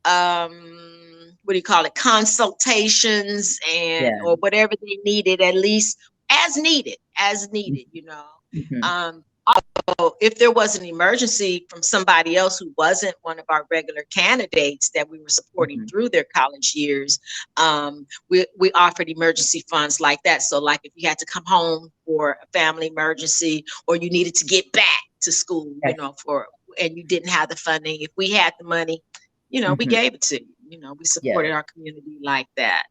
um 0.05 1.37
what 1.43 1.53
do 1.53 1.57
you 1.57 1.63
call 1.63 1.85
it 1.85 1.95
consultations 1.95 3.57
and 3.73 4.15
Yeah. 4.15 4.19
or 4.21 4.35
whatever 4.39 4.73
they 4.81 4.97
needed 5.05 5.41
at 5.41 5.55
least 5.55 5.97
as 6.29 6.57
needed 6.57 6.97
as 7.17 7.49
needed 7.51 7.85
you 7.91 8.03
know 8.03 8.25
Mhm. 8.53 8.93
um, 8.93 9.23
also, 9.45 10.15
if 10.21 10.37
there 10.39 10.51
was 10.51 10.77
an 10.77 10.85
emergency 10.85 11.65
from 11.69 11.83
somebody 11.83 12.35
else 12.37 12.57
who 12.59 12.73
wasn't 12.77 13.15
one 13.21 13.39
of 13.39 13.45
our 13.49 13.65
regular 13.69 14.03
candidates 14.13 14.89
that 14.95 15.09
we 15.09 15.19
were 15.19 15.29
supporting 15.29 15.81
Mhm. 15.81 15.89
through 15.89 16.09
their 16.09 16.25
college 16.35 16.73
years, 16.75 17.19
um, 17.57 18.07
we, 18.29 18.45
we 18.57 18.71
offered 18.73 19.09
emergency 19.09 19.63
funds 19.69 19.99
like 19.99 20.21
that. 20.23 20.41
So, 20.41 20.59
like 20.59 20.79
if 20.83 20.93
you 20.95 21.07
had 21.07 21.19
to 21.19 21.25
come 21.25 21.43
home 21.45 21.91
for 22.05 22.37
a 22.41 22.47
family 22.53 22.87
emergency 22.87 23.65
or 23.87 23.95
you 23.95 24.09
needed 24.09 24.35
to 24.35 24.45
get 24.45 24.71
back 24.71 25.03
to 25.21 25.31
school, 25.31 25.73
you 25.85 25.95
know, 25.95 26.13
for 26.23 26.47
and 26.79 26.97
you 26.97 27.03
didn't 27.03 27.29
have 27.29 27.49
the 27.49 27.55
funding, 27.55 28.01
if 28.01 28.09
we 28.15 28.31
had 28.31 28.53
the 28.59 28.65
money, 28.65 29.03
you 29.49 29.61
know, 29.61 29.73
we 29.75 29.85
Mhm. 29.85 29.89
gave 29.89 30.13
it 30.15 30.21
to 30.21 30.41
you. 30.41 30.47
You 30.67 30.79
know, 30.79 30.93
we 30.93 31.05
supported 31.05 31.51
our 31.51 31.63
community 31.63 32.17
like 32.21 32.47
that. 32.55 32.85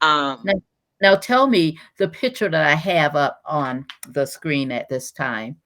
Um, 0.00 0.40
Now- 0.44 0.62
Now 1.02 1.16
tell 1.16 1.46
me 1.46 1.78
the 1.96 2.08
picture 2.08 2.50
that 2.50 2.66
I 2.66 2.74
have 2.74 3.16
up 3.16 3.40
on 3.46 3.86
the 4.08 4.26
screen 4.26 4.70
at 4.70 4.88
this 4.90 5.10
time. 5.12 5.58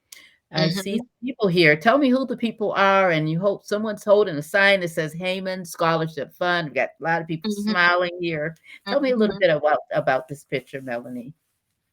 I 0.55 0.69
Mhm. 0.69 0.83
see 0.83 1.01
people 1.23 1.49
here. 1.49 1.75
Tell 1.77 1.99
me 1.99 2.09
who 2.11 2.25
the 2.25 2.37
people 2.37 2.73
are, 2.73 3.11
and 3.11 3.29
you 3.29 3.41
hope 3.41 3.67
someone's 3.67 4.05
holding 4.05 4.37
a 4.37 4.43
sign 4.43 4.81
that 4.81 4.89
says 4.89 5.13
Haymon 5.13 5.65
Scholarship 5.65 6.33
Fund. 6.35 6.69
We've 6.69 6.75
got 6.75 6.91
a 7.01 7.03
lot 7.03 7.21
of 7.21 7.27
people 7.27 7.51
Mhm. 7.51 7.71
smiling 7.71 8.17
here. 8.21 8.57
Tell 8.87 9.01
me 9.01 9.11
a 9.11 9.17
little 9.17 9.35
Mhm. 9.35 9.41
bit 9.41 9.51
about 9.51 9.81
about 9.93 10.29
this 10.29 10.45
picture, 10.45 10.81
Melanie. 10.81 11.35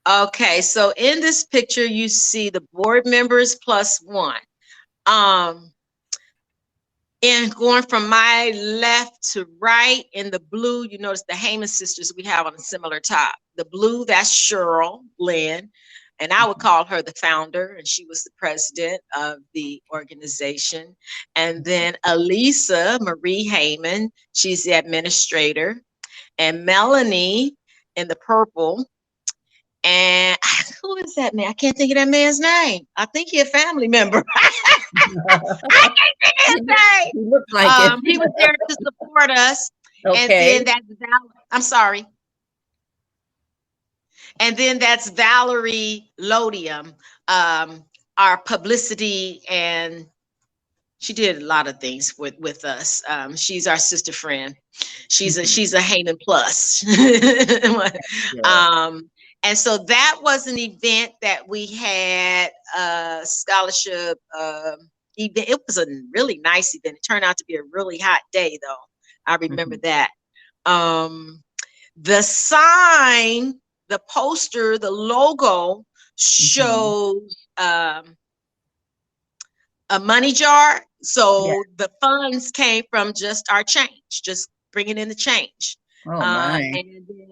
Okay, 0.07 0.61
so 0.61 0.93
in 0.95 1.21
this 1.21 1.43
picture, 1.43 1.85
you 1.85 2.07
see 2.07 2.49
the 2.49 2.61
board 2.71 3.05
members 3.05 3.55
plus 3.55 3.99
one. 4.03 4.41
Um, 5.07 5.73
and 7.23 7.53
going 7.55 7.83
from 7.83 8.09
my 8.09 8.51
left 8.55 9.23
to 9.33 9.47
right 9.59 10.05
in 10.13 10.31
the 10.31 10.39
blue, 10.39 10.85
you 10.85 10.97
notice 10.99 11.23
the 11.27 11.35
Haymon 11.35 11.67
sisters 11.67 12.13
we 12.15 12.23
have 12.23 12.45
on 12.45 12.55
a 12.55 12.59
similar 12.59 12.99
top. 12.99 13.35
The 13.55 13.65
blue, 13.65 14.05
that's 14.05 14.31
Cheryl 14.35 15.03
Lynn, 15.19 15.71
and 16.21 16.31
I 16.31 16.45
would 16.47 16.59
call 16.59 16.85
her 16.85 17.01
the 17.01 17.13
founder, 17.19 17.75
and 17.77 17.87
she 17.87 18.05
was 18.05 18.23
the 18.23 18.31
president 18.37 19.01
of 19.17 19.39
the 19.53 19.81
organization. 19.91 20.95
And 21.35 21.65
then 21.65 21.95
Elisa 22.05 22.99
Marie 23.01 23.43
Haymon, 23.45 24.11
she's 24.33 24.63
the 24.63 24.73
administrator, 24.73 25.81
and 26.37 26.65
Melanie 26.65 27.55
in 27.97 28.07
the 28.07 28.15
purple. 28.15 28.85
And 29.83 30.37
who 30.83 30.95
is 30.97 31.15
that 31.15 31.33
man? 31.33 31.47
I 31.47 31.53
can't 31.53 31.75
think 31.75 31.91
of 31.91 31.95
that 31.97 32.07
man's 32.07 32.39
name. 32.39 32.85
I 32.97 33.05
think 33.07 33.29
he's 33.31 33.41
a 33.41 33.45
family 33.45 33.87
member. 33.87 34.23
I 34.35 34.51
can't 34.93 35.97
think 35.97 36.35
of 36.37 36.53
his 36.53 36.61
name. 36.61 37.11
He 37.13 37.29
looks 37.31 37.51
like 37.53 37.67
Um, 37.91 37.99
it. 38.05 38.11
he 38.11 38.17
was 38.19 38.29
there 38.37 38.53
to 38.69 38.75
support 38.83 39.31
us. 39.31 39.71
And 40.05 40.13
okay. 40.15 40.57
then 40.57 40.65
that's 40.65 40.85
Val- 40.99 41.31
I'm 41.51 41.61
sorry. 41.61 42.05
And 44.41 44.57
then 44.57 44.79
that's 44.79 45.11
Valerie 45.11 46.11
Lodium, 46.19 46.95
um, 47.29 47.85
our 48.17 48.39
publicity 48.39 49.43
and 49.49 50.07
she 50.99 51.13
did 51.13 51.41
a 51.41 51.45
lot 51.45 51.67
of 51.67 51.79
things 51.79 52.15
with 52.17 52.35
with 52.39 52.65
us. 52.65 53.03
Um, 53.07 53.35
she's 53.35 53.67
our 53.67 53.77
sister 53.77 54.13
friend. 54.13 54.55
She's 55.09 55.37
a 55.37 55.43
Mhm. 55.43 55.55
she's 55.55 55.73
a 55.73 55.81
Haymon 55.81 56.17
plus. 56.23 56.83
Um, 58.45 59.09
and 59.43 59.57
so 59.57 59.79
that 59.79 60.19
was 60.23 60.47
an 60.47 60.57
event 60.59 61.13
that 61.21 61.47
we 61.49 61.67
had 61.67 62.51
a 62.77 63.21
scholarship 63.25 64.19
um 64.39 64.77
event. 65.17 65.49
It 65.49 65.61
was 65.67 65.77
a 65.77 65.87
really 66.13 66.39
nice 66.43 66.75
event. 66.75 66.97
It 66.97 67.07
turned 67.07 67.25
out 67.25 67.37
to 67.37 67.45
be 67.47 67.55
a 67.57 67.63
really 67.71 67.99
hot 67.99 68.21
day 68.33 68.59
though. 68.61 68.75
I 69.27 69.35
remember 69.37 69.77
that. 69.83 70.11
Um, 70.65 71.43
the 71.97 72.21
sign, 72.23 73.59
the 73.91 74.01
poster, 74.11 74.79
the 74.79 74.91
logo 74.91 75.85
shows 76.17 77.35
um, 77.57 78.17
a 79.91 79.99
money 80.01 80.33
jar. 80.33 80.83
So 81.03 81.45
Yeah. 81.45 81.53
the 81.77 81.91
funds 82.01 82.51
came 82.51 82.85
from 82.91 83.13
just 83.15 83.51
our 83.51 83.63
change, 83.63 84.23
just 84.25 84.49
bringing 84.73 84.99
in 84.99 85.09
the 85.09 85.15
change. 85.15 85.77
oh 86.07 86.21
Uh, 86.21 86.59
and 86.73 86.85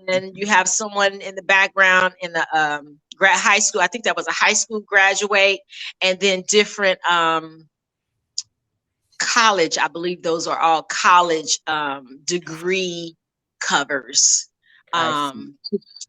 then 0.08 0.34
you 0.36 0.48
have 0.48 0.70
someone 0.70 1.22
in 1.22 1.36
the 1.36 1.44
background 1.44 2.16
in 2.22 2.34
the 2.34 2.48
um, 2.58 3.00
grad 3.18 3.40
high 3.40 3.60
school. 3.60 3.82
I 3.82 3.88
think 3.88 4.06
that 4.06 4.18
was 4.18 4.28
a 4.28 4.34
high 4.34 4.54
school 4.54 4.82
graduate, 4.82 5.62
and 6.02 6.20
then 6.22 6.44
different 6.50 7.00
um, 7.12 7.70
college. 9.20 9.78
I 9.80 9.90
believe 9.90 10.24
those 10.24 10.48
are 10.48 10.60
all 10.60 10.84
college 10.84 11.60
um, 11.68 12.22
degree 12.26 13.16
covers. 13.62 14.49
Um, 14.94 15.58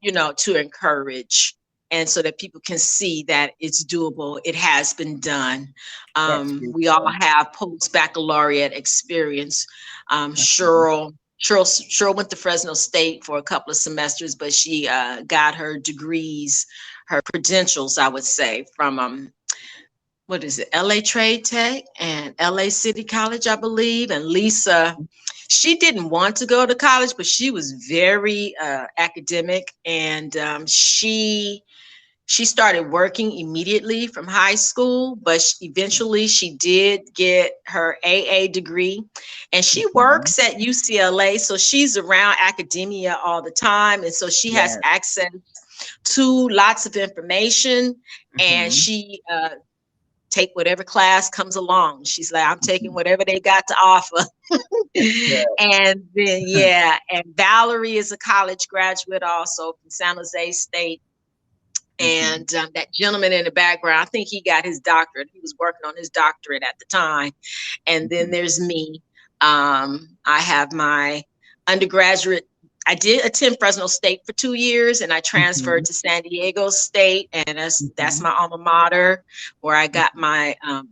you 0.01 0.13
know, 0.13 0.33
to 0.39 0.59
encourage. 0.59 1.55
And 1.93 2.09
so 2.09 2.23
that 2.23 2.39
people 2.39 2.61
can 2.65 2.79
see 2.79 3.25
that 3.25 3.55
it's 3.59 3.85
doable, 3.85 4.41
it 4.45 4.55
has 4.55 4.95
been 4.95 5.19
done. 5.19 5.75
Um, 6.15 6.61
we 6.73 6.87
all 6.87 7.05
beautiful. 7.05 7.27
have 7.27 7.53
post 7.53 7.93
baccalaureate 7.93 8.73
experience. 8.73 9.67
Um. 10.11 10.35
Cheryl 10.35 11.15
Cheryl, 11.41 11.65
Cheryl 11.89 12.15
went 12.15 12.31
to 12.31 12.37
Fresno 12.37 12.75
State 12.75 13.25
for 13.25 13.39
a 13.39 13.43
couple 13.43 13.71
of 13.71 13.77
semesters, 13.77 14.35
but 14.35 14.53
she 14.53 14.87
uh, 14.87 15.23
got 15.23 15.55
her 15.55 15.79
degrees, 15.79 16.67
her 17.09 17.23
credentials, 17.23 17.97
I 17.97 18.09
would 18.09 18.25
say, 18.25 18.67
from 18.77 18.99
um, 18.99 19.33
what 20.27 20.45
is 20.45 20.59
it, 20.59 20.69
LA 20.75 21.01
Trade 21.03 21.45
Tech 21.45 21.85
and 21.99 22.35
LA 22.41 22.69
City 22.69 23.05
College, 23.05 23.47
I 23.47 23.57
believe. 23.57 24.11
And 24.11 24.27
Lisa, 24.27 24.97
she 25.51 25.77
didn't 25.77 26.11
want 26.11 26.37
to 26.39 26.47
go 26.47 26.67
to 26.67 26.77
college, 26.77 27.15
but 27.17 27.27
she 27.27 27.51
was 27.53 27.73
very 27.89 28.55
uh, 28.63 28.87
academic, 28.99 29.73
and 29.87 30.37
um, 30.39 30.67
she 30.67 31.63
she 32.27 32.45
started 32.45 32.91
working 32.91 33.33
immediately 33.39 34.07
from 34.09 34.27
high 34.29 34.57
school, 34.57 35.17
but 35.23 35.43
sh- 35.43 35.55
eventually 35.63 36.29
she 36.29 36.55
did 36.57 37.03
get 37.15 37.53
her 37.67 37.99
AA 38.05 38.49
degree 38.49 39.03
and 39.53 39.65
she 39.65 39.85
Mhm. 39.95 39.95
works 39.95 40.39
at 40.39 40.61
UCLA. 40.61 41.39
So 41.39 41.57
she's 41.59 41.97
around 41.99 42.37
academia 42.41 43.19
all 43.25 43.43
the 43.43 43.51
time. 43.53 44.05
And 44.05 44.15
so 44.15 44.29
she 44.31 44.53
has 44.55 44.79
access 44.85 45.29
to 46.05 46.49
lots 46.51 46.87
of 46.87 46.97
information 46.97 47.97
and 48.39 48.73
Mhm. 48.73 48.75
she 48.75 49.21
uh, 49.31 49.51
take 50.31 50.51
whatever 50.55 50.85
class 50.85 51.31
comes 51.31 51.57
along. 51.57 52.05
She's 52.05 52.33
like, 52.33 52.47
I'm 52.47 52.61
taking 52.61 52.93
Mhm. 52.93 52.95
whatever 52.95 53.25
they 53.25 53.41
got 53.41 53.65
to 53.69 53.75
offer. 53.83 54.25
and 55.59 56.09
then, 56.15 56.43
yeah, 56.47 56.99
and 57.11 57.25
Valerie 57.37 57.97
is 57.97 58.13
a 58.13 58.19
college 58.19 58.69
graduate 58.69 59.23
also 59.23 59.73
from 59.75 59.91
San 59.91 60.17
Jose 60.17 60.53
State. 60.53 61.03
Mhm. 62.01 62.07
And 62.07 62.55
um, 62.55 62.71
that 62.75 62.93
gentleman 62.95 63.33
in 63.33 63.45
the 63.45 63.51
background, 63.53 64.01
I 64.01 64.07
think 64.07 64.29
he 64.29 64.43
got 64.43 64.65
his 64.65 64.81
doctorate. 64.81 65.31
He 65.33 65.41
was 65.41 65.55
working 65.59 65.87
on 65.87 65.97
his 65.97 66.11
doctorate 66.11 66.63
at 66.65 66.79
the 66.79 66.87
time. 66.87 67.33
And 67.87 68.11
then 68.11 68.29
Mhm. 68.29 68.33
there's 68.33 68.61
me. 68.61 69.03
Um, 69.43 70.19
I 70.27 70.41
have 70.41 70.73
my 70.73 71.25
undergraduate. 71.69 72.49
I 72.91 72.97
did 72.97 73.25
attend 73.25 73.57
Fresno 73.61 73.87
State 73.87 74.21
for 74.27 74.33
two 74.33 74.55
years, 74.55 75.01
and 75.01 75.13
I 75.13 75.21
transferred 75.21 75.85
to 75.85 75.93
San 75.93 76.23
Diego 76.23 76.71
State, 76.71 77.29
and 77.33 77.57
that's 77.57 77.89
that's 77.97 78.19
Mhm. 78.19 78.23
my 78.25 78.35
alma 78.37 78.59
mater, 78.59 79.25
where 79.61 79.77
I 79.77 79.87
got 79.87 80.17
my 80.17 80.57
um, 80.67 80.89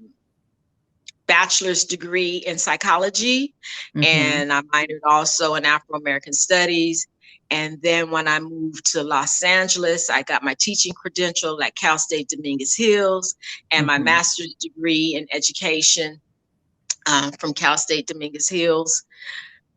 bachelor's 1.27 1.85
degree 1.85 2.37
in 2.47 2.57
psychology 2.57 3.53
Mhm. 3.97 4.05
and 4.05 4.53
I 4.53 4.63
minored 4.63 5.01
also 5.05 5.57
in 5.57 5.65
Afro 5.65 5.97
American 5.99 6.33
Studies. 6.33 7.07
And 7.51 7.83
then 7.83 8.11
when 8.13 8.29
I 8.29 8.39
moved 8.39 8.87
to 8.93 9.03
Los 9.03 9.43
Angeles, 9.43 10.09
I 10.09 10.23
got 10.23 10.45
my 10.45 10.55
teaching 10.59 10.93
credential 10.93 11.61
at 11.63 11.75
Cal 11.75 11.99
State 11.99 12.29
Dominguez 12.29 12.77
Hills 12.77 13.35
and 13.73 13.87
my 13.87 13.99
Mhm. 13.99 14.05
master's 14.05 14.55
degree 14.61 15.15
in 15.17 15.27
education 15.33 16.21
uh, 17.07 17.31
from 17.41 17.55
Cal 17.55 17.77
State 17.77 18.07
Dominguez 18.07 18.49
Hills. 18.49 19.03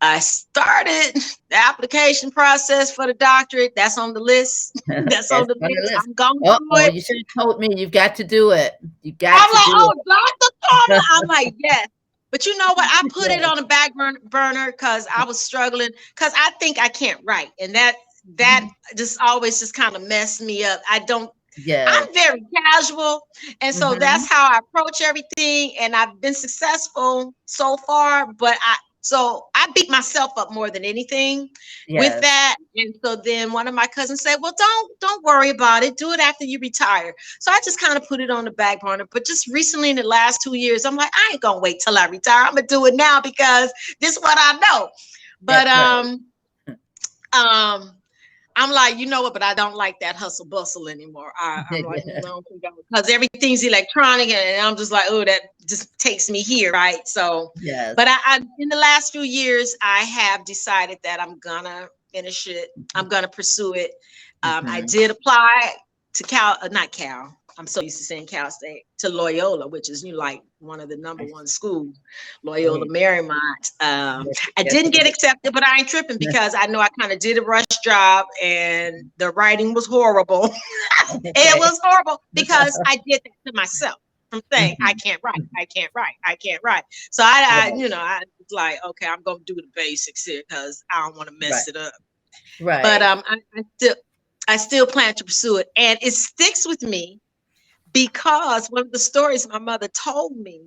I 0.01 0.19
started 0.19 1.13
the 1.49 1.55
application 1.57 2.31
process 2.31 2.93
for 2.93 3.07
the 3.07 3.13
doctorate. 3.13 3.73
That's 3.75 3.97
on 3.97 4.13
the 4.13 4.19
list. 4.19 4.81
That's 5.09 5.31
on 5.31 5.47
the 5.47 5.55
on 5.61 5.69
list. 5.81 5.91
list. 5.91 6.07
I'm 6.07 6.13
going 6.13 6.43
to 6.43 6.49
Oh, 6.49 6.57
do 6.57 6.77
it. 6.77 6.93
you 6.93 7.01
should 7.01 7.17
have 7.17 7.43
told 7.43 7.59
me. 7.59 7.69
You've 7.75 7.91
got 7.91 8.15
to 8.15 8.23
do 8.23 8.51
it. 8.51 8.73
You 9.01 9.13
got 9.13 9.37
I'm 9.39 9.49
to 9.49 9.55
like, 9.55 9.67
oh. 9.67 9.93
Dr. 10.07 10.51
Palmer. 10.63 11.01
I'm 11.13 11.27
like, 11.27 11.55
yes. 11.59 11.87
But 12.31 12.45
you 12.45 12.57
know 12.57 12.69
what? 12.73 12.87
I 12.89 13.03
put 13.09 13.31
it 13.31 13.43
on 13.43 13.59
a 13.59 13.65
back 13.65 13.91
burner 13.95 14.71
because 14.71 15.07
I 15.13 15.25
was 15.25 15.39
struggling 15.39 15.89
because 16.15 16.33
I 16.35 16.51
think 16.59 16.79
I 16.79 16.87
can't 16.89 17.21
write. 17.25 17.51
And 17.59 17.75
that 17.75 17.95
that 18.37 18.65
Mm-hmm. 18.65 18.97
just 18.97 19.19
always 19.21 19.59
just 19.59 19.73
kind 19.73 19.95
of 19.95 20.03
messed 20.07 20.41
me 20.41 20.63
up. 20.63 20.81
I 20.89 20.99
don't, 20.99 21.31
Yeah. 21.57 21.87
I'm 21.87 22.13
very 22.13 22.43
casual. 22.55 23.21
And 23.61 23.73
so 23.75 23.95
Mhm. 23.95 23.99
that's 23.99 24.29
how 24.29 24.49
I 24.51 24.59
approach 24.59 25.01
everything. 25.01 25.75
And 25.79 25.95
I've 25.95 26.21
been 26.21 26.33
successful 26.35 27.33
so 27.45 27.77
far. 27.77 28.31
But 28.33 28.57
I 28.63 28.75
so 29.01 29.47
I 29.55 29.67
beat 29.75 29.89
myself 29.89 30.31
up 30.37 30.51
more 30.51 30.69
than 30.69 30.85
anything 30.85 31.49
with 31.89 32.21
that. 32.21 32.55
And 32.75 32.95
so 33.03 33.15
then 33.15 33.51
one 33.51 33.67
of 33.67 33.73
my 33.73 33.87
cousins 33.87 34.21
said, 34.21 34.37
Well, 34.41 34.53
don't 34.57 34.99
don't 34.99 35.23
worry 35.23 35.49
about 35.49 35.83
it. 35.83 35.97
Do 35.97 36.11
it 36.11 36.19
after 36.19 36.45
you 36.45 36.59
retire. 36.59 37.13
So 37.39 37.51
I 37.51 37.59
just 37.65 37.79
kind 37.79 37.97
of 37.97 38.07
put 38.07 38.21
it 38.21 38.29
on 38.29 38.45
the 38.45 38.51
back 38.51 38.81
burner. 38.81 39.05
But 39.11 39.25
just 39.25 39.47
recently 39.47 39.89
in 39.89 39.95
the 39.97 40.03
last 40.03 40.41
two 40.41 40.55
years, 40.55 40.85
I'm 40.85 40.95
like, 40.95 41.11
I 41.13 41.29
ain't 41.33 41.41
gonna 41.41 41.59
wait 41.59 41.81
till 41.83 41.97
I 41.97 42.07
retire. 42.07 42.45
I'm 42.45 42.55
gonna 42.55 42.67
do 42.67 42.85
it 42.85 42.95
now 42.95 43.19
because 43.21 43.73
this 43.99 44.15
is 44.15 44.21
what 44.21 44.37
I 44.39 44.59
know. 44.59 44.89
But 45.41 45.67
um 45.67 46.25
um 47.33 48.00
I'm 48.55 48.71
like, 48.71 48.97
you 48.97 49.05
know 49.05 49.21
what, 49.21 49.33
but 49.33 49.43
I 49.43 49.53
don't 49.53 49.75
like 49.75 49.99
that 50.01 50.15
hustle 50.15 50.45
bustle 50.45 50.87
anymore. 50.89 51.31
I, 51.39 51.63
I'm 51.71 51.81
like, 51.83 52.03
no, 52.21 52.41
because 52.91 53.09
everything's 53.09 53.63
electronic, 53.63 54.29
and 54.29 54.65
I'm 54.65 54.75
just 54.75 54.91
like, 54.91 55.05
oh, 55.09 55.23
that 55.23 55.41
just 55.67 55.97
takes 55.99 56.29
me 56.29 56.41
here, 56.41 56.71
right? 56.71 57.07
So, 57.07 57.51
Yes. 57.61 57.95
but 57.95 58.07
I, 58.07 58.17
I 58.25 58.35
in 58.59 58.69
the 58.69 58.75
last 58.77 59.11
few 59.11 59.21
years 59.21 59.75
i 59.81 59.99
have 59.99 60.45
decided 60.45 60.97
that 61.03 61.21
i'm 61.21 61.39
gonna 61.39 61.87
finish 62.13 62.47
it 62.47 62.69
i'm 62.95 63.07
gonna 63.07 63.27
pursue 63.27 63.73
it 63.73 63.91
um, 64.43 64.65
i 64.69 64.81
Mhm. 64.81 64.91
did 64.91 65.11
apply 65.11 65.75
to 66.13 66.23
cal 66.23 66.57
uh, 66.61 66.67
not 66.69 66.91
cal 66.91 67.37
i'm 67.61 67.67
so 67.67 67.81
used 67.81 67.97
to 67.97 68.03
saying 68.03 68.25
cal 68.25 68.49
state 68.49 68.83
to 68.97 69.09
loyola 69.09 69.67
which 69.67 69.89
is 69.89 70.03
you 70.03 70.13
know, 70.13 70.17
like 70.17 70.41
one 70.59 70.79
of 70.79 70.89
the 70.89 70.97
number 70.97 71.23
one 71.25 71.47
schools 71.47 71.99
loyola 72.43 72.87
marymount 72.87 73.71
um, 73.81 74.27
i 74.57 74.63
didn't 74.63 74.91
get 74.91 75.07
accepted 75.07 75.53
but 75.53 75.65
i 75.67 75.77
ain't 75.77 75.87
tripping 75.87 76.17
because 76.17 76.55
i 76.57 76.65
know 76.65 76.79
i 76.79 76.89
kind 76.99 77.11
of 77.11 77.19
did 77.19 77.37
a 77.37 77.41
rush 77.41 77.65
job 77.83 78.25
and 78.43 79.11
the 79.17 79.31
writing 79.31 79.73
was 79.73 79.85
horrible 79.85 80.49
it 81.23 81.59
was 81.59 81.79
horrible 81.83 82.21
because 82.33 82.79
I 82.85 82.97
did 83.07 83.21
that 83.23 83.51
to 83.51 83.53
myself. 83.55 83.95
I'm 84.33 84.41
saying 84.51 84.77
I 84.81 84.93
can't 84.93 85.21
write, 85.23 85.41
I 85.57 85.65
can't 85.65 85.91
write, 85.93 86.15
I 86.25 86.35
can't 86.35 86.61
write. 86.63 86.83
So 87.11 87.23
I, 87.23 87.71
I 87.73 87.77
you 87.77 87.89
know, 87.89 87.99
I 87.99 88.21
was 88.39 88.47
like, 88.51 88.79
okay, 88.85 89.07
I'm 89.07 89.21
gonna 89.23 89.39
do 89.45 89.55
the 89.55 89.63
basics 89.75 90.23
here 90.25 90.41
because 90.47 90.83
I 90.93 91.01
don't 91.01 91.17
want 91.17 91.29
to 91.29 91.35
mess 91.37 91.67
Right. 91.67 91.75
it 91.75 91.77
up. 91.77 91.93
right. 92.61 92.83
But 92.83 93.01
um, 93.01 93.23
I, 93.27 93.39
I 93.55 93.63
still, 93.75 93.95
I 94.47 94.57
still 94.57 94.87
plan 94.87 95.15
to 95.15 95.25
pursue 95.25 95.57
it, 95.57 95.67
and 95.75 95.99
it 96.01 96.13
sticks 96.13 96.67
with 96.67 96.81
me 96.81 97.20
because 97.93 98.67
one 98.69 98.83
of 98.83 98.91
the 98.91 98.99
stories 98.99 99.47
my 99.47 99.59
mother 99.59 99.89
told 99.89 100.37
me 100.37 100.63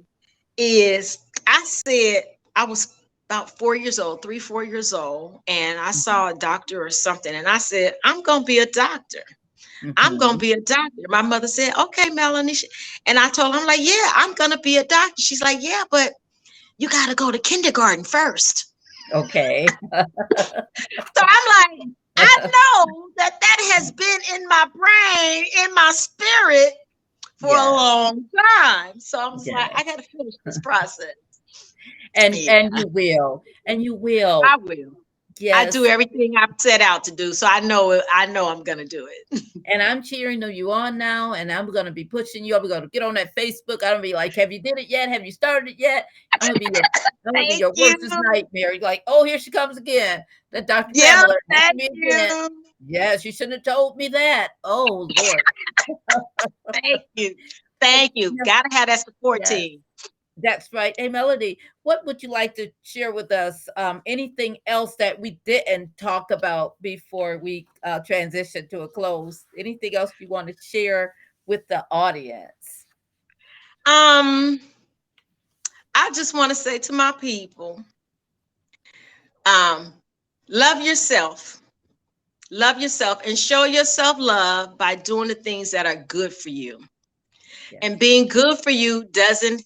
is 0.57 1.19
I 1.47 1.65
said 1.65 2.25
I 2.57 2.65
was 2.67 2.95
about 3.31 3.59
four 3.59 3.77
years 3.77 3.99
old, 3.99 4.23
three, 4.23 4.39
four 4.41 4.65
years 4.65 4.93
old, 4.95 5.41
and 5.49 5.79
I 5.81 5.93
saw 5.93 6.29
a 6.31 6.35
doctor 6.35 6.85
or 6.85 6.91
something, 6.91 7.35
and 7.35 7.49
I 7.49 7.59
said, 7.59 7.95
I'm 8.05 8.23
gonna 8.23 8.45
be 8.45 8.61
a 8.61 8.67
doctor. 8.67 9.23
I'm 9.97 10.19
gonna 10.19 10.39
Mhm. 10.39 10.39
be 10.39 10.53
a 10.53 10.61
doctor. 10.61 11.03
My 11.09 11.23
mother 11.23 11.49
said, 11.49 11.75
"Okay, 11.77 12.11
Melanie," 12.11 12.57
and 13.07 13.19
I 13.19 13.31
told 13.31 13.55
her, 13.55 13.61
"I'm 13.61 13.67
like, 13.67 13.81
yeah, 13.83 14.13
I'm 14.17 14.35
gonna 14.35 14.59
be 14.59 14.79
a 14.79 14.85
doctor." 14.85 15.15
She's 15.23 15.43
like, 15.43 15.59
"Yeah, 15.63 15.85
but 15.91 16.13
you 16.79 16.89
got 16.89 17.09
to 17.09 17.15
go 17.15 17.31
to 17.31 17.39
kindergarten 17.39 18.05
first. 18.05 18.67
Okay. 19.15 19.67
So 21.17 21.23
I'm 21.23 21.49
like, 21.81 21.89
I 22.19 22.39
know 22.55 23.09
that 23.19 23.41
that 23.41 23.59
has 23.75 23.93
been 23.93 24.37
in 24.37 24.49
my 24.49 24.67
brain, 24.75 25.45
in 25.67 25.75
my 25.75 25.93
spirit 25.95 26.75
for 27.47 27.57
Yeah. 27.57 27.71
a 27.71 27.73
long 27.73 28.25
time. 28.59 29.01
So 29.01 29.21
I'm 29.21 29.39
like, 29.51 29.71
I 29.75 29.85
got 29.85 29.99
to 29.99 30.05
finish 30.05 30.35
this 30.45 30.59
process. 30.61 31.15
and 32.15 32.35
Yeah. 32.35 32.53
and 32.53 32.73
you 32.79 32.89
will. 32.89 33.45
And 33.67 33.83
you 33.83 33.95
will. 33.95 34.43
I 34.45 34.57
will. 34.57 35.04
Yes. 35.39 35.57
I 35.57 35.71
do 35.71 35.87
everything 35.87 36.35
I've 36.37 36.55
set 36.59 36.81
out 36.81 37.05
to 37.05 37.11
do. 37.15 37.33
So 37.33 37.47
I 37.47 37.61
know. 37.61 38.01
I 38.13 38.27
know 38.27 38.49
I'm 38.49 38.63
gonna 38.63 38.85
do 38.85 39.09
it. 39.11 39.43
and 39.67 39.83
I'm 39.83 40.03
cheering 40.03 40.43
you 40.43 40.73
on 40.73 40.99
now, 40.99 41.35
and 41.35 41.51
I'm 41.51 41.71
gonna 41.71 41.91
be 41.91 42.05
pushing 42.05 42.45
you. 42.45 42.57
I'm 42.57 42.67
gonna 42.69 42.89
get 42.89 43.03
on 43.03 43.15
that 43.15 43.35
Facebook. 43.37 43.83
I'm 43.83 43.95
gonna 43.95 44.01
be 44.01 44.15
like, 44.15 44.35
"Have 44.35 44.53
you 44.53 44.61
did 44.61 44.79
it 44.79 44.89
yet? 44.89 45.09
Have 45.09 45.25
you 45.25 45.33
started 45.33 45.71
it 45.71 45.79
yet?" 45.79 46.07
I'm 46.33 46.49
gonna 46.49 46.59
be 46.59 46.67
your, 46.73 46.83
I'm 47.27 47.33
gonna 47.35 47.47
be 47.47 47.55
your 47.57 47.73
worst 47.77 48.17
nightmare. 48.33 48.73
You're 48.75 48.83
like, 48.83 49.03
"Oh, 49.07 49.25
here 49.25 49.39
she 49.39 49.51
comes 49.51 49.77
again." 49.77 50.25
That 50.53 50.67
Dr. 50.67 50.93
Yeah, 50.95 51.25
thank 51.51 51.81
you. 51.93 52.51
Yes, 52.87 53.25
you 53.25 53.33
shouldn't 53.33 53.55
have 53.55 53.75
told 53.75 53.97
me 53.97 54.09
that. 54.09 54.49
Oh 54.63 55.09
Lord. 55.17 55.43
Thank 56.73 57.03
you. 57.15 57.35
Thank 57.81 58.13
you. 58.15 58.37
Gotta 58.45 58.69
have 58.73 58.89
that 58.89 59.01
support 59.01 59.41
Yes. 59.41 59.51
team. 59.51 59.84
That's 60.37 60.73
right. 60.73 60.95
Hey, 60.99 61.09
Melody, 61.09 61.59
what 61.85 62.05
would 62.07 62.23
you 62.23 62.29
like 62.29 62.55
to 62.57 62.71
share 62.83 63.13
with 63.13 63.31
us? 63.31 63.69
Um, 63.77 64.03
anything 64.05 64.57
else 64.67 64.97
that 64.97 65.19
we 65.19 65.39
didn't 65.45 65.97
talk 65.97 66.33
about 66.33 66.81
before 66.83 67.39
we 67.39 67.67
uh, 67.85 68.01
transition 68.01 68.67
to 68.69 68.81
a 68.81 68.89
close? 68.89 69.45
Anything 69.57 69.95
else 69.95 70.11
you 70.19 70.29
want 70.29 70.49
to 70.49 70.55
share 70.61 71.15
with 71.47 71.67
the 71.69 71.87
audience? 71.91 72.87
Um, 73.87 74.61
I 75.95 76.11
just 76.13 76.35
want 76.35 76.51
to 76.51 76.57
say 76.57 76.79
to 76.81 76.93
my 76.93 77.13
people, 77.13 77.85
um, 79.47 79.93
love 80.49 80.83
yourself. 80.83 81.61
Love 82.51 82.81
yourself 82.81 83.21
and 83.27 83.39
show 83.39 83.65
yourself 83.65 84.17
love 84.19 84.77
by 84.79 84.95
doing 84.97 85.29
the 85.29 85.35
things 85.35 85.71
that 85.71 85.87
are 85.87 86.05
good 86.09 86.33
for 86.33 86.51
you. 86.51 86.81
Yeah. 87.73 87.79
And 87.83 87.99
being 87.99 88.27
good 88.27 88.59
for 88.59 88.71
you 88.71 89.05
doesn't 89.05 89.63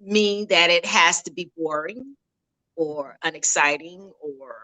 mean 0.00 0.46
that 0.48 0.70
it 0.70 0.86
has 0.86 1.22
to 1.24 1.32
be 1.32 1.50
boring 1.56 2.16
or 2.76 3.16
unexciting 3.24 4.12
or 4.20 4.56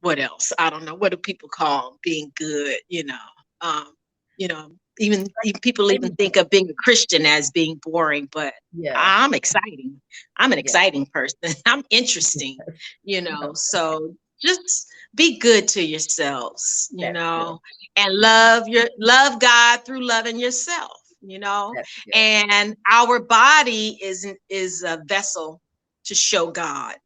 what 0.00 0.18
else? 0.18 0.52
I 0.58 0.70
don't 0.70 0.84
know. 0.84 0.94
What 0.94 1.10
do 1.12 1.16
people 1.18 1.48
call 1.48 1.98
being 2.02 2.32
good? 2.36 2.76
You 2.88 3.04
know, 3.04 3.18
um, 3.60 3.94
you 4.36 4.48
know, 4.48 4.72
even, 4.98 5.26
even 5.44 5.60
people 5.60 5.92
even 5.92 6.14
think 6.16 6.36
of 6.36 6.50
being 6.50 6.68
a 6.70 6.74
Christian 6.74 7.26
as 7.26 7.50
being 7.50 7.80
boring, 7.82 8.28
but 8.32 8.54
Yeah. 8.72 8.94
I'm 8.94 9.34
exciting. 9.34 10.00
I'm 10.38 10.52
an 10.52 10.58
Yeah. 10.58 10.60
exciting 10.60 11.06
person. 11.06 11.36
I'm 11.66 11.84
interesting, 11.90 12.62
you 13.04 13.20
know. 13.22 13.52
So 13.54 14.14
just 14.42 14.86
be 15.14 15.38
good 15.38 15.68
to 15.68 15.82
yourselves, 15.82 16.88
you 16.92 17.08
That's 17.08 17.12
know, 17.12 17.60
and 17.96 18.14
love 18.14 18.68
your 18.68 18.88
love 18.98 19.40
God 19.40 19.84
through 19.84 20.06
loving 20.06 20.38
yourself, 20.38 20.99
you 21.22 21.38
know. 21.38 21.74
And 22.14 22.76
our 22.90 23.20
body 23.20 23.98
is 24.02 24.26
is 24.48 24.82
a 24.82 25.02
vessel 25.06 25.60
to 26.04 26.14
show 26.14 26.50
God. 26.50 26.96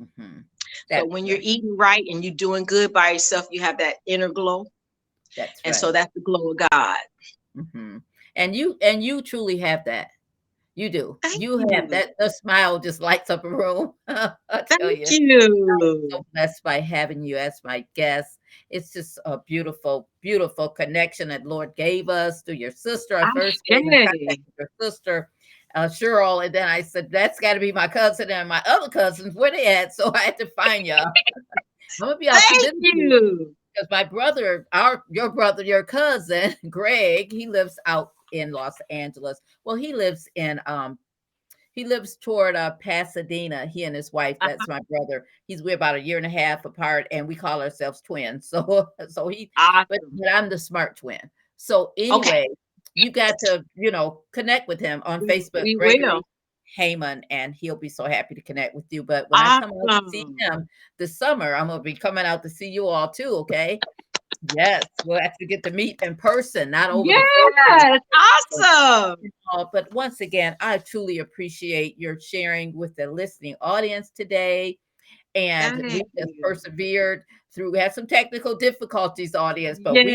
Mhm. 0.00 0.44
So 0.90 1.06
when 1.06 1.24
you're 1.26 1.38
eating 1.40 1.76
right 1.76 2.04
and 2.10 2.24
you're 2.24 2.34
doing 2.34 2.64
good 2.64 2.92
by 2.92 3.10
yourself, 3.12 3.46
you 3.50 3.60
have 3.62 3.78
that 3.78 3.96
inner 4.06 4.28
glow, 4.28 4.66
That's 5.36 5.60
and 5.64 5.72
right. 5.72 5.80
so 5.80 5.92
that's 5.92 6.12
the 6.14 6.20
glow 6.20 6.50
of 6.50 6.56
God. 6.70 6.98
Mhm. 7.56 8.02
And 8.36 8.54
you 8.54 8.76
and 8.82 9.02
you 9.02 9.22
truly 9.22 9.56
have 9.58 9.84
that. 9.84 10.10
You 10.74 10.90
do. 10.90 11.18
Thank 11.22 11.40
you 11.40 11.58
have 11.58 11.84
you. 11.84 11.90
that. 11.90 12.14
The 12.18 12.28
smile 12.28 12.80
just 12.80 13.00
lights 13.00 13.30
up 13.30 13.44
a 13.44 13.48
room. 13.48 13.94
I 14.08 14.32
tell 14.48 14.66
Thank 14.80 15.08
you. 15.10 15.38
you. 15.78 16.08
so 16.10 16.24
blessed 16.32 16.62
by 16.64 16.80
having 16.80 17.22
you 17.22 17.36
as 17.36 17.60
my 17.62 17.86
guest. 17.94 18.40
It's 18.70 18.92
just 18.92 19.18
a 19.24 19.38
beautiful, 19.38 20.08
beautiful 20.20 20.68
connection 20.68 21.28
that 21.28 21.46
Lord 21.46 21.74
gave 21.76 22.08
us 22.08 22.42
through 22.42 22.54
your 22.56 22.70
sister. 22.70 23.16
I 23.16 23.26
first 23.34 23.64
came 23.66 23.88
in 23.88 23.98
contact 23.98 24.14
Okay. 24.26 24.38
with 24.46 24.54
your 24.58 24.70
sister, 24.80 25.30
uh, 25.74 25.84
Cheryl, 25.86 26.44
and 26.44 26.54
then 26.54 26.68
I 26.68 26.82
said, 26.82 27.10
"That's 27.10 27.38
got 27.40 27.54
to 27.54 27.60
be 27.60 27.72
my 27.72 27.88
cousin 27.88 28.30
and 28.30 28.48
my 28.48 28.62
other 28.66 28.88
cousins. 28.88 29.34
Where 29.34 29.50
they 29.50 29.66
at?" 29.66 29.94
So 29.94 30.12
I 30.14 30.18
had 30.18 30.38
to 30.38 30.46
find 30.56 30.86
y'all. 30.86 31.06
I'm 32.00 32.08
gonna 32.08 32.18
be 32.18 32.26
Thank 32.26 32.76
you. 32.82 33.54
because 33.74 33.88
my 33.90 34.04
brother, 34.04 34.66
our 34.72 35.04
your 35.10 35.30
brother, 35.30 35.62
your 35.62 35.84
cousin, 35.84 36.54
Greg, 36.70 37.32
he 37.32 37.46
lives 37.46 37.78
out 37.86 38.12
in 38.32 38.52
Los 38.52 38.74
Angeles. 38.90 39.40
Well, 39.64 39.76
he 39.76 39.94
lives 39.94 40.28
in 40.34 40.60
um 40.66 40.98
he 41.74 41.84
lives 41.84 42.16
toward 42.16 42.56
uh 42.56 42.72
Pasadena. 42.80 43.66
He 43.66 43.84
and 43.84 43.94
his 43.94 44.12
wife, 44.12 44.36
Uh-huh. 44.40 44.50
that's 44.50 44.68
my 44.68 44.80
brother. 44.88 45.26
He's 45.46 45.62
we're 45.62 45.74
about 45.74 45.96
a 45.96 46.00
year 46.00 46.16
and 46.16 46.26
a 46.26 46.30
half 46.30 46.64
apart, 46.64 47.06
and 47.10 47.26
we 47.28 47.34
call 47.34 47.60
ourselves 47.62 48.00
twins. 48.00 48.48
So 48.54 48.88
so 49.08 49.28
he 49.28 49.50
Awesome. 49.56 49.86
but, 49.88 49.98
but 50.12 50.32
I'm 50.32 50.48
the 50.48 50.58
smart 50.58 50.96
twin. 50.96 51.20
So 51.56 51.92
Okay. 51.98 52.30
anyway, 52.30 52.48
you 52.94 53.10
got 53.10 53.38
to, 53.40 53.64
you 53.74 53.90
know, 53.90 54.22
connect 54.32 54.68
with 54.68 54.80
him 54.80 55.02
on 55.04 55.20
Facebook. 55.22 55.62
we 55.64 55.74
Gregory. 55.76 56.04
will. 56.04 56.22
Haymon, 56.76 57.22
and 57.30 57.54
he'll 57.54 57.76
be 57.76 57.88
so 57.88 58.04
happy 58.06 58.34
to 58.34 58.42
connect 58.42 58.74
with 58.74 58.86
you. 58.90 59.02
But 59.04 59.26
when 59.28 59.40
awesome. 59.40 59.64
I 59.64 59.66
come 59.66 59.90
out 59.96 60.04
to 60.04 60.10
see 60.10 60.26
him 60.40 60.66
this 60.98 61.16
summer, 61.16 61.54
I'm 61.54 61.68
gonna 61.68 61.82
be 61.82 61.94
coming 61.94 62.24
out 62.24 62.42
to 62.42 62.48
see 62.48 62.68
you 62.68 62.86
all 62.88 63.10
too. 63.10 63.28
Okay. 63.42 63.78
Yes, 64.54 64.84
we'll 65.04 65.20
actually 65.20 65.46
get 65.46 65.62
to 65.64 65.70
meet 65.70 66.02
in 66.02 66.16
person, 66.16 66.70
not 66.70 66.90
over. 66.90 67.06
Yes, 67.06 68.00
awesome. 68.52 69.16
But 69.72 69.92
once 69.94 70.20
again, 70.20 70.56
I 70.60 70.78
truly 70.78 71.20
appreciate 71.20 71.98
your 71.98 72.18
sharing 72.20 72.74
with 72.76 72.94
the 72.96 73.10
listening 73.10 73.54
audience 73.60 74.10
today, 74.10 74.78
and 75.34 75.80
Thank 75.80 75.92
we 75.92 76.04
just 76.18 76.32
persevered 76.42 77.24
through. 77.54 77.72
We 77.72 77.78
had 77.78 77.94
some 77.94 78.06
technical 78.06 78.54
difficulties, 78.54 79.34
audience, 79.34 79.78
but 79.82 79.94
we 79.94 80.14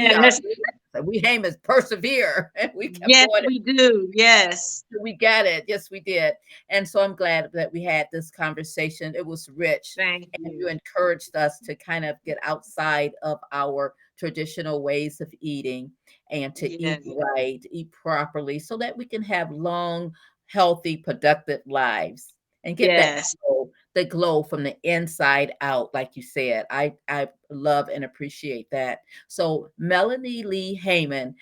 we 1.05 1.21
aim 1.25 1.45
as 1.45 1.57
persevere, 1.57 2.51
and 2.55 2.71
we 2.75 2.93
yes, 3.07 3.27
we 3.45 3.59
do. 3.59 4.09
Yes, 4.13 4.83
we 5.01 5.13
got 5.13 5.45
it. 5.45 5.65
Yes, 5.67 5.89
we 5.91 5.99
did. 5.99 6.33
And 6.69 6.87
so 6.87 7.01
I'm 7.01 7.15
glad 7.15 7.49
that 7.53 7.71
we 7.71 7.83
had 7.83 8.07
this 8.11 8.31
conversation. 8.31 9.15
It 9.15 9.25
was 9.25 9.49
rich, 9.49 9.93
Thank 9.95 10.29
and 10.33 10.53
you. 10.53 10.59
you 10.59 10.67
encouraged 10.67 11.35
us 11.35 11.59
to 11.59 11.75
kind 11.75 12.05
of 12.05 12.15
get 12.25 12.37
outside 12.43 13.11
of 13.21 13.39
our 13.51 13.93
traditional 14.17 14.83
ways 14.83 15.21
of 15.21 15.33
eating 15.39 15.91
and 16.31 16.55
to 16.55 16.69
yes. 16.69 16.99
eat 17.03 17.15
right, 17.35 17.65
eat 17.71 17.91
properly, 17.91 18.59
so 18.59 18.77
that 18.77 18.95
we 18.95 19.05
can 19.05 19.21
have 19.21 19.51
long, 19.51 20.13
healthy, 20.47 20.97
productive 20.97 21.61
lives 21.65 22.33
and 22.63 22.77
get 22.77 22.89
yes. 22.89 23.31
that 23.31 23.37
glow, 23.47 23.71
the 23.99 24.05
glow 24.05 24.41
from 24.41 24.63
the 24.63 24.77
inside 24.83 25.51
out, 25.59 25.93
like 25.93 26.15
you 26.15 26.23
said. 26.23 26.65
I 26.69 26.93
I 27.09 27.27
love 27.49 27.89
and 27.89 28.05
appreciate 28.05 28.69
that. 28.71 28.99
So 29.27 29.71
Melanie 29.77 30.43
Lee 30.43 30.73
Haymon 30.75 31.35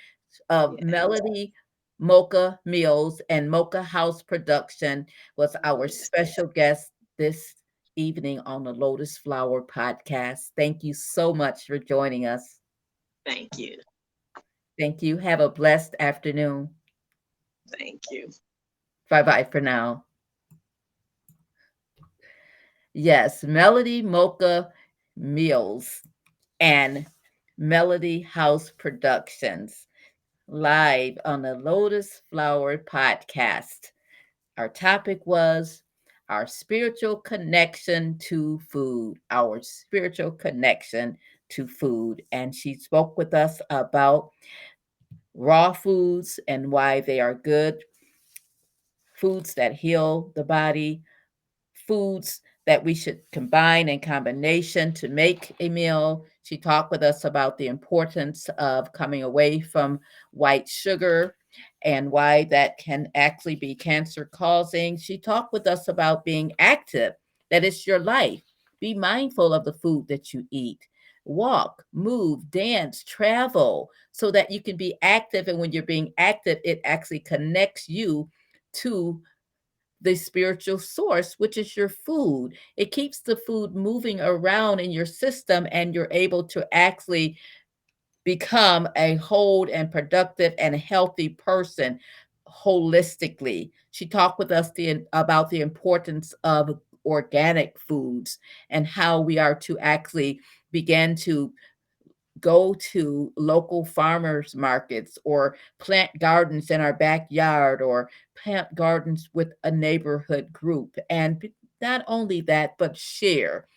of 0.49 0.75
yes. 0.79 0.89
Melanie's 0.89 1.51
Mocha 1.99 2.59
Meals 2.65 3.21
and 3.29 3.49
Mocha 3.49 3.83
House 3.83 4.23
Production 4.23 5.05
was 5.35 5.55
our 5.63 5.87
special 5.87 6.47
guest 6.47 6.91
this 7.19 7.53
evening 7.95 8.39
on 8.39 8.63
the 8.63 8.73
Lotus 8.73 9.19
Flower 9.19 9.61
podcast. 9.61 10.49
Thank 10.57 10.83
you 10.83 10.95
so 10.95 11.35
much 11.35 11.65
for 11.65 11.77
joining 11.77 12.25
us. 12.25 12.59
Thank 13.23 13.49
you. 13.57 13.77
Thank 14.79 15.03
you. 15.03 15.17
Have 15.17 15.41
a 15.41 15.49
blessed 15.49 15.95
afternoon. 15.99 16.69
Thank 17.77 18.01
you. 18.09 18.29
Bye 19.11 19.23
bye 19.23 19.43
for 19.43 19.61
now. 19.61 20.06
Yes, 22.99 23.43
Melody 23.43 24.01
Mocha 24.01 24.73
Meals 25.15 26.01
and 26.59 27.05
Melody 27.55 28.21
House 28.21 28.71
Productions 28.75 29.87
live 30.47 31.15
on 31.23 31.43
the 31.43 31.53
Lotus 31.53 32.23
Flower 32.31 32.75
podcast. 32.79 33.91
Our 34.57 34.67
topic 34.67 35.21
was 35.27 35.83
our 36.27 36.47
spiritual 36.47 37.17
connection 37.17 38.17
to 38.29 38.59
food, 38.67 39.19
our 39.29 39.61
spiritual 39.61 40.31
connection 40.31 41.19
to 41.49 41.67
food. 41.67 42.23
And 42.31 42.53
she 42.55 42.73
spoke 42.73 43.15
with 43.15 43.35
us 43.35 43.61
about 43.69 44.31
raw 45.35 45.71
foods 45.71 46.39
and 46.47 46.71
why 46.71 47.01
they 47.01 47.19
are 47.19 47.35
good, 47.35 47.83
foods 49.13 49.53
that 49.53 49.73
heal 49.73 50.31
the 50.33 50.43
body, 50.43 51.03
foods 51.87 52.41
that 52.67 52.83
we 52.83 52.93
should 52.93 53.21
combine 53.31 53.87
in 53.87 53.97
combination 53.99 54.93
to 54.93 55.07
make 55.07 55.55
a 55.61 55.69
meal. 55.69 56.25
She 56.43 56.57
talked 56.57 56.91
with 56.91 57.01
us 57.01 57.23
about 57.23 57.57
the 57.57 57.67
importance 57.67 58.49
of 58.59 58.91
coming 58.91 59.23
away 59.23 59.61
from 59.61 60.01
white 60.31 60.67
sugar 60.67 61.37
and 61.83 62.11
why 62.11 62.43
that 62.45 62.77
can 62.77 63.09
actually 63.15 63.55
be 63.55 63.73
cancer 63.73 64.25
causing. 64.25 64.97
She 64.97 65.17
talked 65.17 65.53
with 65.53 65.65
us 65.65 65.87
about 65.87 66.25
being 66.25 66.51
active, 66.59 67.13
that 67.49 67.63
it's 67.63 67.87
your 67.87 67.99
life. 67.99 68.43
Be 68.81 68.93
mindful 68.93 69.53
of 69.53 69.63
the 69.63 69.73
food 69.73 70.05
that 70.09 70.33
you 70.33 70.45
eat. 70.51 70.85
Walk, 71.23 71.85
move, 71.93 72.51
dance, 72.51 73.01
travel 73.05 73.89
so 74.11 74.29
that 74.31 74.51
you 74.51 74.61
can 74.61 74.75
be 74.75 74.93
active. 75.01 75.47
And 75.47 75.57
when 75.57 75.71
you're 75.71 75.83
being 75.83 76.11
active, 76.17 76.59
it 76.65 76.81
actually 76.83 77.21
connects 77.21 77.87
you 77.87 78.29
to 78.73 79.21
the 80.01 80.15
spiritual 80.15 80.79
source, 80.79 81.35
which 81.37 81.57
is 81.57 81.75
your 81.75 81.89
food. 81.89 82.53
It 82.75 82.91
keeps 82.91 83.19
the 83.19 83.35
food 83.35 83.75
moving 83.75 84.21
around 84.21 84.79
in 84.79 84.91
your 84.91 85.05
system, 85.05 85.67
and 85.71 85.93
you're 85.93 86.07
able 86.11 86.43
to 86.45 86.67
actually 86.73 87.37
become 88.23 88.87
a 88.95 89.15
whole 89.15 89.67
and 89.71 89.91
productive 89.91 90.53
and 90.57 90.75
healthy 90.75 91.29
person 91.29 91.99
holistically. 92.47 93.71
She 93.91 94.05
talked 94.05 94.37
with 94.37 94.51
us 94.51 94.71
the, 94.71 95.05
about 95.13 95.49
the 95.49 95.61
importance 95.61 96.33
of 96.43 96.79
organic 97.05 97.79
foods 97.79 98.37
and 98.69 98.85
how 98.85 99.21
we 99.21 99.37
are 99.37 99.55
to 99.55 99.79
actually 99.79 100.41
begin 100.71 101.15
to 101.15 101.53
go 102.39 102.73
to 102.91 103.31
local 103.37 103.85
farmers 103.85 104.55
markets 104.55 105.17
or 105.23 105.55
plant 105.79 106.11
gardens 106.19 106.71
in 106.71 106.81
our 106.81 106.93
backyard 106.93 107.81
or 107.81 108.09
plant 108.35 108.73
gardens 108.75 109.29
with 109.33 109.53
a 109.63 109.71
neighborhood 109.71 110.51
group. 110.51 110.97
And 111.09 111.49
not 111.81 112.03
only 112.07 112.41
that, 112.41 112.77
but 112.77 112.97
share. 112.97 113.67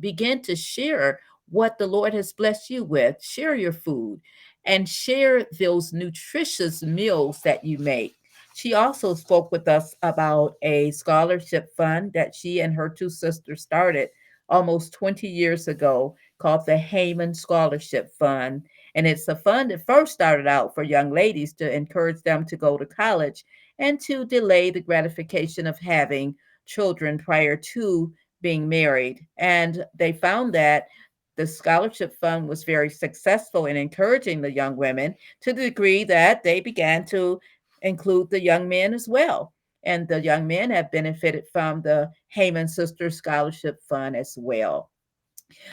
Begin 0.00 0.42
to 0.42 0.54
share 0.54 1.20
what 1.50 1.78
the 1.78 1.86
Lord 1.86 2.14
has 2.14 2.32
blessed 2.32 2.70
you 2.70 2.84
with. 2.84 3.22
Share 3.22 3.54
your 3.54 3.72
food 3.72 4.20
and 4.64 4.88
share 4.88 5.46
those 5.58 5.92
nutritious 5.92 6.82
meals 6.82 7.40
that 7.42 7.64
you 7.64 7.78
make. 7.78 8.16
She 8.54 8.74
also 8.74 9.14
spoke 9.14 9.52
with 9.52 9.68
us 9.68 9.94
about 10.02 10.56
a 10.62 10.90
scholarship 10.90 11.74
fund 11.76 12.12
that 12.12 12.34
she 12.34 12.60
and 12.60 12.74
her 12.74 12.88
two 12.88 13.08
sisters 13.08 13.62
started 13.62 14.10
almost 14.48 14.92
20 14.94 15.28
years 15.28 15.68
ago 15.68 16.16
called 16.38 16.66
the 16.66 16.76
Haymon 16.76 17.34
Scholarship 17.34 18.10
Fund. 18.18 18.66
And 18.94 19.06
it's 19.06 19.28
a 19.28 19.36
fund 19.36 19.70
that 19.70 19.86
first 19.86 20.12
started 20.12 20.46
out 20.46 20.74
for 20.74 20.82
young 20.82 21.10
ladies 21.10 21.52
to 21.54 21.74
encourage 21.74 22.22
them 22.22 22.44
to 22.46 22.56
go 22.56 22.76
to 22.76 22.86
college 22.86 23.44
and 23.78 24.00
to 24.00 24.24
delay 24.24 24.70
the 24.70 24.80
gratification 24.80 25.66
of 25.66 25.78
having 25.78 26.34
children 26.66 27.18
prior 27.18 27.56
to 27.56 28.12
being 28.40 28.68
married. 28.68 29.26
And 29.38 29.84
they 29.94 30.12
found 30.12 30.52
that 30.54 30.88
the 31.36 31.46
scholarship 31.46 32.14
fund 32.20 32.48
was 32.48 32.64
very 32.64 32.90
successful 32.90 33.66
in 33.66 33.76
encouraging 33.76 34.40
the 34.40 34.52
young 34.52 34.76
women 34.76 35.14
to 35.42 35.52
the 35.52 35.62
degree 35.62 36.02
that 36.04 36.42
they 36.42 36.60
began 36.60 37.04
to 37.06 37.40
include 37.82 38.28
the 38.30 38.42
young 38.42 38.68
men 38.68 38.92
as 38.92 39.08
well. 39.08 39.52
And 39.84 40.08
the 40.08 40.20
young 40.20 40.46
men 40.46 40.70
have 40.70 40.90
benefited 40.90 41.44
from 41.52 41.82
the 41.82 42.10
Haymon 42.28 42.66
Sisters 42.66 43.16
Scholarship 43.16 43.80
Fund 43.88 44.16
as 44.16 44.36
well. 44.36 44.90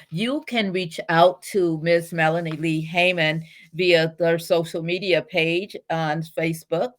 You 0.09 0.43
can 0.47 0.71
reach 0.71 0.99
out 1.09 1.41
to 1.53 1.79
Ms. 1.81 2.13
Melanie 2.13 2.51
Lee 2.51 2.81
Haymon 2.81 3.43
via 3.73 4.15
their 4.17 4.39
social 4.39 4.81
media 4.81 5.21
page 5.21 5.75
on 5.89 6.23
Facebook 6.23 6.91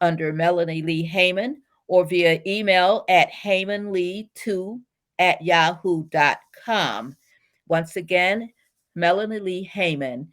under 0.00 0.32
Melanie 0.32 0.82
Lee 0.82 1.04
Haymon 1.04 1.62
or 1.86 2.04
via 2.04 2.40
email 2.46 3.04
at 3.08 3.30
haymonlee2 3.32 4.80
at 5.18 5.42
yahoo.com. 5.42 7.16
Once 7.66 7.96
again, 7.96 8.50
Melanie 8.94 9.40
Lee 9.40 9.62
Haymon, 9.64 10.30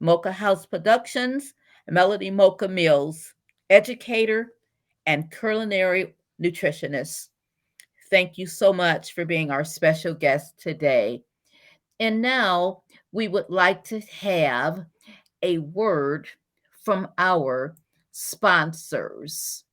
Mocha 0.00 0.32
House 0.32 0.66
Productions, 0.66 1.54
Melanie's 1.88 2.32
Mocha 2.32 2.68
Meals, 2.68 3.34
educator 3.70 4.52
and 5.06 5.30
culinary 5.30 6.14
nutritionist. 6.42 7.28
Thank 8.10 8.38
you 8.38 8.46
so 8.46 8.72
much 8.72 9.12
for 9.12 9.24
being 9.24 9.50
our 9.50 9.64
special 9.64 10.14
guest 10.14 10.54
today. 10.58 11.22
And 12.00 12.20
now 12.20 12.82
we 13.12 13.28
would 13.28 13.48
like 13.48 13.84
to 13.84 14.00
have 14.00 14.84
a 15.42 15.58
word 15.58 16.28
from 16.84 17.08
our 17.18 17.76
sponsors. 18.10 19.64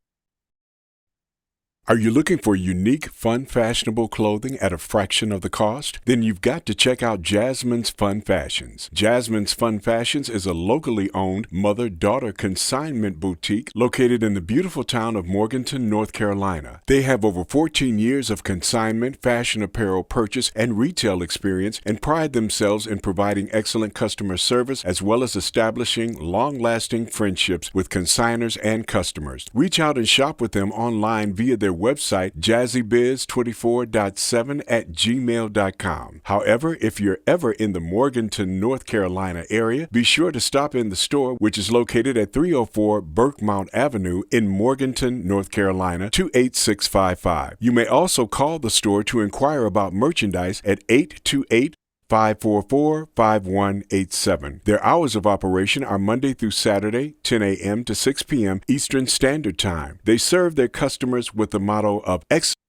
Are 1.87 1.99
you 1.99 2.11
looking 2.11 2.39
for 2.39 2.57
unique, 2.57 3.11
fun, 3.11 3.45
fashionable 3.45 4.09
clothing 4.09 4.57
at 4.59 4.73
a 4.73 4.79
fraction 4.79 5.31
of 5.31 5.43
the 5.43 5.51
cost? 5.51 5.99
Then 6.07 6.23
you've 6.23 6.41
got 6.41 6.65
to 6.65 6.75
check 6.75 7.03
out 7.03 7.21
Jasmine's 7.21 7.91
Fun 7.91 8.23
Fashions. 8.23 8.89
Jasmine's 8.95 9.53
Fun 9.53 9.81
Fashions 9.81 10.31
is 10.31 10.47
a 10.47 10.55
locally 10.55 11.11
owned 11.13 11.47
mother 11.53 11.91
daughter 11.91 12.33
consignment 12.33 13.21
boutique 13.21 13.71
located 13.75 14.23
in 14.23 14.33
the 14.33 14.41
beautiful 14.41 14.83
town 14.83 15.15
of 15.15 15.27
Morganton, 15.27 15.91
North 15.91 16.15
Carolina. 16.15 16.81
They 16.87 17.03
have 17.03 17.23
over 17.23 17.45
14 17.45 17.99
years 17.99 18.31
of 18.31 18.45
consignment, 18.45 19.21
fashion 19.21 19.63
apparel 19.63 20.05
purchase, 20.05 20.51
and 20.57 20.79
retail 20.79 21.21
experience 21.21 21.83
and 21.85 22.01
pride 22.01 22.33
themselves 22.33 22.87
in 22.87 23.01
providing 23.01 23.51
excellent 23.53 23.93
customer 23.93 24.39
service 24.39 24.83
as 24.87 25.03
well 25.03 25.23
as 25.23 25.37
establishing 25.37 26.19
long 26.19 26.59
lasting 26.59 27.09
friendships 27.09 27.75
with 27.75 27.91
consigners 27.91 28.57
and 28.65 28.87
customers. 28.87 29.45
Reach 29.53 29.79
out 29.79 29.99
and 29.99 30.09
shop 30.09 30.41
with 30.41 30.53
them 30.53 30.73
online 30.73 31.35
via 31.35 31.59
their 31.59 31.74
website, 31.75 32.33
jazzybiz24.7 32.39 34.63
at 34.69 34.93
gmail.com. 34.93 36.21
However, 36.25 36.77
if 36.81 37.01
you're 37.01 37.19
ever 37.27 37.53
in 37.53 37.73
the 37.73 37.81
Morganton, 37.81 38.61
North 38.61 38.87
Carolina 38.87 39.45
area, 39.51 39.89
be 39.91 40.03
sure 40.03 40.33
to 40.33 40.41
stop 40.41 40.75
in 40.75 40.89
the 40.89 40.97
store, 40.97 41.35
which 41.35 41.59
is 41.59 41.71
located 41.71 42.17
at 42.17 42.33
304 42.33 43.03
Burkemont 43.03 43.69
Avenue 43.73 44.23
in 44.31 44.49
Morganton, 44.49 45.27
North 45.27 45.51
Carolina, 45.51 46.11
28655. 46.11 47.57
You 47.59 47.73
may 47.73 47.87
also 47.87 48.27
call 48.27 48.59
the 48.59 48.71
store 48.71 49.05
to 49.05 49.21
inquire 49.21 49.65
about 49.65 49.93
merchandise 49.93 50.63
at 50.65 50.83
828 50.89 51.75
544 52.09 53.09
5187. 53.15 54.61
Their 54.65 54.85
hours 54.85 55.17
of 55.17 55.27
operation 55.27 55.85
are 55.85 55.99
Monday 55.99 56.35
through 56.35 56.53
Saturday, 56.53 57.15
10 57.23 57.43
a.m. 57.43 57.85
to 57.85 57.95
6 57.95 58.23
p.m. 58.25 58.61
Eastern 58.69 59.07
Standard 59.07 59.59
Time. 59.59 59.99
They 60.05 60.19
serve 60.19 60.57
their 60.57 60.69
customers 60.69 61.35
with 61.35 61.51
the 61.51 61.61
motto 61.61 62.01
of 62.01 62.23
excellence. 62.31 62.64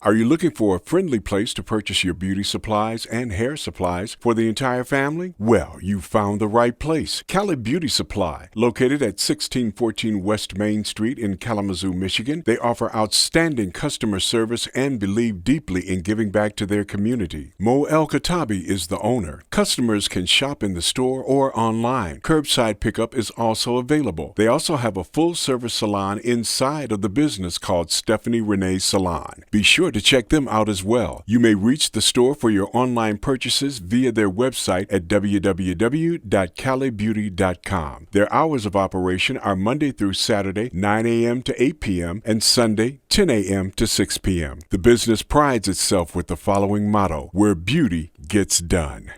Are 0.00 0.14
you 0.14 0.26
looking 0.26 0.52
for 0.52 0.76
a 0.76 0.80
friendly 0.80 1.18
place 1.18 1.52
to 1.54 1.62
purchase 1.64 2.04
your 2.04 2.14
beauty 2.14 2.44
supplies 2.44 3.04
and 3.06 3.32
hair 3.32 3.56
supplies 3.56 4.16
for 4.20 4.32
the 4.32 4.48
entire 4.48 4.84
family? 4.84 5.34
Well, 5.40 5.76
you 5.82 6.00
found 6.00 6.40
the 6.40 6.46
right 6.46 6.78
place. 6.78 7.24
Cali 7.26 7.56
Beauty 7.56 7.88
Supply, 7.88 8.48
located 8.54 9.02
at 9.02 9.18
1614 9.18 10.22
West 10.22 10.56
Main 10.56 10.84
Street 10.84 11.18
in 11.18 11.36
Kalamazoo, 11.36 11.92
Michigan. 11.92 12.44
They 12.46 12.58
offer 12.58 12.94
outstanding 12.94 13.72
customer 13.72 14.20
service 14.20 14.68
and 14.68 15.00
believe 15.00 15.42
deeply 15.42 15.80
in 15.80 16.02
giving 16.02 16.30
back 16.30 16.54
to 16.56 16.66
their 16.66 16.84
community. 16.84 17.54
Mo 17.58 17.82
El 17.86 18.06
Katabi 18.06 18.62
is 18.62 18.86
the 18.86 19.00
owner. 19.00 19.42
Customers 19.50 20.06
can 20.06 20.26
shop 20.26 20.62
in 20.62 20.74
the 20.74 20.80
store 20.80 21.24
or 21.24 21.50
online. 21.58 22.20
Curbside 22.20 22.78
pickup 22.78 23.16
is 23.16 23.30
also 23.30 23.78
available. 23.78 24.32
They 24.36 24.46
also 24.46 24.76
have 24.76 24.96
a 24.96 25.02
full 25.02 25.34
service 25.34 25.74
salon 25.74 26.20
inside 26.20 26.92
of 26.92 27.02
the 27.02 27.08
business 27.08 27.58
called 27.58 27.90
Stephanie 27.90 28.40
Renee 28.40 28.78
Salon. 28.78 29.42
Be 29.50 29.64
sure 29.64 29.87
to 29.90 30.00
check 30.00 30.28
them 30.28 30.46
out 30.48 30.68
as 30.68 30.84
well. 30.84 31.22
You 31.26 31.40
may 31.40 31.54
reach 31.54 31.92
the 31.92 32.00
store 32.00 32.34
for 32.34 32.50
your 32.50 32.70
online 32.72 33.18
purchases 33.18 33.78
via 33.78 34.12
their 34.12 34.30
website 34.30 34.86
at 34.90 35.08
www.calibeauty.com. 35.08 38.06
Their 38.12 38.32
hours 38.32 38.64
of 38.66 38.76
operation 38.76 39.38
are 39.38 39.56
Monday 39.56 39.90
through 39.92 40.12
Saturday, 40.14 40.70
9 40.72 41.06
a.m. 41.06 41.42
to 41.42 41.62
8 41.62 41.80
p.m., 41.80 42.22
and 42.24 42.42
Sunday, 42.42 43.00
10 43.08 43.30
a.m. 43.30 43.70
to 43.72 43.86
6 43.86 44.18
p.m. 44.18 44.58
The 44.70 44.78
business 44.78 45.22
prides 45.22 45.68
itself 45.68 46.14
with 46.14 46.28
the 46.28 46.36
following 46.36 46.90
motto 46.90 47.30
where 47.32 47.54
beauty 47.54 48.12
gets 48.26 48.58
done. 48.58 49.12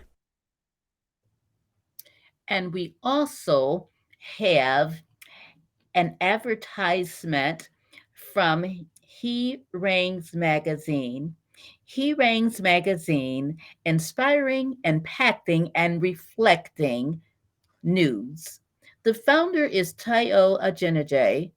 And 2.47 2.73
we 2.73 2.95
also 3.01 3.87
have 4.37 5.01
an 5.95 6.17
advertisement 6.19 7.69
from 8.33 8.65
He 9.21 9.61
Reigns 9.71 10.33
Magazine. 10.33 11.35
He 11.85 12.15
Reigns 12.15 12.59
Magazine, 12.59 13.59
inspiring, 13.85 14.77
impacting, 14.83 15.69
and 15.75 16.01
reflecting 16.01 17.21
news. 17.83 18.61
The 19.03 19.13
founder 19.13 19.63
is 19.63 19.93
Tayo 19.93 20.59
Ajenajay. 20.59 21.51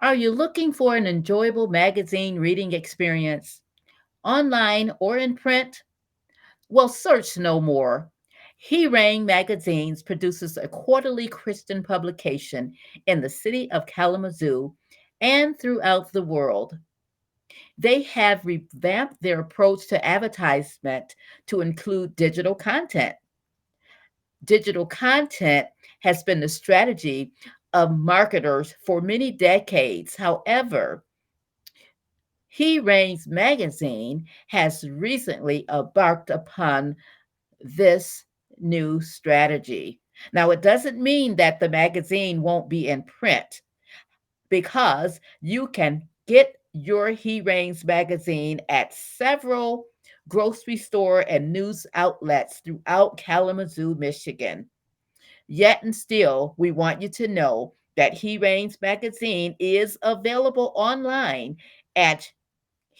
Are 0.00 0.14
you 0.14 0.30
looking 0.30 0.74
for 0.74 0.94
an 0.94 1.06
enjoyable 1.06 1.68
magazine 1.68 2.38
reading 2.38 2.74
experience, 2.74 3.62
online 4.22 4.92
or 5.00 5.16
in 5.16 5.36
print? 5.36 5.84
Well, 6.68 6.90
search 6.90 7.38
no 7.38 7.62
more. 7.62 8.12
He 8.58 8.88
Reigns 8.88 9.24
Magazines 9.24 10.02
produces 10.02 10.58
a 10.58 10.68
quarterly 10.68 11.28
Christian 11.28 11.82
publication 11.82 12.74
in 13.06 13.22
the 13.22 13.30
city 13.30 13.70
of 13.72 13.86
Kalamazoo 13.86 14.74
and 15.20 15.58
throughout 15.58 16.12
the 16.12 16.22
world. 16.22 16.78
They 17.78 18.02
have 18.02 18.44
revamped 18.44 19.22
their 19.22 19.40
approach 19.40 19.88
to 19.88 20.04
advertisement 20.04 21.14
to 21.46 21.62
include 21.62 22.16
digital 22.16 22.54
content. 22.54 23.16
Digital 24.44 24.86
content 24.86 25.68
has 26.00 26.22
been 26.22 26.40
the 26.40 26.48
strategy 26.48 27.32
of 27.72 27.96
marketers 27.96 28.74
for 28.84 29.00
many 29.00 29.30
decades. 29.30 30.16
However, 30.16 31.04
He 32.48 32.80
Reigns 32.80 33.26
magazine 33.26 34.26
has 34.48 34.84
recently 34.88 35.64
embarked 35.70 36.30
upon 36.30 36.96
this 37.60 38.24
new 38.58 39.00
strategy. 39.00 40.00
Now, 40.32 40.50
it 40.50 40.60
doesn't 40.60 41.00
mean 41.00 41.36
that 41.36 41.60
the 41.60 41.68
magazine 41.68 42.42
won't 42.42 42.68
be 42.68 42.88
in 42.88 43.04
print 43.04 43.62
because 44.50 45.20
you 45.40 45.68
can 45.68 46.06
get 46.26 46.56
your 46.72 47.10
He 47.10 47.40
Reigns 47.40 47.84
magazine 47.84 48.60
at 48.68 48.92
several 48.92 49.86
grocery 50.28 50.76
store 50.76 51.24
and 51.28 51.52
news 51.52 51.86
outlets 51.94 52.60
throughout 52.60 53.16
Kalamazoo, 53.16 53.94
Michigan. 53.96 54.70
Yet 55.48 55.82
and 55.82 55.96
still, 55.96 56.54
we 56.56 56.70
want 56.70 57.02
you 57.02 57.08
to 57.08 57.26
know 57.26 57.74
that 57.96 58.14
He 58.14 58.38
Reigns 58.38 58.78
magazine 58.80 59.56
is 59.58 59.98
available 60.02 60.70
online 60.76 61.56
at 61.96 62.30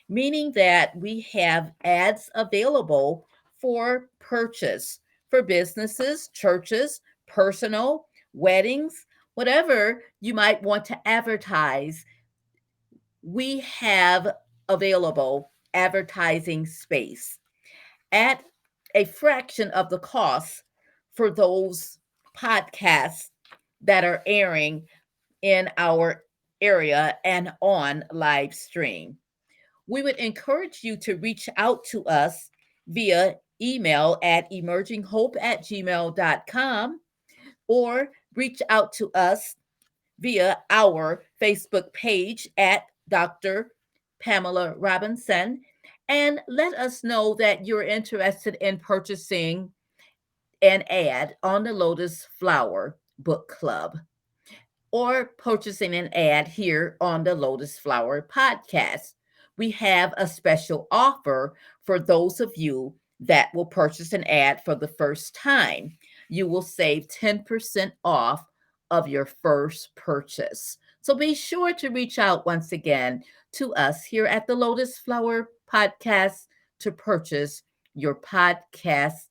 meaning 0.08 0.52
that 0.54 0.96
we 0.96 1.22
have 1.34 1.72
ads 1.84 2.30
available 2.36 3.28
for 3.60 4.10
purchase 4.20 5.00
for 5.30 5.42
businesses, 5.42 6.30
churches, 6.30 7.02
personal, 7.28 8.08
weddings, 8.34 9.06
whatever 9.34 10.04
you 10.22 10.34
might 10.34 10.62
want 10.64 10.86
to 10.86 11.08
advertise. 11.08 12.06
We 13.22 13.60
have 13.60 14.36
available 14.70 15.52
advertising 15.74 16.66
space 16.66 17.38
at 18.12 18.44
a 18.94 19.06
fraction 19.06 19.70
of 19.72 19.90
the 19.90 20.00
cost 20.00 20.64
for 21.14 21.30
those 21.30 21.98
podcasts 22.38 23.30
that 23.82 24.04
are 24.04 24.24
airing 24.26 24.88
in 25.42 25.70
our 25.78 26.24
area 26.62 27.18
and 27.26 27.54
on 27.62 28.04
live 28.12 28.54
stream. 28.54 29.18
We 29.88 30.02
would 30.02 30.18
encourage 30.18 30.84
you 30.84 30.98
to 30.98 31.18
reach 31.18 31.48
out 31.58 31.84
to 31.86 32.04
us 32.06 32.50
via 32.88 33.36
email 33.62 34.18
at 34.24 34.52
emerginghope 34.52 35.36
at 35.40 35.64
gmail.com 35.64 37.00
or 37.68 38.10
reach 38.36 38.62
out 38.70 38.94
to 38.94 39.12
us 39.14 39.56
via 40.20 40.58
our 40.70 41.24
Facebook 41.42 41.92
page 41.94 42.48
at 42.58 42.84
Dr. 43.10 43.72
Pamela 44.22 44.76
Robinson 44.78 45.62
and 46.08 46.42
let 46.48 46.74
us 46.76 47.04
know 47.04 47.34
that 47.36 47.66
you're 47.66 47.84
interested 47.84 48.56
in 48.62 48.80
purchasing 48.80 49.72
an 50.62 50.84
ad 50.90 51.36
on 51.44 51.64
the 51.64 51.74
Lotus 51.74 52.28
Flower 52.40 52.98
Book 53.20 53.48
Club 53.48 53.98
or 54.92 55.26
purchasing 55.38 55.94
an 55.96 56.14
ad 56.14 56.48
here 56.48 56.96
on 57.02 57.24
the 57.24 57.36
Lotus 57.36 57.78
Flower 57.78 58.28
podcast. 58.34 59.14
We 59.58 59.72
have 59.72 60.14
a 60.18 60.28
special 60.28 60.88
offer 60.92 61.56
for 61.84 62.00
those 62.00 62.40
of 62.40 62.52
you 62.56 62.96
that 63.22 63.54
will 63.54 63.66
purchase 63.66 64.14
an 64.14 64.24
ad 64.26 64.64
for 64.64 64.76
the 64.76 64.88
first 64.88 65.36
time. 65.36 65.98
You 66.30 66.48
will 66.48 66.62
save 66.62 67.08
10% 67.08 67.92
off 68.04 68.46
of 68.92 69.08
your 69.08 69.26
first 69.26 69.96
purchase. 69.96 70.78
So 71.02 71.16
be 71.16 71.34
sure 71.34 71.74
to 71.76 71.90
reach 71.90 72.20
out 72.20 72.46
once 72.46 72.72
again 72.72 73.24
to 73.54 73.74
us 73.76 74.04
here 74.04 74.26
at 74.26 74.48
the 74.48 74.56
Lotus 74.56 74.98
Flower 74.98 75.50
Podcast 75.72 76.48
to 76.80 76.92
purchase 76.92 77.64
your 77.94 78.16
podcast, 78.16 79.28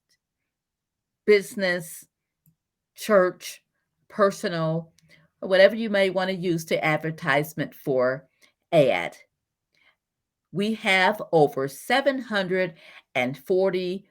business, 1.26 2.06
church, 2.94 3.62
personal, 4.08 4.92
whatever 5.40 5.74
you 5.74 5.90
may 5.90 6.10
want 6.10 6.30
to 6.30 6.36
use 6.36 6.64
to 6.66 6.84
advertisement 6.84 7.74
for 7.74 8.26
ad. 8.72 9.16
We 10.54 10.72
have 10.74 11.20
over 11.32 11.66
740 11.66 14.04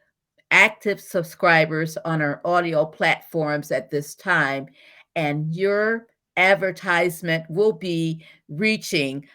active 0.52 0.99
subscribers 0.99 1.98
on 2.03 2.22
our 2.22 2.41
audio 2.44 2.86
platforms 2.86 3.72
at 3.72 3.90
this 3.90 4.14
time, 4.14 4.68
and 5.15 5.56
your 5.56 6.07
advertisement 6.36 7.49
will 7.49 7.72
be 7.72 8.26
reaching 8.49 9.26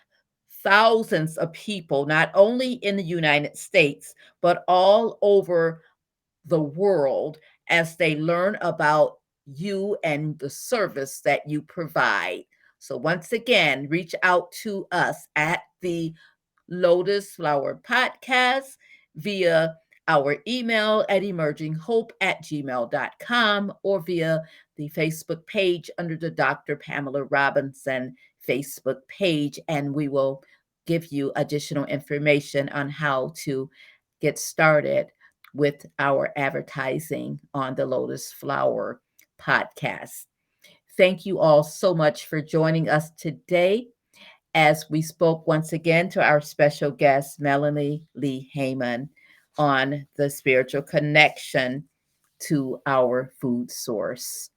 thousands 0.63 1.39
of 1.39 1.51
people, 1.55 2.05
not 2.05 2.31
only 2.35 2.75
in 2.75 2.97
the 2.97 3.03
United 3.03 3.57
States, 3.57 4.15
but 4.43 4.63
all 4.69 5.19
over 5.23 5.81
the 6.45 6.61
world 6.61 7.39
as 7.71 7.97
they 7.97 8.17
learn 8.17 8.59
about 8.61 9.15
you 9.47 9.97
and 10.05 10.39
the 10.39 10.51
service 10.51 11.23
that 11.23 11.49
you 11.49 11.63
provide. 11.63 12.45
So, 12.79 12.99
once 12.99 13.33
again, 13.33 13.89
reach 13.89 14.15
out 14.23 14.53
to 14.63 14.87
us 14.93 15.27
at 15.37 15.61
the 15.81 16.13
Lotus 16.69 17.35
Flower 17.35 17.81
Podcast 17.87 18.77
via 19.17 19.75
our 20.09 20.39
email 20.49 21.05
at 21.09 21.23
emerginghope 21.23 22.11
at 22.21 22.43
gmail.com 22.43 23.73
or 23.83 24.01
via 24.01 24.43
the 24.77 24.89
Facebook 24.91 25.47
page 25.47 25.91
under 25.99 26.17
the 26.17 26.31
Dr. 26.31 26.77
Pamela 26.77 27.25
Robinson 27.25 28.17
Facebook 28.49 29.01
page, 29.09 29.61
and 29.69 29.93
we 29.93 30.09
will 30.09 30.43
give 30.87 31.13
you 31.13 31.31
additional 31.37 31.85
information 31.85 32.71
on 32.71 32.89
how 32.89 33.33
to 33.37 33.69
get 34.21 34.39
started 34.39 35.09
with 35.55 35.85
our 35.99 36.33
advertising 36.37 37.39
on 37.53 37.75
the 37.75 37.85
Lotus 37.85 38.33
Flower 38.33 39.03
podcast. 39.41 40.25
Thank 40.97 41.27
you 41.27 41.39
all 41.39 41.63
so 41.63 41.95
much 41.95 42.27
for 42.27 42.41
joining 42.41 42.89
us 42.89 43.11
today 43.11 43.89
as 44.59 44.91
we 44.91 45.01
spoke 45.01 45.47
once 45.47 45.73
again 45.73 46.09
to 46.09 46.21
our 46.21 46.41
special 46.41 46.91
guest, 46.91 47.39
Melanie 47.39 48.03
Lee 48.17 48.51
Haymon, 48.55 49.09
on 49.57 50.05
the 50.17 50.29
spiritual 50.29 50.83
connection 50.83 51.89
to 52.41 52.83
our 52.85 53.31
food 53.41 53.71
source. 53.71 54.51